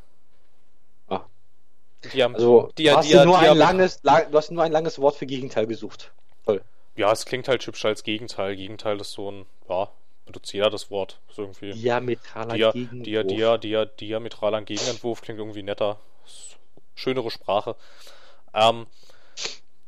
Ah. 2.04 2.08
Diam 2.12 2.34
also, 2.34 2.70
Dia, 2.78 2.92
du, 2.92 2.98
hast 2.98 3.08
Dia, 3.10 3.24
nur 3.24 3.38
ein 3.38 3.56
langes, 3.56 4.00
lang, 4.02 4.30
du 4.30 4.38
hast 4.38 4.50
nur 4.50 4.62
ein 4.62 4.72
langes 4.72 4.98
Wort 4.98 5.16
für 5.16 5.26
Gegenteil 5.26 5.66
gesucht. 5.66 6.12
Toll. 6.44 6.62
Ja, 6.96 7.12
es 7.12 7.24
klingt 7.24 7.48
halt 7.48 7.66
hübsch 7.66 7.84
als 7.84 8.02
Gegenteil. 8.02 8.56
Gegenteil 8.56 9.00
ist 9.00 9.12
so 9.12 9.30
ein, 9.30 9.46
ja, 9.68 9.88
benutzt 10.26 10.52
jeder 10.52 10.70
das 10.70 10.90
Wort. 10.90 11.20
Ist 11.28 11.38
irgendwie. 11.38 11.72
Diametraler 11.72 12.54
Dia, 12.54 12.70
Gegenentwurf. 12.72 13.04
Dia, 13.04 13.22
dia, 13.22 13.58
dia, 13.58 13.84
diametraler 13.84 14.62
Gegenentwurf 14.62 15.20
klingt 15.20 15.38
irgendwie 15.38 15.62
netter. 15.62 15.98
Schönere 16.94 17.30
Sprache. 17.30 17.76
Ähm, 18.54 18.86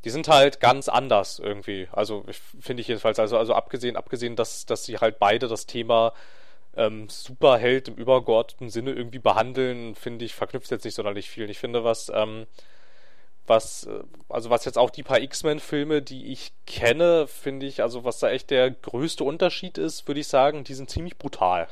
die 0.05 0.11
sind 0.11 0.29
halt 0.29 0.61
ganz 0.61 0.89
anders 0.89 1.39
irgendwie. 1.39 1.89
Also 1.93 2.25
finde 2.61 2.81
ich 2.81 2.89
jedenfalls. 2.89 3.19
Also, 3.19 3.39
also 3.39 3.55
abgesehen, 3.55 3.97
abgesehen, 3.97 4.37
dass, 4.37 4.67
dass 4.67 4.85
sie 4.85 4.99
halt 4.99 5.19
beide 5.19 5.49
das 5.49 5.67
Thema 5.67 6.13
ähm, 6.77 7.09
Superheld 7.09 7.89
im 7.89 7.95
übergeordneten 7.95 8.70
Sinne 8.70 8.93
irgendwie 8.93 9.18
behandeln, 9.18 9.95
finde 9.95 10.25
ich, 10.25 10.35
verknüpft 10.35 10.70
jetzt 10.70 10.85
nicht 10.85 10.95
sonderlich 10.95 11.31
viel. 11.31 11.51
Ich 11.51 11.59
finde, 11.59 11.85
was, 11.85 12.11
ähm, 12.14 12.47
was, 13.47 13.85
äh, 13.85 14.03
also 14.29 14.51
was 14.51 14.64
jetzt 14.64 14.79
auch 14.79 14.91
die 14.91 15.03
paar 15.03 15.20
X-Men-Filme, 15.20 16.03
die 16.03 16.33
ich 16.33 16.53
kenne, 16.66 17.27
finde 17.27 17.66
ich, 17.66 17.83
also 17.83 18.05
was 18.05 18.18
da 18.18 18.31
echt 18.31 18.51
der 18.51 18.70
größte 18.70 19.25
Unterschied 19.25 19.79
ist, 19.79 20.07
würde 20.09 20.20
ich 20.20 20.29
sagen, 20.29 20.64
die 20.64 20.75
sind 20.75 20.91
ziemlich 20.91 21.18
brutal. 21.18 21.68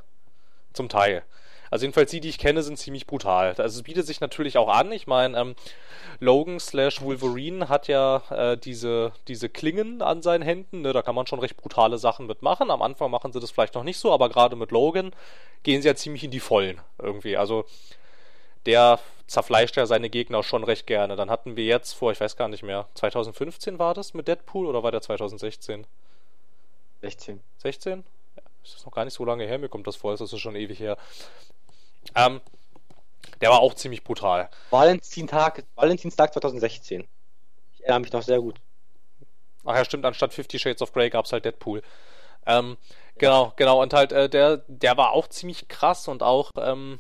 Zum 0.73 0.89
Teil. 0.89 1.25
Also 1.71 1.85
jedenfalls 1.85 2.11
die, 2.11 2.21
die 2.21 2.29
ich 2.29 2.39
kenne, 2.39 2.63
sind 2.63 2.79
ziemlich 2.79 3.07
brutal. 3.07 3.55
Also 3.57 3.79
es 3.79 3.83
bietet 3.83 4.07
sich 4.07 4.21
natürlich 4.21 4.59
auch 4.59 4.69
an. 4.69 4.91
Ich 4.91 5.07
meine, 5.07 5.39
ähm, 5.39 5.55
Logan 6.19 6.59
slash 6.59 7.01
Wolverine 7.01 7.69
hat 7.69 7.87
ja 7.87 8.23
äh, 8.31 8.57
diese, 8.57 9.13
diese 9.29 9.49
Klingen 9.49 10.03
an 10.03 10.21
seinen 10.21 10.43
Händen. 10.43 10.83
Ne? 10.83 10.93
Da 10.93 11.03
kann 11.03 11.15
man 11.15 11.27
schon 11.27 11.39
recht 11.39 11.57
brutale 11.57 11.99
Sachen 11.99 12.27
mitmachen. 12.27 12.71
Am 12.71 12.83
Anfang 12.83 13.11
machen 13.11 13.33
sie 13.33 13.41
das 13.41 13.53
vielleicht 13.53 13.75
noch 13.75 13.85
nicht 13.85 13.99
so, 13.99 14.13
aber 14.13 14.29
gerade 14.29 14.57
mit 14.57 14.73
Logan 14.73 15.13
gehen 15.63 15.81
sie 15.81 15.89
ja 15.89 15.95
ziemlich 15.95 16.25
in 16.25 16.33
die 16.33 16.41
Vollen 16.41 16.81
irgendwie. 16.99 17.37
Also 17.37 17.65
der 18.67 18.99
zerfleischt 19.27 19.77
ja 19.77 19.87
seine 19.87 20.11
Gegner 20.11 20.43
schon 20.43 20.65
recht 20.65 20.87
gerne. 20.87 21.17
Dann 21.17 21.31
hatten 21.31 21.57
wir 21.57 21.65
jetzt 21.65 21.93
vor, 21.93 22.11
ich 22.11 22.21
weiß 22.21 22.37
gar 22.37 22.49
nicht 22.49 22.63
mehr, 22.65 22.89
2015 22.95 23.79
war 23.79 23.95
das 23.95 24.13
mit 24.13 24.27
Deadpool 24.29 24.67
oder 24.67 24.83
war 24.83 24.91
der 24.91 25.03
2016? 25.03 25.87
16. 27.03 27.41
16? 27.59 28.05
Ja, 28.37 28.43
ist 28.65 28.75
das 28.75 28.85
noch 28.85 28.93
gar 28.93 29.05
nicht 29.05 29.15
so 29.15 29.25
lange 29.25 29.47
her, 29.47 29.59
mir 29.59 29.69
kommt 29.69 29.87
das 29.87 29.97
vor, 29.97 30.11
das 30.11 30.21
ist 30.21 30.39
schon 30.41 30.57
ewig 30.57 30.81
her. 30.81 30.99
Ähm, 32.15 32.41
der 33.41 33.51
war 33.51 33.61
auch 33.61 33.75
ziemlich 33.75 34.05
brutal. 34.05 34.49
Valentinstag, 34.71 35.65
Valentinstag 35.75 36.33
2016. 36.33 37.07
Ich 37.75 37.81
erinnere 37.81 38.01
mich 38.01 38.13
noch 38.13 38.23
sehr 38.23 38.41
gut. 38.41 38.61
Ach 39.65 39.77
ja, 39.77 39.85
stimmt, 39.85 40.05
anstatt 40.05 40.35
Fifty 40.35 40.59
Shades 40.59 40.83
of 40.83 40.93
Grey 40.93 41.11
gab 41.11 41.25
es 41.25 41.33
halt 41.33 41.45
Deadpool. 41.45 41.83
Ähm, 42.47 42.77
genau, 43.19 43.53
genau, 43.57 43.83
und 43.83 43.93
halt, 43.93 44.13
äh, 44.13 44.29
der, 44.29 44.59
der 44.69 44.97
war 44.97 45.13
auch 45.13 45.29
ziemlich 45.29 45.69
krass 45.69 46.09
und 46.09 46.23
auch, 46.23 46.51
ähm, 46.57 46.99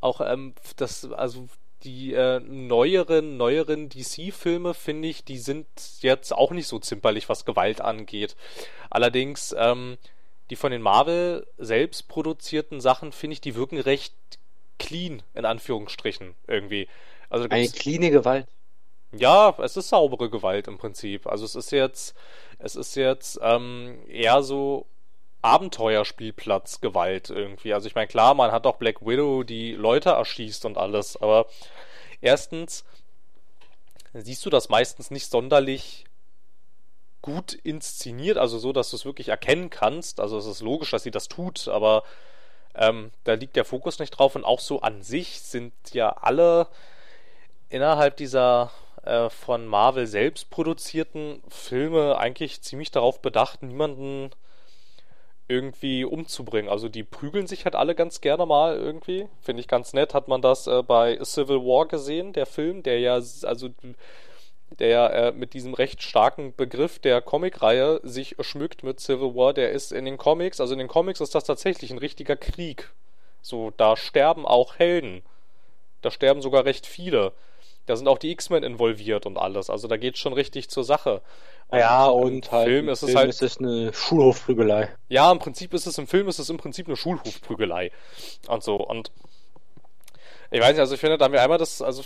auch, 0.00 0.20
ähm, 0.20 0.54
das, 0.76 1.10
also 1.12 1.48
die 1.82 2.14
äh, 2.14 2.40
neueren, 2.40 3.36
neueren 3.36 3.90
DC-Filme, 3.90 4.72
finde 4.72 5.08
ich, 5.08 5.24
die 5.24 5.38
sind 5.38 5.66
jetzt 6.00 6.32
auch 6.32 6.50
nicht 6.52 6.66
so 6.66 6.78
zimperlich, 6.78 7.28
was 7.28 7.44
Gewalt 7.44 7.82
angeht. 7.82 8.36
Allerdings, 8.88 9.54
ähm, 9.58 9.98
die 10.50 10.56
von 10.56 10.70
den 10.70 10.82
Marvel 10.82 11.46
selbst 11.58 12.08
produzierten 12.08 12.80
Sachen, 12.80 13.12
finde 13.12 13.34
ich, 13.34 13.40
die 13.40 13.54
wirken 13.54 13.78
recht 13.78 14.14
clean, 14.78 15.22
in 15.34 15.44
Anführungsstrichen, 15.44 16.34
irgendwie. 16.46 16.88
Also 17.30 17.48
Eine 17.48 17.68
cleane 17.68 18.10
Gewalt. 18.10 18.46
Ja, 19.12 19.54
es 19.58 19.76
ist 19.76 19.88
saubere 19.88 20.28
Gewalt 20.28 20.68
im 20.68 20.78
Prinzip. 20.78 21.26
Also 21.26 21.44
es 21.44 21.54
ist 21.54 21.70
jetzt, 21.70 22.14
es 22.58 22.76
ist 22.76 22.96
jetzt 22.96 23.38
ähm, 23.42 23.98
eher 24.08 24.42
so 24.42 24.86
Abenteuerspielplatz-Gewalt 25.42 27.30
irgendwie. 27.30 27.74
Also 27.74 27.86
ich 27.86 27.94
meine, 27.94 28.08
klar, 28.08 28.34
man 28.34 28.50
hat 28.50 28.66
auch 28.66 28.76
Black 28.76 29.06
Widow, 29.06 29.44
die 29.44 29.72
Leute 29.72 30.10
erschießt 30.10 30.64
und 30.64 30.78
alles, 30.78 31.16
aber 31.16 31.46
erstens 32.20 32.84
siehst 34.14 34.44
du 34.46 34.50
das 34.50 34.68
meistens 34.68 35.10
nicht 35.10 35.30
sonderlich 35.30 36.04
gut 37.24 37.54
inszeniert, 37.54 38.36
also 38.36 38.58
so, 38.58 38.74
dass 38.74 38.90
du 38.90 38.96
es 38.96 39.06
wirklich 39.06 39.30
erkennen 39.30 39.70
kannst. 39.70 40.20
Also 40.20 40.36
es 40.36 40.44
ist 40.44 40.60
logisch, 40.60 40.90
dass 40.90 41.04
sie 41.04 41.10
das 41.10 41.28
tut, 41.28 41.68
aber 41.68 42.02
ähm, 42.74 43.12
da 43.24 43.32
liegt 43.32 43.56
der 43.56 43.64
Fokus 43.64 43.98
nicht 43.98 44.10
drauf. 44.10 44.36
Und 44.36 44.44
auch 44.44 44.60
so 44.60 44.82
an 44.82 45.02
sich 45.02 45.40
sind 45.40 45.72
ja 45.94 46.10
alle 46.10 46.66
innerhalb 47.70 48.18
dieser 48.18 48.72
äh, 49.04 49.30
von 49.30 49.66
Marvel 49.66 50.06
selbst 50.06 50.50
produzierten 50.50 51.42
Filme 51.48 52.18
eigentlich 52.18 52.60
ziemlich 52.60 52.90
darauf 52.90 53.22
bedacht, 53.22 53.62
niemanden 53.62 54.28
irgendwie 55.48 56.04
umzubringen. 56.04 56.70
Also 56.70 56.90
die 56.90 57.04
prügeln 57.04 57.46
sich 57.46 57.64
halt 57.64 57.74
alle 57.74 57.94
ganz 57.94 58.20
gerne 58.20 58.44
mal 58.44 58.76
irgendwie. 58.76 59.28
Finde 59.40 59.60
ich 59.60 59.68
ganz 59.68 59.94
nett. 59.94 60.12
Hat 60.12 60.28
man 60.28 60.42
das 60.42 60.66
äh, 60.66 60.82
bei 60.82 61.18
Civil 61.24 61.60
War 61.60 61.88
gesehen, 61.88 62.34
der 62.34 62.44
Film, 62.44 62.82
der 62.82 63.00
ja, 63.00 63.14
also 63.14 63.70
der 64.78 65.12
äh, 65.12 65.32
mit 65.32 65.54
diesem 65.54 65.74
recht 65.74 66.02
starken 66.02 66.54
Begriff 66.54 66.98
der 66.98 67.20
Comicreihe 67.20 68.00
sich 68.02 68.36
schmückt 68.40 68.82
mit 68.82 69.00
Civil 69.00 69.34
War, 69.34 69.54
der 69.54 69.70
ist 69.70 69.92
in 69.92 70.04
den 70.04 70.18
Comics, 70.18 70.60
also 70.60 70.72
in 70.72 70.78
den 70.78 70.88
Comics 70.88 71.20
ist 71.20 71.34
das 71.34 71.44
tatsächlich 71.44 71.90
ein 71.90 71.98
richtiger 71.98 72.36
Krieg. 72.36 72.92
So, 73.42 73.72
da 73.76 73.96
sterben 73.96 74.46
auch 74.46 74.78
Helden. 74.78 75.22
Da 76.00 76.10
sterben 76.10 76.42
sogar 76.42 76.64
recht 76.64 76.86
viele. 76.86 77.32
Da 77.86 77.96
sind 77.96 78.08
auch 78.08 78.18
die 78.18 78.30
X-Men 78.30 78.62
involviert 78.62 79.26
und 79.26 79.36
alles. 79.36 79.68
Also 79.68 79.88
da 79.88 79.98
geht 79.98 80.14
es 80.14 80.20
schon 80.20 80.32
richtig 80.32 80.70
zur 80.70 80.84
Sache. 80.84 81.20
Und 81.68 81.78
ja, 81.78 82.06
und 82.06 82.50
halt 82.50 82.68
Film 82.68 82.88
ist 82.88 83.02
es 83.02 83.14
halt. 83.14 83.28
Ist 83.28 83.42
es 83.42 83.58
eine 83.58 83.92
Schulhofprügelei. 83.92 84.88
Ja, 85.08 85.30
im 85.30 85.38
Prinzip 85.38 85.74
ist 85.74 85.86
es 85.86 85.98
im 85.98 86.06
Film 86.06 86.28
ist 86.28 86.38
es 86.38 86.48
im 86.48 86.56
Prinzip 86.56 86.86
eine 86.86 86.96
Schulhofprügelei. 86.96 87.90
Und 88.48 88.62
so. 88.62 88.76
Und 88.76 89.12
ich 90.54 90.60
weiß 90.60 90.70
nicht, 90.70 90.80
also 90.80 90.94
ich 90.94 91.00
finde, 91.00 91.18
da 91.18 91.24
haben 91.24 91.32
wir 91.32 91.42
einmal 91.42 91.58
das, 91.58 91.82
also, 91.82 92.04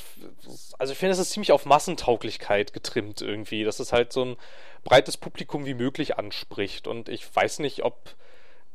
also 0.79 0.93
ich 0.95 0.99
finde, 0.99 1.13
es 1.13 1.19
ist 1.19 1.33
ziemlich 1.33 1.53
auf 1.53 1.67
Massentauglichkeit 1.67 2.73
getrimmt 2.73 3.21
irgendwie, 3.21 3.63
dass 3.63 3.79
es 3.79 3.93
halt 3.93 4.11
so 4.11 4.25
ein 4.25 4.37
breites 4.85 5.19
Publikum 5.19 5.67
wie 5.67 5.75
möglich 5.75 6.17
anspricht. 6.17 6.87
Und 6.87 7.11
ich 7.11 7.37
weiß 7.37 7.59
nicht, 7.59 7.85
ob 7.85 8.15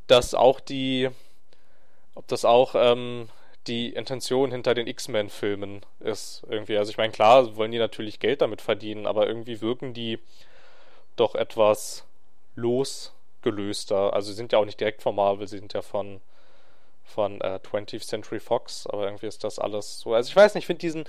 das 0.05 0.35
auch 0.35 0.59
die, 0.59 1.09
ob 2.13 2.27
das 2.27 2.45
auch 2.45 2.75
ähm, 2.75 3.29
die 3.65 3.89
Intention 3.89 4.51
hinter 4.51 4.75
den 4.75 4.85
X-Men-Filmen 4.85 5.81
ist 6.01 6.43
irgendwie. 6.47 6.77
Also 6.77 6.91
ich 6.91 6.97
meine, 6.97 7.11
klar 7.11 7.55
wollen 7.55 7.71
die 7.71 7.79
natürlich 7.79 8.19
Geld 8.19 8.43
damit 8.43 8.61
verdienen, 8.61 9.07
aber 9.07 9.25
irgendwie 9.25 9.59
wirken 9.59 9.95
die 9.95 10.19
doch 11.15 11.33
etwas 11.33 12.05
losgelöster. 12.53 14.13
Also 14.13 14.27
sie 14.27 14.35
sind 14.35 14.51
ja 14.51 14.59
auch 14.59 14.65
nicht 14.65 14.79
direkt 14.79 15.01
von 15.01 15.15
Marvel, 15.15 15.47
sie 15.47 15.57
sind 15.57 15.73
ja 15.73 15.81
von 15.81 16.21
von 17.03 17.41
äh, 17.41 17.59
20th 17.63 18.07
Century 18.07 18.39
Fox, 18.39 18.87
aber 18.87 19.05
irgendwie 19.05 19.27
ist 19.27 19.43
das 19.43 19.59
alles 19.59 19.99
so. 19.99 20.13
Also 20.13 20.29
ich 20.29 20.35
weiß 20.35 20.55
nicht, 20.55 20.63
ich 20.63 20.67
finde 20.67 20.79
diesen, 20.79 21.03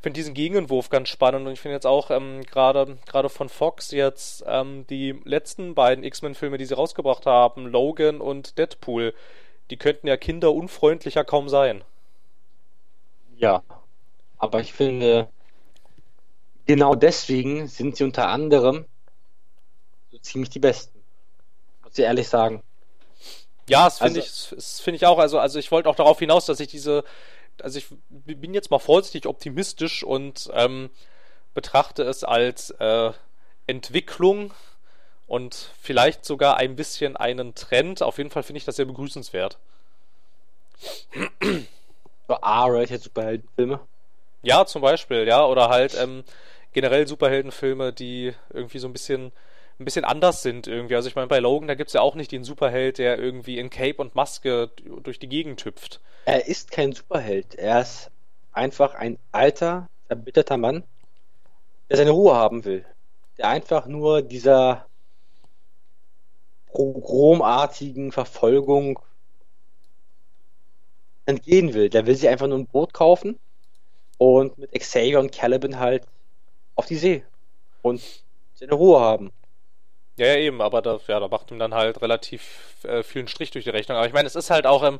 find 0.00 0.16
diesen 0.16 0.34
Gegenentwurf 0.34 0.90
ganz 0.90 1.08
spannend 1.08 1.46
und 1.46 1.52
ich 1.52 1.60
finde 1.60 1.74
jetzt 1.74 1.86
auch 1.86 2.10
ähm, 2.10 2.42
gerade 2.44 2.98
gerade 3.06 3.28
von 3.28 3.48
Fox 3.48 3.90
jetzt 3.90 4.44
ähm, 4.46 4.86
die 4.88 5.20
letzten 5.24 5.74
beiden 5.74 6.04
X-Men-Filme, 6.04 6.58
die 6.58 6.64
sie 6.66 6.74
rausgebracht 6.74 7.26
haben, 7.26 7.66
Logan 7.66 8.20
und 8.20 8.58
Deadpool, 8.58 9.14
die 9.70 9.76
könnten 9.76 10.06
ja 10.06 10.16
kinderunfreundlicher 10.16 11.24
kaum 11.24 11.48
sein. 11.48 11.84
Ja, 13.36 13.62
aber 14.38 14.60
ich 14.60 14.72
finde, 14.72 15.28
genau 16.66 16.94
deswegen 16.94 17.68
sind 17.68 17.96
sie 17.96 18.04
unter 18.04 18.28
anderem 18.28 18.86
so 20.10 20.18
ziemlich 20.18 20.50
die 20.50 20.58
besten. 20.58 20.98
Muss 21.82 21.98
ich 21.98 22.04
ehrlich 22.04 22.28
sagen. 22.28 22.62
Ja, 23.68 23.84
das 23.84 23.98
finde 23.98 24.20
also, 24.20 24.56
ich, 24.56 24.82
find 24.82 24.96
ich 24.96 25.06
auch. 25.06 25.18
Also, 25.18 25.38
also 25.38 25.58
ich 25.58 25.70
wollte 25.70 25.88
auch 25.88 25.96
darauf 25.96 26.18
hinaus, 26.18 26.46
dass 26.46 26.60
ich 26.60 26.68
diese, 26.68 27.04
also 27.62 27.78
ich 27.78 27.86
bin 28.08 28.54
jetzt 28.54 28.70
mal 28.70 28.78
vorsichtig 28.78 29.26
optimistisch 29.26 30.02
und 30.02 30.50
ähm, 30.52 30.90
betrachte 31.54 32.02
es 32.02 32.24
als 32.24 32.70
äh, 32.70 33.12
Entwicklung 33.66 34.52
und 35.26 35.72
vielleicht 35.80 36.24
sogar 36.24 36.56
ein 36.56 36.76
bisschen 36.76 37.16
einen 37.16 37.54
Trend. 37.54 38.02
Auf 38.02 38.18
jeden 38.18 38.30
Fall 38.30 38.42
finde 38.42 38.58
ich 38.58 38.64
das 38.64 38.76
sehr 38.76 38.86
begrüßenswert. 38.86 39.58
So 42.28 42.34
R-rated 42.34 43.02
Superheldenfilme. 43.02 43.80
Ja, 44.42 44.64
zum 44.66 44.82
Beispiel, 44.82 45.26
ja, 45.26 45.44
oder 45.44 45.68
halt 45.68 45.94
ähm, 45.98 46.24
generell 46.72 47.06
Superheldenfilme, 47.06 47.92
die 47.92 48.34
irgendwie 48.50 48.78
so 48.78 48.86
ein 48.86 48.92
bisschen 48.92 49.32
ein 49.78 49.84
bisschen 49.84 50.04
anders 50.04 50.42
sind 50.42 50.66
irgendwie. 50.66 50.96
Also 50.96 51.08
ich 51.08 51.14
meine, 51.14 51.28
bei 51.28 51.38
Logan, 51.38 51.68
da 51.68 51.74
gibt 51.74 51.88
es 51.88 51.94
ja 51.94 52.00
auch 52.00 52.14
nicht 52.14 52.32
den 52.32 52.44
Superheld, 52.44 52.98
der 52.98 53.18
irgendwie 53.18 53.58
in 53.58 53.70
Cape 53.70 53.96
und 53.98 54.14
Maske 54.14 54.70
durch 55.02 55.18
die 55.18 55.28
Gegend 55.28 55.64
hüpft. 55.64 56.00
Er 56.24 56.46
ist 56.46 56.70
kein 56.70 56.92
Superheld. 56.92 57.54
Er 57.54 57.80
ist 57.80 58.10
einfach 58.52 58.94
ein 58.94 59.18
alter, 59.30 59.88
erbitterter 60.08 60.56
Mann, 60.56 60.82
der 61.88 61.96
seine 61.96 62.10
Ruhe 62.10 62.34
haben 62.34 62.64
will. 62.64 62.84
Der 63.38 63.48
einfach 63.48 63.86
nur 63.86 64.22
dieser 64.22 64.86
pogromartigen 66.72 68.10
Verfolgung 68.10 68.98
entgehen 71.24 71.72
will. 71.72 71.88
Der 71.88 72.06
will 72.06 72.16
sich 72.16 72.28
einfach 72.28 72.48
nur 72.48 72.58
ein 72.58 72.66
Boot 72.66 72.92
kaufen 72.92 73.38
und 74.18 74.58
mit 74.58 74.72
Xavier 74.72 75.20
und 75.20 75.30
Caliban 75.30 75.78
halt 75.78 76.04
auf 76.74 76.86
die 76.86 76.96
See 76.96 77.24
und 77.82 78.02
seine 78.54 78.74
Ruhe 78.74 78.98
haben. 78.98 79.30
Ja, 80.18 80.26
ja, 80.26 80.36
eben, 80.36 80.60
aber 80.60 80.82
da, 80.82 80.98
ja, 81.06 81.20
da 81.20 81.28
macht 81.28 81.50
ihm 81.50 81.58
dann 81.60 81.74
halt 81.74 82.02
relativ 82.02 82.74
äh, 82.82 83.02
vielen 83.02 83.28
Strich 83.28 83.52
durch 83.52 83.64
die 83.64 83.70
Rechnung. 83.70 83.96
Aber 83.96 84.06
ich 84.06 84.12
meine, 84.12 84.26
es 84.26 84.34
ist 84.34 84.50
halt 84.50 84.66
auch, 84.66 84.82
ähm, 84.82 84.98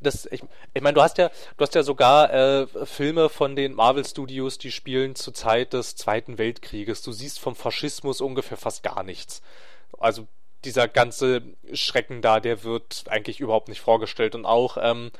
das, 0.00 0.26
ich, 0.26 0.42
ich 0.74 0.82
meine, 0.82 0.94
du 0.94 1.02
hast 1.02 1.18
ja, 1.18 1.28
du 1.56 1.62
hast 1.62 1.74
ja 1.74 1.82
sogar 1.82 2.32
äh, 2.32 2.66
Filme 2.86 3.28
von 3.30 3.56
den 3.56 3.74
Marvel 3.74 4.04
Studios, 4.06 4.58
die 4.58 4.70
spielen 4.70 5.16
zur 5.16 5.34
Zeit 5.34 5.72
des 5.72 5.96
Zweiten 5.96 6.38
Weltkrieges. 6.38 7.02
Du 7.02 7.10
siehst 7.12 7.40
vom 7.40 7.56
Faschismus 7.56 8.20
ungefähr 8.20 8.56
fast 8.56 8.84
gar 8.84 9.02
nichts. 9.02 9.42
Also 9.98 10.28
dieser 10.64 10.86
ganze 10.86 11.42
Schrecken 11.72 12.22
da, 12.22 12.38
der 12.40 12.62
wird 12.64 13.04
eigentlich 13.08 13.40
überhaupt 13.40 13.68
nicht 13.68 13.80
vorgestellt 13.80 14.34
und 14.36 14.44
auch 14.46 14.76
ähm, 14.80 15.10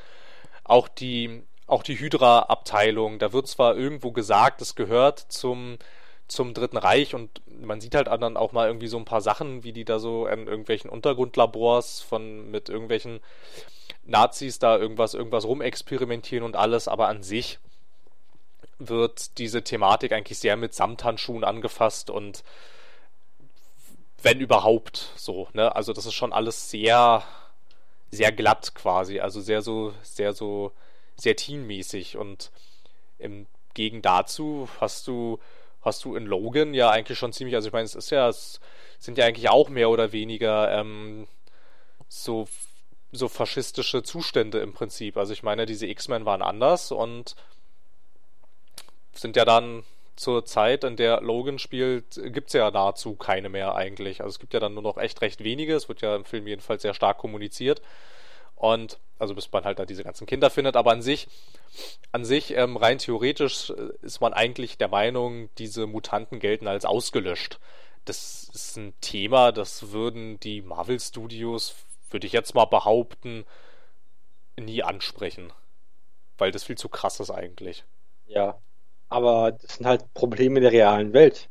auch 0.64 0.88
die 0.88 1.42
auch 1.66 1.82
die 1.82 1.98
Hydra-Abteilung, 1.98 3.18
da 3.18 3.32
wird 3.34 3.46
zwar 3.46 3.76
irgendwo 3.76 4.10
gesagt, 4.10 4.62
es 4.62 4.74
gehört 4.74 5.18
zum 5.28 5.78
zum 6.28 6.54
Dritten 6.54 6.76
Reich 6.76 7.14
und 7.14 7.40
man 7.46 7.80
sieht 7.80 7.94
halt 7.94 8.06
dann 8.06 8.36
auch 8.36 8.52
mal 8.52 8.66
irgendwie 8.66 8.86
so 8.86 8.98
ein 8.98 9.04
paar 9.06 9.22
Sachen, 9.22 9.64
wie 9.64 9.72
die 9.72 9.84
da 9.84 9.98
so 9.98 10.26
in 10.26 10.46
irgendwelchen 10.46 10.90
Untergrundlabors 10.90 12.00
von 12.00 12.50
mit 12.50 12.68
irgendwelchen 12.68 13.20
Nazis 14.04 14.58
da 14.58 14.76
irgendwas 14.78 15.14
irgendwas 15.14 15.44
rumexperimentieren 15.46 16.44
und 16.44 16.56
alles, 16.56 16.86
aber 16.86 17.08
an 17.08 17.22
sich 17.22 17.58
wird 18.78 19.38
diese 19.38 19.64
Thematik 19.64 20.12
eigentlich 20.12 20.38
sehr 20.38 20.56
mit 20.56 20.74
Samthandschuhen 20.74 21.44
angefasst 21.44 22.10
und 22.10 22.44
wenn 24.22 24.40
überhaupt 24.40 25.12
so, 25.16 25.48
ne? 25.52 25.74
Also 25.74 25.92
das 25.92 26.06
ist 26.06 26.14
schon 26.14 26.32
alles 26.32 26.70
sehr 26.70 27.22
sehr 28.10 28.32
glatt 28.32 28.74
quasi, 28.74 29.20
also 29.20 29.40
sehr 29.40 29.62
so 29.62 29.94
sehr 30.02 30.32
so 30.32 30.72
sehr 31.16 31.36
teenmäßig 31.36 32.16
und 32.16 32.50
im 33.18 33.46
Gegen 33.74 34.02
dazu 34.02 34.68
hast 34.80 35.06
du 35.06 35.38
hast 35.88 36.04
du 36.04 36.14
in 36.14 36.26
Logan 36.26 36.74
ja 36.74 36.90
eigentlich 36.90 37.18
schon 37.18 37.32
ziemlich, 37.32 37.56
also 37.56 37.68
ich 37.68 37.72
meine, 37.72 37.84
es 37.84 37.94
ist 37.94 38.10
ja, 38.10 38.28
es 38.28 38.60
sind 38.98 39.18
ja 39.18 39.26
eigentlich 39.26 39.48
auch 39.48 39.68
mehr 39.68 39.90
oder 39.90 40.12
weniger 40.12 40.70
ähm, 40.72 41.26
so, 42.08 42.48
so 43.12 43.28
faschistische 43.28 44.02
Zustände 44.02 44.60
im 44.60 44.72
Prinzip. 44.72 45.16
Also 45.16 45.32
ich 45.32 45.42
meine, 45.42 45.66
diese 45.66 45.86
X-Men 45.86 46.24
waren 46.24 46.42
anders 46.42 46.92
und 46.92 47.34
sind 49.12 49.36
ja 49.36 49.44
dann 49.44 49.84
zur 50.16 50.44
Zeit, 50.44 50.84
in 50.84 50.96
der 50.96 51.20
Logan 51.20 51.58
spielt, 51.58 52.20
gibt 52.32 52.48
es 52.48 52.54
ja 52.54 52.70
nahezu 52.70 53.14
keine 53.14 53.48
mehr 53.48 53.76
eigentlich. 53.76 54.20
Also 54.20 54.30
es 54.30 54.38
gibt 54.40 54.52
ja 54.52 54.60
dann 54.60 54.74
nur 54.74 54.82
noch 54.82 54.98
echt 54.98 55.20
recht 55.22 55.44
wenige. 55.44 55.74
Es 55.74 55.88
wird 55.88 56.00
ja 56.00 56.16
im 56.16 56.24
Film 56.24 56.46
jedenfalls 56.48 56.82
sehr 56.82 56.94
stark 56.94 57.18
kommuniziert. 57.18 57.80
Und 58.58 58.98
also 59.18 59.34
bis 59.34 59.50
man 59.50 59.64
halt 59.64 59.78
da 59.78 59.84
diese 59.84 60.04
ganzen 60.04 60.26
Kinder 60.26 60.50
findet, 60.50 60.76
aber 60.76 60.92
an 60.92 61.02
sich, 61.02 61.28
an 62.12 62.24
sich 62.24 62.52
ähm, 62.56 62.76
rein 62.76 62.98
theoretisch 62.98 63.70
äh, 63.70 63.90
ist 64.02 64.20
man 64.20 64.32
eigentlich 64.32 64.78
der 64.78 64.88
Meinung, 64.88 65.48
diese 65.58 65.86
Mutanten 65.86 66.38
gelten 66.38 66.68
als 66.68 66.84
ausgelöscht. 66.84 67.58
Das 68.04 68.50
ist 68.54 68.76
ein 68.76 68.94
Thema, 69.00 69.52
das 69.52 69.90
würden 69.92 70.40
die 70.40 70.62
Marvel 70.62 70.98
Studios, 70.98 71.74
würde 72.10 72.26
ich 72.26 72.32
jetzt 72.32 72.54
mal 72.54 72.64
behaupten, 72.64 73.44
nie 74.58 74.82
ansprechen. 74.82 75.52
Weil 76.38 76.52
das 76.52 76.64
viel 76.64 76.78
zu 76.78 76.88
krass 76.88 77.20
ist 77.20 77.30
eigentlich. 77.30 77.84
Ja. 78.26 78.58
Aber 79.08 79.52
das 79.52 79.76
sind 79.76 79.86
halt 79.86 80.12
Probleme 80.14 80.60
der 80.60 80.72
realen 80.72 81.12
Welt. 81.12 81.48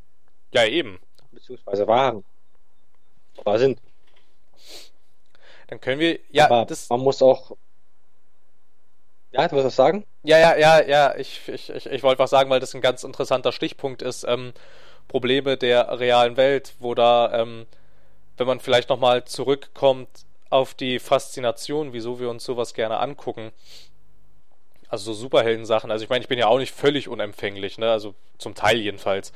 Ja, 0.52 0.66
eben. 0.66 1.00
Beziehungsweise 1.32 1.88
waren. 1.88 2.24
Oder 3.38 3.60
sind. 3.60 3.80
Dann 5.68 5.82
können 5.82 6.00
wir, 6.00 6.20
ja, 6.32 6.46
Aber 6.46 6.66
das. 6.66 6.90
Man 6.90 7.02
muss 7.02 7.22
auch. 7.22 7.56
Ja, 9.32 9.48
du 9.48 9.56
willst 9.56 9.68
was 9.68 9.76
sagen? 9.76 10.06
Ja, 10.24 10.38
ja, 10.40 10.58
ja, 10.58 10.82
ja, 10.82 11.16
ich, 11.16 11.48
ich, 11.48 11.70
ich, 11.70 11.86
ich 11.86 12.04
wollte 12.04 12.20
was 12.20 12.30
sagen, 12.30 12.50
weil 12.50 12.60
das 12.60 12.74
ein 12.74 12.82
ganz 12.82 13.04
interessanter 13.04 13.52
Stichpunkt 13.52 14.02
ist. 14.02 14.24
Ähm, 14.24 14.54
Probleme 15.08 15.58
der 15.58 16.00
realen 16.00 16.38
Welt, 16.38 16.76
wo 16.80 16.96
da, 16.96 17.32
ähm, 17.42 17.66
wenn 18.38 18.48
man 18.48 18.60
vielleicht 18.60 18.90
nochmal 18.90 19.26
zurückkommt 19.26 20.10
auf 20.50 20.74
die 20.76 21.00
Faszination, 21.00 21.94
wieso 21.94 22.20
wir 22.20 22.30
uns 22.30 22.46
sowas 22.46 22.74
gerne 22.74 23.00
angucken. 23.00 23.52
Also 24.90 25.12
so 25.14 25.20
Superhelden-Sachen. 25.22 25.92
Also 25.92 26.04
ich 26.04 26.10
meine, 26.10 26.22
ich 26.24 26.30
bin 26.30 26.40
ja 26.40 26.48
auch 26.48 26.60
nicht 26.60 26.74
völlig 26.74 27.10
unempfänglich, 27.10 27.78
ne? 27.78 27.92
Also 27.92 28.16
zum 28.38 28.56
Teil 28.56 28.78
jedenfalls. 28.78 29.34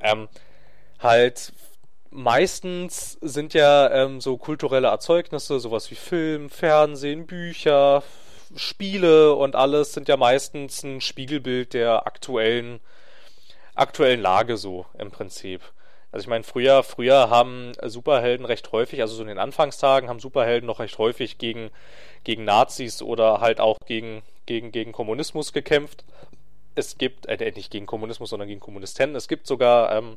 Ähm, 0.00 0.28
halt 1.00 1.52
meistens 2.14 3.18
sind 3.20 3.54
ja 3.54 3.90
ähm, 3.90 4.20
so 4.20 4.38
kulturelle 4.38 4.88
Erzeugnisse, 4.88 5.58
sowas 5.58 5.90
wie 5.90 5.96
Film, 5.96 6.48
Fernsehen, 6.48 7.26
Bücher, 7.26 8.02
Spiele 8.54 9.34
und 9.34 9.56
alles 9.56 9.92
sind 9.92 10.08
ja 10.08 10.16
meistens 10.16 10.84
ein 10.84 11.00
Spiegelbild 11.00 11.74
der 11.74 12.06
aktuellen, 12.06 12.80
aktuellen 13.74 14.20
Lage 14.20 14.56
so 14.56 14.86
im 14.96 15.10
Prinzip. 15.10 15.60
Also 16.12 16.24
ich 16.24 16.28
meine, 16.28 16.44
früher, 16.44 16.84
früher 16.84 17.30
haben 17.30 17.72
Superhelden 17.82 18.46
recht 18.46 18.70
häufig, 18.70 19.00
also 19.00 19.16
so 19.16 19.22
in 19.22 19.28
den 19.28 19.38
Anfangstagen 19.38 20.08
haben 20.08 20.20
Superhelden 20.20 20.68
noch 20.68 20.78
recht 20.78 20.96
häufig 20.98 21.38
gegen, 21.38 21.70
gegen 22.22 22.44
Nazis 22.44 23.02
oder 23.02 23.40
halt 23.40 23.58
auch 23.58 23.78
gegen, 23.84 24.22
gegen, 24.46 24.70
gegen 24.70 24.92
Kommunismus 24.92 25.52
gekämpft. 25.52 26.04
Es 26.76 26.96
gibt, 26.96 27.26
äh, 27.26 27.52
nicht 27.56 27.72
gegen 27.72 27.86
Kommunismus, 27.86 28.30
sondern 28.30 28.48
gegen 28.48 28.60
Kommunisten. 28.60 29.16
Es 29.16 29.26
gibt 29.26 29.48
sogar 29.48 29.90
ähm, 29.96 30.16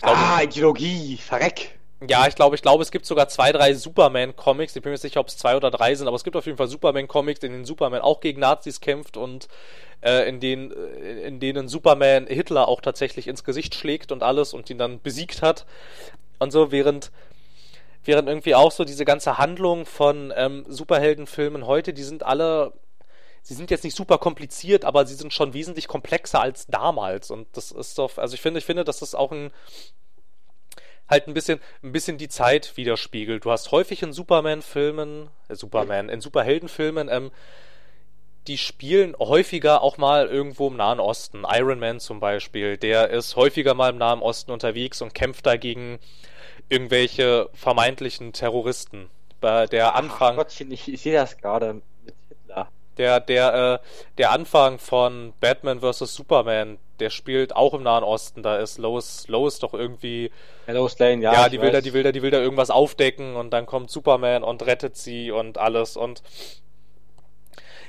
Glaube, 0.00 0.18
ah, 0.18 0.42
Ideologie, 0.42 1.16
verreck. 1.16 1.78
Ja, 2.08 2.26
ich 2.26 2.34
glaube, 2.34 2.56
ich 2.56 2.62
glaube, 2.62 2.82
es 2.82 2.90
gibt 2.90 3.06
sogar 3.06 3.28
zwei, 3.28 3.52
drei 3.52 3.72
Superman-Comics. 3.72 4.76
Ich 4.76 4.82
bin 4.82 4.90
mir 4.90 4.94
nicht 4.94 5.02
sicher, 5.02 5.20
ob 5.20 5.28
es 5.28 5.36
zwei 5.36 5.56
oder 5.56 5.70
drei 5.70 5.94
sind, 5.94 6.06
aber 6.06 6.16
es 6.16 6.24
gibt 6.24 6.36
auf 6.36 6.44
jeden 6.44 6.58
Fall 6.58 6.68
Superman-Comics, 6.68 7.42
in 7.42 7.52
denen 7.52 7.64
Superman 7.64 8.02
auch 8.02 8.20
gegen 8.20 8.40
Nazis 8.40 8.80
kämpft 8.80 9.16
und 9.16 9.48
äh, 10.02 10.28
in, 10.28 10.40
denen, 10.40 10.72
äh, 10.72 11.26
in 11.26 11.40
denen 11.40 11.68
Superman 11.68 12.26
Hitler 12.26 12.68
auch 12.68 12.80
tatsächlich 12.80 13.26
ins 13.26 13.44
Gesicht 13.44 13.74
schlägt 13.74 14.12
und 14.12 14.22
alles 14.22 14.52
und 14.52 14.68
ihn 14.70 14.78
dann 14.78 15.00
besiegt 15.00 15.40
hat. 15.40 15.64
Und 16.38 16.50
so, 16.50 16.70
während, 16.72 17.10
während 18.04 18.28
irgendwie 18.28 18.54
auch 18.54 18.72
so 18.72 18.84
diese 18.84 19.04
ganze 19.04 19.38
Handlung 19.38 19.86
von 19.86 20.32
ähm, 20.36 20.64
Superheldenfilmen 20.68 21.66
heute, 21.66 21.94
die 21.94 22.02
sind 22.02 22.22
alle 22.22 22.72
sie 23.44 23.54
sind 23.54 23.70
jetzt 23.70 23.84
nicht 23.84 23.94
super 23.94 24.18
kompliziert, 24.18 24.84
aber 24.84 25.06
sie 25.06 25.14
sind 25.14 25.32
schon 25.32 25.52
wesentlich 25.52 25.86
komplexer 25.86 26.40
als 26.40 26.66
damals. 26.66 27.30
Und 27.30 27.46
das 27.52 27.70
ist 27.70 27.98
doch, 27.98 28.16
also 28.16 28.34
ich 28.34 28.40
finde, 28.40 28.58
ich 28.58 28.64
finde, 28.64 28.84
dass 28.84 28.98
das 28.98 29.14
auch 29.14 29.30
ein 29.30 29.52
halt 31.06 31.28
ein 31.28 31.34
bisschen, 31.34 31.60
ein 31.82 31.92
bisschen 31.92 32.16
die 32.16 32.30
Zeit 32.30 32.78
widerspiegelt. 32.78 33.44
Du 33.44 33.50
hast 33.50 33.70
häufig 33.70 34.02
in 34.02 34.14
Superman-Filmen, 34.14 35.28
äh, 35.48 35.54
Superman, 35.54 36.08
in 36.08 36.22
Superheldenfilmen, 36.22 37.10
ähm, 37.10 37.30
die 38.46 38.56
spielen 38.56 39.14
häufiger 39.18 39.82
auch 39.82 39.98
mal 39.98 40.26
irgendwo 40.26 40.68
im 40.68 40.76
Nahen 40.76 41.00
Osten. 41.00 41.44
Iron 41.46 41.78
Man 41.78 42.00
zum 42.00 42.20
Beispiel, 42.20 42.78
der 42.78 43.10
ist 43.10 43.36
häufiger 43.36 43.74
mal 43.74 43.90
im 43.90 43.98
Nahen 43.98 44.20
Osten 44.20 44.52
unterwegs 44.52 45.02
und 45.02 45.14
kämpft 45.14 45.44
dagegen 45.44 45.98
irgendwelche 46.70 47.50
vermeintlichen 47.52 48.32
Terroristen. 48.32 49.10
Bei 49.42 49.66
der 49.66 49.94
Anfang. 49.94 50.32
Ach 50.32 50.44
Gottchen, 50.44 50.70
ich, 50.72 50.90
ich 50.90 51.02
sehe 51.02 51.12
das 51.12 51.36
gerade. 51.36 51.82
Der, 52.98 53.20
der, 53.20 53.80
äh, 53.82 53.86
der 54.18 54.30
Anfang 54.30 54.78
von 54.78 55.32
Batman 55.40 55.80
vs. 55.80 56.14
Superman, 56.14 56.78
der 57.00 57.10
spielt 57.10 57.56
auch 57.56 57.74
im 57.74 57.82
Nahen 57.82 58.04
Osten. 58.04 58.42
Da 58.42 58.58
ist 58.58 58.78
Lois, 58.78 59.26
Lois 59.28 59.58
doch 59.58 59.74
irgendwie. 59.74 60.30
Lois 60.66 60.98
Lane, 60.98 61.22
ja. 61.22 61.32
Ja, 61.32 61.48
die 61.48 61.60
will, 61.60 61.70
da, 61.70 61.80
die, 61.80 61.92
will 61.92 62.02
da, 62.02 62.12
die 62.12 62.22
will 62.22 62.30
da 62.30 62.38
irgendwas 62.38 62.70
aufdecken 62.70 63.36
und 63.36 63.50
dann 63.50 63.66
kommt 63.66 63.90
Superman 63.90 64.44
und 64.44 64.64
rettet 64.64 64.96
sie 64.96 65.30
und 65.30 65.58
alles. 65.58 65.96
Und 65.96 66.22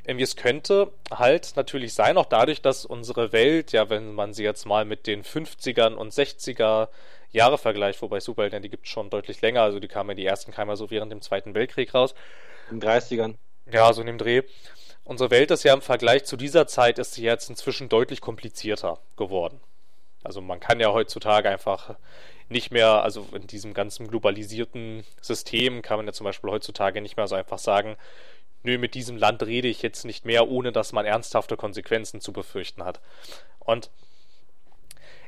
irgendwie 0.06 0.24
es 0.24 0.36
könnte 0.36 0.92
halt 1.12 1.54
natürlich 1.56 1.94
sein, 1.94 2.18
auch 2.18 2.26
dadurch, 2.26 2.62
dass 2.62 2.86
unsere 2.86 3.32
Welt, 3.32 3.72
ja, 3.72 3.90
wenn 3.90 4.14
man 4.14 4.34
sie 4.34 4.44
jetzt 4.44 4.66
mal 4.66 4.86
mit 4.86 5.08
den 5.08 5.24
50ern 5.24 5.94
und 5.94 6.14
60er 6.14 6.90
Jahre 7.32 7.58
vergleicht, 7.58 8.02
wobei 8.02 8.20
Superhelden, 8.20 8.62
die 8.62 8.70
gibt 8.70 8.86
es 8.86 8.92
schon 8.92 9.10
deutlich 9.10 9.42
länger, 9.42 9.62
also 9.64 9.80
die 9.80 9.88
kamen 9.88 10.10
ja, 10.10 10.16
die 10.16 10.26
ersten 10.26 10.52
kamen 10.52 10.70
ja 10.70 10.76
so 10.76 10.92
während 10.92 11.12
dem 11.12 11.22
Zweiten 11.22 11.54
Weltkrieg 11.54 11.94
raus. 11.94 12.14
In 12.70 12.80
den 12.80 12.90
30ern. 12.90 13.36
Ja, 13.72 13.92
so 13.94 14.02
in 14.02 14.08
dem 14.08 14.18
Dreh. 14.18 14.44
Unsere 15.06 15.30
Welt 15.30 15.52
ist 15.52 15.64
ja 15.64 15.74
im 15.74 15.84
Vergleich 15.84 16.26
zu 16.26 16.36
dieser 16.36 16.66
Zeit 16.66 16.98
ist 16.98 17.14
sie 17.14 17.24
jetzt 17.24 17.50
inzwischen 17.50 17.90
deutlich 17.90 18.22
komplizierter 18.22 19.00
geworden. 19.18 19.62
Also 20.24 20.42
man 20.42 20.60
kann 20.60 20.80
ja 20.80 20.92
heutzutage 20.92 21.48
einfach 21.48 21.96
nicht 22.50 22.72
mehr, 22.72 23.04
also 23.04 23.28
in 23.32 23.46
diesem 23.46 23.76
ganzen 23.76 24.08
globalisierten 24.08 25.04
System 25.22 25.84
kann 25.84 25.98
man 25.98 26.08
ja 26.08 26.14
zum 26.14 26.24
Beispiel 26.24 26.50
heutzutage 26.50 27.02
nicht 27.02 27.18
mehr 27.18 27.28
so 27.28 27.36
einfach 27.36 27.60
sagen, 27.60 27.98
nö, 28.64 28.80
mit 28.80 28.96
diesem 28.96 29.16
Land 29.16 29.44
rede 29.44 29.68
ich 29.68 29.84
jetzt 29.84 30.06
nicht 30.06 30.26
mehr, 30.26 30.50
ohne 30.50 30.72
dass 30.72 30.92
man 30.92 31.06
ernsthafte 31.06 31.56
Konsequenzen 31.56 32.20
zu 32.20 32.34
befürchten 32.34 32.84
hat. 32.84 33.00
Und 33.60 33.92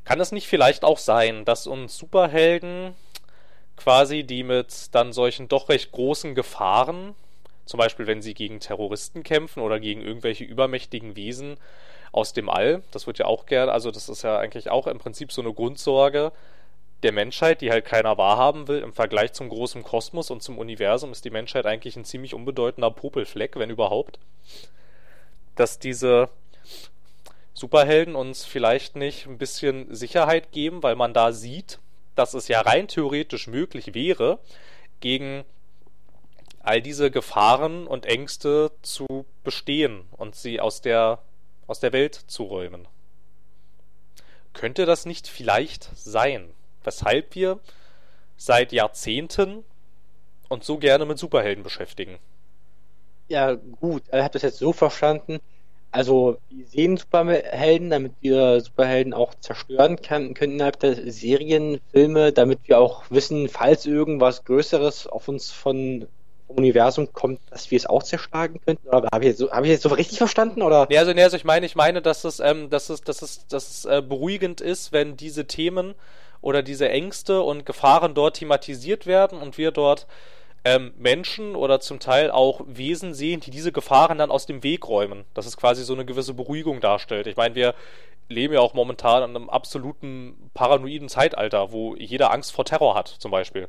kann 0.06 0.20
es 0.20 0.32
nicht 0.32 0.48
vielleicht 0.48 0.84
auch 0.84 0.98
sein, 0.98 1.46
dass 1.46 1.68
uns 1.68 1.98
Superhelden 1.98 2.96
quasi, 3.76 4.24
die 4.24 4.42
mit 4.42 4.96
dann 4.96 5.14
solchen 5.14 5.48
doch 5.48 5.70
recht 5.70 5.92
großen 5.92 6.34
Gefahren, 6.34 7.14
zum 7.68 7.78
Beispiel 7.78 8.08
wenn 8.08 8.22
sie 8.22 8.34
gegen 8.34 8.60
Terroristen 8.60 9.24
kämpfen 9.24 9.62
oder 9.62 9.80
gegen 9.80 10.02
irgendwelche 10.02 10.44
übermächtigen 10.44 11.16
Wesen 11.16 11.58
aus 12.12 12.34
dem 12.34 12.50
All, 12.50 12.82
das 12.92 13.06
wird 13.06 13.20
ja 13.20 13.26
auch 13.26 13.46
gerne, 13.46 13.72
also 13.72 13.92
das 13.92 14.10
ist 14.10 14.24
ja 14.24 14.40
eigentlich 14.40 14.70
auch 14.70 14.88
im 14.88 14.98
Prinzip 14.98 15.32
so 15.32 15.42
eine 15.42 15.54
Grundsorge, 15.54 16.32
der 17.04 17.12
Menschheit, 17.12 17.62
die 17.62 17.70
halt 17.70 17.86
keiner 17.86 18.18
wahrhaben 18.18 18.68
will, 18.68 18.80
im 18.80 18.94
Vergleich 18.94 19.34
zum 19.34 19.50
großen 19.50 19.84
Kosmos 19.84 20.32
und 20.32 20.42
zum 20.42 20.58
Universum 20.58 21.12
ist 21.12 21.26
die 21.26 21.30
Menschheit 21.30 21.66
eigentlich 21.66 21.96
ein 21.96 22.06
ziemlich 22.06 22.34
unbedeutender 22.34 22.90
Popelfleck, 22.90 23.56
wenn 23.58 23.70
überhaupt. 23.70 24.18
Dass 25.56 25.78
diese 25.78 26.30
Superhelden 27.54 28.16
uns 28.16 28.46
vielleicht 28.46 28.96
nicht 28.96 29.28
ein 29.28 29.38
bisschen 29.38 29.94
Sicherheit 29.94 30.52
geben, 30.52 30.82
weil 30.82 30.96
man 30.96 31.14
da 31.14 31.32
sieht, 31.32 31.80
dass 32.16 32.34
es 32.34 32.48
ja 32.48 32.62
rein 32.62 32.88
theoretisch 32.88 33.48
möglich 33.48 33.94
wäre, 33.94 34.40
gegen 35.00 35.44
all 36.68 36.82
diese 36.82 37.12
Gefahren 37.12 37.88
und 37.88 38.06
Ängste 38.06 38.72
zu 38.82 39.26
bestehen 39.44 40.06
und 40.12 40.36
sie 40.36 40.60
aus 40.60 40.82
der, 40.82 41.20
aus 41.66 41.80
der 41.80 41.94
Welt 41.94 42.16
zu 42.16 42.44
räumen. 42.44 42.88
Könnte 44.54 44.86
das 44.86 45.06
nicht 45.06 45.28
vielleicht 45.28 45.90
sein? 45.96 46.54
weshalb 46.88 47.36
wir 47.36 47.60
seit 48.38 48.72
Jahrzehnten 48.72 49.66
uns 50.48 50.66
so 50.66 50.78
gerne 50.78 51.06
mit 51.06 51.20
Superhelden 51.20 51.64
beschäftigen. 51.64 52.18
Ja, 53.28 53.56
gut, 53.56 54.04
ich 54.08 54.14
habe 54.14 54.32
das 54.32 54.42
jetzt 54.42 54.60
so 54.60 54.72
verstanden. 54.72 55.40
Also, 55.92 56.38
wir 56.50 56.66
sehen 56.68 56.96
Superhelden, 56.96 57.90
damit 57.90 58.14
wir 58.22 58.62
Superhelden 58.62 59.14
auch 59.14 59.34
zerstören 59.36 60.02
können, 60.02 60.34
können 60.34 60.54
innerhalb 60.54 60.80
der 60.80 61.12
Serien, 61.12 61.82
Filme, 61.92 62.32
damit 62.32 62.60
wir 62.66 62.80
auch 62.80 63.04
wissen, 63.10 63.50
falls 63.50 63.86
irgendwas 63.86 64.46
Größeres 64.46 65.08
auf 65.08 65.28
uns 65.28 65.52
von 65.52 66.08
vom 66.48 66.58
Universum 66.58 67.12
kommt, 67.14 67.40
dass 67.52 67.70
wir 67.70 67.78
es 67.78 67.86
auch 67.86 68.04
zerschlagen 68.04 68.60
könnten? 68.66 68.88
Oder 68.88 69.10
habe 69.12 69.26
ich, 69.26 69.30
jetzt 69.30 69.40
so, 69.40 69.52
hab 69.52 69.64
ich 69.64 69.70
jetzt 69.70 69.84
so 69.84 69.90
richtig 69.90 70.18
verstanden? 70.18 70.62
Oder? 70.62 70.88
Nee, 70.90 70.98
also, 70.98 71.14
nee, 71.14 71.24
also 71.24 71.38
ich 71.38 71.44
meine, 71.44 71.66
ich 71.66 71.76
meine, 71.76 72.02
dass 72.02 72.24
es, 72.24 72.40
ähm, 72.40 72.70
dass 72.70 72.90
es, 72.90 73.02
dass 73.02 73.22
es, 73.22 73.48
dass 73.48 73.70
es 73.70 73.86
äh, 73.86 74.02
beruhigend 74.02 74.62
ist, 74.62 74.92
wenn 74.92 75.18
diese 75.18 75.46
Themen 75.46 75.94
oder 76.42 76.64
diese 76.64 76.90
Ängste 76.90 77.42
und 77.42 77.66
Gefahren 77.66 78.14
dort 78.14 78.38
thematisiert 78.38 79.06
werden 79.06 79.40
und 79.40 79.58
wir 79.58 79.72
dort 79.72 80.08
ähm, 80.64 80.94
Menschen 80.98 81.56
oder 81.56 81.80
zum 81.80 82.00
Teil 82.00 82.32
auch 82.32 82.62
Wesen 82.68 83.14
sehen, 83.14 83.40
die 83.40 83.52
diese 83.52 83.72
Gefahren 83.72 84.18
dann 84.18 84.32
aus 84.32 84.46
dem 84.46 84.64
Weg 84.64 84.88
räumen. 84.88 85.26
Dass 85.34 85.46
es 85.46 85.58
quasi 85.58 85.84
so 85.84 85.94
eine 85.94 86.06
gewisse 86.06 86.34
Beruhigung 86.34 86.80
darstellt. 86.80 87.28
Ich 87.28 87.38
meine, 87.38 87.56
wir 87.56 87.74
leben 88.30 88.54
ja 88.54 88.60
auch 88.60 88.74
momentan 88.74 89.30
in 89.30 89.36
einem 89.36 89.50
absoluten 89.50 90.50
paranoiden 90.54 91.10
Zeitalter, 91.10 91.72
wo 91.72 91.96
jeder 91.96 92.32
Angst 92.32 92.52
vor 92.52 92.66
Terror 92.66 92.96
hat, 92.96 93.08
zum 93.08 93.32
Beispiel. 93.32 93.68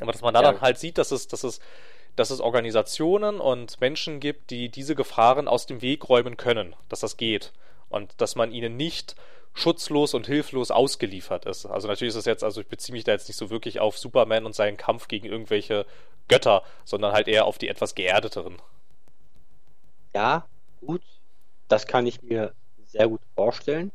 Aber 0.00 0.12
dass 0.12 0.22
man 0.22 0.34
da 0.34 0.42
ja. 0.42 0.52
dann 0.52 0.60
halt 0.60 0.78
sieht, 0.78 0.98
dass 0.98 1.10
es, 1.10 1.28
dass 1.28 1.44
es, 1.44 1.60
dass 2.16 2.30
es 2.30 2.40
Organisationen 2.40 3.40
und 3.40 3.80
Menschen 3.80 4.20
gibt, 4.20 4.50
die 4.50 4.68
diese 4.68 4.94
Gefahren 4.94 5.48
aus 5.48 5.66
dem 5.66 5.82
Weg 5.82 6.08
räumen 6.08 6.36
können, 6.36 6.74
dass 6.88 7.00
das 7.00 7.16
geht. 7.16 7.52
Und 7.88 8.20
dass 8.20 8.34
man 8.34 8.52
ihnen 8.52 8.76
nicht 8.76 9.16
schutzlos 9.56 10.12
und 10.12 10.26
hilflos 10.26 10.70
ausgeliefert 10.70 11.46
ist. 11.46 11.66
Also 11.66 11.88
natürlich 11.88 12.12
ist 12.12 12.20
es 12.20 12.24
jetzt, 12.26 12.44
also 12.44 12.60
ich 12.60 12.66
beziehe 12.66 12.94
mich 12.94 13.04
da 13.04 13.12
jetzt 13.12 13.28
nicht 13.28 13.38
so 13.38 13.48
wirklich 13.48 13.80
auf 13.80 13.96
Superman 13.96 14.44
und 14.44 14.54
seinen 14.54 14.76
Kampf 14.76 15.08
gegen 15.08 15.26
irgendwelche 15.26 15.86
Götter, 16.28 16.62
sondern 16.84 17.12
halt 17.12 17.26
eher 17.26 17.46
auf 17.46 17.56
die 17.56 17.68
etwas 17.68 17.94
geerdeteren. 17.94 18.56
Ja, 20.14 20.46
gut. 20.84 21.02
Das 21.68 21.86
kann 21.86 22.06
ich 22.06 22.22
mir 22.22 22.52
sehr 22.84 23.08
gut 23.08 23.20
vorstellen. 23.34 23.92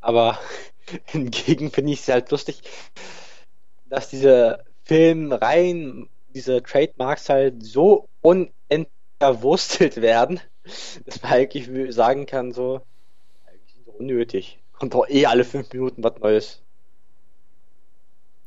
Aber 0.00 0.38
hingegen 1.06 1.70
finde 1.70 1.92
ich 1.92 2.00
es 2.00 2.08
halt 2.08 2.30
lustig, 2.30 2.62
dass 3.86 4.10
diese 4.10 4.64
Filmreihen, 4.88 6.08
diese 6.34 6.62
Trademarks 6.62 7.28
halt 7.28 7.62
so 7.62 8.08
unentwurstelt 8.22 9.96
werden, 10.00 10.40
dass 11.04 11.22
man 11.22 11.32
eigentlich 11.32 11.94
sagen 11.94 12.24
kann, 12.24 12.52
so, 12.52 12.80
eigentlich 13.46 13.74
sind 13.74 13.86
unnötig. 13.88 14.58
Kommt 14.72 14.94
doch 14.94 15.06
eh 15.08 15.26
alle 15.26 15.44
fünf 15.44 15.70
Minuten 15.72 16.02
was 16.02 16.18
Neues. 16.18 16.62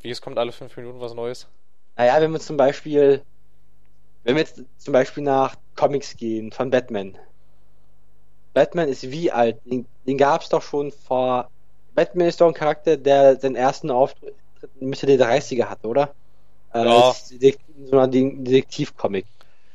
Wie 0.02 0.10
es 0.10 0.22
kommt 0.22 0.40
alle 0.40 0.52
fünf 0.52 0.76
Minuten 0.76 1.00
was 1.00 1.14
Neues? 1.14 1.48
Naja, 1.96 2.20
wenn 2.20 2.32
wir 2.32 2.40
zum 2.40 2.58
Beispiel, 2.58 3.22
wenn 4.24 4.36
wir 4.36 4.42
jetzt 4.42 4.64
zum 4.78 4.94
Beispiel 4.94 5.24
nach 5.24 5.56
Comics 5.76 6.18
gehen 6.18 6.52
von 6.52 6.72
Batman. 6.72 7.18
Batman 8.54 8.90
ist 8.90 9.12
wie 9.12 9.32
alt? 9.32 9.60
Den, 9.66 9.86
den 10.08 10.18
gab 10.18 10.42
es 10.42 10.50
doch 10.50 10.64
schon 10.64 10.92
vor. 10.92 11.52
Batman 11.94 12.28
ist 12.28 12.42
doch 12.42 12.48
ein 12.48 12.56
Charakter, 12.56 12.98
der 12.98 13.40
seinen 13.40 13.56
ersten 13.56 13.92
Auftritt 13.92 14.34
Mitte 14.80 15.06
der 15.06 15.20
30er 15.20 15.66
hatte, 15.66 15.88
oder? 15.88 16.16
Äh, 16.74 16.86
ja. 16.86 17.16
Äh, 17.40 17.54
so 17.86 18.00
ein 18.00 18.12
Detektiv-Comic. 18.12 19.26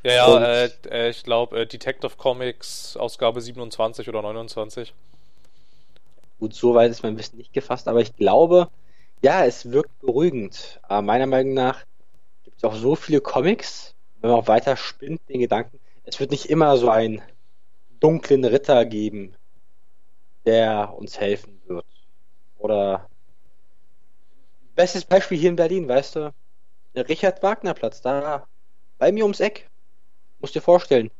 Ja, 0.03 0.13
ja, 0.13 0.45
äh, 0.45 0.71
äh, 0.89 1.11
ich 1.11 1.25
glaube, 1.25 1.61
äh, 1.61 1.67
Detective 1.67 2.13
Comics, 2.17 2.97
Ausgabe 2.97 3.41
27 3.41 4.09
oder 4.09 4.23
29. 4.23 4.95
Gut, 6.39 6.55
so 6.55 6.75
weit 6.75 6.91
ist 6.91 7.03
mein 7.03 7.19
Wissen 7.19 7.39
nicht 7.39 7.53
gefasst, 7.53 7.89
aber 7.89 8.01
ich 8.01 8.15
glaube, 8.15 8.69
ja, 9.23 9.45
es 9.45 9.73
wirkt 9.73 9.99
beruhigend. 10.01 10.79
Aber 10.83 11.03
meiner 11.03 11.27
Meinung 11.27 11.55
nach 11.55 11.85
gibt 12.45 12.59
es 12.59 12.65
auch 12.65 12.75
so 12.75 12.95
viele 12.95 13.21
Comics, 13.21 13.95
wenn 14.21 14.31
man 14.31 14.39
auch 14.39 14.47
weiter 14.47 14.77
spinnt, 14.77 15.21
den 15.29 15.41
Gedanken, 15.41 15.81
es 16.05 16.21
wird 16.21 16.31
nicht 16.31 16.47
immer 16.47 16.77
so 16.77 16.89
einen 16.89 17.21
dunklen 17.99 18.45
Ritter 18.45 18.85
geben, 18.85 19.35
der 20.45 20.95
uns 20.97 21.19
helfen 21.19 21.61
wird. 21.67 21.85
Oder 22.59 23.09
bestes 24.77 25.05
Beispiel 25.05 25.39
hier 25.39 25.51
in 25.51 25.57
Berlin, 25.57 25.89
weißt 25.89 26.17
du, 26.17 26.35
der 26.97 27.09
Richard 27.09 27.43
Wagner 27.43 27.75
Platz, 27.75 28.01
da 28.01 28.47
bei 28.99 29.13
mir 29.13 29.25
ums 29.25 29.41
Eck. 29.41 29.69
Musst 30.41 30.55
dir 30.55 30.63
vorstellen, 30.63 31.11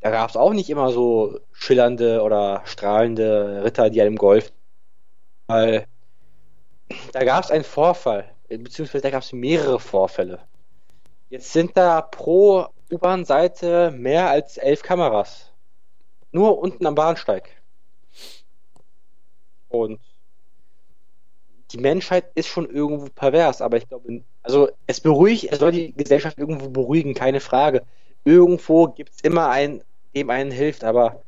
da 0.00 0.10
gab 0.10 0.28
es 0.28 0.36
auch 0.36 0.52
nicht 0.52 0.68
immer 0.68 0.90
so 0.90 1.40
schillernde 1.52 2.22
oder 2.22 2.62
strahlende 2.64 3.62
Ritter, 3.64 3.90
die 3.90 4.02
einem 4.02 4.16
Golf. 4.16 4.52
Weil 5.46 5.86
da 7.12 7.24
gab 7.24 7.44
es 7.44 7.50
einen 7.50 7.64
Vorfall, 7.64 8.30
beziehungsweise 8.48 9.02
da 9.02 9.10
gab 9.10 9.22
es 9.22 9.32
mehrere 9.32 9.80
Vorfälle. 9.80 10.40
Jetzt 11.30 11.52
sind 11.52 11.76
da 11.76 12.00
pro 12.00 12.66
U-Bahn-Seite 12.90 13.90
mehr 13.92 14.30
als 14.30 14.56
elf 14.56 14.82
Kameras. 14.82 15.52
Nur 16.32 16.58
unten 16.58 16.86
am 16.86 16.94
Bahnsteig. 16.94 17.50
Und 19.68 20.00
die 21.70 21.78
Menschheit 21.78 22.30
ist 22.34 22.48
schon 22.48 22.68
irgendwo 22.68 23.06
pervers, 23.14 23.60
aber 23.60 23.76
ich 23.76 23.88
glaube, 23.88 24.22
also 24.42 24.70
es 24.86 25.00
beruhigt, 25.00 25.48
es 25.50 25.58
soll 25.58 25.72
die 25.72 25.92
Gesellschaft 25.92 26.38
irgendwo 26.38 26.70
beruhigen, 26.70 27.14
keine 27.14 27.40
Frage. 27.40 27.84
Irgendwo 28.24 28.88
gibt 28.88 29.10
es 29.14 29.20
immer 29.20 29.48
einen 29.50 29.82
dem 30.14 30.30
einen 30.30 30.50
hilft. 30.50 30.84
Aber 30.84 31.22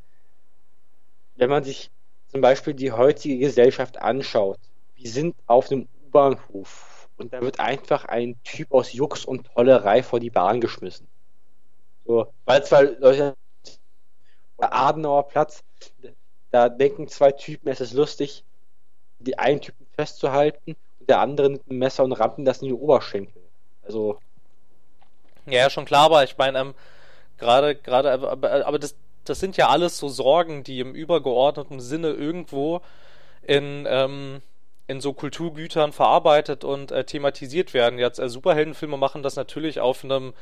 wenn 1.35 1.49
man 1.49 1.63
sich 1.63 1.91
zum 2.27 2.41
Beispiel 2.41 2.73
die 2.73 2.91
heutige 2.91 3.37
Gesellschaft 3.37 4.01
anschaut, 4.01 4.59
wir 4.95 5.09
sind 5.09 5.35
auf 5.47 5.71
einem 5.71 5.87
U-Bahnhof 6.07 7.09
und 7.17 7.33
da 7.33 7.41
wird 7.41 7.59
einfach 7.59 8.05
ein 8.05 8.41
Typ 8.43 8.71
aus 8.71 8.93
Jux 8.93 9.25
und 9.25 9.47
Tollerei 9.53 10.03
vor 10.03 10.19
die 10.19 10.29
Bahn 10.29 10.61
geschmissen. 10.61 11.07
So, 12.05 12.27
weil 12.45 12.63
zwei 12.63 12.83
Leute 12.83 13.35
Adenauer 14.57 15.27
Platz, 15.27 15.63
da 16.51 16.69
denken 16.69 17.07
zwei 17.07 17.31
Typen, 17.31 17.69
es 17.69 17.81
ist 17.81 17.93
lustig, 17.93 18.43
die 19.23 19.37
einen 19.37 19.61
Typen 19.61 19.85
festzuhalten 19.95 20.75
und 20.99 21.09
der 21.09 21.19
andere 21.19 21.49
mit 21.49 21.61
einem 21.69 21.79
Messer 21.79 22.03
und 22.03 22.13
rampen 22.13 22.45
das 22.45 22.61
in 22.61 22.67
die 22.67 22.73
Oberschenkel. 22.73 23.41
Also. 23.83 24.19
Ja, 25.45 25.69
schon 25.69 25.85
klar, 25.85 26.05
aber 26.05 26.23
ich 26.23 26.37
meine, 26.37 26.59
ähm, 26.59 26.73
Gerade, 27.41 27.73
gerade, 27.75 28.11
aber, 28.11 28.67
aber 28.67 28.77
das, 28.77 28.95
das 29.25 29.39
sind 29.39 29.57
ja 29.57 29.69
alles 29.69 29.97
so 29.97 30.09
Sorgen, 30.09 30.63
die 30.63 30.79
im 30.79 30.93
übergeordneten 30.93 31.79
Sinne 31.79 32.09
irgendwo 32.11 32.81
in, 33.41 33.87
ähm, 33.89 34.43
in 34.85 35.01
so 35.01 35.13
Kulturgütern 35.13 35.91
verarbeitet 35.91 36.63
und 36.63 36.91
äh, 36.91 37.03
thematisiert 37.03 37.73
werden. 37.73 37.97
Jetzt 37.97 38.19
äh, 38.19 38.29
Superheldenfilme 38.29 38.95
machen 38.95 39.23
das 39.23 39.37
natürlich 39.37 39.79
auf 39.79 40.03
einem 40.03 40.33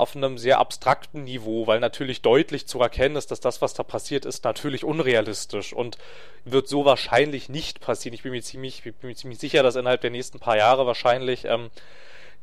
auf 0.00 0.16
einem 0.16 0.38
sehr 0.38 0.58
abstrakten 0.58 1.24
Niveau, 1.24 1.66
weil 1.66 1.80
natürlich 1.80 2.22
deutlich 2.22 2.66
zu 2.66 2.80
erkennen 2.80 3.16
ist, 3.16 3.30
dass 3.30 3.40
das, 3.40 3.62
was 3.62 3.74
da 3.74 3.82
passiert 3.82 4.24
ist, 4.24 4.44
natürlich 4.44 4.84
unrealistisch 4.84 5.72
und 5.72 5.98
wird 6.44 6.68
so 6.68 6.84
wahrscheinlich 6.84 7.48
nicht 7.48 7.80
passieren. 7.80 8.14
Ich 8.14 8.22
bin 8.22 8.32
mir 8.32 8.42
ziemlich, 8.42 8.82
bin 8.82 8.94
mir 9.02 9.14
ziemlich 9.14 9.38
sicher, 9.38 9.62
dass 9.62 9.76
innerhalb 9.76 10.00
der 10.00 10.10
nächsten 10.10 10.38
paar 10.38 10.56
Jahre 10.56 10.86
wahrscheinlich 10.86 11.44
ähm, 11.44 11.70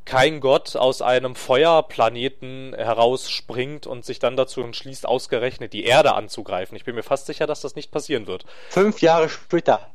kein 0.06 0.40
Gott 0.40 0.76
aus 0.76 1.02
einem 1.02 1.36
Feuerplaneten 1.36 2.74
herausspringt 2.76 3.86
und 3.88 4.06
sich 4.06 4.20
dann 4.20 4.38
dazu 4.38 4.62
entschließt, 4.62 5.06
ausgerechnet 5.06 5.74
die 5.74 5.84
Erde 5.84 6.14
anzugreifen. 6.14 6.78
Ich 6.78 6.86
bin 6.86 6.96
mir 6.96 7.04
fast 7.04 7.26
sicher, 7.26 7.46
dass 7.46 7.62
das 7.62 7.76
nicht 7.76 7.92
passieren 7.92 8.26
wird. 8.26 8.46
Fünf 8.70 9.02
Jahre 9.02 9.28
später. 9.28 9.92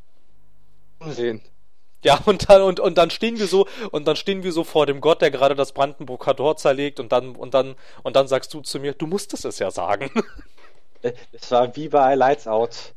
sehen. 1.07 1.43
Ja, 2.03 2.19
und 2.27 2.49
dann, 2.49 2.63
und, 2.63 2.81
und 2.81 2.99
dann 2.99 3.11
stehen 3.11 3.39
wir 3.39 3.47
so, 3.47 3.67
und 3.91 4.07
dann 4.07 4.17
stehen 4.17 4.43
wir 4.43 4.53
so 4.53 4.65
vor 4.65 4.87
dem 4.87 5.01
Gott, 5.01 5.23
der 5.23 5.31
gerade 5.31 5.55
das 5.55 5.73
Brandenburger 5.73 6.35
Tor 6.35 6.57
zerlegt, 6.57 6.99
und 7.01 7.13
dann, 7.13 7.37
und 7.37 7.55
dann, 7.55 7.77
und 8.03 8.17
dann 8.17 8.27
sagst 8.29 8.53
du 8.55 8.61
zu 8.61 8.81
mir, 8.81 8.93
du 8.95 9.07
musstest 9.07 9.45
es 9.45 9.59
ja 9.59 9.71
sagen. 9.71 10.11
Es 11.33 11.51
war 11.51 11.75
wie 11.75 11.89
bei 11.89 12.15
Lights 12.15 12.47
Out. 12.47 12.95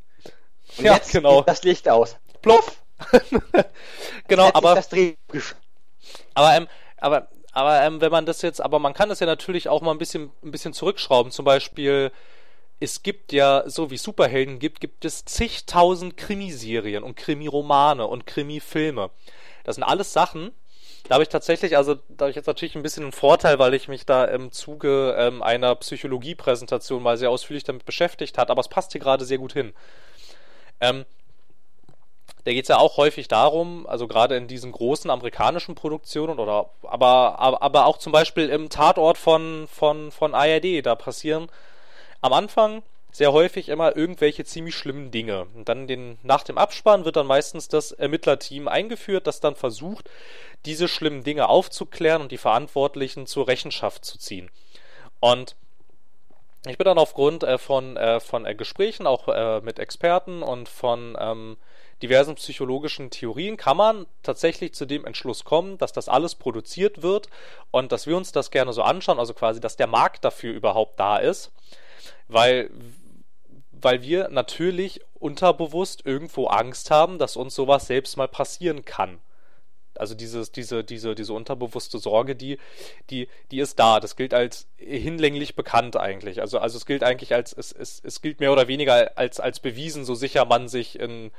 Und 0.78 0.86
ja, 0.86 0.94
jetzt 0.94 1.12
genau. 1.12 1.42
das 1.42 1.64
Licht 1.64 1.90
aus. 1.90 2.18
Plopp! 2.42 2.72
genau, 4.28 4.50
aber. 4.54 4.76
Das 4.76 4.90
aber, 6.36 6.56
ähm, 6.56 6.68
aber, 6.98 7.28
aber 7.52 7.82
ähm, 7.82 8.02
wenn 8.02 8.12
man 8.12 8.26
das 8.26 8.42
jetzt, 8.42 8.62
aber 8.62 8.80
man 8.80 8.94
kann 8.94 9.10
das 9.10 9.20
ja 9.20 9.26
natürlich 9.26 9.70
auch 9.70 9.82
mal 9.82 9.92
ein 9.92 9.98
bisschen, 9.98 10.32
ein 10.44 10.52
bisschen 10.52 10.74
zurückschrauben. 10.74 11.32
Zum 11.32 11.46
Beispiel, 11.46 12.12
es 12.80 13.04
gibt 13.04 13.32
ja, 13.32 13.64
so 13.68 13.90
wie 13.92 13.98
Superhelden 13.98 14.60
gibt, 14.60 14.82
gibt 14.82 15.06
es 15.06 15.26
zigtausend 15.26 16.18
Krimiserien 16.18 17.04
und 17.04 17.16
Krimiromane 17.16 18.06
und 18.06 18.28
Krimifilme. 18.28 19.10
Das 19.64 19.76
sind 19.76 19.84
alles 19.84 20.14
Sachen, 20.14 20.52
da 21.08 21.16
habe 21.16 21.24
ich 21.24 21.30
tatsächlich, 21.30 21.78
also 21.78 21.96
da 22.10 22.24
habe 22.24 22.30
ich 22.32 22.36
jetzt 22.36 22.48
natürlich 22.48 22.76
ein 22.76 22.82
bisschen 22.82 23.04
einen 23.04 23.12
Vorteil, 23.12 23.60
weil 23.60 23.76
ich 23.76 23.88
mich 23.88 24.06
da 24.06 24.26
im 24.26 24.52
Zuge 24.52 25.16
ähm, 25.18 25.44
einer 25.44 25.76
Psychologie-Präsentation 25.76 27.04
mal 27.04 27.18
sehr 27.18 27.30
ausführlich 27.30 27.64
damit 27.64 27.86
beschäftigt 27.86 28.38
hat, 28.38 28.50
aber 28.50 28.60
es 28.60 28.70
passt 28.70 28.92
hier 28.92 29.02
gerade 29.02 29.24
sehr 29.24 29.38
gut 29.38 29.54
hin. 29.54 29.74
Ähm, 30.82 31.06
da 32.44 32.52
geht 32.52 32.64
es 32.64 32.70
ja 32.70 32.78
auch 32.78 32.98
häufig 32.98 33.28
darum, 33.28 33.86
also 33.88 34.08
gerade 34.08 34.36
in 34.36 34.48
diesen 34.48 34.72
großen 34.72 35.10
amerikanischen 35.10 35.76
Produktionen 35.76 36.40
oder 36.40 36.70
aber, 36.84 37.40
aber, 37.40 37.62
aber 37.62 37.86
auch 37.86 37.98
zum 37.98 38.12
Beispiel 38.12 38.50
im 38.50 38.70
Tatort 38.70 39.18
von, 39.18 39.68
von, 39.72 40.12
von 40.12 40.34
ARD, 40.34 40.84
da 40.84 40.96
passieren 40.96 41.50
am 42.26 42.34
Anfang 42.34 42.82
sehr 43.12 43.32
häufig 43.32 43.70
immer 43.70 43.96
irgendwelche 43.96 44.44
ziemlich 44.44 44.76
schlimmen 44.76 45.12
Dinge. 45.12 45.46
Und 45.56 45.70
dann 45.70 45.88
den, 45.88 46.18
nach 46.24 46.44
dem 46.44 46.58
Abspann 46.58 47.06
wird 47.06 47.16
dann 47.16 47.28
meistens 47.28 47.70
das 47.70 47.92
Ermittlerteam 47.92 48.68
eingeführt, 48.68 49.26
das 49.26 49.40
dann 49.40 49.56
versucht, 49.56 50.10
diese 50.66 50.88
schlimmen 50.88 51.24
Dinge 51.24 51.48
aufzuklären 51.48 52.22
und 52.22 52.32
die 52.32 52.38
Verantwortlichen 52.38 53.28
zur 53.28 53.48
Rechenschaft 53.48 54.04
zu 54.04 54.18
ziehen. 54.18 54.50
Und 55.22 55.56
ich 56.68 56.78
bin 56.78 56.86
dann 56.86 56.98
aufgrund 56.98 57.44
äh, 57.44 57.58
von, 57.58 57.96
äh, 57.96 58.20
von 58.20 58.46
äh, 58.46 58.56
Gesprächen, 58.56 59.06
auch 59.08 59.28
äh, 59.28 59.62
mit 59.62 59.78
Experten 59.78 60.42
und 60.42 60.68
von 60.68 61.16
ähm, 61.20 61.58
diversen 62.02 62.36
psychologischen 62.36 63.12
Theorien 63.12 63.56
kann 63.56 63.78
man 63.78 64.08
tatsächlich 64.24 64.74
zu 64.74 64.86
dem 64.86 65.06
Entschluss 65.06 65.46
kommen, 65.46 65.78
dass 65.78 65.94
das 65.94 66.10
alles 66.10 66.36
produziert 66.36 67.02
wird 67.02 67.30
und 67.72 67.92
dass 67.92 68.08
wir 68.08 68.18
uns 68.18 68.32
das 68.32 68.52
gerne 68.52 68.74
so 68.74 68.82
anschauen, 68.82 69.20
also 69.20 69.34
quasi, 69.34 69.60
dass 69.62 69.78
der 69.78 69.88
Markt 69.88 70.26
dafür 70.26 70.54
überhaupt 70.54 71.00
da 71.00 71.18
ist, 71.18 71.52
weil 72.28 72.70
weil 73.72 74.02
wir 74.02 74.30
natürlich 74.30 75.02
unterbewusst 75.20 76.06
irgendwo 76.06 76.48
Angst 76.48 76.90
haben, 76.90 77.20
dass 77.20 77.36
uns 77.36 77.54
sowas 77.54 77.86
selbst 77.86 78.18
mal 78.18 78.28
passieren 78.28 78.84
kann. 78.84 79.20
Also 79.94 80.16
dieses, 80.16 80.52
diese, 80.52 80.84
diese, 80.84 81.14
diese 81.14 81.34
unterbewusste 81.34 82.00
Sorge, 82.00 82.36
die, 82.36 82.58
die, 83.10 83.28
die 83.52 83.60
ist 83.60 83.78
da. 83.78 84.00
Das 84.00 84.16
gilt 84.16 84.34
als 84.34 84.68
hinlänglich 84.78 85.56
bekannt 85.56 85.98
eigentlich. 85.98 86.42
Also, 86.42 86.58
also 86.58 86.78
es 86.78 86.86
gilt 86.86 87.04
eigentlich 87.04 87.34
als, 87.34 87.54
es, 87.54 87.72
es, 87.72 88.02
es 88.04 88.22
gilt 88.22 88.40
mehr 88.40 88.52
oder 88.52 88.68
weniger 88.68 89.12
als, 89.18 89.40
als 89.40 89.60
bewiesen, 89.60 90.04
so 90.04 90.16
sicher 90.16 90.46
man 90.46 90.68
sich 90.68 91.00
in, 91.00 91.32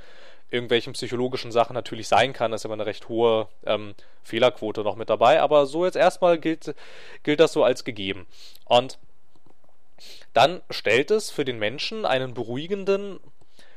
irgendwelchen 0.51 0.93
psychologischen 0.93 1.51
Sachen 1.53 1.75
natürlich 1.75 2.09
sein 2.09 2.33
kann. 2.33 2.51
Da 2.51 2.57
ist 2.57 2.65
aber 2.65 2.75
eine 2.75 2.87
recht 2.87 3.09
hohe 3.09 3.49
ähm, 3.65 3.95
Fehlerquote 4.23 4.83
noch 4.83 4.97
mit 4.97 5.11
dabei. 5.11 5.41
Aber 5.41 5.67
so 5.67 5.85
jetzt 5.85 5.97
erstmal 5.97 6.39
gilt, 6.39 6.75
gilt 7.23 7.41
das 7.41 7.53
so 7.53 7.65
als 7.65 7.85
gegeben. 7.85 8.27
Und 8.65 8.99
dann 10.32 10.62
stellt 10.70 11.10
es 11.10 11.31
für 11.31 11.44
den 11.44 11.59
Menschen 11.59 12.05
einen 12.05 12.35
beruhigenden 12.35 13.20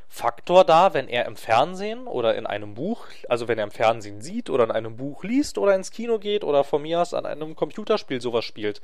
Faktor 0.08 0.64
dar, 0.64 0.92
wenn 0.92 1.06
er 1.06 1.26
im 1.26 1.36
Fernsehen 1.36 2.08
oder 2.08 2.34
in 2.34 2.44
einem 2.44 2.74
Buch, 2.74 3.06
also 3.28 3.46
wenn 3.46 3.58
er 3.58 3.64
im 3.64 3.70
Fernsehen 3.70 4.20
sieht 4.20 4.50
oder 4.50 4.64
in 4.64 4.72
einem 4.72 4.96
Buch 4.96 5.22
liest 5.22 5.56
oder 5.56 5.74
ins 5.76 5.92
Kino 5.92 6.18
geht 6.18 6.42
oder 6.42 6.64
von 6.64 6.82
mir 6.82 7.00
aus 7.00 7.14
an 7.14 7.26
einem 7.26 7.54
Computerspiel 7.54 8.20
sowas 8.20 8.44
spielt. 8.44 8.82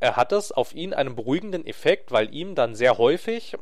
Er 0.00 0.16
hat 0.16 0.32
es 0.32 0.50
auf 0.50 0.74
ihn 0.74 0.92
einen 0.92 1.14
beruhigenden 1.14 1.64
Effekt, 1.66 2.10
weil 2.10 2.34
ihm 2.34 2.56
dann 2.56 2.74
sehr 2.74 2.98
häufig 2.98 3.56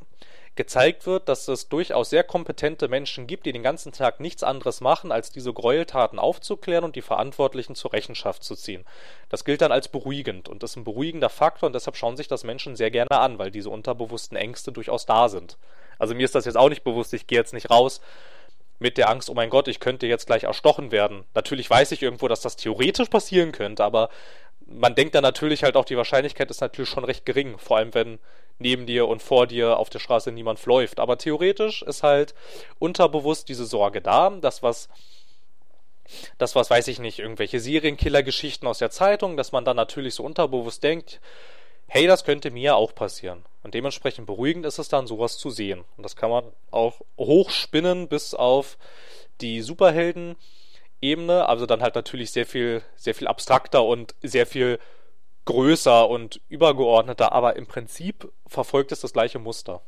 gezeigt 0.56 1.06
wird, 1.06 1.28
dass 1.28 1.46
es 1.48 1.68
durchaus 1.68 2.10
sehr 2.10 2.24
kompetente 2.24 2.88
Menschen 2.88 3.26
gibt, 3.26 3.46
die 3.46 3.52
den 3.52 3.62
ganzen 3.62 3.92
Tag 3.92 4.20
nichts 4.20 4.42
anderes 4.42 4.80
machen, 4.80 5.12
als 5.12 5.30
diese 5.30 5.52
Gräueltaten 5.52 6.18
aufzuklären 6.18 6.84
und 6.84 6.96
die 6.96 7.02
Verantwortlichen 7.02 7.74
zur 7.74 7.92
Rechenschaft 7.92 8.42
zu 8.42 8.56
ziehen. 8.56 8.84
Das 9.28 9.44
gilt 9.44 9.60
dann 9.60 9.72
als 9.72 9.88
beruhigend 9.88 10.48
und 10.48 10.62
ist 10.62 10.76
ein 10.76 10.84
beruhigender 10.84 11.28
Faktor 11.28 11.68
und 11.68 11.74
deshalb 11.74 11.96
schauen 11.96 12.16
sich 12.16 12.28
das 12.28 12.44
Menschen 12.44 12.74
sehr 12.74 12.90
gerne 12.90 13.12
an, 13.12 13.38
weil 13.38 13.50
diese 13.50 13.70
unterbewussten 13.70 14.36
Ängste 14.36 14.72
durchaus 14.72 15.06
da 15.06 15.28
sind. 15.28 15.58
Also 15.98 16.14
mir 16.14 16.24
ist 16.24 16.34
das 16.34 16.46
jetzt 16.46 16.56
auch 16.56 16.68
nicht 16.68 16.84
bewusst, 16.84 17.12
ich 17.12 17.26
gehe 17.26 17.38
jetzt 17.38 17.54
nicht 17.54 17.70
raus 17.70 18.00
mit 18.78 18.98
der 18.98 19.08
Angst, 19.08 19.30
oh 19.30 19.34
mein 19.34 19.50
Gott, 19.50 19.68
ich 19.68 19.80
könnte 19.80 20.06
jetzt 20.06 20.26
gleich 20.26 20.44
erstochen 20.44 20.90
werden. 20.90 21.24
Natürlich 21.34 21.68
weiß 21.70 21.92
ich 21.92 22.02
irgendwo, 22.02 22.28
dass 22.28 22.40
das 22.40 22.56
theoretisch 22.56 23.08
passieren 23.08 23.52
könnte, 23.52 23.84
aber 23.84 24.10
man 24.66 24.94
denkt 24.94 25.14
dann 25.14 25.22
natürlich 25.22 25.62
halt 25.62 25.76
auch, 25.76 25.84
die 25.84 25.96
Wahrscheinlichkeit 25.96 26.50
ist 26.50 26.60
natürlich 26.60 26.90
schon 26.90 27.04
recht 27.04 27.24
gering, 27.24 27.58
vor 27.58 27.76
allem 27.78 27.94
wenn 27.94 28.18
neben 28.58 28.86
dir 28.86 29.08
und 29.08 29.22
vor 29.22 29.46
dir 29.46 29.76
auf 29.78 29.90
der 29.90 29.98
Straße 29.98 30.32
niemand 30.32 30.64
läuft. 30.66 31.00
Aber 31.00 31.18
theoretisch 31.18 31.82
ist 31.82 32.02
halt 32.02 32.34
unterbewusst 32.78 33.48
diese 33.48 33.66
Sorge 33.66 34.00
da, 34.00 34.30
dass 34.30 34.62
was 34.62 34.88
das, 36.38 36.54
was 36.54 36.70
weiß 36.70 36.88
ich 36.88 36.98
nicht, 36.98 37.18
irgendwelche 37.18 37.60
Serienkiller-Geschichten 37.60 38.66
aus 38.66 38.78
der 38.78 38.90
Zeitung, 38.90 39.36
dass 39.36 39.52
man 39.52 39.64
dann 39.64 39.76
natürlich 39.76 40.14
so 40.14 40.22
unterbewusst 40.22 40.82
denkt, 40.82 41.20
hey, 41.88 42.06
das 42.06 42.24
könnte 42.24 42.50
mir 42.50 42.76
auch 42.76 42.94
passieren. 42.94 43.44
Und 43.62 43.74
dementsprechend 43.74 44.26
beruhigend 44.26 44.66
ist 44.66 44.78
es 44.78 44.88
dann, 44.88 45.06
sowas 45.06 45.38
zu 45.38 45.50
sehen. 45.50 45.84
Und 45.96 46.02
das 46.04 46.16
kann 46.16 46.30
man 46.30 46.44
auch 46.70 47.00
hochspinnen 47.18 48.08
bis 48.08 48.34
auf 48.34 48.78
die 49.40 49.60
Superhelden-Ebene, 49.62 51.48
also 51.48 51.66
dann 51.66 51.82
halt 51.82 51.94
natürlich 51.94 52.30
sehr 52.32 52.46
viel, 52.46 52.82
sehr 52.96 53.14
viel 53.14 53.28
abstrakter 53.28 53.84
und 53.84 54.14
sehr 54.22 54.46
viel 54.46 54.78
größer 55.46 56.08
und 56.08 56.40
übergeordneter, 56.48 57.32
aber 57.32 57.56
im 57.56 57.66
Prinzip 57.66 58.30
verfolgt 58.46 58.92
es 58.92 59.00
das 59.00 59.12
gleiche 59.12 59.38
Muster. 59.38 59.80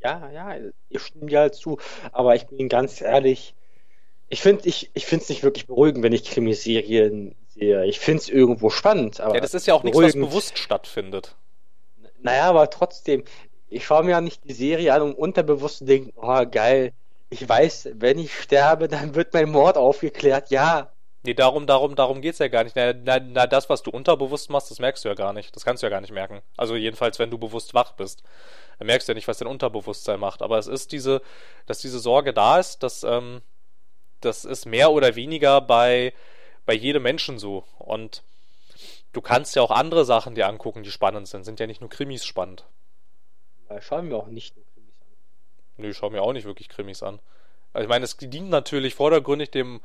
Ja, 0.00 0.30
ja, 0.30 0.56
ich 0.90 1.02
stimme 1.02 1.26
dir 1.26 1.40
halt 1.40 1.54
zu, 1.54 1.78
aber 2.12 2.36
ich 2.36 2.46
bin 2.46 2.68
ganz 2.68 3.00
ehrlich, 3.00 3.54
ich 4.28 4.40
finde 4.40 4.68
ich, 4.68 4.90
ich 4.94 5.10
es 5.10 5.28
nicht 5.28 5.42
wirklich 5.42 5.66
beruhigend, 5.66 6.02
wenn 6.02 6.12
ich 6.12 6.24
Krimiserien 6.24 7.34
sehe. 7.48 7.86
Ich 7.86 8.00
finde 8.00 8.22
es 8.22 8.28
irgendwo 8.28 8.70
spannend. 8.70 9.20
Aber 9.20 9.34
ja, 9.34 9.40
das 9.40 9.54
ist 9.54 9.66
ja 9.66 9.74
auch 9.74 9.82
nichts, 9.82 9.98
was 9.98 10.14
bewusst 10.14 10.58
stattfindet. 10.58 11.36
Naja, 12.20 12.48
aber 12.48 12.68
trotzdem, 12.70 13.24
ich 13.68 13.84
schaue 13.84 14.04
mir 14.04 14.12
ja 14.12 14.20
nicht 14.20 14.44
die 14.44 14.52
Serie 14.52 14.92
an, 14.92 15.02
um 15.02 15.14
unterbewusst 15.14 15.78
zu 15.78 15.84
denken, 15.84 16.12
oh 16.16 16.44
geil, 16.50 16.92
ich 17.30 17.48
weiß, 17.48 17.90
wenn 17.94 18.18
ich 18.18 18.34
sterbe, 18.34 18.88
dann 18.88 19.14
wird 19.14 19.32
mein 19.32 19.50
Mord 19.50 19.76
aufgeklärt. 19.76 20.50
Ja, 20.50 20.93
Nee, 21.26 21.32
darum, 21.32 21.66
darum, 21.66 21.94
darum 21.94 22.20
geht's 22.20 22.38
ja 22.38 22.48
gar 22.48 22.64
nicht. 22.64 22.76
Na, 22.76 22.92
na, 22.92 23.18
na, 23.18 23.46
das, 23.46 23.70
was 23.70 23.82
du 23.82 23.90
unterbewusst 23.90 24.50
machst, 24.50 24.70
das 24.70 24.78
merkst 24.78 25.04
du 25.04 25.08
ja 25.08 25.14
gar 25.14 25.32
nicht. 25.32 25.56
Das 25.56 25.64
kannst 25.64 25.82
du 25.82 25.86
ja 25.86 25.90
gar 25.90 26.02
nicht 26.02 26.12
merken. 26.12 26.42
Also 26.58 26.76
jedenfalls, 26.76 27.18
wenn 27.18 27.30
du 27.30 27.38
bewusst 27.38 27.72
wach 27.72 27.92
bist. 27.92 28.22
Dann 28.78 28.88
merkst 28.88 29.08
du 29.08 29.12
ja 29.12 29.14
nicht, 29.14 29.26
was 29.26 29.38
dein 29.38 29.48
Unterbewusstsein 29.48 30.20
macht. 30.20 30.42
Aber 30.42 30.58
es 30.58 30.66
ist 30.66 30.92
diese, 30.92 31.22
dass 31.64 31.78
diese 31.78 31.98
Sorge 31.98 32.34
da 32.34 32.58
ist, 32.58 32.82
dass, 32.82 33.04
ähm, 33.04 33.40
das 34.20 34.44
ist 34.44 34.66
mehr 34.66 34.90
oder 34.90 35.16
weniger 35.16 35.62
bei, 35.62 36.12
bei 36.66 36.74
jedem 36.74 37.02
Menschen 37.04 37.38
so. 37.38 37.64
Und 37.78 38.22
du 39.14 39.22
kannst 39.22 39.56
ja 39.56 39.62
auch 39.62 39.70
andere 39.70 40.04
Sachen 40.04 40.34
dir 40.34 40.46
angucken, 40.46 40.82
die 40.82 40.90
spannend 40.90 41.26
sind. 41.26 41.44
Sind 41.44 41.58
ja 41.58 41.66
nicht 41.66 41.80
nur 41.80 41.88
Krimis 41.88 42.26
spannend. 42.26 42.64
Ja, 43.70 43.80
schauen 43.80 44.10
wir 44.10 44.18
auch 44.18 44.26
nicht 44.26 44.56
nur 44.56 44.66
Krimis 44.74 45.00
an. 45.00 45.16
Nö, 45.78 45.86
nee, 45.86 45.94
schauen 45.94 46.12
wir 46.12 46.22
auch 46.22 46.34
nicht 46.34 46.44
wirklich 46.44 46.68
Krimis 46.68 47.02
an. 47.02 47.18
Also 47.74 47.84
ich 47.84 47.88
meine, 47.88 48.04
es 48.04 48.16
dient 48.16 48.50
natürlich 48.50 48.94
vordergründig 48.94 49.50
dem, 49.50 49.80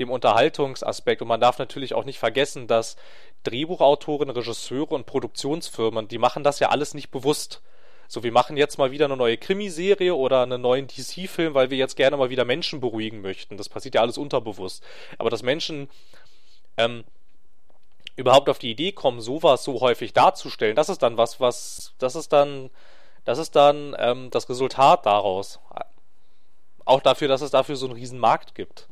dem 0.00 0.10
Unterhaltungsaspekt 0.10 1.22
und 1.22 1.28
man 1.28 1.40
darf 1.40 1.58
natürlich 1.58 1.94
auch 1.94 2.04
nicht 2.04 2.18
vergessen, 2.18 2.66
dass 2.66 2.96
Drehbuchautoren, 3.44 4.30
Regisseure 4.30 4.94
und 4.94 5.04
Produktionsfirmen, 5.06 6.08
die 6.08 6.18
machen 6.18 6.42
das 6.42 6.58
ja 6.58 6.70
alles 6.70 6.94
nicht 6.94 7.10
bewusst. 7.10 7.60
So, 8.08 8.22
wir 8.22 8.32
machen 8.32 8.56
jetzt 8.56 8.78
mal 8.78 8.90
wieder 8.90 9.04
eine 9.04 9.16
neue 9.16 9.36
Krimiserie 9.36 10.14
oder 10.14 10.42
einen 10.42 10.60
neuen 10.60 10.86
DC-Film, 10.86 11.54
weil 11.54 11.70
wir 11.70 11.78
jetzt 11.78 11.96
gerne 11.96 12.16
mal 12.16 12.30
wieder 12.30 12.44
Menschen 12.44 12.80
beruhigen 12.80 13.20
möchten. 13.20 13.56
Das 13.56 13.68
passiert 13.68 13.94
ja 13.94 14.00
alles 14.00 14.18
unterbewusst. 14.18 14.82
Aber 15.18 15.30
dass 15.30 15.42
Menschen 15.42 15.90
ähm, 16.78 17.04
überhaupt 18.16 18.48
auf 18.48 18.58
die 18.58 18.70
Idee 18.70 18.92
kommen, 18.92 19.20
sowas 19.20 19.64
so 19.64 19.80
häufig 19.80 20.12
darzustellen, 20.12 20.76
das 20.76 20.88
ist 20.88 21.02
dann 21.02 21.18
was, 21.18 21.40
was, 21.40 21.92
das 21.98 22.14
ist 22.14 22.32
dann, 22.32 22.70
das 23.24 23.38
ist 23.38 23.56
dann 23.56 23.94
ähm, 23.98 24.30
das 24.30 24.48
Resultat 24.48 25.04
daraus 25.06 25.60
auch 26.84 27.00
dafür, 27.00 27.28
dass 27.28 27.42
es 27.42 27.50
dafür 27.50 27.76
so 27.76 27.86
einen 27.86 27.94
riesen 27.94 28.18
Markt 28.18 28.54
gibt. 28.54 28.88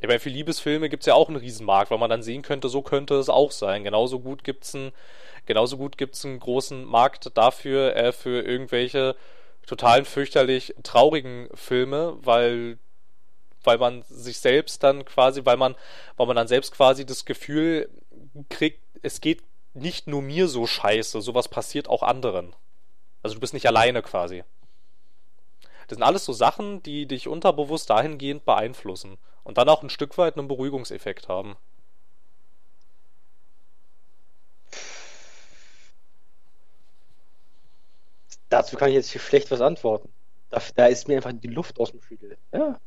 Ja, 0.00 0.06
bei 0.06 0.18
für 0.18 0.28
Liebesfilme 0.28 0.88
gibt 0.88 1.02
es 1.02 1.06
ja 1.06 1.14
auch 1.14 1.28
einen 1.28 1.38
Riesenmarkt, 1.38 1.90
weil 1.90 1.98
man 1.98 2.10
dann 2.10 2.22
sehen 2.22 2.42
könnte, 2.42 2.68
so 2.68 2.82
könnte 2.82 3.14
es 3.14 3.28
auch 3.28 3.50
sein. 3.50 3.82
Genauso 3.82 4.20
gut 4.20 4.44
gibt 4.44 4.64
es 4.64 4.74
einen, 4.74 4.92
genauso 5.46 5.76
gut 5.76 5.98
gibt's 5.98 6.24
einen 6.24 6.38
großen 6.38 6.84
Markt 6.84 7.36
dafür, 7.36 7.96
äh, 7.96 8.12
für 8.12 8.42
irgendwelche 8.42 9.16
totalen 9.66 10.04
fürchterlich 10.04 10.74
traurigen 10.82 11.48
Filme, 11.54 12.16
weil, 12.22 12.78
weil 13.64 13.78
man 13.78 14.02
sich 14.08 14.38
selbst 14.38 14.82
dann 14.84 15.04
quasi, 15.04 15.44
weil 15.44 15.56
man, 15.56 15.74
weil 16.16 16.26
man 16.26 16.36
dann 16.36 16.48
selbst 16.48 16.72
quasi 16.72 17.04
das 17.04 17.24
Gefühl 17.24 17.90
kriegt, 18.48 18.80
es 19.02 19.20
geht 19.20 19.42
nicht 19.74 20.06
nur 20.06 20.22
mir 20.22 20.48
so 20.48 20.66
scheiße, 20.66 21.20
sowas 21.20 21.48
passiert 21.48 21.88
auch 21.88 22.02
anderen. 22.02 22.54
Also 23.22 23.34
du 23.34 23.40
bist 23.40 23.52
nicht 23.52 23.66
alleine 23.66 24.00
quasi. 24.02 24.44
Das 25.88 25.96
sind 25.96 26.04
alles 26.04 26.24
so 26.24 26.32
Sachen, 26.32 26.82
die 26.82 27.06
dich 27.06 27.28
unterbewusst 27.28 27.90
dahingehend 27.90 28.44
beeinflussen 28.44 29.18
und 29.42 29.58
dann 29.58 29.68
auch 29.68 29.82
ein 29.82 29.90
Stück 29.90 30.18
weit 30.18 30.36
einen 30.36 30.46
Beruhigungseffekt 30.46 31.28
haben. 31.28 31.56
Dazu 38.50 38.76
kann 38.76 38.90
ich 38.90 38.94
jetzt 38.94 39.10
hier 39.10 39.20
schlecht 39.20 39.50
was 39.50 39.60
antworten. 39.60 40.10
Da, 40.50 40.60
da 40.76 40.86
ist 40.86 41.08
mir 41.08 41.16
einfach 41.16 41.32
die 41.34 41.48
Luft 41.48 41.80
aus 41.80 41.90
dem 41.90 42.02
Schädel. 42.02 42.36
Ja. 42.52 42.78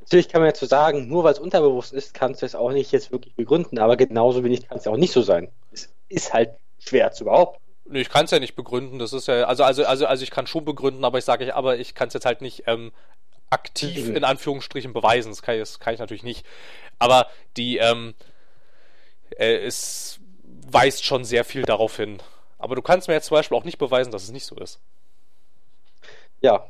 Natürlich 0.00 0.28
kann 0.28 0.42
man 0.42 0.48
jetzt 0.48 0.60
so 0.60 0.66
sagen, 0.66 1.08
nur 1.08 1.24
weil 1.24 1.32
es 1.32 1.38
unterbewusst 1.38 1.92
ist, 1.92 2.12
kannst 2.12 2.42
du 2.42 2.46
es 2.46 2.54
auch 2.54 2.70
nicht 2.72 2.92
jetzt 2.92 3.10
wirklich 3.10 3.34
begründen, 3.34 3.78
aber 3.78 3.96
genauso 3.96 4.44
wenig 4.44 4.68
kann 4.68 4.78
es 4.78 4.84
ja 4.84 4.92
auch 4.92 4.96
nicht 4.96 5.12
so 5.12 5.22
sein. 5.22 5.50
Es 5.72 5.88
ist 6.08 6.34
halt 6.34 6.50
schwer 6.78 7.12
zu 7.12 7.24
behaupten. 7.24 7.63
Nee, 7.86 8.00
ich 8.00 8.08
kann 8.08 8.24
es 8.24 8.30
ja 8.30 8.38
nicht 8.38 8.56
begründen, 8.56 8.98
das 8.98 9.12
ist 9.12 9.28
ja, 9.28 9.44
also, 9.44 9.62
also, 9.62 9.84
also, 9.84 10.06
also 10.06 10.22
ich 10.22 10.30
kann 10.30 10.46
schon 10.46 10.64
begründen, 10.64 11.04
aber 11.04 11.18
ich 11.18 11.24
sage, 11.24 11.54
aber 11.54 11.78
ich 11.78 11.94
kann 11.94 12.08
es 12.08 12.14
jetzt 12.14 12.24
halt 12.24 12.40
nicht 12.40 12.64
ähm, 12.66 12.92
aktiv 13.50 14.08
in 14.08 14.24
Anführungsstrichen 14.24 14.92
beweisen. 14.92 15.30
Das 15.30 15.42
kann, 15.42 15.58
das 15.58 15.78
kann 15.78 15.94
ich 15.94 16.00
natürlich 16.00 16.22
nicht. 16.22 16.44
Aber 16.98 17.28
die, 17.56 17.78
ähm, 17.78 18.14
äh, 19.38 19.56
es 19.56 20.18
weist 20.66 21.04
schon 21.04 21.24
sehr 21.24 21.44
viel 21.44 21.62
darauf 21.62 21.96
hin. 21.96 22.18
Aber 22.58 22.74
du 22.74 22.82
kannst 22.82 23.08
mir 23.08 23.14
jetzt 23.14 23.26
zum 23.26 23.36
Beispiel 23.36 23.56
auch 23.56 23.64
nicht 23.64 23.78
beweisen, 23.78 24.10
dass 24.10 24.22
es 24.24 24.30
nicht 24.30 24.46
so 24.46 24.56
ist. 24.56 24.80
Ja. 26.40 26.66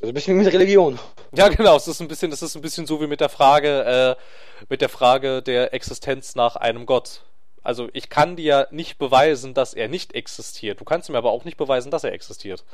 Also 0.00 0.12
ein 0.12 0.14
bisschen 0.14 0.38
wie 0.38 0.44
mit 0.44 0.52
Religion. 0.52 0.98
Ja, 1.34 1.48
genau. 1.48 1.76
Es 1.76 1.86
ist 1.86 2.00
ein 2.00 2.08
bisschen, 2.08 2.30
das 2.30 2.42
ist 2.42 2.54
ein 2.54 2.62
bisschen 2.62 2.86
so 2.86 3.00
wie 3.00 3.06
mit 3.06 3.20
der 3.20 3.28
Frage, 3.28 4.16
äh, 4.18 4.64
mit 4.68 4.80
der 4.80 4.88
Frage 4.88 5.42
der 5.42 5.72
Existenz 5.74 6.34
nach 6.34 6.56
einem 6.56 6.86
Gott. 6.86 7.22
Also 7.62 7.88
ich 7.92 8.08
kann 8.08 8.36
dir 8.36 8.68
nicht 8.70 8.98
beweisen, 8.98 9.54
dass 9.54 9.74
er 9.74 9.88
nicht 9.88 10.14
existiert. 10.14 10.80
Du 10.80 10.84
kannst 10.84 11.10
mir 11.10 11.18
aber 11.18 11.30
auch 11.30 11.44
nicht 11.44 11.56
beweisen, 11.56 11.90
dass 11.90 12.04
er 12.04 12.12
existiert. 12.12 12.64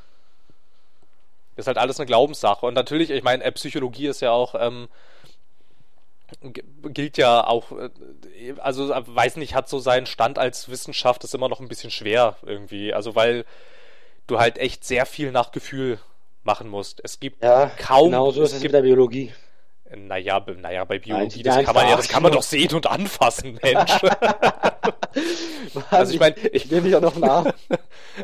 Ist 1.56 1.66
halt 1.66 1.78
alles 1.78 1.98
eine 1.98 2.06
Glaubenssache. 2.06 2.66
Und 2.66 2.74
natürlich, 2.74 3.10
ich 3.10 3.22
meine, 3.22 3.50
Psychologie 3.52 4.06
ist 4.06 4.20
ja 4.20 4.30
auch, 4.30 4.54
ähm, 4.58 4.88
gilt 6.52 7.18
ja 7.18 7.46
auch, 7.46 7.72
äh, 7.72 7.90
also 8.58 8.90
weiß 8.90 9.36
nicht, 9.36 9.54
hat 9.54 9.68
so 9.68 9.78
seinen 9.78 10.06
Stand 10.06 10.38
als 10.38 10.68
Wissenschaft, 10.68 11.24
ist 11.24 11.34
immer 11.34 11.48
noch 11.48 11.60
ein 11.60 11.68
bisschen 11.68 11.90
schwer 11.90 12.36
irgendwie. 12.42 12.92
Also 12.92 13.14
weil 13.14 13.44
du 14.26 14.38
halt 14.38 14.58
echt 14.58 14.84
sehr 14.84 15.06
viel 15.06 15.32
nach 15.32 15.52
Gefühl 15.52 15.98
machen 16.42 16.68
musst. 16.68 17.00
Es 17.02 17.20
gibt 17.20 17.42
ja, 17.42 17.70
kaum. 17.78 18.10
Genau 18.10 18.30
so 18.30 18.42
ist 18.42 18.50
es, 18.50 18.58
es 18.58 18.62
mit 18.62 18.72
der 18.72 18.82
Biologie. 18.82 19.32
Naja, 19.94 20.44
naja, 20.56 20.84
bei 20.84 20.98
Biologie, 20.98 21.44
das 21.44 21.64
kann 21.64 21.74
man 21.74 21.88
ja, 21.88 21.96
das 21.96 22.08
kann 22.08 22.22
man 22.22 22.32
doch 22.32 22.42
sehen 22.42 22.74
und 22.74 22.88
anfassen, 22.88 23.58
Mensch. 23.62 23.92
also 25.90 26.12
ich 26.12 26.18
meine, 26.18 26.36
ich 26.36 26.68
nehme 26.68 26.82
mich 26.82 26.96
auch 26.96 27.00
noch 27.00 27.16
nach. 27.16 27.52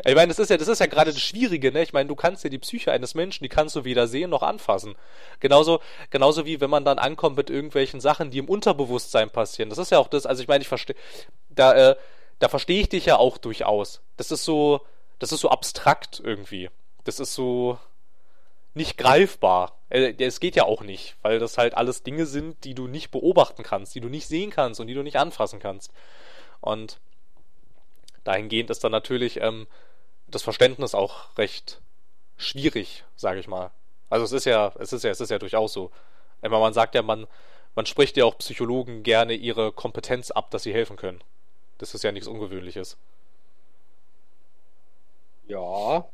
ich 0.03 0.15
meine, 0.15 0.27
das 0.27 0.39
ist 0.39 0.49
ja, 0.49 0.57
das 0.57 0.67
ist 0.67 0.79
ja 0.79 0.87
gerade 0.87 1.11
das 1.11 1.21
Schwierige, 1.21 1.71
ne? 1.71 1.81
Ich 1.81 1.93
meine, 1.93 2.09
du 2.09 2.15
kannst 2.15 2.43
ja 2.43 2.49
die 2.49 2.59
Psyche 2.59 2.91
eines 2.91 3.15
Menschen, 3.15 3.43
die 3.43 3.49
kannst 3.49 3.77
du 3.77 3.85
weder 3.85 4.07
sehen 4.07 4.29
noch 4.31 4.43
anfassen. 4.43 4.95
Genauso, 5.39 5.79
genauso 6.09 6.45
wie 6.45 6.59
wenn 6.59 6.69
man 6.69 6.83
dann 6.83 6.99
ankommt 6.99 7.37
mit 7.37 7.49
irgendwelchen 7.49 8.01
Sachen, 8.01 8.29
die 8.29 8.39
im 8.39 8.49
Unterbewusstsein 8.49 9.29
passieren. 9.29 9.69
Das 9.69 9.77
ist 9.77 9.91
ja 9.91 9.99
auch 9.99 10.09
das, 10.09 10.25
also 10.25 10.41
ich 10.41 10.49
meine, 10.49 10.63
ich 10.63 10.67
verstehe, 10.67 10.97
da, 11.49 11.91
äh, 11.91 11.95
da 12.39 12.49
verstehe 12.49 12.81
ich 12.81 12.89
dich 12.89 13.05
ja 13.05 13.15
auch 13.17 13.37
durchaus. 13.37 14.01
Das 14.17 14.31
ist 14.31 14.43
so, 14.43 14.81
das 15.19 15.31
ist 15.31 15.39
so 15.39 15.49
abstrakt 15.49 16.21
irgendwie. 16.23 16.69
Das 17.05 17.21
ist 17.21 17.33
so, 17.33 17.77
nicht 18.73 18.97
greifbar. 18.97 19.77
Äh, 19.89 20.13
es 20.19 20.39
geht 20.39 20.55
ja 20.55 20.63
auch 20.63 20.81
nicht, 20.81 21.15
weil 21.21 21.39
das 21.39 21.57
halt 21.57 21.75
alles 21.75 22.03
Dinge 22.03 22.25
sind, 22.25 22.63
die 22.63 22.73
du 22.73 22.87
nicht 22.87 23.11
beobachten 23.11 23.63
kannst, 23.63 23.95
die 23.95 24.01
du 24.01 24.09
nicht 24.09 24.27
sehen 24.27 24.49
kannst 24.49 24.79
und 24.79 24.87
die 24.87 24.93
du 24.93 25.03
nicht 25.03 25.17
anfassen 25.17 25.59
kannst. 25.59 25.91
Und 26.61 26.99
dahingehend 28.23 28.69
ist 28.69 28.83
dann 28.83 28.91
natürlich 28.91 29.41
ähm, 29.41 29.67
das 30.27 30.41
Verständnis 30.41 30.95
auch 30.95 31.37
recht 31.37 31.81
schwierig, 32.37 33.03
sage 33.15 33.39
ich 33.39 33.47
mal. 33.47 33.71
Also 34.09 34.25
es 34.25 34.31
ist 34.31 34.45
ja, 34.45 34.73
es 34.79 34.93
ist 34.93 35.03
ja, 35.03 35.11
es 35.11 35.21
ist 35.21 35.29
ja 35.29 35.39
durchaus 35.39 35.73
so. 35.73 35.91
Aber 36.41 36.59
man 36.59 36.73
sagt 36.73 36.95
ja, 36.95 37.01
man, 37.01 37.27
man 37.75 37.85
spricht 37.85 38.17
ja 38.17 38.25
auch 38.25 38.37
Psychologen 38.37 39.03
gerne 39.03 39.33
ihre 39.33 39.71
Kompetenz 39.71 40.31
ab, 40.31 40.51
dass 40.51 40.63
sie 40.63 40.73
helfen 40.73 40.97
können. 40.97 41.23
Das 41.77 41.93
ist 41.93 42.03
ja 42.03 42.11
nichts 42.11 42.27
Ungewöhnliches. 42.27 42.97
Ja. 45.47 46.05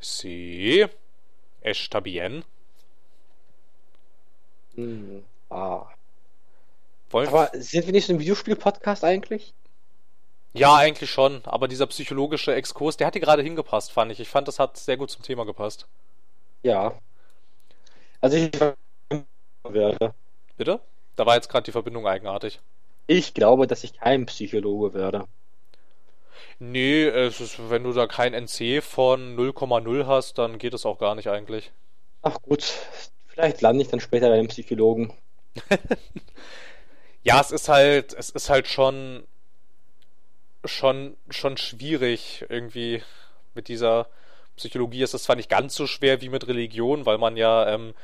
Sie. 0.00 0.86
Está 1.62 2.00
bien. 2.00 2.44
Hm, 4.74 5.24
ah. 5.50 5.86
Wollen 7.10 7.28
aber 7.28 7.50
sind 7.54 7.86
wir 7.86 7.92
nicht 7.92 8.06
so 8.06 8.12
ein 8.12 8.18
Videospiel-Podcast 8.18 9.04
eigentlich? 9.04 9.52
Ja, 10.54 10.74
eigentlich 10.76 11.10
schon. 11.10 11.42
Aber 11.44 11.68
dieser 11.68 11.86
psychologische 11.86 12.54
Exkurs, 12.54 12.96
der 12.96 13.06
hat 13.06 13.14
hier 13.14 13.22
gerade 13.22 13.42
hingepasst, 13.42 13.92
fand 13.92 14.12
ich. 14.12 14.20
Ich 14.20 14.28
fand, 14.28 14.48
das 14.48 14.58
hat 14.58 14.76
sehr 14.76 14.96
gut 14.96 15.10
zum 15.10 15.22
Thema 15.22 15.44
gepasst. 15.44 15.86
Ja. 16.62 16.94
Also 18.20 18.36
ich 18.36 18.50
werde. 19.68 20.14
Bitte? 20.56 20.80
Da 21.16 21.26
war 21.26 21.34
jetzt 21.36 21.48
gerade 21.48 21.64
die 21.64 21.72
Verbindung 21.72 22.06
eigenartig. 22.06 22.60
Ich 23.06 23.34
glaube, 23.34 23.66
dass 23.66 23.84
ich 23.84 23.94
kein 23.94 24.26
Psychologe 24.26 24.94
werde. 24.94 25.26
Nee, 26.58 27.04
es 27.04 27.40
ist, 27.40 27.70
wenn 27.70 27.84
du 27.84 27.92
da 27.92 28.06
kein 28.06 28.34
NC 28.34 28.82
von 28.82 29.36
0,0 29.36 30.06
hast, 30.06 30.38
dann 30.38 30.58
geht 30.58 30.74
es 30.74 30.86
auch 30.86 30.98
gar 30.98 31.14
nicht 31.14 31.28
eigentlich. 31.28 31.72
Ach 32.22 32.40
gut, 32.42 32.62
vielleicht 33.28 33.60
lande 33.60 33.82
ich 33.82 33.88
dann 33.88 34.00
später 34.00 34.28
bei 34.28 34.34
einem 34.34 34.48
Psychologen. 34.48 35.12
ja, 37.22 37.40
es 37.40 37.50
ist 37.50 37.68
halt, 37.68 38.14
es 38.14 38.30
ist 38.30 38.48
halt 38.50 38.68
schon, 38.68 39.24
schon, 40.64 41.16
schon 41.30 41.56
schwierig 41.56 42.44
irgendwie 42.48 43.02
mit 43.54 43.68
dieser 43.68 44.08
Psychologie. 44.56 45.02
Es 45.02 45.14
ist 45.14 45.24
zwar 45.24 45.36
nicht 45.36 45.48
ganz 45.48 45.74
so 45.74 45.86
schwer 45.86 46.20
wie 46.20 46.28
mit 46.28 46.46
Religion, 46.46 47.06
weil 47.06 47.18
man 47.18 47.36
ja 47.36 47.68
ähm, 47.68 47.94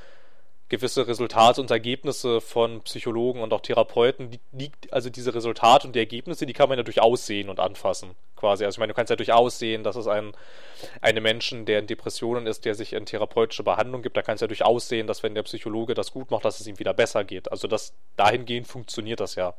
gewisse 0.68 1.06
Resultate 1.06 1.60
und 1.60 1.70
Ergebnisse 1.70 2.40
von 2.40 2.82
Psychologen 2.82 3.40
und 3.40 3.52
auch 3.52 3.60
Therapeuten, 3.60 4.30
die, 4.30 4.40
die, 4.52 4.70
also 4.90 5.08
diese 5.08 5.34
Resultate 5.34 5.86
und 5.86 5.94
die 5.94 6.00
Ergebnisse, 6.00 6.44
die 6.44 6.52
kann 6.52 6.68
man 6.68 6.78
ja 6.78 6.84
durchaus 6.84 7.26
sehen 7.26 7.48
und 7.48 7.58
anfassen, 7.58 8.10
quasi. 8.36 8.64
Also 8.64 8.76
ich 8.76 8.78
meine, 8.80 8.92
du 8.92 8.96
kannst 8.96 9.10
ja 9.10 9.16
durchaus 9.16 9.58
sehen, 9.58 9.82
dass 9.82 9.96
es 9.96 10.06
ein, 10.06 10.32
eine 11.00 11.20
Menschen, 11.20 11.64
der 11.64 11.78
in 11.78 11.86
Depressionen 11.86 12.46
ist, 12.46 12.64
der 12.66 12.74
sich 12.74 12.92
in 12.92 13.06
therapeutische 13.06 13.62
Behandlung 13.62 14.02
gibt, 14.02 14.16
da 14.16 14.22
kannst 14.22 14.42
du 14.42 14.44
ja 14.44 14.48
durchaus 14.48 14.88
sehen, 14.88 15.06
dass 15.06 15.22
wenn 15.22 15.34
der 15.34 15.42
Psychologe 15.44 15.94
das 15.94 16.12
gut 16.12 16.30
macht, 16.30 16.44
dass 16.44 16.60
es 16.60 16.66
ihm 16.66 16.78
wieder 16.78 16.92
besser 16.92 17.24
geht. 17.24 17.50
Also 17.50 17.66
das 17.66 17.94
dahingehend 18.16 18.66
funktioniert 18.66 19.20
das 19.20 19.36
ja. 19.36 19.54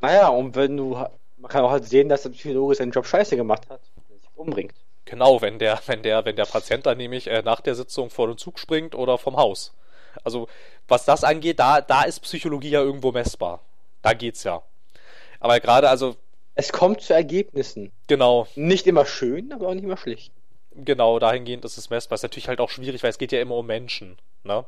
Naja, 0.00 0.28
und 0.28 0.56
wenn 0.56 0.76
du, 0.76 0.94
man 1.36 1.50
kann 1.50 1.64
auch 1.64 1.70
halt 1.70 1.84
sehen, 1.84 2.08
dass 2.08 2.22
der 2.22 2.30
Psychologe 2.30 2.74
seinen 2.74 2.92
Job 2.92 3.06
scheiße 3.06 3.36
gemacht 3.36 3.68
hat, 3.68 3.80
der 4.08 4.18
sich 4.18 4.30
umbringt. 4.34 4.74
Genau, 5.04 5.42
wenn 5.42 5.58
der, 5.58 5.78
wenn 5.86 6.02
der, 6.02 6.24
wenn 6.24 6.36
der 6.36 6.46
Patient 6.46 6.86
dann 6.86 6.96
nämlich 6.96 7.26
äh, 7.26 7.42
nach 7.42 7.60
der 7.60 7.74
Sitzung 7.74 8.08
vor 8.08 8.28
den 8.28 8.38
Zug 8.38 8.58
springt 8.58 8.94
oder 8.94 9.18
vom 9.18 9.36
Haus. 9.36 9.74
Also, 10.22 10.48
was 10.88 11.04
das 11.04 11.24
angeht, 11.24 11.58
da, 11.58 11.80
da 11.80 12.02
ist 12.02 12.20
Psychologie 12.20 12.70
ja 12.70 12.80
irgendwo 12.80 13.12
messbar. 13.12 13.60
Da 14.02 14.12
geht's 14.12 14.44
ja. 14.44 14.62
Aber 15.40 15.58
gerade, 15.60 15.88
also. 15.88 16.16
Es 16.54 16.70
kommt 16.70 17.00
zu 17.00 17.12
Ergebnissen. 17.12 17.90
Genau. 18.06 18.46
Nicht 18.54 18.86
immer 18.86 19.06
schön, 19.06 19.52
aber 19.52 19.68
auch 19.68 19.74
nicht 19.74 19.84
immer 19.84 19.96
schlecht. 19.96 20.32
Genau, 20.76 21.18
dahingehend 21.18 21.64
ist 21.64 21.78
es 21.78 21.90
messbar. 21.90 22.14
Ist 22.14 22.22
natürlich 22.22 22.48
halt 22.48 22.60
auch 22.60 22.70
schwierig, 22.70 23.02
weil 23.02 23.10
es 23.10 23.18
geht 23.18 23.32
ja 23.32 23.40
immer 23.40 23.56
um 23.56 23.66
Menschen, 23.66 24.18
ne? 24.44 24.64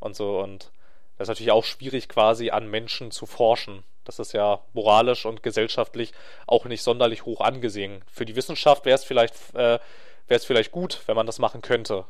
Und 0.00 0.16
so, 0.16 0.38
und 0.38 0.70
das 1.16 1.24
ist 1.24 1.28
natürlich 1.28 1.50
auch 1.50 1.64
schwierig, 1.64 2.08
quasi 2.08 2.50
an 2.50 2.70
Menschen 2.70 3.10
zu 3.10 3.26
forschen. 3.26 3.82
Das 4.04 4.18
ist 4.18 4.32
ja 4.32 4.60
moralisch 4.72 5.26
und 5.26 5.42
gesellschaftlich 5.42 6.12
auch 6.46 6.64
nicht 6.64 6.82
sonderlich 6.82 7.24
hoch 7.24 7.40
angesehen. 7.40 8.02
Für 8.10 8.24
die 8.24 8.36
Wissenschaft 8.36 8.84
wäre 8.84 8.94
es 8.94 9.04
vielleicht, 9.04 9.34
äh, 9.54 9.78
wäre 9.78 9.80
es 10.28 10.44
vielleicht 10.44 10.72
gut, 10.72 11.02
wenn 11.06 11.16
man 11.16 11.26
das 11.26 11.38
machen 11.38 11.60
könnte. 11.60 12.04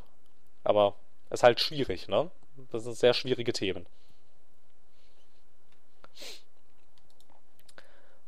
Aber 0.63 0.95
ist 1.29 1.43
halt 1.43 1.59
schwierig, 1.59 2.07
ne? 2.07 2.29
Das 2.71 2.83
sind 2.83 2.97
sehr 2.97 3.13
schwierige 3.13 3.53
Themen. 3.53 3.85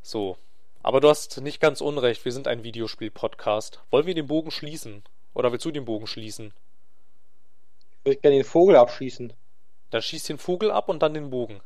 So. 0.01 0.37
Aber 0.83 0.99
du 0.99 1.09
hast 1.09 1.39
nicht 1.41 1.59
ganz 1.59 1.79
unrecht, 1.79 2.25
wir 2.25 2.31
sind 2.31 2.47
ein 2.47 2.63
Videospiel-Podcast. 2.63 3.79
Wollen 3.91 4.07
wir 4.07 4.15
den 4.15 4.27
Bogen 4.27 4.49
schließen? 4.49 5.03
Oder 5.33 5.51
willst 5.51 5.65
du 5.65 5.71
den 5.71 5.85
Bogen 5.85 6.07
schließen? 6.07 6.53
Ich 7.99 8.05
würde 8.05 8.19
gerne 8.19 8.37
den 8.37 8.45
Vogel 8.45 8.75
abschießen. 8.75 9.31
Dann 9.91 10.01
schieß 10.01 10.23
den 10.23 10.39
Vogel 10.39 10.71
ab 10.71 10.89
und 10.89 11.03
dann 11.03 11.13
den 11.13 11.29
Bogen. 11.29 11.61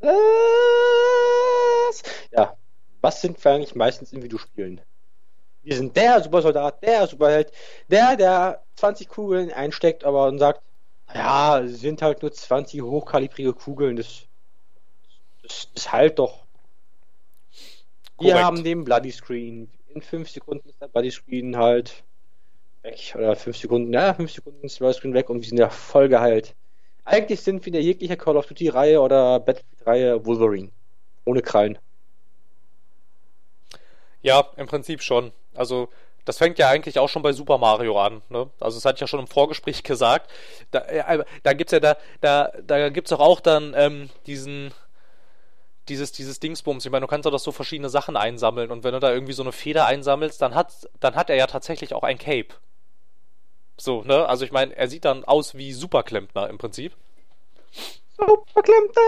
Was? 0.00 0.12
Ja. 2.30 2.56
Was 3.00 3.20
sind 3.20 3.42
wir 3.44 3.52
eigentlich 3.52 3.74
meistens 3.74 4.12
in 4.12 4.22
Videospielen? 4.22 4.80
Wir 5.62 5.76
sind 5.76 5.96
der 5.96 6.22
Supersoldat, 6.22 6.82
der 6.82 7.06
Superheld, 7.06 7.52
der, 7.88 8.16
der 8.16 8.62
20 8.76 9.08
Kugeln 9.08 9.52
einsteckt, 9.52 10.04
aber 10.04 10.26
und 10.26 10.38
sagt, 10.38 10.62
ja, 11.14 11.62
sind 11.66 12.02
halt 12.02 12.22
nur 12.22 12.32
20 12.32 12.82
hochkalibrige 12.82 13.52
Kugeln, 13.52 13.96
das, 13.96 14.26
das, 15.42 15.68
das 15.74 15.92
halt 15.92 16.18
doch. 16.18 16.44
Korrekt. 18.16 18.36
Wir 18.36 18.44
haben 18.44 18.64
den 18.64 18.84
Bloody 18.84 19.10
Screen. 19.10 19.70
In 19.88 20.02
5 20.02 20.30
Sekunden 20.30 20.68
ist 20.68 20.80
der 20.80 20.88
Bloody 20.88 21.10
Screen 21.10 21.56
halt 21.56 22.04
weg. 22.82 23.14
Oder 23.16 23.34
5 23.34 23.56
Sekunden, 23.56 23.92
ja, 23.92 24.14
5 24.14 24.30
Sekunden 24.30 24.64
ist 24.64 24.76
der 24.76 24.84
Bloody 24.84 24.98
Screen 24.98 25.14
weg 25.14 25.30
und 25.30 25.40
wir 25.40 25.48
sind 25.48 25.58
ja 25.58 25.68
voll 25.68 26.08
geheilt. 26.08 26.54
Eigentlich 27.04 27.40
sind 27.40 27.64
wir 27.64 27.68
in 27.68 27.72
der 27.72 27.82
jeglicher 27.82 28.16
Call 28.16 28.36
of 28.36 28.46
Duty 28.46 28.68
Reihe 28.68 29.00
oder 29.00 29.40
Battlefield 29.40 29.86
Reihe 29.86 30.26
Wolverine. 30.26 30.70
Ohne 31.24 31.42
Krallen. 31.42 31.78
Ja, 34.22 34.46
im 34.56 34.66
Prinzip 34.66 35.02
schon. 35.02 35.32
Also 35.54 35.88
Das 36.26 36.38
fängt 36.38 36.58
ja 36.58 36.68
eigentlich 36.68 36.98
auch 36.98 37.08
schon 37.08 37.22
bei 37.22 37.32
Super 37.32 37.58
Mario 37.58 37.98
an. 38.00 38.22
Ne? 38.28 38.50
Also 38.60 38.76
das 38.76 38.84
hatte 38.84 38.96
ich 38.96 39.00
ja 39.00 39.06
schon 39.06 39.20
im 39.20 39.26
Vorgespräch 39.26 39.82
gesagt. 39.84 40.30
Da, 40.70 40.80
äh, 40.80 41.24
da 41.42 41.52
gibt's 41.54 41.72
ja 41.72 41.80
da, 41.80 41.96
da, 42.20 42.52
da 42.66 42.88
gibt's 42.90 43.12
auch, 43.12 43.20
auch 43.20 43.40
dann 43.40 43.74
ähm, 43.76 44.10
diesen 44.26 44.72
dieses, 45.88 46.12
dieses 46.12 46.40
Dingsbums. 46.40 46.84
Ich 46.84 46.92
meine, 46.92 47.02
du 47.02 47.08
kannst 47.08 47.26
doch 47.26 47.38
so 47.38 47.52
verschiedene 47.52 47.88
Sachen 47.90 48.16
einsammeln 48.16 48.70
und 48.70 48.84
wenn 48.84 48.92
du 48.92 49.00
da 49.00 49.12
irgendwie 49.12 49.32
so 49.32 49.42
eine 49.42 49.52
Feder 49.52 49.86
einsammelst, 49.86 50.40
dann 50.40 50.54
hat, 50.54 50.88
dann 51.00 51.16
hat 51.16 51.30
er 51.30 51.36
ja 51.36 51.46
tatsächlich 51.46 51.94
auch 51.94 52.02
ein 52.04 52.18
Cape. 52.18 52.54
So, 53.76 54.02
ne? 54.02 54.28
Also 54.28 54.44
ich 54.44 54.52
meine, 54.52 54.76
er 54.76 54.88
sieht 54.88 55.04
dann 55.04 55.24
aus 55.24 55.54
wie 55.56 55.72
Superklempner 55.72 56.48
im 56.48 56.58
Prinzip. 56.58 56.94
Superklempner! 58.26 59.02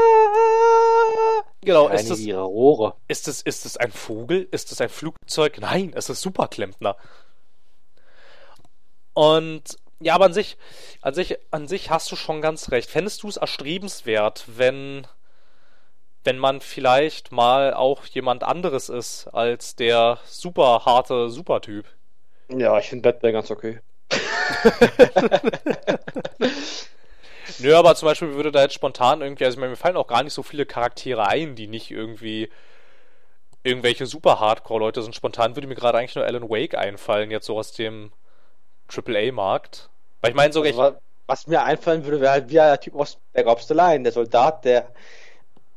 Genau, 1.63 1.87
Eine 1.87 2.01
ist 2.01 2.11
es, 2.11 2.21
ihrer 2.21 2.43
Rohre. 2.43 2.95
ist 3.09 3.29
es, 3.29 3.43
ist 3.43 3.67
es 3.67 3.77
ein 3.77 3.93
Vogel? 3.93 4.49
Ist 4.51 4.73
es 4.73 4.81
ein 4.81 4.89
Flugzeug? 4.89 5.59
Nein, 5.61 5.93
es 5.95 6.09
ist 6.09 6.23
Superklempner. 6.23 6.97
Und 9.15 9.77
ja, 10.01 10.15
aber 10.15 10.25
an 10.25 10.33
sich, 10.33 10.57
an 11.03 11.15
sich, 11.15 11.37
an 11.51 11.69
sich 11.69 11.91
hast 11.91 12.11
du 12.11 12.17
schon 12.17 12.41
ganz 12.41 12.71
recht. 12.71 12.91
Fändest 12.91 13.23
du 13.23 13.29
es 13.29 13.37
erstrebenswert, 13.37 14.45
wenn, 14.49 15.07
wenn 16.25 16.39
man 16.39 16.61
vielleicht 16.61 17.31
mal 17.31 17.75
auch 17.75 18.05
jemand 18.07 18.43
anderes 18.43 18.89
ist 18.89 19.29
als 19.29 19.77
der 19.77 20.19
super 20.27 20.85
harte 20.87 21.31
Supertyp? 21.31 21.87
Ja, 22.49 22.79
ich 22.79 22.89
finde 22.89 23.13
Batman 23.13 23.35
ganz 23.35 23.51
okay. 23.51 23.81
Nö, 27.59 27.75
aber 27.77 27.95
zum 27.95 28.07
Beispiel 28.07 28.35
würde 28.35 28.53
da 28.53 28.63
jetzt 28.63 28.75
spontan 28.75 29.21
irgendwie, 29.23 29.45
also 29.45 29.57
ich 29.57 29.61
meine, 29.61 29.71
mir 29.71 29.77
fallen 29.77 29.97
auch 29.97 30.07
gar 30.07 30.23
nicht 30.23 30.33
so 30.33 30.43
viele 30.43 30.67
Charaktere 30.67 31.27
ein, 31.29 31.55
die 31.55 31.67
nicht 31.69 31.91
irgendwie 31.91 32.51
irgendwelche 33.65 34.07
super 34.07 34.41
Hardcore-Leute 34.41 35.03
sind. 35.03 35.15
Spontan 35.15 35.57
würde 35.57 35.69
mir 35.69 35.75
gerade 35.75 35.99
eigentlich 35.99 36.15
nur 36.17 36.25
Alan 36.25 36.49
Wake 36.49 36.77
einfallen, 36.77 37.31
jetzt 37.31 37.47
so 37.47 37.59
aus 37.59 37.73
dem 37.73 38.13
AAA-Markt. 38.89 39.91
Weil 40.21 40.31
ich 40.31 40.37
meine 40.37 40.53
sogar, 40.53 40.71
Also, 40.71 40.79
wa- 40.79 41.01
was 41.27 41.47
mir 41.47 41.63
einfallen 41.65 42.05
würde, 42.05 42.21
wäre 42.21 42.33
halt 42.33 42.49
wie 42.51 42.55
der 42.55 42.81
Typ 42.81 42.95
aus 42.95 43.19
der 43.35 43.47
Obst 43.47 43.71
Line, 43.71 44.03
der 44.05 44.13
Soldat, 44.13 44.65
der 44.65 44.89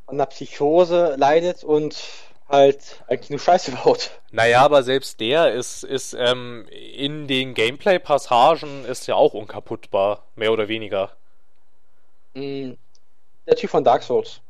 an 0.08 0.16
einer 0.18 0.28
Psychose 0.28 1.16
leidet 1.18 1.64
und 1.64 1.98
halt 2.50 3.04
eigentlich 3.08 3.30
nur 3.32 3.40
Scheiße 3.40 3.72
baut. 3.74 4.12
naja, 4.32 4.62
aber 4.62 4.84
selbst 4.84 5.20
der 5.20 5.54
ist, 5.54 5.84
ist 5.84 6.14
ähm, 6.18 6.68
in 6.70 7.28
den 7.28 7.54
Gameplay-Passagen 7.54 8.86
ist 8.86 9.08
ja 9.08 9.16
auch 9.16 9.34
unkaputtbar, 9.34 10.24
mehr 10.36 10.52
oder 10.52 10.68
weniger. 10.68 11.16
Mm, 12.36 12.74
Der 13.48 13.56
Typ 13.56 13.70
von 13.70 13.84
Dark 13.84 14.04
Souls. 14.04 14.42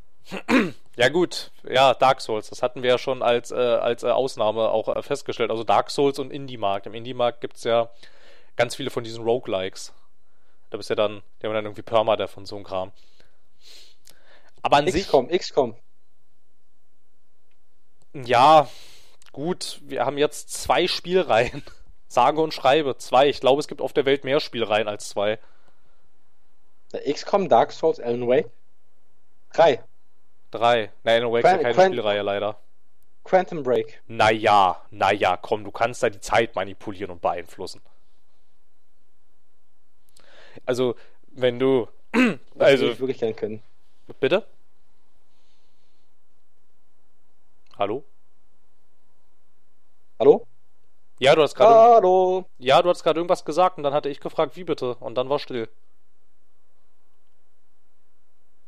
Ja 0.97 1.09
gut, 1.09 1.51
ja, 1.69 1.93
Dark 1.93 2.21
Souls, 2.21 2.49
das 2.49 2.63
hatten 2.63 2.81
wir 2.81 2.91
ja 2.91 2.97
schon 2.97 3.21
als, 3.21 3.51
äh, 3.51 3.55
als 3.55 4.03
äh, 4.03 4.11
Ausnahme 4.11 4.69
auch 4.69 4.87
äh, 4.87 5.03
festgestellt. 5.03 5.51
Also 5.51 5.65
Dark 5.65 5.91
Souls 5.91 6.19
und 6.19 6.31
Indie-Markt. 6.31 6.87
Im 6.87 6.93
Indie-Markt 6.93 7.41
gibt 7.41 7.57
es 7.57 7.65
ja 7.65 7.89
ganz 8.55 8.75
viele 8.75 8.89
von 8.89 9.03
diesen 9.03 9.21
Roguelikes. 9.21 9.91
Da 10.69 10.77
bist 10.77 10.89
ja 10.89 10.95
dann, 10.95 11.21
die 11.41 11.47
haben 11.47 11.53
dann 11.53 11.65
irgendwie 11.65 11.81
Permadeath 11.81 12.37
und 12.37 12.45
so 12.45 12.55
ein 12.55 12.63
Kram. 12.63 12.93
Aber 14.61 14.77
an 14.77 14.87
sich, 14.87 15.03
XCOM, 15.03 15.27
XCOM. 15.27 15.75
ja, 18.13 18.69
gut, 19.33 19.81
wir 19.83 20.05
haben 20.05 20.17
jetzt 20.17 20.49
zwei 20.51 20.87
Spielreihen. 20.87 21.61
Sage 22.07 22.39
und 22.39 22.53
schreibe, 22.53 22.97
zwei. 22.97 23.27
Ich 23.27 23.41
glaube, 23.41 23.59
es 23.59 23.67
gibt 23.67 23.81
auf 23.81 23.91
der 23.91 24.05
Welt 24.05 24.23
mehr 24.23 24.39
Spielreihen 24.39 24.87
als 24.87 25.09
zwei. 25.09 25.39
XCOM, 26.93 27.49
Dark 27.49 27.71
Souls, 27.71 27.99
Alan 27.99 28.27
Wake. 28.27 28.49
Drei. 29.53 29.83
Drei. 30.51 30.91
Nein, 31.03 31.21
Alan 31.21 31.31
Wake 31.33 31.45
ist 31.45 31.51
ja 31.51 31.57
keine 31.57 31.73
Quen- 31.75 31.91
Spielreihe 31.93 32.21
leider. 32.21 32.57
Quantum 33.23 33.63
Break. 33.63 34.01
Naja, 34.07 34.79
naja, 34.91 35.35
komm, 35.37 35.63
du 35.63 35.71
kannst 35.71 36.03
da 36.03 36.09
die 36.11 36.19
Zeit 36.19 36.53
manipulieren 36.55 37.09
und 37.11 37.21
beeinflussen. 37.21 37.81
Also, 40.65 40.95
wenn 41.31 41.59
du. 41.59 41.87
Das 42.11 42.69
Also, 42.69 42.89
ich 42.91 42.99
wirklich 42.99 43.17
gerne 43.19 43.33
können. 43.33 43.61
bitte? 44.19 44.45
Hallo? 47.77 48.03
Hallo? 50.19 50.45
Ja, 51.19 51.35
du 51.35 51.41
hast 51.41 51.55
gerade. 51.55 51.75
Hallo? 51.95 52.45
Ja, 52.59 52.81
du 52.81 52.89
hast 52.89 53.03
gerade 53.03 53.19
irgendwas 53.19 53.43
gesagt 53.43 53.77
und 53.77 53.83
dann 53.83 53.93
hatte 53.93 54.07
ich 54.09 54.19
gefragt, 54.21 54.55
wie 54.55 54.63
bitte? 54.63 54.95
Und 54.95 55.15
dann 55.15 55.29
war 55.29 55.39
still. 55.39 55.67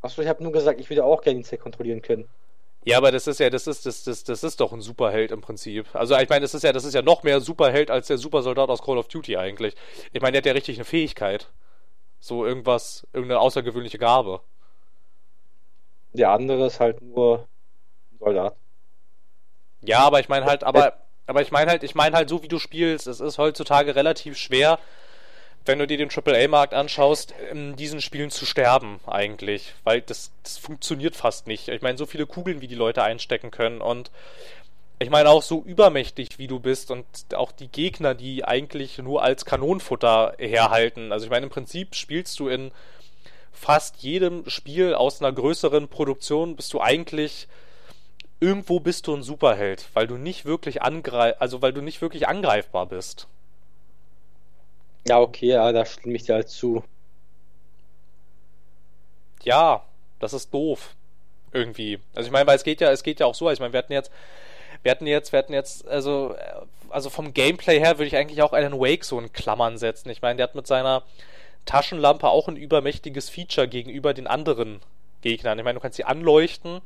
Achso, 0.07 0.21
ich 0.21 0.29
habe 0.29 0.41
nur 0.41 0.53
gesagt, 0.53 0.79
ich 0.79 0.89
würde 0.89 1.03
auch 1.03 1.21
gerne 1.21 1.39
die 1.39 1.45
Zeit 1.45 1.59
kontrollieren 1.59 2.01
können. 2.01 2.29
Ja, 2.85 2.97
aber 2.97 3.11
das 3.11 3.27
ist 3.27 3.41
ja, 3.41 3.49
das 3.49 3.67
ist, 3.67 3.85
das, 3.85 4.05
das, 4.05 4.23
das 4.23 4.41
ist 4.41 4.61
doch 4.61 4.71
ein 4.71 4.79
Superheld 4.79 5.31
im 5.31 5.41
Prinzip. 5.41 5.93
Also 5.93 6.15
ich 6.15 6.29
meine, 6.29 6.43
das 6.43 6.53
ist 6.53 6.63
ja, 6.63 6.71
das 6.71 6.85
ist 6.85 6.93
ja 6.93 7.01
noch 7.01 7.23
mehr 7.23 7.41
Superheld 7.41 7.91
als 7.91 8.07
der 8.07 8.17
Supersoldat 8.17 8.69
aus 8.69 8.81
Call 8.81 8.97
of 8.97 9.09
Duty 9.09 9.35
eigentlich. 9.35 9.75
Ich 10.13 10.21
meine, 10.21 10.31
der 10.31 10.39
hat 10.39 10.45
ja 10.45 10.53
richtig 10.53 10.77
eine 10.77 10.85
Fähigkeit. 10.85 11.49
So 12.21 12.45
irgendwas, 12.45 13.05
irgendeine 13.11 13.41
außergewöhnliche 13.41 13.97
Gabe. 13.97 14.39
Der 16.13 16.31
andere 16.31 16.67
ist 16.67 16.79
halt 16.79 17.01
nur 17.01 17.45
ein 18.13 18.19
Soldat. 18.19 18.55
Ja, 19.81 19.99
aber 19.99 20.21
ich 20.21 20.29
meine 20.29 20.45
halt, 20.45 20.63
aber, 20.63 20.93
aber 21.25 21.41
ich 21.41 21.51
meine 21.51 21.69
halt, 21.69 21.83
ich 21.83 21.95
meine 21.95 22.15
halt, 22.15 22.29
so 22.29 22.41
wie 22.43 22.47
du 22.47 22.59
spielst, 22.59 23.07
es 23.07 23.19
ist 23.19 23.37
heutzutage 23.37 23.93
relativ 23.95 24.37
schwer, 24.37 24.79
wenn 25.67 25.79
du 25.79 25.87
dir 25.87 25.97
den 25.97 26.09
AAA-Markt 26.09 26.73
anschaust, 26.73 27.33
in 27.51 27.75
diesen 27.75 28.01
Spielen 28.01 28.31
zu 28.31 28.45
sterben, 28.45 28.99
eigentlich. 29.05 29.73
Weil 29.83 30.01
das, 30.01 30.31
das 30.43 30.57
funktioniert 30.57 31.15
fast 31.15 31.47
nicht. 31.47 31.67
Ich 31.67 31.81
meine, 31.81 31.97
so 31.97 32.05
viele 32.05 32.25
Kugeln, 32.25 32.61
wie 32.61 32.67
die 32.67 32.75
Leute 32.75 33.03
einstecken 33.03 33.51
können 33.51 33.81
und 33.81 34.11
ich 34.99 35.11
meine 35.11 35.29
auch 35.29 35.43
so 35.43 35.61
übermächtig, 35.61 36.39
wie 36.39 36.47
du 36.47 36.59
bist 36.59 36.89
und 36.89 37.05
auch 37.35 37.51
die 37.51 37.67
Gegner, 37.67 38.15
die 38.15 38.45
eigentlich 38.45 38.97
nur 38.97 39.21
als 39.21 39.45
Kanonenfutter 39.45 40.33
herhalten. 40.39 41.11
Also 41.11 41.25
ich 41.25 41.31
meine, 41.31 41.45
im 41.45 41.51
Prinzip 41.51 41.93
spielst 41.93 42.39
du 42.39 42.47
in 42.47 42.71
fast 43.51 43.97
jedem 43.97 44.49
Spiel 44.49 44.95
aus 44.95 45.21
einer 45.21 45.31
größeren 45.31 45.87
Produktion, 45.87 46.55
bist 46.55 46.73
du 46.73 46.81
eigentlich 46.81 47.47
irgendwo 48.39 48.79
bist 48.79 49.07
du 49.07 49.15
ein 49.15 49.23
Superheld, 49.23 49.89
weil 49.93 50.07
du 50.07 50.15
nicht 50.15 50.45
wirklich 50.45 50.81
angreif, 50.81 51.35
also 51.39 51.61
weil 51.61 51.73
du 51.73 51.81
nicht 51.81 52.01
wirklich 52.01 52.27
angreifbar 52.27 52.85
bist. 52.85 53.27
Ja, 55.07 55.19
okay, 55.19 55.47
ja, 55.47 55.71
da 55.71 55.85
stimme 55.85 56.15
ich 56.15 56.23
dir 56.25 56.35
halt 56.35 56.49
zu. 56.49 56.83
Ja, 59.43 59.83
das 60.19 60.33
ist 60.33 60.53
doof. 60.53 60.95
Irgendwie. 61.53 61.99
Also 62.15 62.27
ich 62.27 62.31
meine, 62.31 62.47
weil 62.47 62.57
es 62.57 62.63
geht 62.63 62.81
ja, 62.81 62.91
es 62.91 63.03
geht 63.03 63.19
ja 63.19 63.25
auch 63.25 63.35
so, 63.35 63.49
ich 63.49 63.59
meine, 63.59 63.73
wir 63.73 63.79
hatten 63.79 63.93
jetzt, 63.93 64.11
wir 64.83 64.91
hatten 64.91 65.07
jetzt, 65.07 65.31
wir 65.31 65.39
hatten 65.39 65.53
jetzt, 65.53 65.87
also, 65.87 66.35
äh, 66.35 66.65
also 66.89 67.09
vom 67.09 67.33
Gameplay 67.33 67.79
her 67.79 67.97
würde 67.97 68.07
ich 68.07 68.17
eigentlich 68.17 68.41
auch 68.41 68.53
Alan 68.53 68.79
Wake 68.79 69.05
so 69.05 69.19
in 69.19 69.33
Klammern 69.33 69.77
setzen. 69.77 70.09
Ich 70.09 70.21
meine, 70.21 70.37
der 70.37 70.45
hat 70.45 70.55
mit 70.55 70.67
seiner 70.67 71.03
Taschenlampe 71.65 72.29
auch 72.29 72.47
ein 72.49 72.57
übermächtiges 72.57 73.29
Feature 73.29 73.67
gegenüber 73.67 74.13
den 74.13 74.27
anderen 74.27 74.81
Gegnern. 75.21 75.59
Ich 75.59 75.65
meine, 75.65 75.75
du 75.75 75.81
kannst 75.81 75.97
sie 75.97 76.05
anleuchten, 76.05 76.81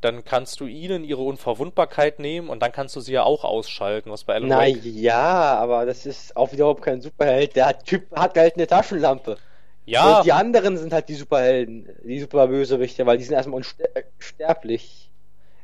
dann 0.00 0.24
kannst 0.24 0.60
du 0.60 0.66
ihnen 0.66 1.04
ihre 1.04 1.22
Unverwundbarkeit 1.22 2.18
nehmen 2.20 2.48
und 2.48 2.60
dann 2.60 2.72
kannst 2.72 2.96
du 2.96 3.00
sie 3.00 3.12
ja 3.12 3.22
auch 3.24 3.44
ausschalten, 3.44 4.10
was 4.10 4.24
bei 4.24 4.34
Alan 4.34 4.48
Na 4.48 4.56
Wake. 4.56 4.80
ja, 4.82 5.58
aber 5.58 5.86
das 5.86 6.06
ist 6.06 6.36
auch 6.36 6.52
überhaupt 6.52 6.82
kein 6.82 7.00
Superheld. 7.00 7.54
Der 7.56 7.78
Typ 7.80 8.10
hat 8.16 8.36
halt 8.36 8.54
eine 8.56 8.66
Taschenlampe. 8.66 9.38
Ja, 9.86 10.18
Und 10.18 10.24
die 10.24 10.32
anderen 10.32 10.76
sind 10.76 10.92
halt 10.92 11.08
die 11.08 11.14
Superhelden, 11.14 11.88
die 12.04 12.20
Superbösewichte, 12.20 13.06
weil 13.06 13.18
die 13.18 13.24
sind 13.24 13.34
erstmal 13.34 13.58
unsterblich. 13.58 15.10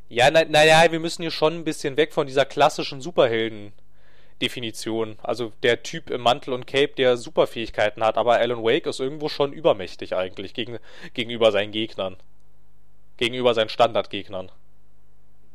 Ja, 0.09 0.31
naja, 0.31 0.83
na, 0.87 0.93
wir 0.93 1.01
müssen 1.01 1.23
hier 1.23 1.31
schon 1.31 1.55
ein 1.55 1.65
bisschen 1.65 1.97
weg 1.97 2.13
von 2.13 2.27
dieser 2.27 2.45
klassischen 2.45 3.01
Superhelden-Definition. 3.01 5.19
Also 5.23 5.53
der 5.63 5.83
Typ 5.83 6.11
im 6.11 6.21
Mantel 6.23 6.53
und 6.55 6.67
Cape, 6.67 6.93
der 6.97 7.17
Superfähigkeiten 7.17 8.05
hat, 8.05 8.17
aber 8.17 8.35
Alan 8.39 8.63
Wake 8.63 8.87
ist 8.87 9.01
irgendwo 9.01 9.29
schon 9.29 9.53
übermächtig 9.53 10.15
eigentlich 10.15 10.55
gegen, 10.55 10.79
gegenüber 11.15 11.53
seinen 11.53 11.73
Gegnern. 11.73 12.17
Gegenüber 13.25 13.55
seinen 13.55 13.69
Standardgegnern. 13.71 14.51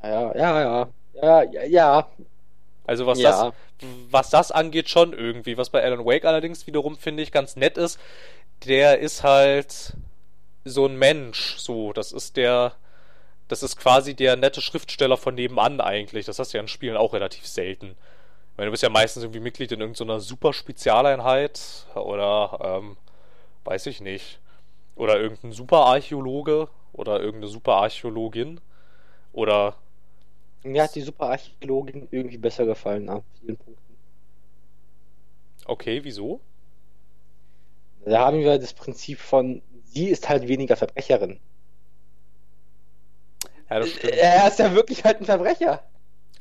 Ja, 0.04 0.36
ja, 0.36 0.62
ja. 0.62 0.90
Ja, 1.14 1.44
ja, 1.44 1.64
ja. 1.66 2.08
Also 2.88 3.06
was 3.06 3.20
Ja. 3.20 3.52
das, 3.52 3.54
was 4.10 4.30
das 4.30 4.52
angeht, 4.52 4.90
schon 4.90 5.14
irgendwie. 5.14 5.58
Was 5.58 5.70
bei 5.70 5.84
Alan 5.84 6.06
Wake 6.06 6.26
allerdings 6.26 6.66
wiederum 6.68 6.98
finde 6.98 7.24
ich 7.24 7.32
ganz 7.32 7.56
nett 7.56 7.78
ist, 7.78 8.00
der 8.66 9.00
ist 9.00 9.24
halt 9.24 9.94
so 10.66 10.86
ein 10.86 10.98
Mensch. 10.98 11.58
So, 11.58 11.94
das 11.94 12.12
ist 12.12 12.38
der, 12.38 12.74
das 13.48 13.64
ist 13.64 13.78
quasi 13.78 14.16
der 14.16 14.36
nette 14.36 14.62
Schriftsteller 14.62 15.18
von 15.18 15.36
nebenan 15.36 15.82
eigentlich. 15.82 16.26
Das 16.26 16.40
hast 16.40 16.54
du 16.54 16.58
ja 16.58 16.62
in 16.62 16.68
Spielen 16.68 16.98
auch 16.98 17.14
relativ 17.14 17.48
selten. 17.48 17.96
Ich 18.54 18.58
meine, 18.58 18.68
du 18.68 18.72
bist 18.72 18.84
ja 18.84 18.90
meistens 18.90 19.24
irgendwie 19.24 19.40
Mitglied 19.42 19.72
in 19.72 19.82
irgendeiner 19.82 20.20
super 20.20 20.54
Spezialeinheit 20.54 21.86
oder 21.96 22.60
ähm, 22.82 22.98
weiß 23.66 23.86
ich 23.88 24.02
nicht. 24.02 24.40
Oder 24.96 25.20
irgendein 25.20 25.54
Superarchäologe 25.54 26.68
oder 27.00 27.20
irgendeine 27.20 27.48
Superarchäologin. 27.52 28.62
Oder 29.34 29.76
Mir 30.64 30.84
hat 30.84 30.96
die 30.96 31.02
Superarchäologin 31.02 32.08
irgendwie 32.12 32.38
besser 32.38 32.66
gefallen 32.66 33.10
an 33.10 33.24
vielen 33.42 33.58
Punkten. 33.58 33.98
okay, 35.68 36.04
wieso? 36.04 36.42
Da 38.04 38.26
haben 38.26 38.40
wir 38.42 38.60
das 38.60 38.74
Prinzip 38.74 39.20
von, 39.20 39.62
sie 39.86 40.10
ist 40.10 40.28
halt 40.28 40.50
weniger 40.50 40.76
Verbrecherin. 40.76 41.40
Ja, 43.70 43.80
das 43.80 43.90
stimmt. 43.90 44.14
Er 44.16 44.48
ist 44.48 44.60
ja 44.60 44.74
wirklich 44.74 45.04
halt 45.04 45.22
ein 45.22 45.26
Verbrecher. 45.26 45.82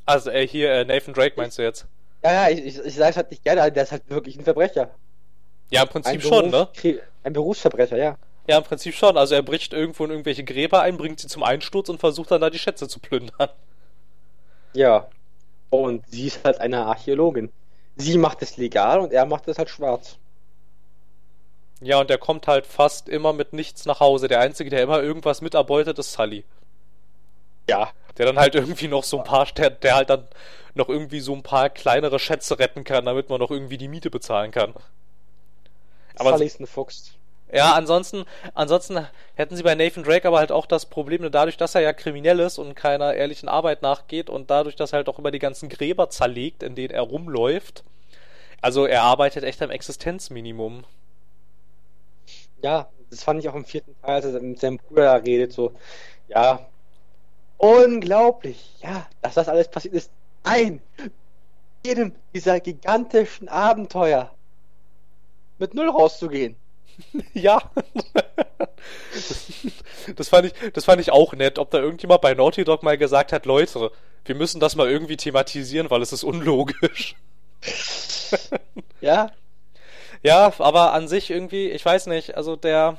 Also, 0.06 0.30
äh, 0.30 0.46
hier, 0.46 0.72
äh, 0.72 0.84
Nathan 0.84 1.14
Drake 1.14 1.34
meinst 1.36 1.58
du 1.58 1.62
jetzt? 1.62 1.86
Ja, 2.22 2.32
ja, 2.32 2.48
ich, 2.50 2.64
ich, 2.64 2.78
ich 2.78 2.94
sage 2.94 3.10
es 3.10 3.16
halt 3.16 3.30
nicht 3.30 3.44
gerne, 3.44 3.62
aber 3.62 3.70
der 3.70 3.84
ist 3.84 3.92
halt 3.92 4.08
wirklich 4.10 4.36
ein 4.38 4.44
Verbrecher. 4.44 4.90
Ja, 5.70 5.82
im 5.82 5.88
Prinzip 5.88 6.22
schon, 6.22 6.50
ne? 6.50 6.68
Berufskrie- 6.74 7.00
Ein 7.24 7.32
Berufsverbrecher, 7.32 7.96
ja. 7.96 8.18
Ja, 8.48 8.58
im 8.58 8.64
Prinzip 8.64 8.94
schon. 8.94 9.16
Also 9.18 9.34
er 9.34 9.42
bricht 9.42 9.72
irgendwo 9.74 10.04
in 10.04 10.10
irgendwelche 10.10 10.42
Gräber 10.42 10.80
ein, 10.82 10.96
bringt 10.96 11.20
sie 11.20 11.28
zum 11.28 11.42
Einsturz 11.42 11.88
und 11.90 12.00
versucht 12.00 12.30
dann 12.30 12.40
da 12.40 12.48
die 12.50 12.58
Schätze 12.58 12.88
zu 12.88 12.98
plündern. 12.98 13.50
Ja. 14.72 15.08
Und 15.70 16.04
sie 16.08 16.26
ist 16.26 16.44
halt 16.44 16.58
eine 16.60 16.86
Archäologin. 16.86 17.52
Sie 17.96 18.16
macht 18.16 18.40
es 18.42 18.56
legal 18.56 19.00
und 19.00 19.12
er 19.12 19.26
macht 19.26 19.48
es 19.48 19.58
halt 19.58 19.68
schwarz. 19.68 20.16
Ja, 21.80 22.00
und 22.00 22.10
er 22.10 22.18
kommt 22.18 22.46
halt 22.46 22.66
fast 22.66 23.08
immer 23.08 23.32
mit 23.32 23.52
nichts 23.52 23.84
nach 23.84 24.00
Hause. 24.00 24.28
Der 24.28 24.40
Einzige, 24.40 24.70
der 24.70 24.82
immer 24.82 25.02
irgendwas 25.02 25.42
miterbeutet, 25.42 25.98
ist 25.98 26.12
Sully. 26.12 26.44
Ja. 27.68 27.90
Der 28.16 28.26
dann 28.26 28.38
halt 28.38 28.54
irgendwie 28.54 28.88
noch 28.88 29.04
so 29.04 29.18
ein 29.18 29.24
paar, 29.24 29.46
der, 29.46 29.70
der 29.70 29.94
halt 29.94 30.10
dann 30.10 30.26
noch 30.74 30.88
irgendwie 30.88 31.20
so 31.20 31.34
ein 31.34 31.42
paar 31.42 31.68
kleinere 31.68 32.18
Schätze 32.18 32.58
retten 32.58 32.84
kann, 32.84 33.04
damit 33.04 33.28
man 33.28 33.40
noch 33.40 33.50
irgendwie 33.50 33.76
die 33.78 33.88
Miete 33.88 34.10
bezahlen 34.10 34.52
kann. 34.52 34.72
Aber- 36.16 36.32
Sully 36.32 36.46
ist 36.46 36.60
ein 36.60 36.66
Fuchs. 36.66 37.12
Ja, 37.50 37.72
ansonsten, 37.72 38.24
ansonsten 38.54 39.06
hätten 39.34 39.56
sie 39.56 39.62
bei 39.62 39.74
Nathan 39.74 40.02
Drake 40.04 40.28
aber 40.28 40.38
halt 40.38 40.52
auch 40.52 40.66
das 40.66 40.86
Problem, 40.86 41.30
dadurch, 41.30 41.56
dass 41.56 41.74
er 41.74 41.80
ja 41.80 41.92
kriminell 41.94 42.40
ist 42.40 42.58
und 42.58 42.74
keiner 42.74 43.14
ehrlichen 43.14 43.48
Arbeit 43.48 43.80
nachgeht 43.80 44.28
und 44.28 44.50
dadurch, 44.50 44.76
dass 44.76 44.92
er 44.92 44.98
halt 44.98 45.08
auch 45.08 45.18
immer 45.18 45.30
die 45.30 45.38
ganzen 45.38 45.70
Gräber 45.70 46.10
zerlegt, 46.10 46.62
in 46.62 46.74
denen 46.74 46.92
er 46.92 47.02
rumläuft. 47.02 47.84
Also 48.60 48.84
er 48.86 49.02
arbeitet 49.02 49.44
echt 49.44 49.62
am 49.62 49.70
Existenzminimum. 49.70 50.84
Ja, 52.62 52.88
das 53.10 53.22
fand 53.24 53.40
ich 53.40 53.48
auch 53.48 53.54
im 53.54 53.64
vierten 53.64 53.94
Teil, 54.02 54.16
als 54.16 54.24
er 54.26 54.40
mit 54.40 54.60
seinem 54.60 54.78
Bruder 54.78 55.04
da 55.04 55.14
redet, 55.14 55.52
so, 55.52 55.72
ja, 56.28 56.66
unglaublich, 57.56 58.74
ja, 58.82 59.06
dass 59.22 59.34
das 59.34 59.48
alles 59.48 59.68
passiert 59.68 59.94
ist. 59.94 60.10
Ein, 60.44 60.80
jedem 61.84 62.12
dieser 62.34 62.60
gigantischen 62.60 63.48
Abenteuer 63.48 64.30
mit 65.58 65.74
Null 65.74 65.88
rauszugehen. 65.88 66.56
Ja. 67.34 67.60
Das 70.16 70.28
fand 70.28 70.46
ich, 70.46 70.72
das 70.72 70.84
fand 70.84 71.00
ich 71.00 71.12
auch 71.12 71.32
nett, 71.34 71.58
ob 71.58 71.70
da 71.70 71.78
irgendjemand 71.78 72.22
bei 72.22 72.34
Naughty 72.34 72.64
Dog 72.64 72.82
mal 72.82 72.96
gesagt 72.98 73.32
hat, 73.32 73.46
Leute, 73.46 73.90
wir 74.24 74.34
müssen 74.34 74.60
das 74.60 74.76
mal 74.76 74.88
irgendwie 74.88 75.16
thematisieren, 75.16 75.90
weil 75.90 76.02
es 76.02 76.12
ist 76.12 76.24
unlogisch. 76.24 77.16
Ja, 79.00 79.30
Ja, 80.22 80.52
aber 80.58 80.92
an 80.92 81.08
sich 81.08 81.30
irgendwie, 81.30 81.70
ich 81.70 81.84
weiß 81.84 82.06
nicht, 82.06 82.36
also 82.36 82.56
der. 82.56 82.98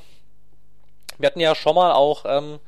Wir 1.17 1.27
hatten 1.27 1.39
ja 1.41 1.53
schon 1.55 1.75
mal 1.75 1.91
auch 1.91 2.23
ähm, 2.25 2.59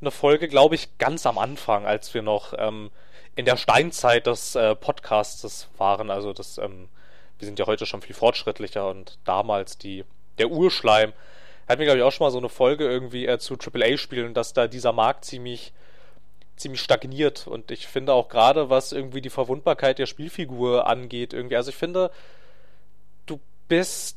eine 0.00 0.10
Folge, 0.10 0.48
glaube 0.48 0.74
ich, 0.74 0.98
ganz 0.98 1.24
am 1.24 1.38
Anfang, 1.38 1.86
als 1.86 2.12
wir 2.12 2.22
noch 2.22 2.52
ähm, 2.58 2.90
in 3.36 3.46
der 3.46 3.56
Steinzeit 3.56 4.26
des 4.26 4.54
äh, 4.54 4.74
Podcastes 4.74 5.68
waren. 5.78 6.10
Also 6.10 6.34
das, 6.34 6.58
ähm, 6.58 6.88
wir 7.38 7.46
sind 7.46 7.58
ja 7.58 7.66
heute 7.66 7.86
schon 7.86 8.02
viel 8.02 8.14
fortschrittlicher 8.14 8.88
und 8.88 9.18
damals 9.24 9.78
die, 9.78 10.04
der 10.38 10.50
Urschleim. 10.50 11.12
Hatten 11.68 11.80
wir, 11.80 11.86
glaube 11.86 11.98
ich, 11.98 12.04
auch 12.04 12.12
schon 12.12 12.26
mal 12.26 12.30
so 12.30 12.38
eine 12.38 12.48
Folge 12.48 12.84
irgendwie 12.84 13.26
äh, 13.26 13.38
zu 13.38 13.54
AAA-Spielen, 13.54 14.34
dass 14.34 14.52
da 14.52 14.68
dieser 14.68 14.92
Markt 14.92 15.24
ziemlich 15.24 15.72
ziemlich 16.56 16.80
stagniert 16.80 17.46
und 17.46 17.70
ich 17.70 17.86
finde 17.86 18.14
auch 18.14 18.28
gerade, 18.28 18.70
was 18.70 18.92
irgendwie 18.92 19.20
die 19.20 19.30
Verwundbarkeit 19.30 19.98
der 19.98 20.06
Spielfigur 20.06 20.86
angeht, 20.86 21.34
irgendwie, 21.34 21.56
also 21.56 21.68
ich 21.68 21.76
finde, 21.76 22.10
du 23.26 23.38
bist 23.68 24.16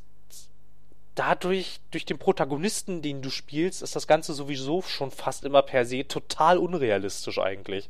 dadurch, 1.16 1.82
durch 1.92 2.06
den 2.06 2.18
Protagonisten, 2.18 3.02
den 3.02 3.22
du 3.22 3.30
spielst, 3.30 3.82
ist 3.82 3.96
das 3.96 4.08
Ganze 4.08 4.34
sowieso 4.34 4.82
schon 4.82 5.12
fast 5.12 5.44
immer 5.44 5.62
per 5.62 5.86
se 5.86 6.08
total 6.08 6.58
unrealistisch 6.58 7.40
eigentlich. 7.40 7.90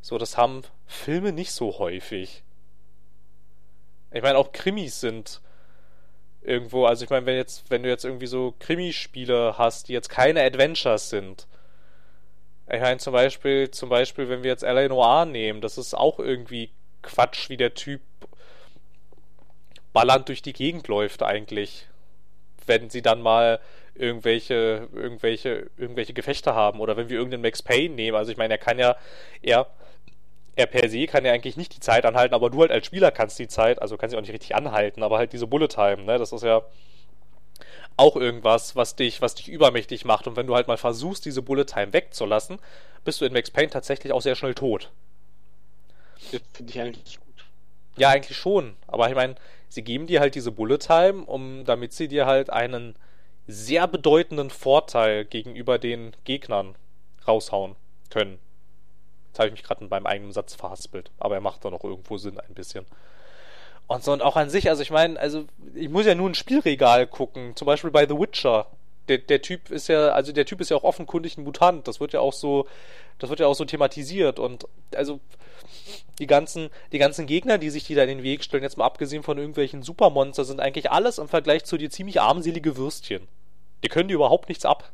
So, 0.00 0.16
das 0.16 0.36
haben 0.36 0.62
Filme 0.86 1.32
nicht 1.32 1.50
so 1.50 1.78
häufig. 1.78 2.44
Ich 4.12 4.22
meine, 4.22 4.38
auch 4.38 4.52
Krimis 4.52 5.00
sind 5.00 5.40
irgendwo, 6.42 6.86
also 6.86 7.04
ich 7.04 7.10
meine, 7.10 7.26
wenn 7.26 7.36
jetzt, 7.36 7.70
wenn 7.70 7.82
du 7.82 7.88
jetzt 7.88 8.04
irgendwie 8.04 8.26
so 8.26 8.54
Krimispiele 8.58 9.58
hast, 9.58 9.88
die 9.88 9.92
jetzt 9.92 10.08
keine 10.08 10.42
Adventures 10.42 11.10
sind. 11.10 11.46
Ich 12.72 12.80
meine, 12.80 12.98
zum 12.98 13.12
Beispiel, 13.12 13.70
zum 13.70 13.88
Beispiel, 13.88 14.28
wenn 14.28 14.42
wir 14.42 14.50
jetzt 14.50 14.62
L.A. 14.62 14.88
Noir 14.88 15.26
nehmen, 15.26 15.60
das 15.60 15.76
ist 15.76 15.94
auch 15.94 16.18
irgendwie 16.18 16.70
Quatsch, 17.02 17.48
wie 17.48 17.56
der 17.56 17.74
Typ 17.74 18.00
ballernd 19.92 20.28
durch 20.28 20.42
die 20.42 20.52
Gegend 20.52 20.86
läuft 20.88 21.22
eigentlich. 21.22 21.88
Wenn 22.66 22.90
sie 22.90 23.02
dann 23.02 23.22
mal 23.22 23.60
irgendwelche, 23.94 24.88
irgendwelche, 24.94 25.70
irgendwelche 25.76 26.12
Gefechte 26.12 26.54
haben 26.54 26.80
oder 26.80 26.96
wenn 26.96 27.08
wir 27.08 27.16
irgendeinen 27.16 27.42
Max 27.42 27.62
Payne 27.62 27.94
nehmen. 27.94 28.16
Also 28.16 28.30
ich 28.30 28.38
meine, 28.38 28.54
er 28.54 28.58
kann 28.58 28.78
ja, 28.78 28.96
er, 29.42 29.66
er 30.56 30.66
per 30.66 30.88
se 30.88 31.06
kann 31.06 31.24
ja 31.24 31.32
eigentlich 31.32 31.56
nicht 31.56 31.74
die 31.74 31.80
Zeit 31.80 32.04
anhalten, 32.04 32.34
aber 32.34 32.50
du 32.50 32.60
halt 32.60 32.70
als 32.70 32.86
Spieler 32.86 33.10
kannst 33.10 33.38
die 33.38 33.48
Zeit, 33.48 33.80
also 33.80 33.96
kannst 33.96 34.12
sie 34.12 34.16
auch 34.16 34.22
nicht 34.22 34.32
richtig 34.32 34.54
anhalten, 34.54 35.02
aber 35.02 35.18
halt 35.18 35.32
diese 35.32 35.46
Bullet 35.46 35.68
Time, 35.68 36.04
ne, 36.04 36.18
das 36.18 36.32
ist 36.32 36.42
ja 36.42 36.62
auch 37.96 38.16
irgendwas, 38.16 38.76
was 38.76 38.96
dich, 38.96 39.20
was 39.20 39.34
dich 39.34 39.48
übermächtig 39.48 40.04
macht. 40.04 40.26
Und 40.26 40.36
wenn 40.36 40.46
du 40.46 40.54
halt 40.54 40.68
mal 40.68 40.78
versuchst, 40.78 41.24
diese 41.26 41.42
Bullet 41.42 41.66
Time 41.66 41.92
wegzulassen, 41.92 42.58
bist 43.04 43.20
du 43.20 43.26
in 43.26 43.32
Max 43.32 43.50
Payne 43.50 43.70
tatsächlich 43.70 44.12
auch 44.12 44.22
sehr 44.22 44.36
schnell 44.36 44.54
tot. 44.54 44.90
das 46.32 46.40
finde 46.54 46.72
ich 46.72 46.80
eigentlich 46.80 47.20
gut. 47.20 47.44
Ja, 47.96 48.08
eigentlich 48.08 48.38
schon. 48.38 48.76
Aber 48.86 49.08
ich 49.08 49.14
meine, 49.14 49.34
sie 49.68 49.82
geben 49.82 50.06
dir 50.06 50.20
halt 50.20 50.34
diese 50.34 50.50
Bullet 50.50 50.78
Time, 50.78 51.24
um, 51.24 51.64
damit 51.66 51.92
sie 51.92 52.08
dir 52.08 52.24
halt 52.24 52.48
einen 52.50 52.94
sehr 53.46 53.86
bedeutenden 53.86 54.48
Vorteil 54.48 55.24
gegenüber 55.26 55.78
den 55.78 56.16
Gegnern 56.24 56.76
raushauen 57.26 57.76
können. 58.08 58.38
Jetzt 59.30 59.38
habe 59.38 59.48
ich 59.48 59.54
mich 59.54 59.62
gerade 59.62 59.84
in 59.84 59.88
meinem 59.88 60.06
eigenen 60.06 60.32
Satz 60.32 60.54
verhaspelt, 60.54 61.10
aber 61.18 61.36
er 61.36 61.40
macht 61.40 61.64
da 61.64 61.70
noch 61.70 61.84
irgendwo 61.84 62.18
Sinn 62.18 62.38
ein 62.40 62.54
bisschen. 62.54 62.84
Und 63.86 64.04
so 64.04 64.12
und 64.12 64.22
auch 64.22 64.36
an 64.36 64.50
sich, 64.50 64.68
also 64.68 64.82
ich 64.82 64.90
meine, 64.90 65.18
also 65.18 65.44
ich 65.74 65.88
muss 65.88 66.06
ja 66.06 66.14
nur 66.14 66.28
ein 66.28 66.34
Spielregal 66.34 67.06
gucken, 67.06 67.56
zum 67.56 67.66
Beispiel 67.66 67.90
bei 67.90 68.06
The 68.06 68.18
Witcher. 68.18 68.66
Der, 69.08 69.18
der 69.18 69.42
Typ 69.42 69.70
ist 69.70 69.88
ja, 69.88 70.10
also 70.10 70.32
der 70.32 70.46
Typ 70.46 70.60
ist 70.60 70.70
ja 70.70 70.76
auch 70.76 70.84
offenkundig 70.84 71.36
ein 71.36 71.44
Mutant. 71.44 71.88
Das 71.88 72.00
wird 72.00 72.12
ja 72.12 72.20
auch 72.20 72.32
so, 72.32 72.66
das 73.18 73.30
wird 73.30 73.40
ja 73.40 73.46
auch 73.46 73.54
so 73.54 73.64
thematisiert 73.64 74.38
und 74.38 74.66
also 74.94 75.20
die 76.18 76.26
ganzen, 76.26 76.70
die 76.92 76.98
ganzen 76.98 77.26
Gegner, 77.26 77.58
die 77.58 77.70
sich 77.70 77.84
die 77.84 77.94
da 77.94 78.02
in 78.02 78.08
den 78.08 78.22
Weg 78.22 78.44
stellen, 78.44 78.62
jetzt 78.62 78.78
mal 78.78 78.84
abgesehen 78.84 79.22
von 79.22 79.38
irgendwelchen 79.38 79.82
Supermonster, 79.82 80.44
sind 80.44 80.60
eigentlich 80.60 80.90
alles 80.90 81.18
im 81.18 81.28
Vergleich 81.28 81.64
zu 81.64 81.76
dir 81.76 81.90
ziemlich 81.90 82.20
armselige 82.20 82.76
Würstchen. 82.76 83.26
Die 83.82 83.88
können 83.88 84.08
dir 84.08 84.14
überhaupt 84.14 84.48
nichts 84.48 84.64
ab. 84.64 84.92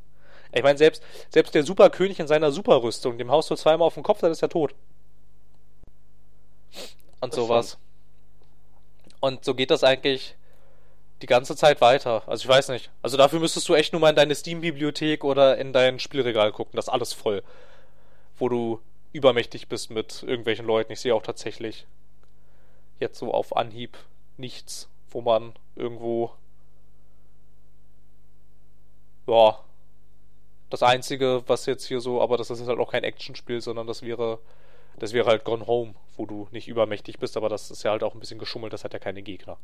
Ich 0.57 0.63
meine, 0.63 0.79
selbst, 0.79 1.03
selbst 1.29 1.55
der 1.55 1.65
Superkönig 1.65 2.19
in 2.19 2.27
seiner 2.27 2.51
Superrüstung, 2.51 3.19
dem 3.19 3.31
haust 3.31 3.51
du 3.51 3.57
zweimal 3.57 3.87
auf 3.87 3.95
den 3.95 4.03
Kopf, 4.03 4.21
dann 4.21 4.33
ist 4.33 4.41
er 4.41 4.49
tot. 4.49 4.75
Und 7.21 7.33
Das 7.33 7.37
sowas. 7.37 7.79
Und 9.21 9.45
so 9.45 9.55
geht 9.55 9.71
das 9.71 9.85
eigentlich 9.85 10.35
die 11.21 11.27
ganze 11.27 11.57
Zeit 11.57 11.83
weiter. 11.83 12.23
Also 12.27 12.45
ich 12.45 12.49
weiß 12.49 12.69
nicht. 12.71 12.91
Also 13.03 13.19
dafür 13.19 13.39
müsstest 13.39 13.69
du 13.69 13.75
echt 13.75 13.93
nur 13.93 14.01
mal 14.01 14.11
in 14.11 14.17
deine 14.17 14.35
Steam-Bibliothek 14.35 15.25
oder 15.25 15.59
in 15.59 15.75
dein 15.75 15.99
Spielregal 15.99 16.53
gucken. 16.53 16.77
Das 16.77 16.87
ist 16.87 16.93
alles 16.93 17.13
voll. 17.13 17.43
Wo 18.39 18.49
du 18.49 18.81
übermächtig 19.13 19.69
bist 19.69 19.91
mit 19.91 20.23
irgendwelchen 20.23 20.67
Leuten. 20.67 20.93
Ich 20.93 21.01
sehe 21.01 21.15
auch 21.15 21.23
tatsächlich 21.23 21.87
jetzt 22.99 23.19
so 23.19 23.33
auf 23.35 23.57
Anhieb 23.57 23.99
nichts, 24.39 24.89
wo 25.11 25.21
man 25.21 25.55
irgendwo 25.75 26.33
ja 29.27 29.59
das 30.71 30.83
einzige, 30.83 31.43
was 31.47 31.67
jetzt 31.67 31.87
hier 31.87 32.01
so, 32.01 32.21
aber 32.21 32.37
das 32.37 32.51
ist 32.51 32.67
halt 32.67 32.79
auch 32.79 32.93
kein 32.93 33.05
Actionspiel, 33.05 33.61
sondern 33.61 33.87
das 33.87 34.03
wäre 34.03 34.39
das 34.99 35.13
wäre 35.13 35.29
halt 35.29 35.45
Gone 35.45 35.67
Home, 35.67 35.95
wo 36.17 36.25
du 36.25 36.49
nicht 36.53 36.69
übermächtig 36.69 37.19
bist, 37.19 37.37
aber 37.37 37.49
das 37.51 37.71
ist 37.71 37.83
ja 37.83 37.91
halt 37.91 38.03
auch 38.03 38.15
ein 38.15 38.21
bisschen 38.21 38.39
geschummelt, 38.39 38.73
das 38.73 38.83
hat 38.85 38.95
ja 38.95 38.99
keine 38.99 39.23
Gegner. 39.23 39.59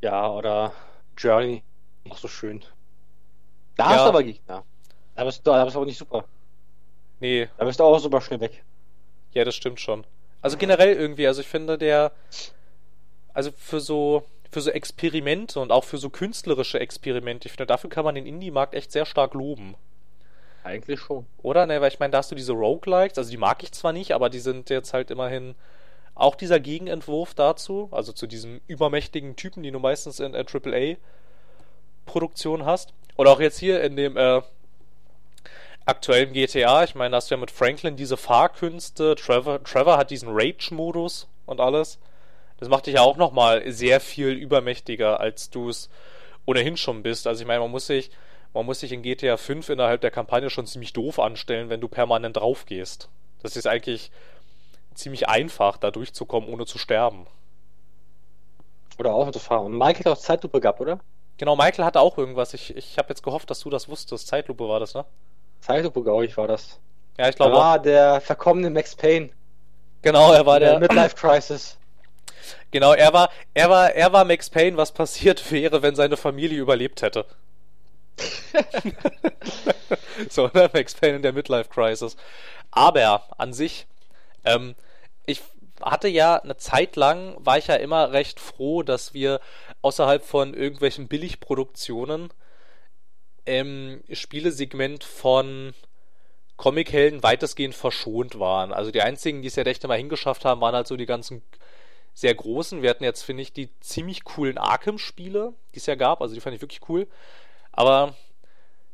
Ja, 0.00 0.30
oder 0.30 0.72
Journey. 1.16 1.62
Auch 2.08 2.18
so 2.18 2.28
schön. 2.28 2.64
Da 3.76 3.84
Ja. 3.84 3.90
hast 3.90 4.04
du 4.04 4.08
aber 4.08 4.22
Gegner. 4.22 4.64
Da 5.14 5.24
bist 5.24 5.46
du, 5.46 5.50
da 5.50 5.64
bist 5.64 5.74
du 5.74 5.78
aber 5.80 5.86
nicht 5.86 5.98
super. 5.98 6.24
Nee, 7.20 7.48
Da 7.56 7.64
bist 7.64 7.80
du 7.80 7.84
auch 7.84 7.98
super 7.98 8.20
schnell 8.20 8.40
weg. 8.40 8.62
Ja, 9.32 9.44
das 9.44 9.54
stimmt 9.56 9.80
schon. 9.80 10.06
Also 10.40 10.56
generell 10.56 10.94
irgendwie, 10.94 11.26
also 11.26 11.40
ich 11.40 11.48
finde 11.48 11.76
der, 11.78 12.12
also 13.32 13.50
für 13.56 13.80
so, 13.80 14.24
für 14.50 14.60
so 14.60 14.70
Experimente 14.70 15.60
und 15.60 15.70
auch 15.70 15.84
für 15.84 15.98
so 15.98 16.10
künstlerische 16.10 16.80
Experimente, 16.80 17.48
ich 17.48 17.52
finde, 17.52 17.66
dafür 17.66 17.90
kann 17.90 18.04
man 18.04 18.14
den 18.14 18.26
Indie-Markt 18.26 18.74
echt 18.74 18.92
sehr 18.92 19.06
stark 19.06 19.34
loben. 19.34 19.74
Eigentlich 20.64 21.00
schon. 21.00 21.26
Oder? 21.42 21.66
Ne, 21.66 21.80
weil 21.80 21.92
ich 21.92 21.98
meine, 21.98 22.12
da 22.12 22.18
hast 22.18 22.30
du 22.30 22.34
diese 22.34 22.52
Roguelikes, 22.52 23.18
also 23.18 23.30
die 23.30 23.36
mag 23.36 23.62
ich 23.62 23.72
zwar 23.72 23.92
nicht, 23.92 24.12
aber 24.12 24.30
die 24.30 24.40
sind 24.40 24.70
jetzt 24.70 24.92
halt 24.92 25.10
immerhin 25.10 25.54
auch 26.14 26.34
dieser 26.34 26.60
Gegenentwurf 26.60 27.34
dazu, 27.34 27.88
also 27.92 28.12
zu 28.12 28.26
diesem 28.26 28.60
übermächtigen 28.66 29.36
Typen, 29.36 29.62
die 29.62 29.70
du 29.70 29.78
meistens 29.78 30.20
in 30.20 30.34
äh, 30.34 30.44
AAA-Produktion 30.44 32.64
hast. 32.64 32.92
Oder 33.16 33.30
auch 33.30 33.40
jetzt 33.40 33.58
hier 33.58 33.82
in 33.82 33.96
dem 33.96 34.16
äh, 34.16 34.42
aktuellen 35.86 36.32
GTA, 36.32 36.84
ich 36.84 36.94
meine, 36.94 37.12
da 37.12 37.16
hast 37.18 37.30
du 37.30 37.34
ja 37.34 37.40
mit 37.40 37.50
Franklin 37.50 37.96
diese 37.96 38.16
Fahrkünste, 38.16 39.14
Trevor, 39.14 39.62
Trevor 39.62 39.96
hat 39.96 40.10
diesen 40.10 40.28
Rage-Modus 40.30 41.28
und 41.46 41.60
alles. 41.60 41.98
Das 42.58 42.68
macht 42.68 42.86
dich 42.86 42.94
ja 42.94 43.02
auch 43.02 43.16
nochmal 43.16 43.70
sehr 43.70 44.00
viel 44.00 44.30
übermächtiger, 44.30 45.20
als 45.20 45.50
du 45.50 45.68
es 45.68 45.88
ohnehin 46.44 46.76
schon 46.76 47.02
bist. 47.02 47.26
Also 47.26 47.42
ich 47.42 47.46
meine, 47.46 47.60
man 47.60 47.70
muss 47.70 47.86
sich, 47.86 48.10
man 48.52 48.66
muss 48.66 48.80
sich 48.80 48.92
in 48.92 49.02
GTA 49.02 49.36
5 49.36 49.68
innerhalb 49.68 50.00
der 50.00 50.10
Kampagne 50.10 50.50
schon 50.50 50.66
ziemlich 50.66 50.92
doof 50.92 51.18
anstellen, 51.18 51.68
wenn 51.68 51.80
du 51.80 51.88
permanent 51.88 52.36
drauf 52.36 52.66
gehst. 52.66 53.08
Das 53.42 53.56
ist 53.56 53.66
eigentlich 53.66 54.10
ziemlich 54.94 55.28
einfach, 55.28 55.76
da 55.76 55.90
durchzukommen, 55.90 56.48
ohne 56.48 56.66
zu 56.66 56.78
sterben. 56.78 57.26
Oder 58.98 59.14
Auto 59.14 59.30
zu 59.30 59.38
fahren. 59.38 59.66
Und 59.66 59.78
Michael 59.78 60.04
hat 60.04 60.06
auch 60.08 60.18
Zeitlupe 60.18 60.60
gehabt, 60.60 60.80
oder? 60.80 60.98
Genau, 61.36 61.54
Michael 61.54 61.84
hatte 61.84 62.00
auch 62.00 62.18
irgendwas. 62.18 62.52
Ich, 62.52 62.76
ich 62.76 62.98
habe 62.98 63.10
jetzt 63.10 63.22
gehofft, 63.22 63.48
dass 63.48 63.60
du 63.60 63.70
das 63.70 63.88
wusstest. 63.88 64.26
Zeitlupe 64.26 64.68
war 64.68 64.80
das, 64.80 64.94
ne? 64.94 65.04
Zeitlupe, 65.60 66.02
glaube 66.02 66.24
ich, 66.24 66.36
war 66.36 66.48
das. 66.48 66.80
Ja, 67.16 67.28
ich 67.28 67.36
glaube. 67.36 67.54
Er 67.54 67.58
war 67.58 67.78
der 67.78 68.20
verkommene 68.20 68.70
Max 68.70 68.96
Payne. 68.96 69.30
Genau, 70.02 70.32
er 70.32 70.44
war 70.46 70.58
der. 70.58 70.80
Midlife 70.80 71.14
Crisis. 71.14 71.77
Genau, 72.70 72.92
er 72.92 73.12
war, 73.12 73.30
er 73.54 73.70
war, 73.70 73.92
er 73.92 74.12
war 74.12 74.24
Max 74.24 74.50
Payne, 74.50 74.76
was 74.76 74.92
passiert 74.92 75.42
wäre, 75.50 75.82
wenn 75.82 75.94
seine 75.94 76.16
Familie 76.16 76.58
überlebt 76.58 77.02
hätte. 77.02 77.24
so, 80.28 80.50
ne? 80.52 80.70
Max 80.72 80.94
Payne 80.94 81.16
in 81.16 81.22
der 81.22 81.32
Midlife 81.32 81.70
Crisis. 81.70 82.16
Aber 82.70 83.22
an 83.38 83.52
sich, 83.52 83.86
ähm, 84.44 84.74
ich 85.24 85.42
hatte 85.80 86.08
ja 86.08 86.36
eine 86.36 86.56
Zeit 86.56 86.96
lang, 86.96 87.36
war 87.38 87.58
ich 87.58 87.68
ja 87.68 87.76
immer 87.76 88.12
recht 88.12 88.40
froh, 88.40 88.82
dass 88.82 89.14
wir 89.14 89.40
außerhalb 89.82 90.24
von 90.24 90.54
irgendwelchen 90.54 91.08
Billigproduktionen 91.08 92.30
im 93.44 94.02
Spielesegment 94.12 95.04
von 95.04 95.72
Comichelden 96.56 97.22
weitestgehend 97.22 97.74
verschont 97.74 98.38
waren. 98.38 98.72
Also 98.72 98.90
die 98.90 99.00
einzigen, 99.00 99.42
die 99.42 99.48
es 99.48 99.56
ja 99.56 99.62
echt 99.62 99.84
immer 99.84 99.94
hingeschafft 99.94 100.44
haben, 100.44 100.60
waren 100.60 100.74
halt 100.74 100.88
so 100.88 100.96
die 100.96 101.06
ganzen 101.06 101.42
sehr 102.18 102.34
großen. 102.34 102.82
Wir 102.82 102.90
hatten 102.90 103.04
jetzt, 103.04 103.22
finde 103.22 103.44
ich, 103.44 103.52
die 103.52 103.70
ziemlich 103.78 104.24
coolen 104.24 104.58
Arkham-Spiele, 104.58 105.54
die 105.72 105.78
es 105.78 105.86
ja 105.86 105.94
gab. 105.94 106.20
Also 106.20 106.34
die 106.34 106.40
fand 106.40 106.56
ich 106.56 106.60
wirklich 106.60 106.88
cool. 106.88 107.06
Aber 107.70 108.16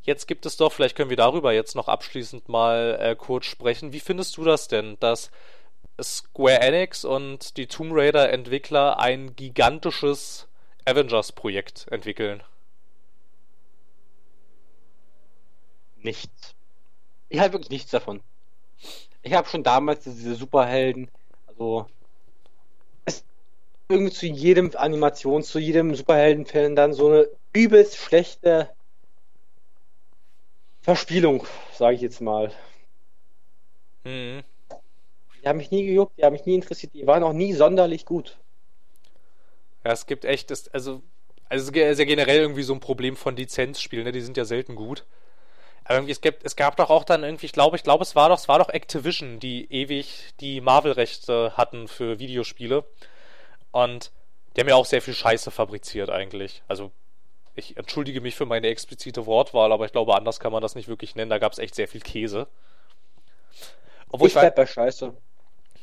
jetzt 0.03 0.27
gibt 0.27 0.45
es 0.45 0.59
doch, 0.59 0.71
vielleicht 0.71 0.95
können 0.95 1.09
wir 1.09 1.17
darüber 1.17 1.55
jetzt 1.55 1.75
noch 1.75 1.89
abschließend 1.89 2.51
mal 2.51 2.99
äh, 3.01 3.17
kurz 3.17 3.47
sprechen. 3.47 3.95
Wie 3.95 4.01
findest 4.01 4.37
du 4.37 4.45
das 4.45 4.69
denn, 4.69 4.99
dass 5.01 5.31
Square 6.03 6.61
Enix 6.61 7.07
und 7.07 7.57
die 7.57 7.67
Tomb 7.67 7.93
Raider 7.95 8.31
Entwickler 8.31 8.99
ein 8.99 9.35
gigantisches 9.35 10.47
Avengers-Projekt 10.85 11.87
entwickeln? 11.91 12.43
Nichts. 15.97 16.55
Ich 17.31 17.41
halte 17.41 17.55
wirklich 17.55 17.71
nichts 17.71 17.91
davon. 17.91 18.21
Ich 19.23 19.33
habe 19.33 19.49
schon 19.49 19.63
damals 19.63 20.05
diese 20.05 20.35
Superhelden, 20.35 21.11
also 21.47 21.87
irgendwie 23.89 24.12
zu 24.12 24.27
jedem 24.27 24.70
Animation, 24.77 25.43
zu 25.43 25.59
jedem 25.59 25.94
Superheldenfilm 25.94 26.74
dann 26.74 26.93
so 26.93 27.09
eine 27.09 27.28
übelst 27.52 27.97
schlechte 27.97 28.70
Verspielung, 30.82 31.47
sage 31.77 31.97
ich 31.97 32.01
jetzt 32.01 32.20
mal. 32.20 32.52
Mhm. 34.05 34.43
Die 35.43 35.48
haben 35.48 35.59
mich 35.59 35.70
nie 35.70 35.86
gejuckt, 35.86 36.19
die 36.19 36.24
haben 36.24 36.32
mich 36.32 36.47
nie 36.47 36.55
interessiert, 36.55 36.94
die 36.94 37.06
waren 37.06 37.23
auch 37.23 37.32
nie 37.32 37.52
sonderlich 37.52 38.06
gut. 38.06 38.39
Ja, 39.85 39.93
es 39.93 40.06
gibt 40.06 40.24
echt, 40.24 40.51
das, 40.51 40.69
also, 40.69 41.02
also 41.48 41.70
es 41.70 41.77
ist 41.77 41.98
ja 41.98 42.05
generell 42.06 42.39
irgendwie 42.39 42.62
so 42.62 42.73
ein 42.73 42.81
Problem 42.81 43.16
von 43.16 43.36
Lizenzspielen, 43.36 44.05
ne? 44.05 44.12
die 44.12 44.23
sind 44.23 44.36
ja 44.36 44.47
selten 44.47 44.74
gut. 44.74 45.05
Aber 45.85 45.97
irgendwie, 45.97 46.12
es, 46.12 46.23
gibt, 46.23 46.44
es 46.44 46.56
gab 46.56 46.77
doch 46.77 46.89
auch 46.89 47.05
dann 47.05 47.23
irgendwie, 47.23 47.44
ich 47.47 47.52
glaube, 47.52 47.77
ich 47.77 47.82
glaube, 47.82 48.02
es 48.02 48.16
war 48.16 48.31
doch, 48.31 48.39
es 48.39 48.48
war 48.48 48.59
doch 48.59 48.70
Activision, 48.70 49.39
die 49.39 49.70
ewig 49.70 50.32
die 50.40 50.62
Marvel-Rechte 50.62 51.59
hatten 51.59 51.89
für 51.89 52.19
Videospiele. 52.19 52.85
Und 53.75 54.13
die 54.55 54.61
haben 54.61 54.69
ja 54.69 54.77
auch 54.77 54.87
sehr 54.87 55.03
viel 55.03 55.15
Scheiße 55.15 55.51
fabriziert 55.51 56.09
eigentlich. 56.09 56.63
Also 56.69 56.93
ich 57.57 57.77
entschuldige 57.77 58.21
mich 58.21 58.37
für 58.37 58.47
meine 58.47 58.69
explizite 58.69 59.27
Wortwahl, 59.27 59.73
aber 59.73 59.85
ich 59.85 59.91
glaube, 59.91 60.15
anders 60.15 60.39
kann 60.39 60.53
man 60.53 60.63
das 60.63 60.77
nicht 60.77 60.87
wirklich 60.87 61.17
nennen. 61.17 61.29
Da 61.29 61.39
gab 61.39 61.53
es 61.53 61.59
echt 61.59 61.75
sehr 61.75 61.89
viel 61.89 62.01
Käse. 62.01 62.47
Obwohl 64.11 64.29
ich, 64.29 64.37
ich 64.37 64.51
bei 64.51 64.65
Scheiße. 64.65 65.13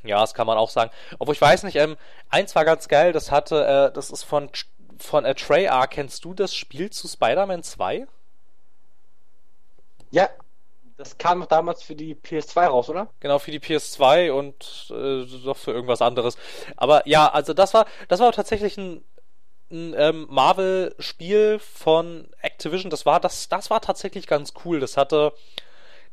Ja, 0.03 0.21
das 0.21 0.33
kann 0.33 0.47
man 0.47 0.57
auch 0.57 0.69
sagen. 0.69 0.89
Obwohl 1.19 1.35
ich 1.35 1.41
weiß 1.41 1.63
nicht, 1.63 1.75
ähm, 1.75 1.97
eins 2.29 2.55
war 2.55 2.63
ganz 2.63 2.87
geil, 2.87 3.11
das 3.11 3.29
hatte, 3.29 3.89
äh, 3.91 3.93
das 3.93 4.09
ist 4.09 4.23
von, 4.23 4.49
von 4.97 5.25
Treyarch. 5.25 5.89
Kennst 5.89 6.23
du 6.23 6.33
das 6.33 6.55
Spiel 6.55 6.91
zu 6.91 7.09
Spider-Man 7.09 7.61
2? 7.61 8.07
Ja, 10.11 10.29
das 11.01 11.17
kam 11.17 11.45
damals 11.49 11.81
für 11.81 11.95
die 11.95 12.13
PS2 12.13 12.67
raus, 12.67 12.89
oder? 12.89 13.07
Genau, 13.19 13.39
für 13.39 13.49
die 13.49 13.59
PS2 13.59 14.31
und 14.31 14.91
äh, 14.91 15.25
noch 15.45 15.57
für 15.57 15.71
irgendwas 15.71 16.01
anderes. 16.01 16.37
Aber 16.77 17.07
ja, 17.07 17.27
also 17.27 17.53
das 17.53 17.73
war, 17.73 17.87
das 18.07 18.19
war 18.19 18.31
tatsächlich 18.31 18.77
ein, 18.77 19.03
ein 19.71 19.95
ähm, 19.97 20.27
Marvel-Spiel 20.29 21.57
von 21.57 22.29
Activision. 22.41 22.91
Das 22.91 23.07
war, 23.07 23.19
das, 23.19 23.49
das 23.49 23.71
war 23.71 23.81
tatsächlich 23.81 24.27
ganz 24.27 24.53
cool. 24.63 24.79
Das 24.79 24.95
hatte 24.95 25.33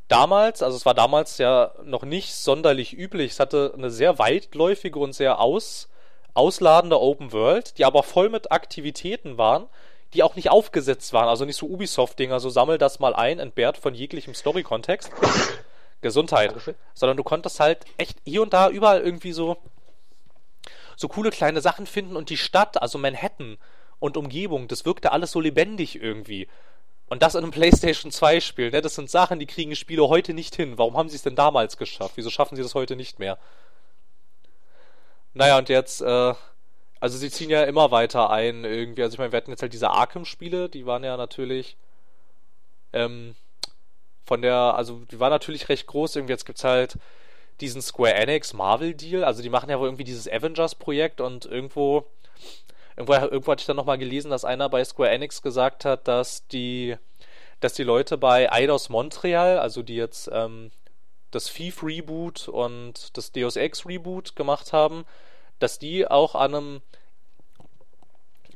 damals, 0.08 0.62
also 0.62 0.74
es 0.74 0.86
war 0.86 0.94
damals 0.94 1.36
ja 1.36 1.74
noch 1.84 2.04
nicht 2.04 2.34
sonderlich 2.34 2.96
üblich. 2.96 3.32
Es 3.32 3.40
hatte 3.40 3.74
eine 3.76 3.90
sehr 3.90 4.18
weitläufige 4.18 4.98
und 4.98 5.12
sehr 5.12 5.38
aus, 5.38 5.90
ausladende 6.32 6.98
Open 6.98 7.32
World, 7.32 7.76
die 7.76 7.84
aber 7.84 8.02
voll 8.02 8.30
mit 8.30 8.50
Aktivitäten 8.50 9.36
waren 9.36 9.68
die 10.14 10.22
auch 10.22 10.36
nicht 10.36 10.50
aufgesetzt 10.50 11.12
waren, 11.12 11.28
also 11.28 11.44
nicht 11.44 11.56
so 11.56 11.66
Ubisoft-Dinger, 11.66 12.40
so 12.40 12.48
sammel 12.48 12.78
das 12.78 12.98
mal 12.98 13.14
ein, 13.14 13.38
entbehrt 13.38 13.76
von 13.76 13.94
jeglichem 13.94 14.34
Story-Kontext. 14.34 15.10
Gesundheit. 16.00 16.54
Sondern 16.94 17.16
du 17.16 17.24
konntest 17.24 17.60
halt 17.60 17.84
echt 17.96 18.18
hier 18.24 18.42
und 18.42 18.52
da 18.52 18.70
überall 18.70 19.00
irgendwie 19.00 19.32
so 19.32 19.58
so 20.98 21.06
coole 21.06 21.30
kleine 21.30 21.60
Sachen 21.60 21.86
finden 21.86 22.16
und 22.16 22.28
die 22.28 22.36
Stadt, 22.36 22.82
also 22.82 22.98
Manhattan 22.98 23.56
und 24.00 24.16
Umgebung, 24.16 24.66
das 24.66 24.84
wirkte 24.84 25.12
alles 25.12 25.30
so 25.30 25.40
lebendig 25.40 26.02
irgendwie. 26.02 26.48
Und 27.08 27.22
das 27.22 27.36
in 27.36 27.42
einem 27.44 27.52
PlayStation 27.52 28.10
2 28.10 28.40
Spiel, 28.40 28.70
ne? 28.70 28.82
Das 28.82 28.96
sind 28.96 29.08
Sachen, 29.08 29.38
die 29.38 29.46
kriegen 29.46 29.76
Spiele 29.76 30.08
heute 30.08 30.34
nicht 30.34 30.56
hin. 30.56 30.76
Warum 30.76 30.96
haben 30.96 31.08
sie 31.08 31.16
es 31.16 31.22
denn 31.22 31.36
damals 31.36 31.76
geschafft? 31.76 32.14
Wieso 32.16 32.30
schaffen 32.30 32.56
sie 32.56 32.62
das 32.62 32.74
heute 32.74 32.96
nicht 32.96 33.20
mehr? 33.20 33.38
Naja, 35.34 35.56
und 35.56 35.68
jetzt 35.68 36.02
äh, 36.02 36.34
also 37.00 37.16
sie 37.18 37.30
ziehen 37.30 37.50
ja 37.50 37.64
immer 37.64 37.90
weiter 37.90 38.30
ein 38.30 38.64
irgendwie. 38.64 39.02
Also 39.02 39.14
ich 39.14 39.18
meine, 39.18 39.32
wir 39.32 39.36
hatten 39.36 39.50
jetzt 39.50 39.62
halt 39.62 39.72
diese 39.72 39.90
Arkham-Spiele, 39.90 40.68
die 40.68 40.86
waren 40.86 41.04
ja 41.04 41.16
natürlich 41.16 41.76
ähm, 42.92 43.34
von 44.24 44.42
der, 44.42 44.56
also 44.56 45.00
die 45.10 45.20
waren 45.20 45.30
natürlich 45.30 45.68
recht 45.68 45.86
groß. 45.86 46.16
Irgendwie 46.16 46.32
jetzt 46.32 46.46
gibt's 46.46 46.64
halt 46.64 46.98
diesen 47.60 47.82
Square 47.82 48.14
Enix 48.14 48.52
Marvel 48.52 48.94
Deal. 48.94 49.24
Also 49.24 49.42
die 49.42 49.50
machen 49.50 49.70
ja 49.70 49.78
wohl 49.78 49.88
irgendwie 49.88 50.04
dieses 50.04 50.28
Avengers-Projekt 50.28 51.20
und 51.20 51.44
irgendwo, 51.46 52.06
irgendwo, 52.96 53.14
irgendwo 53.14 53.52
hatte 53.52 53.60
ich 53.60 53.66
dann 53.66 53.76
nochmal 53.76 53.98
gelesen, 53.98 54.30
dass 54.30 54.44
einer 54.44 54.68
bei 54.68 54.84
Square 54.84 55.10
Enix 55.10 55.42
gesagt 55.42 55.84
hat, 55.84 56.08
dass 56.08 56.46
die, 56.48 56.96
dass 57.60 57.74
die 57.74 57.84
Leute 57.84 58.18
bei 58.18 58.50
Eidos 58.52 58.88
Montreal, 58.88 59.58
also 59.58 59.82
die 59.82 59.96
jetzt 59.96 60.28
ähm, 60.32 60.70
das 61.30 61.52
Thief 61.52 61.82
Reboot 61.82 62.48
und 62.48 63.16
das 63.16 63.32
Deus 63.32 63.56
Ex 63.56 63.86
Reboot 63.86 64.34
gemacht 64.36 64.72
haben, 64.72 65.04
dass 65.58 65.78
die 65.78 66.06
auch 66.06 66.34
an 66.34 66.54
einem, 66.54 66.80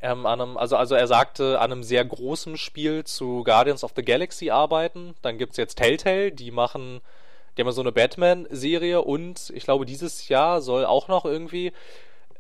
ähm, 0.01 0.27
an 0.27 0.41
einem, 0.41 0.57
also, 0.57 0.77
also 0.77 0.95
er 0.95 1.07
sagte, 1.07 1.61
an 1.61 1.73
einem 1.73 1.83
sehr 1.83 2.05
großen 2.05 2.57
Spiel 2.57 3.05
zu 3.05 3.45
Guardians 3.45 3.85
of 3.85 3.93
the 3.97 4.05
Galaxy 4.05 4.51
arbeiten. 4.51 5.15
Dann 5.23 5.39
gibt 5.39 5.53
es 5.53 5.57
jetzt 5.57 5.77
Telltale, 5.77 6.33
die 6.33 6.51
machen, 6.51 7.01
die 7.57 7.63
haben 7.63 7.73
so 7.73 7.81
eine 7.81 7.93
Batman-Serie 7.93 9.03
und 9.03 9.51
ich 9.55 9.65
glaube, 9.65 9.87
dieses 9.87 10.29
Jahr 10.29 10.61
soll 10.61 10.85
auch 10.85 11.09
noch 11.09 11.25
irgendwie 11.25 11.73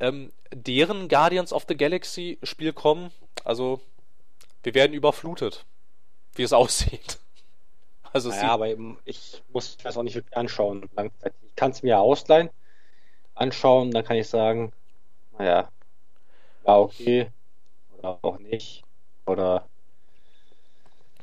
ähm, 0.00 0.32
deren 0.52 1.08
Guardians 1.08 1.52
of 1.52 1.64
the 1.68 1.76
Galaxy 1.76 2.38
Spiel 2.42 2.72
kommen. 2.72 3.10
Also, 3.44 3.80
wir 4.62 4.74
werden 4.74 4.92
überflutet, 4.92 5.64
wie 6.34 6.42
es 6.42 6.52
aussieht. 6.52 7.18
Also 8.14 8.28
naja, 8.28 8.50
aber 8.50 8.68
ich 9.06 9.42
muss 9.54 9.78
das 9.78 9.96
auch 9.96 10.02
nicht 10.02 10.14
wirklich 10.14 10.36
anschauen. 10.36 10.86
Ich 10.94 11.56
kann 11.56 11.70
es 11.70 11.82
mir 11.82 11.98
ausleihen 11.98 12.50
anschauen, 13.34 13.90
dann 13.90 14.04
kann 14.04 14.16
ich 14.16 14.28
sagen, 14.28 14.72
naja, 15.38 15.68
war 16.64 16.80
okay 16.80 17.30
oder 17.98 18.18
auch 18.22 18.38
nicht. 18.38 18.82
Oder. 19.26 19.66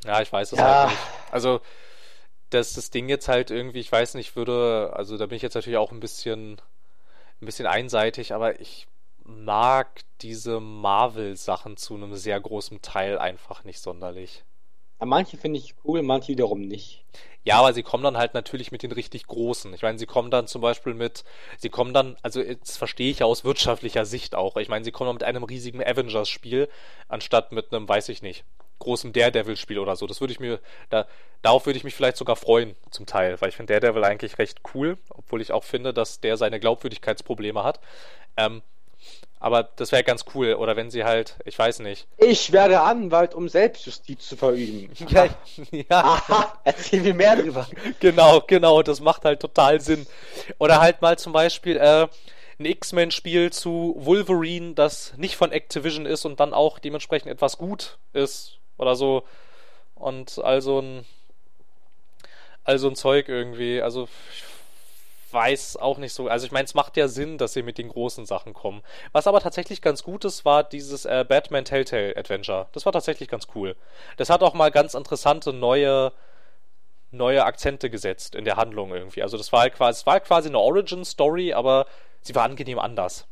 Ja, 0.06 0.22
ich 0.22 0.32
weiß 0.32 0.54
es 0.54 0.60
ja. 0.60 0.82
halt 0.82 0.90
nicht. 0.92 1.02
Also, 1.32 1.62
dass 2.50 2.74
das 2.74 2.90
Ding 2.90 3.10
jetzt 3.10 3.28
halt 3.28 3.52
irgendwie, 3.52 3.80
ich 3.80 3.92
weiß 3.92 4.16
nicht, 4.16 4.36
würde, 4.36 4.92
also 4.96 5.18
da 5.18 5.26
bin 5.28 5.36
ich 5.36 5.42
jetzt 5.42 5.56
natürlich 5.56 5.78
auch 5.78 5.92
ein 5.92 6.00
bisschen, 6.00 6.54
ein 7.42 7.46
bisschen 7.46 7.68
einseitig, 7.68 8.34
aber 8.34 8.60
ich 8.60 8.88
mag 9.24 10.02
diese 10.22 10.60
Marvel-Sachen 10.60 11.78
zu 11.78 11.96
einem 11.96 12.16
sehr 12.16 12.40
großen 12.40 12.82
Teil 12.82 13.20
einfach 13.20 13.64
nicht 13.64 13.80
sonderlich. 13.80 14.44
Manche 15.00 15.38
finde 15.38 15.60
ich 15.60 15.76
cool, 15.86 16.02
manche 16.02 16.30
wiederum 16.30 16.62
nicht. 16.62 17.06
Ja, 17.46 17.60
aber 17.60 17.74
sie 17.74 17.84
kommen 17.84 18.04
dann 18.04 18.18
halt 18.18 18.34
natürlich 18.34 18.72
mit 18.72 18.84
den 18.84 18.92
richtig 18.92 19.26
großen. 19.26 19.74
Ich 19.74 19.82
meine, 19.82 19.98
sie 19.98 20.06
kommen 20.06 20.30
dann 20.30 20.48
zum 20.48 20.62
Beispiel 20.62 20.94
mit, 20.94 21.24
sie 21.58 21.70
kommen 21.70 21.94
dann, 21.94 22.18
also 22.22 22.44
das 22.44 22.78
verstehe 22.78 23.12
ich 23.12 23.20
ja 23.20 23.26
aus 23.26 23.44
wirtschaftlicher 23.44 24.06
Sicht 24.06 24.36
auch. 24.36 24.58
Ich 24.58 24.68
meine, 24.68 24.84
sie 24.84 24.92
kommen 24.92 25.14
mit 25.14 25.24
einem 25.24 25.44
riesigen 25.44 25.82
Avengers-Spiel, 25.84 26.68
anstatt 27.08 27.52
mit 27.52 27.74
einem, 27.74 27.88
weiß 27.88 28.10
ich 28.10 28.22
nicht, 28.22 28.44
großem 28.80 29.14
Daredevil-Spiel 29.14 29.80
oder 29.80 29.96
so. 29.96 30.06
Das 30.08 30.20
würde 30.22 30.34
ich 30.34 30.40
mir, 30.40 30.60
da, 30.90 31.08
darauf 31.42 31.66
würde 31.66 31.78
ich 31.78 31.84
mich 31.84 31.96
vielleicht 31.96 32.18
sogar 32.18 32.36
freuen, 32.36 32.76
zum 32.92 33.06
Teil, 33.06 33.40
weil 33.42 33.50
ich 33.50 33.56
finde 33.56 33.74
Daredevil 33.74 34.04
eigentlich 34.04 34.38
recht 34.38 34.62
cool, 34.74 34.98
obwohl 35.10 35.42
ich 35.42 35.52
auch 35.52 35.64
finde, 35.64 35.94
dass 35.94 36.20
der 36.20 36.38
seine 36.38 36.60
Glaubwürdigkeitsprobleme 36.60 37.64
hat. 37.64 37.80
Ähm, 38.38 38.62
Aber 39.40 39.64
das 39.64 39.92
wäre 39.92 40.04
ganz 40.04 40.26
cool. 40.36 40.54
Oder 40.56 40.76
wenn 40.76 40.92
sie 40.92 41.06
halt, 41.06 41.36
ich 41.46 41.58
weiß 41.58 41.80
nicht. 41.80 42.08
Ich 42.18 42.52
werde 42.52 42.82
Anwalt, 42.82 43.34
um 43.34 43.48
Selbstjustiz 43.48 44.28
zu 44.28 44.36
verüben. 44.36 44.90
Ja, 45.10 45.28
ja. 45.72 46.04
Aha, 46.04 46.60
erzähl 46.66 47.02
mir 47.02 47.14
mehr 47.14 47.36
drüber. 47.38 47.68
Genau, 48.00 48.42
genau, 48.46 48.82
das 48.84 49.00
macht 49.00 49.24
halt 49.26 49.40
total 49.40 49.80
Sinn. 49.80 50.06
Oder 50.58 50.82
halt 50.82 51.02
mal 51.02 51.18
zum 51.18 51.32
Beispiel 51.32 51.78
äh, 51.78 52.08
ein 52.60 52.66
X-Men-Spiel 52.66 53.52
zu 53.52 53.96
Wolverine, 53.98 54.74
das 54.74 55.14
nicht 55.16 55.38
von 55.38 55.52
Activision 55.52 56.06
ist 56.06 56.26
und 56.26 56.40
dann 56.42 56.54
auch 56.54 56.78
dementsprechend 56.78 57.32
etwas 57.32 57.58
gut 57.58 57.98
ist. 58.12 58.58
Oder 58.78 58.96
so. 58.96 59.24
Und 59.96 60.40
also 60.40 60.82
ein. 60.82 61.06
Also 62.66 62.90
ein 62.90 62.96
Zeug 62.96 63.30
irgendwie. 63.30 63.82
Also 63.82 64.10
ich 64.34 64.44
weiß 65.32 65.78
auch 65.78 65.98
nicht 65.98 66.14
so. 66.14 66.28
Also 66.28 66.46
ich 66.46 66.52
meine, 66.52 66.66
es 66.66 66.74
macht 66.74 66.98
ja 66.98 67.08
Sinn, 67.08 67.38
dass 67.38 67.54
sie 67.54 67.64
mit 67.64 67.78
den 67.78 67.90
großen 67.90 68.26
Sachen 68.26 68.54
kommen. 68.54 68.82
Was 69.12 69.28
aber 69.28 69.40
tatsächlich 69.42 69.82
ganz 69.82 70.04
gut 70.04 70.26
ist, 70.26 70.46
war 70.46 70.64
dieses 70.64 71.06
äh, 71.06 71.26
Batman 71.28 71.66
Telltale 71.66 72.16
Adventure. 72.16 72.68
Das 72.74 72.86
war 72.86 72.94
tatsächlich 72.94 73.30
ganz 73.30 73.48
cool. 73.56 73.76
Das 74.18 74.30
hat 74.30 74.44
auch 74.44 74.54
mal 74.54 74.72
ganz 74.72 74.94
interessante 74.94 75.54
neue 75.54 76.12
neue 77.12 77.44
Akzente 77.44 77.90
gesetzt 77.90 78.36
in 78.36 78.46
der 78.46 78.56
Handlung 78.56 78.94
irgendwie. 78.94 79.24
Also 79.24 79.38
das 79.38 79.52
war 79.52 79.62
halt 79.62 79.74
quasi, 79.74 80.02
es 80.02 80.06
war 80.06 80.20
quasi 80.20 80.50
eine 80.50 80.60
Origin 80.60 81.04
Story, 81.04 81.54
aber 81.54 81.88
sie 82.22 82.36
war 82.36 82.44
angenehm 82.44 82.80
anders. 82.80 83.28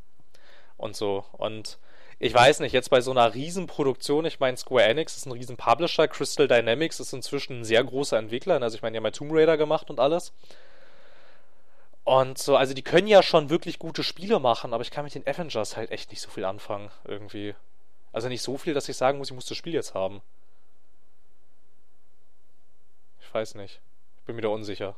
Und 0.78 0.96
so. 0.96 1.26
Und 1.34 1.78
ich 2.20 2.34
weiß 2.34 2.62
nicht, 2.62 2.72
jetzt 2.72 2.90
bei 2.90 3.02
so 3.02 3.12
einer 3.12 3.36
Riesenproduktion, 3.36 4.26
ich 4.26 4.40
meine, 4.40 4.58
Square 4.58 4.86
Enix 4.86 5.18
ist 5.18 5.28
ein 5.28 5.32
riesen 5.32 5.58
Publisher, 5.58 6.08
Crystal 6.08 6.48
Dynamics 6.48 7.00
ist 7.00 7.14
inzwischen 7.14 7.60
ein 7.60 7.64
sehr 7.64 7.84
großer 7.84 8.18
Entwickler, 8.18 8.60
also 8.60 8.76
ich 8.76 8.82
meine, 8.82 8.94
die 8.94 8.98
haben 8.98 9.06
ja 9.06 9.12
Tomb 9.12 9.32
Raider 9.34 9.58
gemacht 9.58 9.92
und 9.92 10.00
alles. 10.00 10.34
Und 12.08 12.38
so, 12.38 12.56
also 12.56 12.74
die 12.74 12.84
können 12.84 13.08
ja 13.08 13.22
schon 13.22 13.50
wirklich 13.50 13.80
gute 13.80 14.02
Spiele 14.02 14.40
machen, 14.40 14.74
aber 14.74 14.82
ich 14.82 14.92
kann 14.92 15.04
mit 15.04 15.14
den 15.14 15.28
Avengers 15.28 15.76
halt 15.76 15.92
echt 15.92 16.10
nicht 16.10 16.22
so 16.22 16.30
viel 16.30 16.46
anfangen, 16.46 16.90
irgendwie. 17.04 17.54
Also 18.14 18.30
nicht 18.30 18.42
so 18.42 18.58
viel, 18.58 18.74
dass 18.74 18.88
ich 18.88 18.96
sagen 18.96 19.18
muss, 19.18 19.28
ich 19.28 19.36
muss 19.36 19.46
das 19.46 19.58
Spiel 19.58 19.74
jetzt 19.74 19.94
haben. 19.94 20.22
Ich 23.20 23.34
weiß 23.34 23.56
nicht. 23.56 23.82
Ich 24.20 24.24
bin 24.24 24.38
mir 24.38 24.44
da 24.44 24.48
unsicher. 24.48 24.96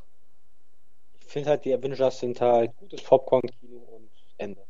Ich 1.22 1.26
finde 1.26 1.49
halt, 1.49 1.65
die 1.65 1.73
Avengers 1.73 2.19
sind 2.19 2.41
halt 2.41 2.77
gutes 2.77 3.02
Popcorn-Kino 3.02 3.77
und 3.77 4.11
Ende. 4.38 4.61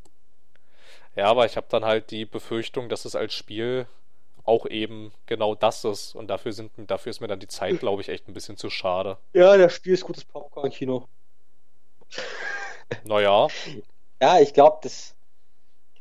Ja, 1.17 1.25
aber 1.25 1.45
ich 1.45 1.57
habe 1.57 1.67
dann 1.69 1.83
halt 1.83 2.09
die 2.09 2.23
Befürchtung, 2.23 2.87
dass 2.87 3.03
es 3.03 3.17
als 3.17 3.33
Spiel 3.33 3.85
auch 4.45 4.65
eben 4.65 5.11
genau 5.25 5.55
das 5.55 5.83
ist. 5.83 6.15
Und 6.15 6.29
dafür, 6.29 6.53
sind, 6.53 6.71
dafür 6.77 7.09
ist 7.09 7.19
mir 7.19 7.27
dann 7.27 7.41
die 7.41 7.49
Zeit, 7.49 7.79
glaube 7.81 8.01
ich, 8.01 8.07
echt 8.07 8.29
ein 8.29 8.33
bisschen 8.33 8.55
zu 8.55 8.69
schade. 8.69 9.17
Ja, 9.33 9.57
das 9.57 9.73
Spiel 9.73 9.93
ist 9.93 10.05
gutes 10.05 10.23
Popcorn-Kino. 10.23 11.05
Naja. 13.03 13.47
Ja, 14.21 14.39
ich 14.39 14.53
glaube, 14.53 14.79
das, 14.81 15.15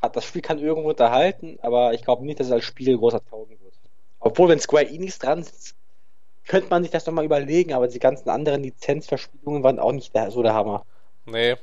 das 0.00 0.24
Spiel 0.24 0.42
kann 0.42 0.58
irgendwo 0.58 0.90
unterhalten, 0.90 1.58
aber 1.62 1.92
ich 1.94 2.02
glaube 2.02 2.24
nicht, 2.24 2.40
dass 2.40 2.48
es 2.48 2.52
als 2.52 2.64
Spiel 2.64 2.96
großer 2.96 3.24
taugen 3.24 3.58
wird. 3.60 3.74
Obwohl, 4.20 4.48
wenn 4.48 4.60
Square 4.60 4.88
Enix 4.88 5.18
dran 5.18 5.42
sitzt, 5.42 5.76
könnte 6.46 6.70
man 6.70 6.82
sich 6.82 6.90
das 6.90 7.06
nochmal 7.06 7.24
überlegen, 7.24 7.74
aber 7.74 7.88
die 7.88 7.98
ganzen 7.98 8.30
anderen 8.30 8.62
Lizenzverspielungen 8.62 9.62
waren 9.62 9.78
auch 9.78 9.92
nicht 9.92 10.12
so 10.30 10.42
der 10.42 10.54
Hammer. 10.54 10.84
Nee. 11.26 11.56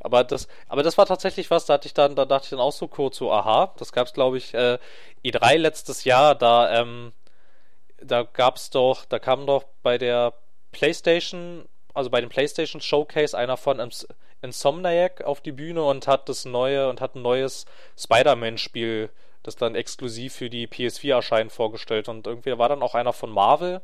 Aber 0.00 0.24
das, 0.24 0.48
aber 0.66 0.82
das 0.82 0.98
war 0.98 1.06
tatsächlich 1.06 1.50
was, 1.50 1.66
da 1.66 1.74
hatte 1.74 1.86
ich 1.86 1.94
dann, 1.94 2.16
da 2.16 2.24
dachte 2.24 2.44
ich 2.46 2.50
dann 2.50 2.58
auch 2.58 2.72
so 2.72 2.88
kurz 2.88 3.18
so, 3.18 3.30
aha, 3.30 3.72
das 3.76 3.92
gab's 3.92 4.14
glaube 4.14 4.38
ich 4.38 4.54
äh, 4.54 4.78
E3 5.24 5.58
letztes 5.58 6.04
Jahr, 6.04 6.34
da 6.34 6.80
ähm, 6.80 7.12
da 8.02 8.22
gab's 8.22 8.70
doch, 8.70 9.04
da 9.04 9.18
kam 9.18 9.46
doch 9.46 9.64
bei 9.82 9.98
der 9.98 10.32
PlayStation 10.72 11.68
also 11.94 12.10
bei 12.10 12.20
dem 12.20 12.30
PlayStation 12.30 12.80
Showcase 12.80 13.36
einer 13.36 13.56
von 13.56 13.90
Insomniac 14.42 15.22
auf 15.22 15.40
die 15.40 15.52
Bühne 15.52 15.82
und 15.84 16.06
hat 16.06 16.28
das 16.28 16.44
neue 16.44 16.88
und 16.88 17.00
hat 17.00 17.14
ein 17.14 17.22
neues 17.22 17.66
Spider-Man-Spiel, 17.98 19.10
das 19.42 19.56
dann 19.56 19.74
exklusiv 19.74 20.34
für 20.34 20.50
die 20.50 20.66
PS4 20.66 21.14
erscheint, 21.14 21.52
vorgestellt. 21.52 22.08
Und 22.08 22.26
irgendwie 22.26 22.56
war 22.58 22.68
dann 22.68 22.82
auch 22.82 22.94
einer 22.94 23.12
von 23.12 23.30
Marvel 23.30 23.80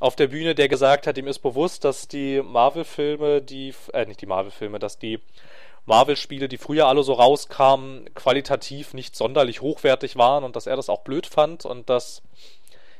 auf 0.00 0.14
der 0.14 0.28
Bühne, 0.28 0.54
der 0.54 0.68
gesagt 0.68 1.06
hat, 1.06 1.18
ihm 1.18 1.26
ist 1.26 1.40
bewusst, 1.40 1.84
dass 1.84 2.06
die 2.06 2.40
Marvel-Filme, 2.42 3.42
die, 3.42 3.74
äh, 3.92 4.06
nicht 4.06 4.20
die 4.20 4.26
Marvel-Filme, 4.26 4.78
dass 4.78 4.98
die 4.98 5.20
Marvel-Spiele, 5.86 6.48
die 6.48 6.58
früher 6.58 6.86
alle 6.86 7.02
so 7.02 7.14
rauskamen, 7.14 8.14
qualitativ 8.14 8.94
nicht 8.94 9.16
sonderlich 9.16 9.60
hochwertig 9.60 10.16
waren 10.16 10.44
und 10.44 10.54
dass 10.54 10.66
er 10.66 10.76
das 10.76 10.88
auch 10.88 11.00
blöd 11.00 11.26
fand 11.26 11.64
und 11.64 11.90
dass 11.90 12.22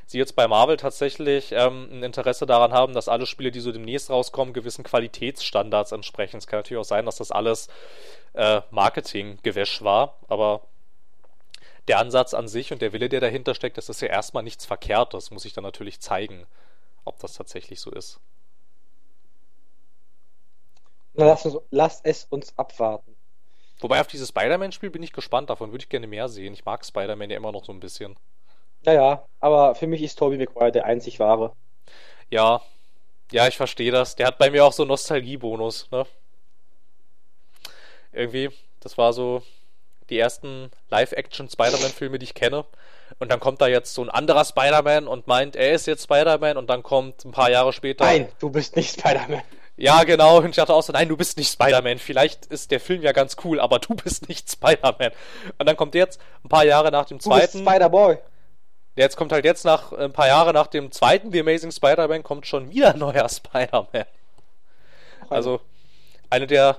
sie 0.09 0.18
jetzt 0.18 0.35
bei 0.36 0.48
Marvel 0.48 0.78
tatsächlich 0.78 1.52
ähm, 1.52 1.89
ein 1.93 2.02
Interesse 2.02 2.47
daran 2.47 2.72
haben, 2.72 2.94
dass 2.94 3.09
alle 3.09 3.26
Spiele, 3.26 3.51
die 3.51 3.60
so 3.60 3.72
demnächst 3.72 4.09
rauskommen, 4.09 4.55
gewissen 4.55 4.82
Qualitätsstandards 4.82 5.93
entsprechen. 5.93 6.39
Es 6.39 6.47
kann 6.47 6.60
natürlich 6.60 6.80
auch 6.80 6.89
sein, 6.89 7.05
dass 7.05 7.16
das 7.16 7.30
alles 7.30 7.68
äh, 8.32 8.62
Marketing-Gewäsch 8.70 9.82
war, 9.82 10.16
aber 10.28 10.62
der 11.89 11.98
Ansatz 11.98 12.32
an 12.32 12.48
sich 12.48 12.72
und 12.72 12.80
der 12.80 12.93
Wille, 12.94 13.10
der 13.10 13.20
dahinter 13.20 13.55
steckt, 13.55 13.76
das 13.76 13.90
ist 13.90 14.01
ja 14.01 14.09
erstmal 14.09 14.43
nichts 14.43 14.64
Verkehrtes. 14.64 15.30
Muss 15.30 15.44
ich 15.44 15.52
dann 15.52 15.64
natürlich 15.64 16.01
zeigen, 16.01 16.47
ob 17.05 17.18
das 17.18 17.35
tatsächlich 17.35 17.80
so 17.80 17.90
ist. 17.90 18.18
Na, 21.14 21.26
lass, 21.26 21.44
uns, 21.44 21.56
lass 21.70 22.01
es 22.02 22.24
uns 22.30 22.56
abwarten. 22.59 23.14
Wobei 23.80 24.01
auf 24.01 24.06
dieses 24.06 24.30
Spider-Man-Spiel 24.30 24.90
bin 24.90 25.02
ich 25.02 25.12
gespannt, 25.12 25.51
davon 25.51 25.70
würde 25.70 25.82
ich 25.82 25.89
gerne 25.89 26.06
mehr 26.06 26.28
sehen. 26.28 26.55
Ich 26.55 26.64
mag 26.64 26.85
Spider-Man 26.85 27.30
ja 27.30 27.36
immer 27.36 27.52
noch 27.52 27.64
so 27.64 27.72
ein 27.72 27.80
bisschen. 27.80 28.16
Naja, 28.84 29.24
aber 29.40 29.74
für 29.74 29.86
mich 29.86 30.02
ist 30.02 30.18
Tobey 30.18 30.38
Maguire 30.38 30.72
der 30.72 30.84
einzig 30.84 31.18
wahre. 31.20 31.52
Ja, 32.30 32.60
ja, 33.30 33.46
ich 33.46 33.56
verstehe 33.56 33.92
das. 33.92 34.16
Der 34.16 34.26
hat 34.26 34.38
bei 34.38 34.50
mir 34.50 34.64
auch 34.64 34.72
so 34.72 34.84
Nostalgiebonus, 34.84 35.90
ne? 35.90 36.06
Irgendwie, 38.12 38.50
das 38.80 38.96
war 38.96 39.12
so 39.12 39.42
die 40.09 40.18
ersten 40.18 40.70
Live-Action-Spider-Man-Filme, 40.88 42.18
die 42.18 42.24
ich 42.24 42.34
kenne. 42.34 42.64
Und 43.18 43.30
dann 43.30 43.40
kommt 43.40 43.60
da 43.60 43.66
jetzt 43.66 43.94
so 43.94 44.02
ein 44.02 44.10
anderer 44.10 44.44
Spider-Man 44.44 45.06
und 45.09 45.26
meint, 45.26 45.56
er 45.56 45.72
ist 45.72 45.86
jetzt 45.86 46.05
Spider-Man 46.05 46.56
und 46.56 46.68
dann 46.68 46.82
kommt 46.82 47.24
ein 47.24 47.32
paar 47.32 47.50
Jahre 47.50 47.72
später. 47.72 48.05
Nein, 48.05 48.28
du 48.38 48.50
bist 48.50 48.76
nicht 48.76 48.98
Spider-Man. 48.98 49.42
Ja, 49.76 50.05
genau. 50.05 50.38
Und 50.38 50.50
ich 50.50 50.56
dachte 50.56 50.74
auch 50.74 50.82
so, 50.82 50.92
nein, 50.92 51.09
du 51.09 51.16
bist 51.16 51.36
nicht 51.36 51.52
Spider-Man. 51.52 51.98
Vielleicht 51.98 52.46
ist 52.46 52.70
der 52.70 52.80
Film 52.80 53.02
ja 53.02 53.12
ganz 53.12 53.36
cool, 53.44 53.60
aber 53.60 53.78
du 53.78 53.94
bist 53.94 54.28
nicht 54.28 54.50
Spider-Man. 54.50 55.12
Und 55.59 55.66
dann 55.66 55.76
kommt 55.76 55.94
jetzt 55.94 56.20
ein 56.44 56.48
paar 56.48 56.64
Jahre 56.64 56.90
nach 56.90 57.06
dem 57.06 57.20
zweiten. 57.20 57.59
Du 57.59 57.64
bist 57.64 57.70
Spider-Boy. 57.70 58.18
Jetzt 58.98 59.16
kommt 59.16 59.30
halt 59.30 59.44
jetzt 59.44 59.64
nach 59.64 59.92
ein 59.92 60.12
paar 60.12 60.26
Jahre 60.26 60.52
nach 60.52 60.66
dem 60.66 60.90
zweiten 60.90 61.30
The 61.30 61.38
Amazing 61.38 61.70
Spider-Man 61.70 62.24
kommt 62.24 62.48
schon 62.48 62.70
wieder 62.70 62.94
ein 62.94 62.98
neuer 62.98 63.28
Spider-Man. 63.28 64.06
Also 65.30 65.60
eine 66.30 66.48
der, 66.48 66.78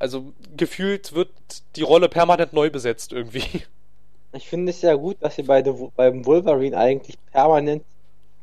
also 0.00 0.32
gefühlt 0.56 1.12
wird 1.12 1.30
die 1.76 1.82
Rolle 1.82 2.08
permanent 2.08 2.52
neu 2.52 2.70
besetzt 2.70 3.12
irgendwie. 3.12 3.44
Ich 4.32 4.48
finde 4.48 4.70
es 4.70 4.80
ja 4.80 4.94
gut, 4.94 5.16
dass 5.22 5.34
sie 5.34 5.42
bei 5.42 5.60
The, 5.60 5.88
beim 5.96 6.24
Wolverine 6.24 6.78
eigentlich 6.78 7.18
permanent 7.32 7.82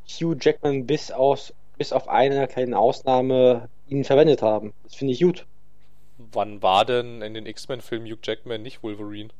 Hugh 0.06 0.36
Jackman 0.38 0.86
bis 0.86 1.10
aus 1.10 1.54
bis 1.78 1.94
auf 1.94 2.10
eine 2.10 2.46
kleine 2.46 2.78
Ausnahme 2.78 3.70
ihn 3.88 4.04
verwendet 4.04 4.42
haben. 4.42 4.74
Das 4.84 4.96
finde 4.96 5.14
ich 5.14 5.20
gut. 5.22 5.46
Wann 6.18 6.60
war 6.60 6.84
denn 6.84 7.22
in 7.22 7.32
den 7.32 7.46
X-Men-Filmen 7.46 8.06
Hugh 8.06 8.20
Jackman 8.22 8.60
nicht 8.60 8.82
Wolverine? 8.82 9.30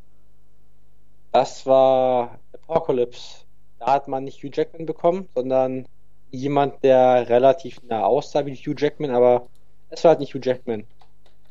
Das 1.33 1.67
war 1.67 2.39
Apocalypse 2.67 3.45
da 3.79 3.93
hat 3.93 4.09
man 4.09 4.25
nicht 4.25 4.43
Hugh 4.43 4.51
Jackman 4.53 4.87
bekommen, 4.87 5.29
sondern 5.35 5.87
jemand, 6.31 6.83
der 6.85 7.29
relativ 7.29 7.81
nah 7.83 8.05
aussah 8.05 8.45
wie 8.47 8.55
Hugh 8.55 8.75
Jackman, 8.77 9.11
aber 9.11 9.49
es 9.91 10.05
war 10.05 10.11
halt 10.11 10.21
nicht 10.21 10.35
Hugh 10.35 10.45
Jackman. 10.45 10.85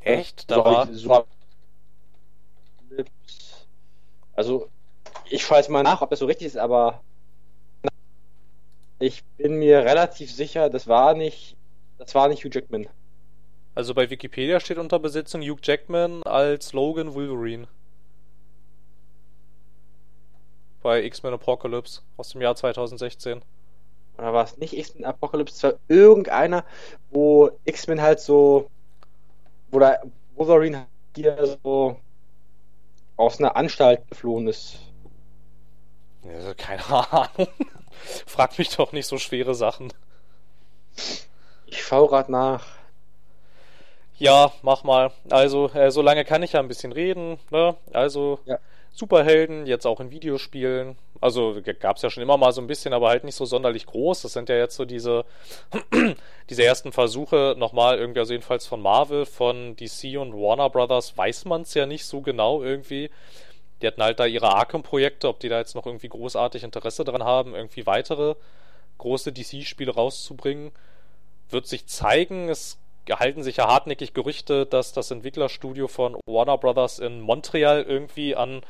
Echt? 0.01 0.49
Da 0.49 0.63
war. 0.63 0.87
So 0.93 1.25
also, 4.35 4.69
ich 5.29 5.43
schaue 5.43 5.57
jetzt 5.57 5.69
mal 5.69 5.83
nach, 5.83 6.01
ob 6.01 6.11
das 6.11 6.19
so 6.19 6.25
richtig 6.25 6.47
ist, 6.47 6.57
aber 6.57 7.01
ich 8.99 9.23
bin 9.37 9.57
mir 9.57 9.79
relativ 9.79 10.31
sicher, 10.31 10.69
das 10.69 10.87
war 10.87 11.15
nicht, 11.15 11.55
das 11.97 12.13
war 12.13 12.27
nicht 12.27 12.43
Hugh 12.43 12.51
Jackman. 12.53 12.87
Also 13.75 13.93
bei 13.93 14.09
Wikipedia 14.09 14.59
steht 14.59 14.77
unter 14.77 14.99
Besetzung 14.99 15.41
Hugh 15.41 15.59
Jackman 15.61 16.23
als 16.23 16.73
Logan 16.73 17.13
Wolverine. 17.13 17.67
Bei 20.87 21.03
X-Men 21.03 21.33
Apocalypse 21.33 21.99
aus 22.15 22.29
dem 22.29 22.39
Jahr 22.39 22.55
2016. 22.55 23.41
Oder 24.17 24.31
war 24.31 24.45
es 24.45 24.55
nicht 24.55 24.71
X-Men 24.71 25.03
Apocalypse? 25.03 25.53
Es 25.53 25.63
war 25.63 25.73
irgendeiner, 25.89 26.63
wo 27.11 27.51
X-Men 27.65 28.01
halt 28.01 28.21
so, 28.21 28.69
wo 29.69 29.79
der 29.79 30.01
Wolverine 30.37 30.87
hier 31.13 31.57
so 31.61 31.99
aus 33.17 33.37
einer 33.37 33.57
Anstalt 33.57 34.07
geflohen 34.07 34.47
ist. 34.47 34.79
Also 36.25 36.53
keine 36.55 36.85
Ahnung. 36.89 37.49
Frag 38.25 38.57
mich 38.57 38.73
doch 38.73 38.93
nicht 38.93 39.07
so 39.07 39.17
schwere 39.17 39.55
Sachen. 39.55 39.91
Ich 41.65 41.83
schau 41.83 42.07
grad 42.07 42.29
nach. 42.29 42.65
Ja, 44.19 44.53
mach 44.61 44.85
mal. 44.85 45.11
Also, 45.29 45.69
äh, 45.73 45.91
so 45.91 46.01
lange 46.01 46.23
kann 46.23 46.43
ich 46.43 46.53
ja 46.53 46.61
ein 46.61 46.69
bisschen 46.69 46.93
reden, 46.93 47.39
ne? 47.51 47.75
Also, 47.91 48.39
ja. 48.45 48.57
Superhelden, 48.97 49.67
jetzt 49.67 49.85
auch 49.85 49.99
in 49.99 50.09
Videospielen. 50.09 50.97
Also 51.21 51.55
gab 51.79 51.97
es 51.97 52.01
ja 52.01 52.09
schon 52.09 52.23
immer 52.23 52.37
mal 52.37 52.51
so 52.51 52.61
ein 52.61 52.67
bisschen, 52.67 52.93
aber 52.93 53.09
halt 53.09 53.23
nicht 53.23 53.35
so 53.35 53.45
sonderlich 53.45 53.85
groß. 53.85 54.23
Das 54.23 54.33
sind 54.33 54.49
ja 54.49 54.57
jetzt 54.57 54.75
so 54.75 54.85
diese, 54.85 55.23
diese 56.49 56.63
ersten 56.63 56.91
Versuche 56.91 57.53
nochmal 57.59 57.99
irgendwie, 57.99 58.19
also 58.19 58.33
jedenfalls 58.33 58.65
von 58.65 58.81
Marvel, 58.81 59.27
von 59.27 59.75
DC 59.75 60.17
und 60.17 60.33
Warner 60.33 60.71
Brothers 60.71 61.15
weiß 61.15 61.45
man 61.45 61.61
es 61.61 61.75
ja 61.75 61.85
nicht 61.85 62.05
so 62.05 62.21
genau 62.21 62.63
irgendwie. 62.63 63.11
Die 63.83 63.87
hatten 63.87 64.01
halt 64.01 64.19
da 64.19 64.25
ihre 64.25 64.55
Arkham-Projekte, 64.55 65.27
ob 65.27 65.39
die 65.39 65.49
da 65.49 65.59
jetzt 65.59 65.75
noch 65.75 65.85
irgendwie 65.85 66.09
großartig 66.09 66.63
Interesse 66.63 67.03
dran 67.03 67.23
haben, 67.23 67.53
irgendwie 67.53 67.85
weitere 67.85 68.33
große 68.97 69.31
DC-Spiele 69.31 69.93
rauszubringen, 69.93 70.71
wird 71.51 71.67
sich 71.67 71.85
zeigen. 71.85 72.49
Es 72.49 72.79
gehalten 73.07 73.41
sich 73.41 73.57
ja 73.57 73.67
hartnäckig 73.67 74.13
Gerüchte, 74.13 74.67
dass 74.67 74.93
das 74.93 75.09
Entwicklerstudio 75.09 75.87
von 75.87 76.17
Warner 76.27 76.57
Brothers 76.57 76.99
in 76.99 77.21
Montreal 77.21 77.81
irgendwie 77.81 78.35
an 78.35 78.61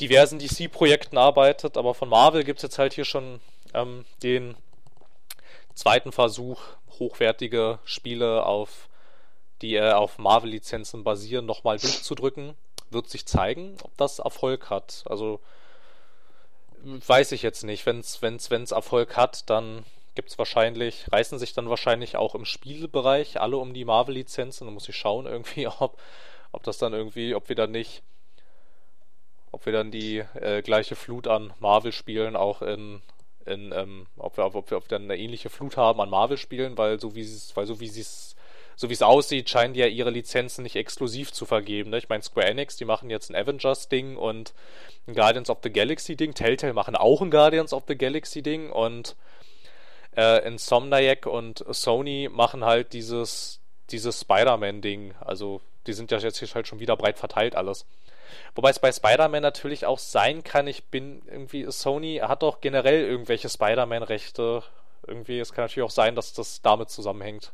diversen 0.00 0.40
DC-Projekten 0.40 1.16
arbeitet, 1.16 1.76
aber 1.76 1.94
von 1.94 2.08
Marvel 2.08 2.42
gibt 2.42 2.58
es 2.58 2.64
jetzt 2.64 2.78
halt 2.78 2.92
hier 2.92 3.04
schon 3.04 3.40
ähm, 3.72 4.04
den 4.22 4.56
zweiten 5.74 6.10
Versuch, 6.10 6.60
hochwertige 6.98 7.78
Spiele 7.84 8.44
auf 8.44 8.88
die 9.62 9.76
äh, 9.76 9.92
auf 9.92 10.18
Marvel-Lizenzen 10.18 11.04
basieren, 11.04 11.46
nochmal 11.46 11.78
durchzudrücken. 11.78 12.54
Wird 12.90 13.08
sich 13.08 13.26
zeigen, 13.26 13.76
ob 13.82 13.96
das 13.96 14.18
Erfolg 14.18 14.70
hat. 14.70 15.04
Also 15.06 15.40
weiß 16.82 17.32
ich 17.32 17.42
jetzt 17.42 17.64
nicht. 17.64 17.86
Wenn 17.86 18.00
es 18.00 18.20
wenn's, 18.22 18.50
wenn's 18.50 18.70
Erfolg 18.70 19.16
hat, 19.16 19.48
dann 19.50 19.84
gibt 20.16 20.30
es 20.30 20.38
wahrscheinlich, 20.38 21.06
reißen 21.12 21.38
sich 21.38 21.52
dann 21.52 21.70
wahrscheinlich 21.70 22.16
auch 22.16 22.34
im 22.34 22.44
Spielbereich 22.44 23.40
alle 23.40 23.58
um 23.58 23.72
die 23.72 23.84
Marvel-Lizenzen. 23.84 24.66
Da 24.66 24.72
muss 24.72 24.88
ich 24.88 24.96
schauen 24.96 25.26
irgendwie, 25.26 25.68
ob, 25.78 26.00
ob 26.50 26.62
das 26.64 26.78
dann 26.78 26.92
irgendwie, 26.92 27.34
ob 27.34 27.48
wir 27.48 27.54
dann 27.54 27.70
nicht, 27.70 28.02
ob 29.52 29.64
wir 29.66 29.72
dann 29.72 29.92
die 29.92 30.18
äh, 30.34 30.62
gleiche 30.62 30.96
Flut 30.96 31.28
an 31.28 31.52
Marvel-Spielen 31.60 32.34
auch 32.34 32.62
in, 32.62 33.02
in 33.44 33.72
ähm, 33.72 34.06
ob, 34.16 34.36
wir, 34.36 34.44
ob, 34.44 34.70
wir, 34.70 34.78
ob 34.78 34.84
wir 34.84 34.98
dann 34.98 35.04
eine 35.04 35.16
ähnliche 35.16 35.50
Flut 35.50 35.76
haben 35.76 36.00
an 36.00 36.10
Marvel-Spielen, 36.10 36.76
weil 36.76 36.98
so 36.98 37.14
wie 37.14 37.22
es, 37.22 37.54
weil 37.54 37.66
so 37.66 37.78
wie 37.78 37.88
sie 37.88 38.00
es 38.00 38.34
so 38.78 38.90
wie 38.90 38.92
es 38.92 39.00
aussieht, 39.00 39.48
scheinen 39.48 39.72
die 39.72 39.80
ja 39.80 39.86
ihre 39.86 40.10
Lizenzen 40.10 40.62
nicht 40.62 40.76
exklusiv 40.76 41.32
zu 41.32 41.46
vergeben. 41.46 41.88
Ne? 41.88 41.96
Ich 41.96 42.10
meine, 42.10 42.22
Square 42.22 42.46
Enix, 42.46 42.76
die 42.76 42.84
machen 42.84 43.08
jetzt 43.08 43.30
ein 43.30 43.34
Avengers-Ding 43.34 44.18
und 44.18 44.52
ein 45.06 45.14
Guardians 45.14 45.48
of 45.48 45.60
the 45.62 45.72
Galaxy-Ding. 45.72 46.34
Telltale 46.34 46.74
machen 46.74 46.94
auch 46.94 47.22
ein 47.22 47.30
Guardians 47.30 47.72
of 47.72 47.84
the 47.88 47.96
Galaxy-Ding 47.96 48.70
und 48.70 49.16
äh, 50.16 50.46
Insomniac 50.46 51.26
und 51.26 51.64
Sony 51.68 52.28
machen 52.32 52.64
halt 52.64 52.92
dieses, 52.92 53.60
dieses 53.90 54.20
Spider-Man-Ding. 54.20 55.14
Also, 55.20 55.60
die 55.86 55.92
sind 55.92 56.10
ja 56.10 56.18
jetzt 56.18 56.38
hier 56.38 56.48
halt 56.54 56.66
schon 56.66 56.80
wieder 56.80 56.96
breit 56.96 57.18
verteilt 57.18 57.54
alles. 57.54 57.86
Wobei 58.54 58.70
es 58.70 58.78
bei 58.78 58.90
Spider-Man 58.90 59.42
natürlich 59.42 59.86
auch 59.86 59.98
sein 59.98 60.42
kann, 60.42 60.66
ich 60.66 60.84
bin 60.84 61.22
irgendwie, 61.26 61.70
Sony 61.70 62.20
hat 62.22 62.42
doch 62.42 62.60
generell 62.60 63.04
irgendwelche 63.04 63.48
Spider-Man-Rechte. 63.48 64.62
Irgendwie, 65.06 65.38
es 65.38 65.52
kann 65.52 65.64
natürlich 65.64 65.86
auch 65.86 65.90
sein, 65.90 66.16
dass 66.16 66.32
das 66.32 66.62
damit 66.62 66.90
zusammenhängt. 66.90 67.52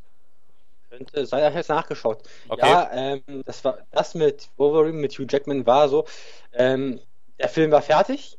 Könnte 0.91 1.27
sein, 1.27 1.41
ich 1.41 1.47
habe 1.47 1.57
jetzt 1.57 1.69
nachgeschaut. 1.69 2.19
Okay. 2.49 2.69
Ja, 2.69 2.91
ähm, 2.93 3.23
das 3.45 3.65
war 3.65 3.79
das 3.91 4.15
mit 4.15 4.49
Wolverine, 4.57 4.99
mit 4.99 5.13
Hugh 5.19 5.27
Jackman 5.29 5.67
war 5.67 5.89
so. 5.89 6.07
Ähm, 6.53 7.01
der 7.39 7.49
Film 7.49 7.71
war 7.71 7.83
fertig. 7.83 8.39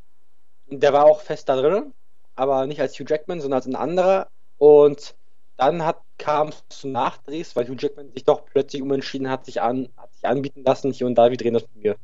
Der 0.67 0.93
war 0.93 1.05
auch 1.05 1.21
fest 1.21 1.49
da 1.49 1.55
drin, 1.55 1.93
aber 2.35 2.65
nicht 2.65 2.81
als 2.81 2.99
Hugh 2.99 3.09
Jackman, 3.09 3.41
sondern 3.41 3.57
als 3.57 3.65
ein 3.65 3.75
anderer. 3.75 4.27
Und 4.57 5.15
dann 5.57 5.85
hat, 5.85 6.01
kam 6.17 6.49
es 6.49 6.63
zu 6.69 6.87
Nachdrehs, 6.87 7.55
weil 7.55 7.67
Hugh 7.67 7.77
Jackman 7.79 8.11
sich 8.13 8.23
doch 8.23 8.45
plötzlich 8.45 8.81
umentschieden 8.81 9.29
hat, 9.29 9.45
sich, 9.45 9.61
an, 9.61 9.89
hat 9.97 10.13
sich 10.13 10.25
anbieten 10.25 10.63
lassen, 10.63 10.91
hier 10.91 11.07
und 11.07 11.15
da, 11.15 11.29
wir 11.29 11.37
drehen 11.37 11.53
das 11.53 11.63
mit 11.73 11.83
mir. 11.83 11.95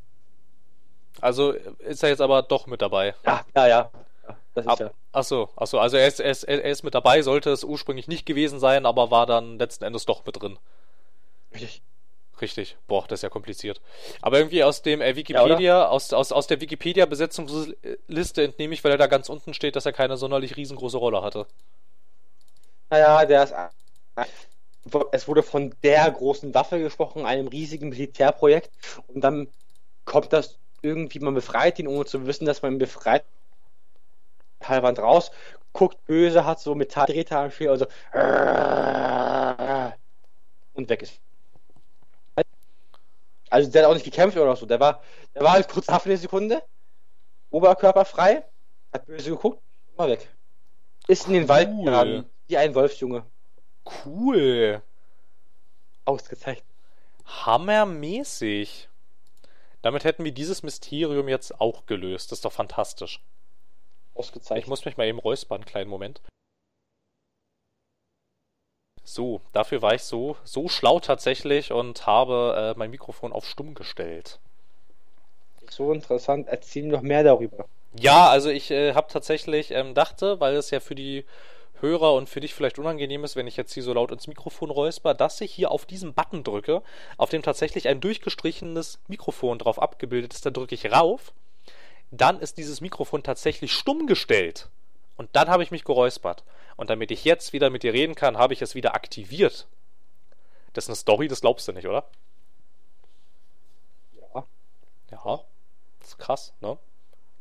Also 1.20 1.52
ist 1.52 2.02
er 2.02 2.10
jetzt 2.10 2.20
aber 2.20 2.42
doch 2.42 2.66
mit 2.66 2.82
dabei. 2.82 3.14
Ja, 3.24 3.44
ja, 3.54 3.68
ja. 3.68 3.90
Das 4.54 4.64
ist 4.64 4.70
Ab, 4.70 4.80
ja. 4.80 4.90
Achso, 5.12 5.48
achso, 5.56 5.78
also 5.78 5.96
er 5.96 6.06
ist, 6.06 6.20
er, 6.20 6.30
ist, 6.30 6.44
er 6.44 6.62
ist 6.64 6.82
mit 6.82 6.94
dabei, 6.94 7.22
sollte 7.22 7.50
es 7.50 7.64
ursprünglich 7.64 8.08
nicht 8.08 8.26
gewesen 8.26 8.58
sein, 8.58 8.86
aber 8.86 9.10
war 9.10 9.26
dann 9.26 9.58
letzten 9.58 9.84
Endes 9.84 10.06
doch 10.06 10.24
mit 10.24 10.40
drin. 10.40 10.58
Richtig. 11.52 11.82
Richtig. 12.40 12.76
Boah, 12.86 13.04
das 13.06 13.18
ist 13.18 13.22
ja 13.22 13.28
kompliziert. 13.28 13.80
Aber 14.22 14.38
irgendwie 14.38 14.64
aus 14.64 14.82
dem 14.82 15.00
äh, 15.00 15.14
Wikipedia, 15.16 15.58
ja, 15.60 15.88
aus, 15.88 16.12
aus, 16.12 16.32
aus 16.32 16.46
der 16.46 16.60
Wikipedia-Besetzungsliste 16.60 18.42
entnehme 18.42 18.72
ich, 18.74 18.82
weil 18.82 18.92
er 18.92 18.98
da 18.98 19.06
ganz 19.06 19.28
unten 19.28 19.52
steht, 19.52 19.76
dass 19.76 19.86
er 19.86 19.92
keine 19.92 20.16
sonderlich 20.16 20.56
riesengroße 20.56 20.96
Rolle 20.96 21.22
hatte. 21.22 21.46
Naja, 22.88 23.24
der 23.26 23.44
ist. 23.44 23.54
Es 25.12 25.28
wurde 25.28 25.42
von 25.42 25.74
der 25.82 26.10
großen 26.10 26.54
Waffe 26.54 26.80
gesprochen, 26.80 27.26
einem 27.26 27.48
riesigen 27.48 27.90
Militärprojekt. 27.90 28.70
Und 29.08 29.20
dann 29.20 29.48
kommt 30.04 30.32
das 30.32 30.58
irgendwie, 30.82 31.20
man 31.20 31.34
befreit 31.34 31.78
ihn, 31.78 31.86
ohne 31.86 32.06
zu 32.06 32.26
wissen, 32.26 32.46
dass 32.46 32.62
man 32.62 32.72
ihn 32.72 32.78
befreit 32.78 33.24
Teilwand 34.60 34.98
raus, 34.98 35.30
guckt 35.72 36.04
böse, 36.06 36.44
hat 36.44 36.60
so 36.60 36.74
Metalldrähte 36.74 37.36
am 37.36 37.50
Spiel, 37.50 37.68
also 37.68 37.86
und 40.74 40.88
weg 40.88 41.02
ist. 41.02 41.20
Also 43.50 43.70
der 43.70 43.82
hat 43.82 43.90
auch 43.90 43.94
nicht 43.94 44.04
gekämpft 44.04 44.38
oder 44.38 44.56
so, 44.56 44.64
der 44.64 44.80
war, 44.80 45.02
der 45.34 45.42
war 45.42 45.52
halt 45.52 45.68
kurz 45.68 45.88
nach 45.88 46.06
eine 46.06 46.16
Sekunde, 46.16 46.62
Oberkörper 47.50 48.04
frei, 48.04 48.44
hat 48.92 49.06
böse 49.06 49.30
geguckt, 49.30 49.60
mal 49.96 50.08
weg. 50.08 50.28
Ist 51.08 51.26
in 51.26 51.32
den. 51.32 51.48
Wald 51.48 51.68
geraten, 51.84 52.30
wie 52.46 52.56
ein 52.56 52.74
Wolfsjunge. 52.74 53.24
Cool. 54.04 54.80
Ausgezeichnet. 56.04 56.64
Hammermäßig. 57.26 58.88
Damit 59.82 60.04
hätten 60.04 60.24
wir 60.24 60.32
dieses 60.32 60.62
Mysterium 60.62 61.28
jetzt 61.28 61.60
auch 61.60 61.86
gelöst. 61.86 62.30
Das 62.30 62.38
ist 62.38 62.44
doch 62.44 62.52
fantastisch. 62.52 63.20
Ausgezeichnet. 64.14 64.64
Ich 64.64 64.68
muss 64.68 64.84
mich 64.84 64.96
mal 64.96 65.06
eben 65.06 65.18
räuspern, 65.18 65.62
einen 65.62 65.64
kleinen 65.64 65.90
Moment. 65.90 66.20
So, 69.12 69.40
dafür 69.52 69.82
war 69.82 69.94
ich 69.94 70.02
so, 70.02 70.36
so 70.44 70.68
schlau 70.68 71.00
tatsächlich 71.00 71.72
und 71.72 72.06
habe 72.06 72.74
äh, 72.74 72.78
mein 72.78 72.90
Mikrofon 72.90 73.32
auf 73.32 73.46
stumm 73.46 73.74
gestellt. 73.74 74.38
So 75.68 75.92
interessant, 75.92 76.48
erzähl 76.48 76.86
noch 76.86 77.02
mehr 77.02 77.22
darüber. 77.22 77.66
Ja, 77.98 78.28
also 78.28 78.50
ich 78.50 78.70
äh, 78.70 78.94
habe 78.94 79.08
tatsächlich 79.10 79.72
ähm, 79.72 79.94
dachte, 79.94 80.40
weil 80.40 80.54
es 80.54 80.70
ja 80.70 80.80
für 80.80 80.94
die 80.94 81.24
Hörer 81.80 82.14
und 82.14 82.28
für 82.28 82.40
dich 82.40 82.54
vielleicht 82.54 82.78
unangenehm 82.78 83.24
ist, 83.24 83.36
wenn 83.36 83.46
ich 83.46 83.56
jetzt 83.56 83.72
hier 83.72 83.82
so 83.82 83.92
laut 83.92 84.12
ins 84.12 84.26
Mikrofon 84.26 84.70
räusper, 84.70 85.14
dass 85.14 85.40
ich 85.40 85.52
hier 85.52 85.70
auf 85.70 85.86
diesen 85.86 86.12
Button 86.12 86.44
drücke, 86.44 86.82
auf 87.16 87.30
dem 87.30 87.42
tatsächlich 87.42 87.88
ein 87.88 88.00
durchgestrichenes 88.00 89.00
Mikrofon 89.08 89.58
drauf 89.58 89.80
abgebildet 89.80 90.34
ist, 90.34 90.44
da 90.44 90.50
drücke 90.50 90.74
ich 90.74 90.92
rauf 90.92 91.32
dann 92.10 92.40
ist 92.40 92.58
dieses 92.58 92.80
Mikrofon 92.80 93.22
tatsächlich 93.22 93.72
stumm 93.72 94.06
gestellt. 94.06 94.68
Und 95.16 95.28
dann 95.32 95.48
habe 95.48 95.62
ich 95.62 95.70
mich 95.70 95.84
geräuspert. 95.84 96.44
Und 96.80 96.88
damit 96.88 97.10
ich 97.10 97.26
jetzt 97.26 97.52
wieder 97.52 97.68
mit 97.68 97.82
dir 97.82 97.92
reden 97.92 98.14
kann, 98.14 98.38
habe 98.38 98.54
ich 98.54 98.62
es 98.62 98.74
wieder 98.74 98.94
aktiviert. 98.94 99.66
Das 100.72 100.84
ist 100.84 100.88
eine 100.88 100.96
Story, 100.96 101.28
das 101.28 101.42
glaubst 101.42 101.68
du 101.68 101.72
nicht, 101.72 101.86
oder? 101.86 102.06
Ja. 104.18 104.46
Ja. 105.10 105.40
Das 105.98 106.08
ist 106.08 106.18
krass, 106.18 106.54
ne? 106.62 106.78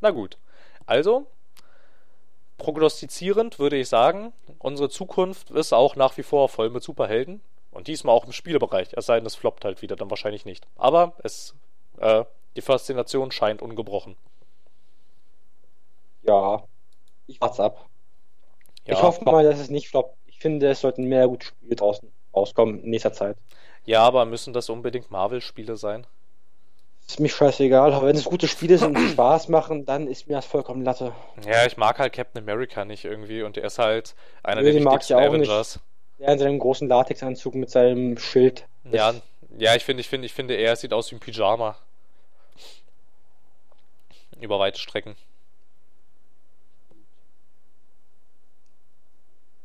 Na 0.01 0.11
gut. 0.11 0.37
Also, 0.85 1.25
prognostizierend 2.57 3.59
würde 3.59 3.77
ich 3.77 3.87
sagen, 3.87 4.33
unsere 4.57 4.89
Zukunft 4.89 5.51
ist 5.51 5.71
auch 5.71 5.95
nach 5.95 6.17
wie 6.17 6.23
vor 6.23 6.49
voll 6.49 6.69
mit 6.69 6.83
Superhelden. 6.83 7.39
Und 7.71 7.87
diesmal 7.87 8.13
auch 8.13 8.25
im 8.25 8.33
Spielebereich. 8.33 8.89
Es 8.91 9.05
sei 9.05 9.19
denn, 9.19 9.25
es 9.25 9.35
floppt 9.35 9.63
halt 9.63 9.81
wieder, 9.81 9.95
dann 9.95 10.09
wahrscheinlich 10.09 10.43
nicht. 10.43 10.67
Aber 10.75 11.13
es, 11.23 11.55
äh, 11.99 12.25
die 12.57 12.61
Faszination 12.61 13.31
scheint 13.31 13.61
ungebrochen. 13.61 14.17
Ja, 16.23 16.65
ich 17.27 17.39
warte 17.39 17.63
ab. 17.63 17.88
Ja. 18.89 18.95
Ich 18.95 19.03
hoffe 19.03 19.23
mal, 19.23 19.43
dass 19.43 19.59
es 19.59 19.69
nicht 19.69 19.89
floppt. 19.89 20.17
Ich 20.25 20.39
finde, 20.39 20.67
es 20.67 20.81
sollten 20.81 21.03
mehr 21.03 21.27
gute 21.27 21.45
Spiele 21.45 21.75
draußen 21.75 22.11
rauskommen 22.35 22.83
in 22.83 22.89
nächster 22.89 23.13
Zeit. 23.13 23.37
Ja, 23.85 24.01
aber 24.01 24.25
müssen 24.25 24.51
das 24.51 24.69
unbedingt 24.69 25.11
Marvel-Spiele 25.11 25.77
sein? 25.77 26.07
Ist 27.07 27.19
mir 27.19 27.29
scheißegal, 27.29 27.93
aber 27.93 28.07
wenn 28.07 28.15
es 28.15 28.23
gute 28.23 28.47
Spiele 28.47 28.77
sind 28.79 28.97
und 28.97 29.09
Spaß 29.09 29.49
machen, 29.49 29.85
dann 29.85 30.07
ist 30.07 30.27
mir 30.27 30.35
das 30.35 30.45
vollkommen 30.45 30.83
Latte. 30.83 31.13
Ja, 31.45 31.65
ich 31.67 31.77
mag 31.77 31.99
halt 31.99 32.13
Captain 32.13 32.41
America 32.41 32.83
nicht 32.83 33.05
irgendwie 33.05 33.43
und 33.43 33.57
er 33.57 33.65
ist 33.65 33.77
halt 33.77 34.15
einer 34.43 34.61
Nö, 34.61 34.71
der 34.71 34.83
wichtigsten 34.83 35.13
Avengers. 35.13 35.79
Der 36.17 36.33
in 36.33 36.39
seinem 36.39 36.59
großen 36.59 36.87
Latexanzug 36.87 37.55
mit 37.55 37.69
seinem 37.69 38.17
Schild. 38.17 38.65
Ja, 38.91 39.13
ja, 39.57 39.75
ich 39.75 39.85
finde, 39.85 40.01
ich 40.01 40.09
finde, 40.09 40.25
ich 40.25 40.33
finde, 40.33 40.55
er 40.55 40.75
sieht 40.75 40.93
aus 40.93 41.11
wie 41.11 41.15
ein 41.15 41.19
Pyjama. 41.19 41.75
Über 44.39 44.59
weite 44.59 44.79
Strecken. 44.79 45.15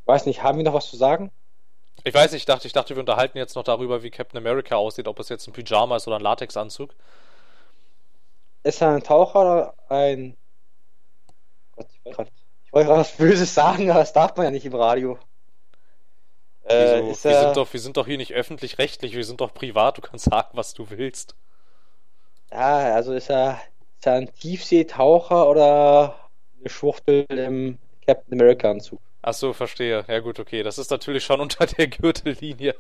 Weiß 0.07 0.27
nicht, 0.27 0.43
haben 0.43 0.59
wir 0.59 0.65
noch 0.65 0.75
was 0.75 0.91
zu 0.91 0.97
sagen? 0.97 1.31
Ich 2.03 2.15
weiß 2.15 2.33
nicht, 2.33 2.43
ich 2.43 2.47
dachte, 2.47 2.67
ich 2.67 2.73
dachte, 2.73 2.95
wir 2.95 3.01
unterhalten 3.01 3.39
jetzt 3.39 3.55
noch 3.57 3.63
darüber, 3.63 4.03
wie 4.03 4.11
Captain 4.11 4.39
America 4.39 4.77
aussieht, 4.77 5.09
ob 5.09 5.19
es 5.21 5.29
jetzt 5.29 5.47
ein 5.47 5.53
Pyjama 5.53 5.97
ist 5.97 6.07
oder 6.07 6.17
ein 6.17 6.23
Latexanzug. 6.23 6.95
Ist 8.63 8.83
er 8.83 8.91
ein 8.91 9.03
Taucher 9.03 9.41
oder 9.41 9.75
ein. 9.89 10.37
Gott, 11.75 11.87
ich 12.65 12.73
wollte 12.73 12.89
gerade 12.89 13.01
was 13.01 13.17
Böses 13.17 13.55
sagen, 13.55 13.91
aber 13.91 14.01
das 14.01 14.13
darf 14.13 14.37
man 14.37 14.45
ja 14.45 14.51
nicht 14.51 14.67
im 14.67 14.75
Radio. 14.75 15.19
Äh, 16.65 17.03
wir, 17.03 17.15
sind 17.15 17.57
doch, 17.57 17.73
wir 17.73 17.81
sind 17.81 17.97
doch 17.97 18.07
hier 18.07 18.17
nicht 18.17 18.33
öffentlich-rechtlich, 18.33 19.15
wir 19.15 19.25
sind 19.25 19.41
doch 19.41 19.53
privat, 19.53 19.99
du 19.99 20.03
kannst 20.03 20.25
sagen, 20.27 20.51
was 20.53 20.73
du 20.73 20.89
willst. 20.89 21.35
Ja, 22.51 22.95
also 22.95 23.13
ist 23.13 23.31
er, 23.31 23.61
ist 23.99 24.07
er 24.07 24.15
ein 24.15 24.33
Tiefseetaucher 24.33 25.49
oder 25.49 26.17
eine 26.59 26.71
Schwuchtel 26.71 27.27
im 27.29 27.79
Captain 28.07 28.41
America 28.41 28.71
Anzug? 28.71 29.01
Ach 29.27 29.33
so, 29.33 29.55
verstehe. 29.55 30.05
Ja 30.07 30.21
gut, 30.21 30.39
okay. 30.39 30.63
Das 30.63 30.77
ist 30.77 30.91
natürlich 30.91 31.25
schon 31.25 31.41
unter 31.41 31.65
der 31.65 31.89
Gürtellinie. 31.89 32.75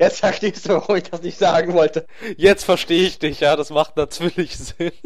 Jetzt 0.00 0.18
verstehst 0.18 0.68
du, 0.68 0.70
warum 0.70 0.96
ich 0.96 1.04
das 1.04 1.22
nicht 1.22 1.38
sagen 1.38 1.72
wollte. 1.72 2.04
Jetzt 2.36 2.64
verstehe 2.64 3.06
ich 3.06 3.20
dich, 3.20 3.38
ja, 3.38 3.54
das 3.54 3.70
macht 3.70 3.96
natürlich 3.96 4.58
Sinn. 4.58 4.90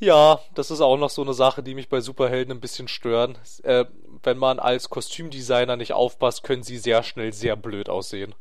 ja, 0.00 0.40
das 0.54 0.70
ist 0.70 0.80
auch 0.80 0.96
noch 0.96 1.10
so 1.10 1.20
eine 1.20 1.34
Sache, 1.34 1.62
die 1.62 1.74
mich 1.74 1.90
bei 1.90 2.00
Superhelden 2.00 2.56
ein 2.56 2.60
bisschen 2.60 2.88
stören. 2.88 3.36
Äh, 3.62 3.84
wenn 4.22 4.38
man 4.38 4.58
als 4.58 4.88
Kostümdesigner 4.88 5.76
nicht 5.76 5.92
aufpasst, 5.92 6.44
können 6.44 6.62
sie 6.62 6.78
sehr 6.78 7.02
schnell 7.02 7.34
sehr 7.34 7.56
blöd 7.56 7.90
aussehen. 7.90 8.34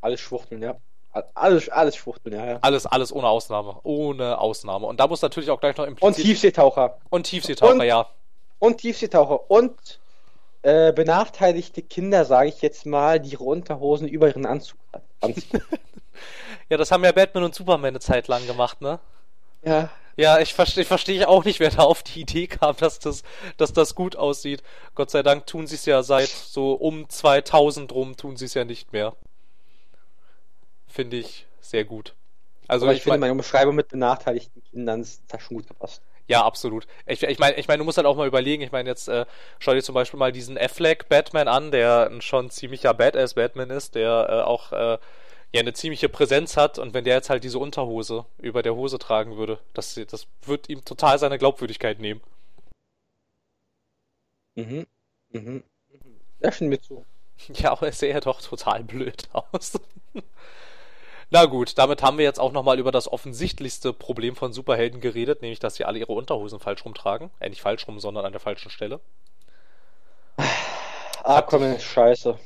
Alles 0.00 0.20
schwuchteln, 0.20 0.60
ja. 0.60 0.76
Alles, 1.34 1.68
alles 1.68 1.96
schwuchteln, 1.96 2.36
ja, 2.36 2.46
ja. 2.46 2.58
Alles, 2.60 2.86
alles 2.86 3.12
ohne 3.12 3.28
Ausnahme. 3.28 3.80
Ohne 3.82 4.38
Ausnahme. 4.38 4.86
Und 4.86 5.00
da 5.00 5.08
muss 5.08 5.22
natürlich 5.22 5.50
auch 5.50 5.60
gleich 5.60 5.76
noch 5.76 5.86
impliziert... 5.86 6.18
Und 6.18 6.22
Tiefseetaucher. 6.22 6.98
Und 7.10 7.24
Tiefseetaucher, 7.24 7.72
und, 7.72 7.82
ja. 7.82 8.06
Und 8.60 8.78
Tiefseetaucher. 8.78 9.50
Und 9.50 9.98
äh, 10.62 10.92
benachteiligte 10.92 11.82
Kinder, 11.82 12.24
sage 12.24 12.50
ich 12.50 12.62
jetzt 12.62 12.86
mal, 12.86 13.18
die 13.18 13.30
ihre 13.30 13.44
Unterhosen 13.44 14.06
über 14.06 14.28
ihren 14.28 14.46
Anzug 14.46 14.78
anziehen. 15.20 15.62
ja, 16.68 16.76
das 16.76 16.92
haben 16.92 17.02
ja 17.02 17.12
Batman 17.12 17.44
und 17.44 17.54
Superman 17.54 17.88
eine 17.88 18.00
Zeit 18.00 18.28
lang 18.28 18.46
gemacht, 18.46 18.80
ne? 18.80 19.00
Ja. 19.64 19.90
Ja, 20.16 20.38
ich 20.38 20.52
verstehe 20.52 20.84
versteh 20.84 21.24
auch 21.24 21.44
nicht, 21.44 21.60
wer 21.60 21.70
da 21.70 21.82
auf 21.82 22.02
die 22.02 22.20
Idee 22.20 22.46
kam, 22.46 22.76
dass 22.76 22.98
das, 22.98 23.22
dass 23.56 23.72
das 23.72 23.94
gut 23.94 24.16
aussieht. 24.16 24.62
Gott 24.94 25.10
sei 25.10 25.22
Dank 25.22 25.46
tun 25.46 25.66
sie 25.66 25.76
es 25.76 25.86
ja 25.86 26.02
seit 26.02 26.28
so 26.28 26.74
um 26.74 27.08
2000 27.08 27.90
rum, 27.92 28.16
tun 28.16 28.36
sie 28.36 28.44
es 28.44 28.54
ja 28.54 28.64
nicht 28.64 28.92
mehr. 28.92 29.14
Finde 30.90 31.16
ich 31.18 31.46
sehr 31.60 31.84
gut. 31.84 32.14
Also 32.68 32.86
Aber 32.86 32.92
ich, 32.92 32.98
ich 32.98 33.04
finde, 33.04 33.18
meine 33.18 33.34
Beschreibung 33.34 33.74
mit 33.74 33.88
benachteiligten 33.88 34.62
Kindern 34.64 35.00
ist 35.00 35.22
das 35.28 35.42
schon 35.42 35.56
gut 35.56 35.66
gepasst. 35.66 36.02
Ja, 36.28 36.44
absolut. 36.44 36.86
Ich, 37.06 37.24
ich 37.24 37.40
meine, 37.40 37.56
ich 37.56 37.66
mein, 37.66 37.80
du 37.80 37.84
musst 37.84 37.96
halt 37.98 38.06
auch 38.06 38.16
mal 38.16 38.28
überlegen, 38.28 38.62
ich 38.62 38.70
meine, 38.70 38.88
jetzt 38.88 39.08
äh, 39.08 39.26
schau 39.58 39.74
dir 39.74 39.82
zum 39.82 39.96
Beispiel 39.96 40.18
mal 40.18 40.30
diesen 40.30 40.56
Affleck 40.56 41.08
Batman 41.08 41.48
an, 41.48 41.72
der 41.72 42.08
ein 42.08 42.20
schon 42.20 42.50
ziemlicher 42.50 42.94
Badass 42.94 43.34
Batman 43.34 43.70
ist, 43.70 43.96
der 43.96 44.28
äh, 44.28 44.42
auch 44.42 44.70
äh, 44.70 44.98
ja 45.52 45.60
eine 45.60 45.72
ziemliche 45.72 46.08
Präsenz 46.08 46.56
hat 46.56 46.78
und 46.78 46.94
wenn 46.94 47.02
der 47.02 47.16
jetzt 47.16 47.30
halt 47.30 47.42
diese 47.42 47.58
Unterhose 47.58 48.26
über 48.38 48.62
der 48.62 48.76
Hose 48.76 49.00
tragen 49.00 49.36
würde, 49.36 49.58
das, 49.74 49.98
das 50.08 50.28
wird 50.42 50.68
ihm 50.68 50.84
total 50.84 51.18
seine 51.18 51.38
Glaubwürdigkeit 51.38 51.98
nehmen. 51.98 52.20
Mhm. 54.54 54.86
Mhm. 55.30 55.64
Ja, 56.40 56.52
schon 56.52 56.68
mit 56.68 56.84
so. 56.84 57.04
Ja, 57.54 57.72
aber 57.72 57.86
er 57.86 57.92
sähe 57.92 58.20
doch 58.20 58.40
total 58.40 58.84
blöd 58.84 59.28
aus. 59.32 59.72
Na 61.32 61.44
gut, 61.44 61.78
damit 61.78 62.02
haben 62.02 62.18
wir 62.18 62.24
jetzt 62.24 62.40
auch 62.40 62.50
nochmal 62.50 62.80
über 62.80 62.90
das 62.90 63.10
offensichtlichste 63.10 63.92
Problem 63.92 64.34
von 64.34 64.52
Superhelden 64.52 65.00
geredet, 65.00 65.42
nämlich 65.42 65.60
dass 65.60 65.76
sie 65.76 65.84
alle 65.84 66.00
ihre 66.00 66.12
Unterhosen 66.12 66.58
falsch 66.58 66.84
rumtragen. 66.84 67.30
Äh, 67.38 67.50
nicht 67.50 67.62
falsch 67.62 67.86
rum, 67.86 68.00
sondern 68.00 68.24
an 68.24 68.32
der 68.32 68.40
falschen 68.40 68.70
Stelle. 68.70 69.00
Aquaman 71.22 71.76
ist 71.76 71.84
scheiße. 71.84 72.36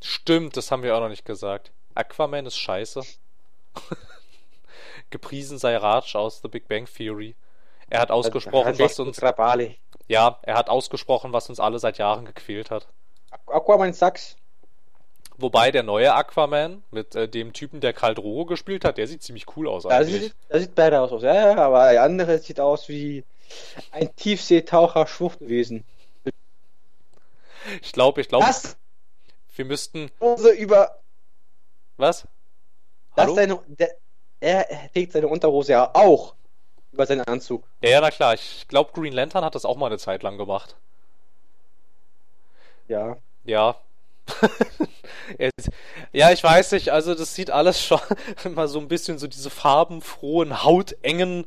Stimmt, 0.00 0.56
das 0.56 0.72
haben 0.72 0.82
wir 0.82 0.96
auch 0.96 1.00
noch 1.00 1.08
nicht 1.08 1.24
gesagt. 1.24 1.70
Aquaman 1.94 2.46
ist 2.46 2.58
scheiße. 2.58 3.02
Gepriesen 5.10 5.58
sei 5.58 5.76
Raj 5.76 6.16
aus 6.16 6.40
The 6.42 6.48
Big 6.48 6.66
Bang 6.66 6.86
Theory. 6.86 7.36
Er 7.88 8.00
hat 8.00 8.10
ausgesprochen, 8.10 8.76
was 8.78 8.98
uns. 8.98 9.20
Ja, 10.08 10.40
er 10.42 10.56
hat 10.56 10.68
ausgesprochen, 10.68 11.32
was 11.32 11.48
uns 11.48 11.60
alle 11.60 11.78
seit 11.78 11.98
Jahren 11.98 12.24
gequält 12.24 12.72
hat. 12.72 12.88
Aquaman 13.46 13.92
sucks. 13.92 14.36
Wobei 15.38 15.70
der 15.70 15.82
neue 15.82 16.14
Aquaman 16.14 16.82
mit 16.90 17.14
äh, 17.14 17.28
dem 17.28 17.52
Typen, 17.52 17.80
der 17.80 17.92
Karl 17.92 18.14
Drogo 18.14 18.44
gespielt 18.44 18.84
hat, 18.84 18.98
der 18.98 19.06
sieht 19.06 19.22
ziemlich 19.22 19.46
cool 19.56 19.68
aus 19.68 19.86
eigentlich. 19.86 20.32
Das 20.48 20.60
sieht, 20.60 20.68
sieht 20.68 20.74
beide 20.74 21.00
aus, 21.00 21.22
ja, 21.22 21.34
ja, 21.34 21.56
aber 21.56 21.92
der 21.92 22.02
andere 22.02 22.38
sieht 22.38 22.60
aus 22.60 22.88
wie 22.88 23.24
ein 23.90 24.14
Tiefseetaucher 24.16 25.06
Schwuchtelwesen. 25.06 25.84
Ich 27.80 27.92
glaube, 27.92 28.20
ich 28.20 28.28
glaube, 28.28 28.46
wir 29.54 29.64
müssten. 29.64 30.10
Hose 30.20 30.50
über. 30.50 30.98
Was? 31.96 32.26
Hallo? 33.16 33.34
Seine, 33.34 33.60
der, 33.66 33.96
er 34.40 34.66
trägt 34.92 35.12
seine 35.12 35.28
Unterhose 35.28 35.72
ja 35.72 35.94
auch 35.94 36.34
über 36.92 37.06
seinen 37.06 37.22
Anzug. 37.22 37.64
Ja, 37.82 37.90
ja, 37.90 38.00
na 38.00 38.10
klar. 38.10 38.34
Ich 38.34 38.66
glaube, 38.68 38.92
Green 38.92 39.12
Lantern 39.12 39.44
hat 39.44 39.54
das 39.54 39.64
auch 39.64 39.76
mal 39.76 39.86
eine 39.86 39.98
Zeit 39.98 40.22
lang 40.22 40.38
gemacht. 40.38 40.76
Ja. 42.88 43.16
Ja, 43.44 43.76
ja, 46.12 46.30
ich 46.30 46.42
weiß 46.42 46.72
nicht, 46.72 46.90
also 46.90 47.14
das 47.14 47.34
sieht 47.34 47.50
alles 47.50 47.82
schon 47.82 48.00
immer 48.44 48.68
so 48.68 48.78
ein 48.78 48.88
bisschen 48.88 49.18
so 49.18 49.26
diese 49.26 49.50
farbenfrohen, 49.50 50.62
hautengen 50.64 51.46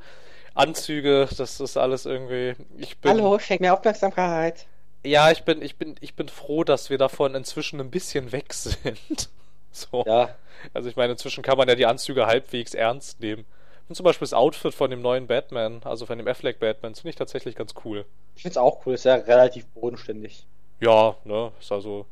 Anzüge, 0.54 1.28
das 1.38 1.60
ist 1.60 1.78
alles 1.78 2.06
irgendwie. 2.06 2.56
Ich 2.78 2.98
bin, 3.00 3.12
Hallo, 3.12 3.38
schenk 3.40 3.62
mir 3.62 3.74
Aufmerksamkeit. 3.74 4.66
Ja, 5.04 5.30
ich 5.30 5.44
bin, 5.44 5.62
ich 5.62 5.76
bin, 5.76 5.96
ich 6.00 6.16
bin 6.16 6.30
froh, 6.30 6.64
dass 6.64 6.90
wir 6.90 6.98
davon 6.98 7.36
inzwischen 7.36 7.80
ein 7.80 7.92
bisschen 7.92 8.32
weg 8.32 8.54
sind. 8.54 9.30
so. 9.72 10.04
Ja. 10.08 10.30
Also 10.74 10.90
ich 10.90 10.96
meine, 10.96 11.12
inzwischen 11.12 11.44
kann 11.44 11.58
man 11.58 11.68
ja 11.68 11.76
die 11.76 11.86
Anzüge 11.86 12.26
halbwegs 12.26 12.74
ernst 12.74 13.20
nehmen. 13.20 13.46
Und 13.88 13.96
zum 13.96 14.04
Beispiel 14.04 14.26
das 14.26 14.34
Outfit 14.34 14.74
von 14.74 14.90
dem 14.90 15.02
neuen 15.02 15.28
Batman, 15.28 15.82
also 15.84 16.08
von 16.08 16.18
dem 16.18 16.28
Affleck 16.28 16.60
Batman, 16.60 16.96
finde 16.96 17.10
ich 17.10 17.16
tatsächlich 17.16 17.56
ganz 17.56 17.76
cool. 17.84 18.06
Ich 18.36 18.42
finde 18.42 18.54
es 18.54 18.58
auch 18.58 18.84
cool, 18.86 18.96
ist 18.96 19.06
ja 19.06 19.14
relativ 19.16 19.68
bodenständig. 19.68 20.48
Ja, 20.80 21.16
ne, 21.24 21.52
ist 21.60 21.72
also 21.72 22.08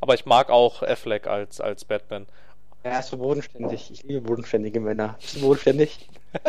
aber 0.00 0.14
ich 0.14 0.26
mag 0.26 0.50
auch 0.50 0.82
Affleck 0.82 1.26
als, 1.26 1.60
als 1.60 1.84
Batman. 1.84 2.26
Er 2.82 3.00
ist 3.00 3.08
so 3.08 3.16
bodenständig. 3.16 3.90
Ich 3.90 4.02
liebe 4.02 4.20
bodenständige 4.20 4.80
Männer. 4.80 5.16
Bist 5.20 5.36
du 5.36 5.40
bodenständig? 5.40 6.08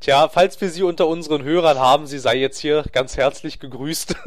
Tja, 0.00 0.28
falls 0.28 0.60
wir 0.60 0.68
sie 0.70 0.82
unter 0.82 1.06
unseren 1.06 1.42
Hörern 1.44 1.78
haben, 1.78 2.06
sie 2.06 2.18
sei 2.18 2.36
jetzt 2.36 2.58
hier 2.58 2.84
ganz 2.92 3.16
herzlich 3.16 3.58
gegrüßt. 3.60 4.14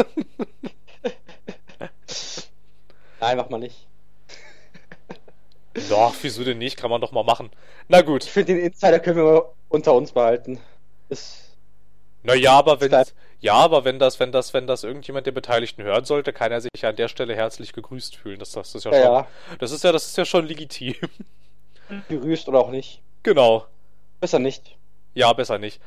Nein, 3.19 3.37
mach 3.37 3.49
mal 3.49 3.59
nicht. 3.59 3.87
Doch, 5.89 6.13
wieso 6.21 6.43
denn 6.43 6.57
nicht? 6.57 6.77
Kann 6.77 6.89
man 6.89 7.01
doch 7.01 7.11
mal 7.11 7.23
machen. 7.23 7.49
Na 7.87 8.01
gut. 8.01 8.23
Ich 8.23 8.31
finde, 8.31 8.53
den 8.53 8.63
Insider 8.63 8.99
können 8.99 9.17
wir 9.17 9.51
unter 9.69 9.93
uns 9.93 10.11
behalten. 10.13 10.59
Ist 11.09 11.45
naja, 12.25 12.53
aber 12.53 12.81
wenn 12.81 12.91
ja, 13.39 13.53
aber 13.53 13.85
wenn 13.85 13.99
das, 13.99 14.19
wenn 14.19 14.31
das, 14.31 14.53
wenn 14.53 14.67
das 14.67 14.83
irgendjemand 14.83 15.27
der 15.27 15.31
Beteiligten 15.31 15.83
hören 15.83 16.05
sollte, 16.05 16.33
kann 16.33 16.51
er 16.51 16.61
sich 16.61 16.69
an 16.83 16.95
der 16.95 17.07
Stelle 17.07 17.35
herzlich 17.35 17.73
gegrüßt 17.73 18.15
fühlen. 18.15 18.39
Das, 18.39 18.51
das 18.51 18.73
ist 18.73 18.85
ja, 18.85 18.91
schon, 18.91 19.01
ja. 19.01 19.27
das 19.59 19.71
ist 19.71 19.83
ja, 19.83 19.91
das 19.91 20.05
ist 20.07 20.17
ja 20.17 20.25
schon 20.25 20.47
legitim. 20.47 20.95
Gegrüßt 22.09 22.47
oder 22.47 22.59
auch 22.59 22.71
nicht. 22.71 23.01
Genau. 23.21 23.65
Besser 24.19 24.39
nicht. 24.39 24.75
Ja, 25.13 25.31
besser 25.33 25.59
nicht. 25.59 25.79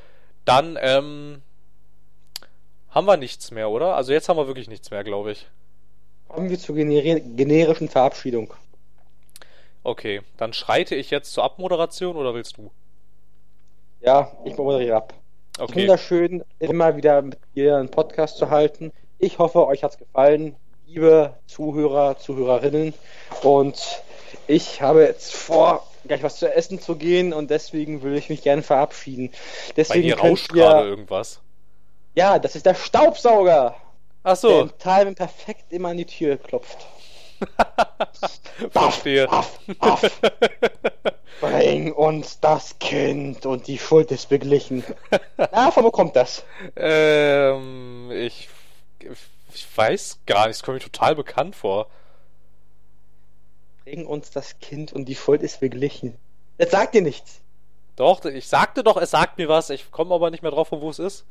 Dann 0.45 0.79
ähm, 0.81 1.43
haben 2.91 3.07
wir 3.07 3.17
nichts 3.17 3.51
mehr, 3.51 3.71
oder? 3.71 3.97
Also 3.97 4.13
jetzt 4.13 4.29
haben 4.29 4.37
wir 4.37 4.47
wirklich 4.47 4.69
nichts 4.69 4.91
mehr, 4.91 5.03
glaube 5.03 5.33
ich. 5.33 5.47
Kommen 6.29 6.51
wir 6.51 6.59
zur 6.59 6.77
gener 6.77 7.21
generischen 7.21 7.89
Verabschiedung. 7.89 8.55
Okay, 9.83 10.23
dann 10.37 10.53
schreite 10.53 10.95
ich 10.95 11.11
jetzt 11.11 11.33
zur 11.33 11.45
Abmoderation 11.45 12.17
oder 12.17 12.35
willst 12.35 12.59
du? 12.59 12.71
Ja, 14.01 14.31
ich 14.45 14.57
moderiere 14.57 14.97
ab. 14.97 15.15
Okay. 15.59 15.81
Wunderschön, 15.81 16.45
immer 16.61 16.97
wieder 16.97 17.21
mit 17.21 17.39
dir 17.57 17.79
einen 17.79 17.91
Podcast 17.91 18.39
zu 18.39 18.51
halten. 18.51 18.93
Ich 19.19 19.39
hoffe, 19.39 19.67
euch 19.67 19.83
hat 19.83 19.93
es 19.93 19.99
gefallen, 19.99 20.55
liebe 20.87 21.35
Zuhörer, 21.47 22.17
Zuhörerinnen. 22.17 22.95
Und 23.43 24.03
ich 24.47 24.81
habe 24.81 25.03
jetzt 25.03 25.35
vor, 25.35 25.85
gleich 26.07 26.23
was 26.23 26.37
zu 26.37 26.55
essen 26.55 26.81
zu 26.81 26.95
gehen 26.95 27.33
und 27.33 27.51
deswegen 27.51 28.03
würde 28.03 28.19
ich 28.19 28.29
mich 28.29 28.43
gerne 28.43 28.63
verabschieden. 28.63 29.33
Deswegen 29.77 30.09
Bei 30.09 30.15
dir 30.15 30.21
rauscht 30.21 30.49
gerade 30.51 30.89
irgendwas. 30.89 31.41
Ja, 32.15 32.39
das 32.39 32.55
ist 32.55 32.65
der 32.65 32.77
Staubsauger. 32.77 33.75
Ach 34.23 34.37
so. 34.37 34.49
Der 34.49 34.61
im 34.61 34.79
Time 34.79 35.15
perfekt 35.15 35.73
immer 35.73 35.89
an 35.89 35.97
die 35.97 36.05
Tür 36.05 36.37
klopft. 36.37 36.87
Verstehe. 38.71 39.29
Bring 41.41 41.93
uns 41.93 42.41
das 42.41 42.79
Kind 42.79 43.47
und 43.47 43.67
die 43.67 43.79
Schuld 43.79 44.11
ist 44.11 44.29
beglichen. 44.29 44.85
Na, 45.37 45.71
von 45.71 45.85
wo 45.85 45.91
kommt 45.91 46.17
das? 46.17 46.45
Ähm, 46.77 48.11
ich, 48.13 48.49
ich 49.55 49.77
weiß 49.77 50.19
gar 50.27 50.49
nicht, 50.49 50.57
es 50.57 50.63
kommt 50.63 50.77
mir 50.77 50.85
total 50.85 51.15
bekannt 51.15 51.55
vor. 51.55 51.87
Bring 53.85 54.07
uns 54.07 54.31
das 54.31 54.59
Kind 54.59 54.93
und 54.93 55.07
die 55.07 55.15
Schuld 55.15 55.43
ist 55.43 55.61
beglichen. 55.61 56.17
Jetzt 56.59 56.73
sagt 56.73 56.95
dir 56.95 57.03
nichts. 57.03 57.41
Doch, 57.97 58.25
ich 58.25 58.47
sagte 58.47 58.85
doch, 58.85 58.97
es 58.97 59.11
sagt 59.11 59.39
mir 59.39 59.49
was, 59.49 59.71
ich 59.71 59.91
komme 59.91 60.15
aber 60.15 60.31
nicht 60.31 60.43
mehr 60.43 60.53
drauf, 60.53 60.69
von 60.69 60.81
wo 60.81 60.91
es 60.91 60.99
ist. 60.99 61.25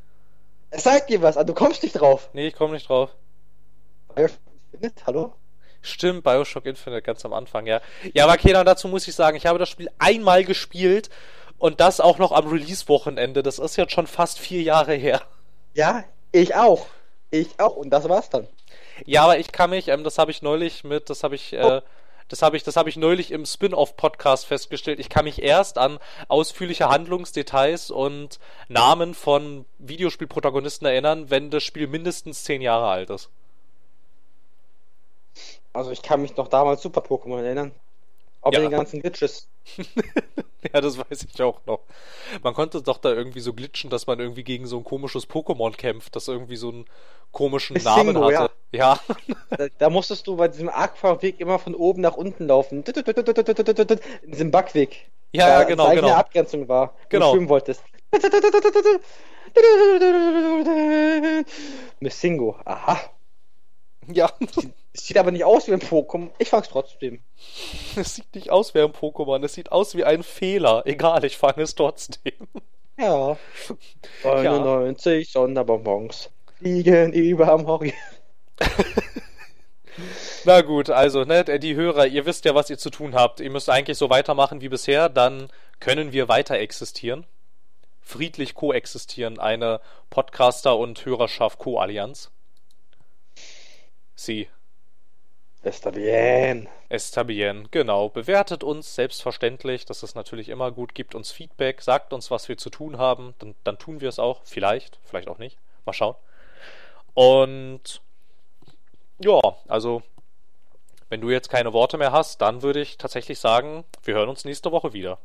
Es 0.70 0.84
sagt 0.84 1.10
dir 1.10 1.22
was, 1.22 1.38
aber 1.38 1.46
du 1.46 1.54
kommst 1.54 1.84
nicht 1.84 1.94
drauf. 1.94 2.30
Nee, 2.34 2.48
ich 2.48 2.56
komme 2.56 2.74
nicht 2.74 2.90
drauf. 2.90 3.16
Hallo? 5.06 5.34
Stimmt, 5.88 6.24
Bioshock 6.24 6.66
Infinite 6.66 7.02
ganz 7.02 7.26
am 7.26 7.34
Anfang, 7.34 7.66
ja. 7.66 7.82
Ja, 8.14 8.26
aber 8.26 8.38
Kenan, 8.38 8.66
dazu 8.66 8.88
muss 8.88 9.08
ich 9.08 9.16
sagen, 9.16 9.38
ich 9.38 9.46
habe 9.46 9.60
das 9.60 9.70
Spiel 9.70 9.90
einmal 10.00 10.44
gespielt 10.44 11.10
und 11.58 11.80
das 11.80 12.00
auch 12.00 12.18
noch 12.18 12.32
am 12.32 12.48
Release-Wochenende. 12.48 13.44
Das 13.44 13.60
ist 13.60 13.76
jetzt 13.78 13.94
schon 13.94 14.08
fast 14.08 14.40
vier 14.40 14.62
Jahre 14.62 14.94
her. 14.94 15.22
Ja, 15.74 16.04
ich 16.32 16.56
auch. 16.56 16.88
Ich 17.32 17.60
auch. 17.60 17.76
Und 17.76 17.90
das 17.90 18.08
war's 18.08 18.30
dann. 18.30 18.48
Ja, 19.06 19.24
aber 19.24 19.38
ich 19.38 19.52
kann 19.52 19.70
mich, 19.70 19.88
ähm, 19.88 20.04
das 20.04 20.18
habe 20.18 20.32
ich 20.32 20.42
neulich 20.42 20.84
mit, 20.84 21.10
das 21.10 21.24
habe 21.24 21.36
ich, 21.36 21.54
äh, 21.54 21.82
Das 22.30 22.42
habe 22.42 22.58
ich, 22.58 22.64
das 22.64 22.76
habe 22.76 22.90
ich 22.90 22.98
neulich 22.98 23.32
im 23.32 23.46
Spin-off-Podcast 23.46 24.46
festgestellt. 24.46 25.00
Ich 25.00 25.08
kann 25.08 25.24
mich 25.24 25.42
erst 25.42 25.78
an 25.78 25.98
ausführliche 26.28 26.90
Handlungsdetails 26.90 27.90
und 27.90 28.40
Namen 28.68 29.14
von 29.14 29.66
Videospielprotagonisten 29.78 30.86
erinnern, 30.86 31.30
wenn 31.30 31.52
das 31.52 31.64
Spiel 31.64 31.88
mindestens 31.88 32.44
zehn 32.44 32.62
Jahre 32.62 32.88
alt 32.88 33.10
ist. 33.10 33.30
Also 35.78 35.92
ich 35.92 36.02
kann 36.02 36.24
mich 36.24 36.36
noch 36.36 36.48
damals 36.48 36.82
Super 36.82 37.02
Pokémon 37.02 37.38
erinnern. 37.44 37.72
Auch 38.42 38.52
Ja. 38.52 38.60
mit 38.62 38.72
den 38.72 38.78
ganzen 38.78 39.00
Glitches. 39.02 39.48
ja, 40.74 40.82
das 40.82 40.98
weiß 40.98 41.28
ich 41.32 41.42
auch 41.42 41.60
noch. 41.68 41.82
Man 42.42 42.56
konnte 42.56 42.82
doch 42.82 42.98
da 42.98 43.14
irgendwie 43.14 43.42
so 43.42 43.54
glitschen, 43.54 43.92
dass 43.92 44.08
man 44.08 44.20
irgendwie 44.20 44.44
gegen 44.44 44.66
so 44.66 44.78
ein 44.78 44.84
komisches 44.84 45.30
Pokémon 45.30 45.76
kämpft, 45.78 46.16
das 46.16 46.28
irgendwie 46.28 46.56
so 46.56 46.70
einen 46.70 46.86
komischen 47.32 47.78
Namen 47.84 48.16
Singo, 48.16 48.32
hatte. 48.32 48.54
Ja. 48.72 49.00
Da, 49.52 49.68
da 49.78 49.90
musstest 49.92 50.26
du 50.26 50.36
bei 50.36 50.48
diesem 50.48 50.70
Aqua-Weg 50.70 51.40
immer 51.40 51.60
von 51.60 51.76
oben 51.76 52.02
nach 52.02 52.16
unten 52.16 52.48
laufen. 52.48 52.84
In 54.24 54.32
diesem 54.32 54.50
Backweg. 54.50 55.10
Ja, 55.34 55.48
ja, 55.48 55.64
genau, 55.64 55.86
eigene 55.86 56.08
genau. 56.08 56.16
Abgrenzung 56.16 56.68
war. 56.68 56.96
Genau. 57.10 57.28
Du 57.28 57.36
schwimmen 57.36 57.50
wolltest. 57.50 57.84
Missingo. 62.00 62.58
Aha. 62.66 63.00
Ja. 64.08 64.32
Es 64.98 65.06
sieht 65.06 65.18
aber 65.18 65.32
nicht 65.32 65.44
aus 65.44 65.68
wie 65.68 65.74
ein 65.74 65.80
Pokémon. 65.80 66.32
Ich 66.40 66.50
fang's 66.50 66.70
trotzdem. 66.70 67.22
Es 67.96 68.16
sieht 68.16 68.34
nicht 68.34 68.50
aus 68.50 68.74
wie 68.74 68.80
ein 68.80 68.92
Pokémon, 68.92 69.44
es 69.44 69.54
sieht 69.54 69.72
aus 69.72 69.96
wie 69.96 70.04
ein 70.04 70.24
Fehler. 70.24 70.84
Egal, 70.86 71.24
ich 71.24 71.38
fange 71.38 71.62
es 71.62 71.76
trotzdem. 71.76 72.34
Ja. 72.98 73.38
99 74.24 75.32
Sonderbonbons 75.32 76.32
fliegen 76.58 77.14
überm 77.14 77.68
Horizont. 77.68 78.02
Na 80.46 80.62
gut, 80.62 80.90
also, 80.90 81.24
ne, 81.24 81.44
die 81.44 81.76
Hörer, 81.76 82.08
ihr 82.08 82.26
wisst 82.26 82.46
ja, 82.46 82.54
was 82.56 82.70
ihr 82.70 82.78
zu 82.78 82.90
tun 82.90 83.16
habt. 83.16 83.40
Ihr 83.40 83.50
müsst 83.50 83.70
eigentlich 83.70 83.98
so 83.98 84.10
weitermachen 84.10 84.62
wie 84.62 84.70
bisher, 84.70 85.10
dann 85.10 85.50
können 85.80 86.12
wir 86.12 86.28
weiter 86.28 86.56
existieren. 86.56 87.26
Friedlich 88.02 88.54
koexistieren, 88.54 89.40
eine 89.40 89.82
Podcaster- 90.10 90.78
und 90.78 91.06
Hörerschaft-Co-Allianz. 91.06 92.32
Sie. 94.16 94.48
Está 95.68 95.92
bien. 95.92 96.70
Está 96.88 97.24
bien, 97.24 97.68
genau. 97.72 98.08
Bewertet 98.08 98.64
uns 98.64 98.96
selbstverständlich, 98.96 99.84
das 99.84 100.02
ist 100.02 100.16
natürlich 100.16 100.48
immer 100.48 100.72
gut. 100.72 100.96
Gebt 100.96 101.14
uns 101.14 101.32
Feedback, 101.32 101.82
sagt 101.82 102.14
uns, 102.14 102.32
was 102.32 102.48
wir 102.48 102.58
zu 102.58 102.70
tun 102.70 102.98
haben. 102.98 103.36
Dann, 103.40 103.54
dann 103.66 103.78
tun 103.78 104.00
wir 104.00 104.08
es 104.08 104.18
auch. 104.18 104.42
Vielleicht, 104.46 104.98
vielleicht 105.04 105.28
auch 105.28 105.40
nicht. 105.40 105.58
Mal 105.86 105.92
schauen. 105.92 106.16
Und 107.14 108.02
ja, 109.20 109.42
also, 109.68 110.04
wenn 111.10 111.20
du 111.20 111.30
jetzt 111.32 111.50
keine 111.50 111.74
Worte 111.74 111.98
mehr 111.98 112.14
hast, 112.14 112.42
dann 112.42 112.62
würde 112.62 112.80
ich 112.80 112.98
tatsächlich 112.98 113.40
sagen, 113.40 113.84
wir 114.04 114.14
hören 114.14 114.30
uns 114.30 114.46
nächste 114.46 114.72
Woche 114.72 114.94
wieder. 114.94 115.20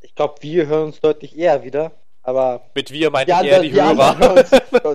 Ich 0.00 0.14
glaube, 0.14 0.36
wir 0.40 0.66
hören 0.66 0.86
uns 0.86 1.00
deutlich 1.00 1.36
eher 1.36 1.62
wieder. 1.62 1.92
Aber 2.22 2.62
Mit 2.74 2.90
wir 2.90 3.10
meinte 3.10 3.32
die 3.32 3.46
ich 3.46 3.52
eher 3.52 3.60
die 3.62 3.70
die 3.70 3.80
Hörer. 3.80 4.44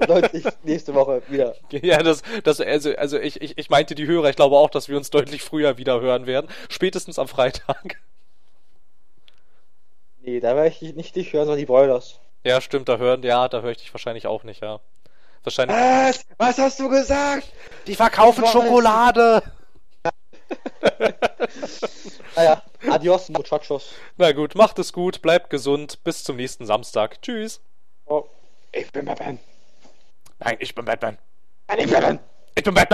deutlich 0.05 0.45
nächste 0.63 0.93
Woche 0.93 1.21
wieder. 1.27 1.55
Ja, 1.71 2.03
das, 2.03 2.21
das, 2.43 2.59
also, 2.61 2.93
also 2.95 3.17
ich, 3.17 3.41
ich, 3.41 3.57
ich 3.57 3.69
meinte 3.69 3.95
die 3.95 4.05
Hörer. 4.05 4.29
Ich 4.29 4.35
glaube 4.35 4.55
auch, 4.55 4.69
dass 4.69 4.87
wir 4.89 4.97
uns 4.97 5.09
deutlich 5.09 5.41
früher 5.41 5.77
wieder 5.77 5.99
hören 5.99 6.27
werden. 6.27 6.47
Spätestens 6.69 7.17
am 7.17 7.27
Freitag. 7.27 7.97
Nee, 10.21 10.39
da 10.39 10.55
werde 10.55 10.69
ich 10.69 10.95
nicht 10.95 11.15
dich 11.15 11.33
hören, 11.33 11.45
sondern 11.45 11.59
die 11.59 11.65
Broilers. 11.65 12.19
Ja, 12.45 12.61
stimmt, 12.61 12.87
da 12.89 12.97
hören, 12.97 13.23
ja, 13.23 13.47
da 13.47 13.61
höre 13.61 13.71
ich 13.71 13.77
dich 13.77 13.93
wahrscheinlich 13.93 14.27
auch 14.27 14.43
nicht, 14.43 14.61
ja. 14.61 14.79
Wahrscheinlich. 15.43 15.75
Was? 15.75 16.25
Was 16.37 16.57
hast 16.57 16.79
du 16.79 16.89
gesagt? 16.89 17.47
Die 17.87 17.95
verkaufen 17.95 18.43
Was? 18.43 18.51
Schokolade! 18.51 19.43
Naja, 22.35 22.63
adios, 22.89 23.29
muchachos. 23.29 23.93
Na 24.17 24.31
gut, 24.31 24.55
macht 24.55 24.79
es 24.79 24.91
gut, 24.91 25.21
bleibt 25.21 25.49
gesund, 25.49 26.03
bis 26.03 26.23
zum 26.23 26.37
nächsten 26.37 26.65
Samstag. 26.65 27.21
Tschüss. 27.21 27.61
Oh, 28.05 28.25
ich 28.71 28.91
bin 28.91 29.05
Batman. 29.05 29.39
Nein, 30.39 30.57
ich 30.59 30.73
bin 30.73 30.85
Batman. 30.85 31.17
Nein, 31.67 31.79
ich 31.79 31.85
bin 31.85 31.93
Batman. 31.93 32.19
Ich 32.55 32.63
bin 32.63 32.73
Batman. 32.73 32.87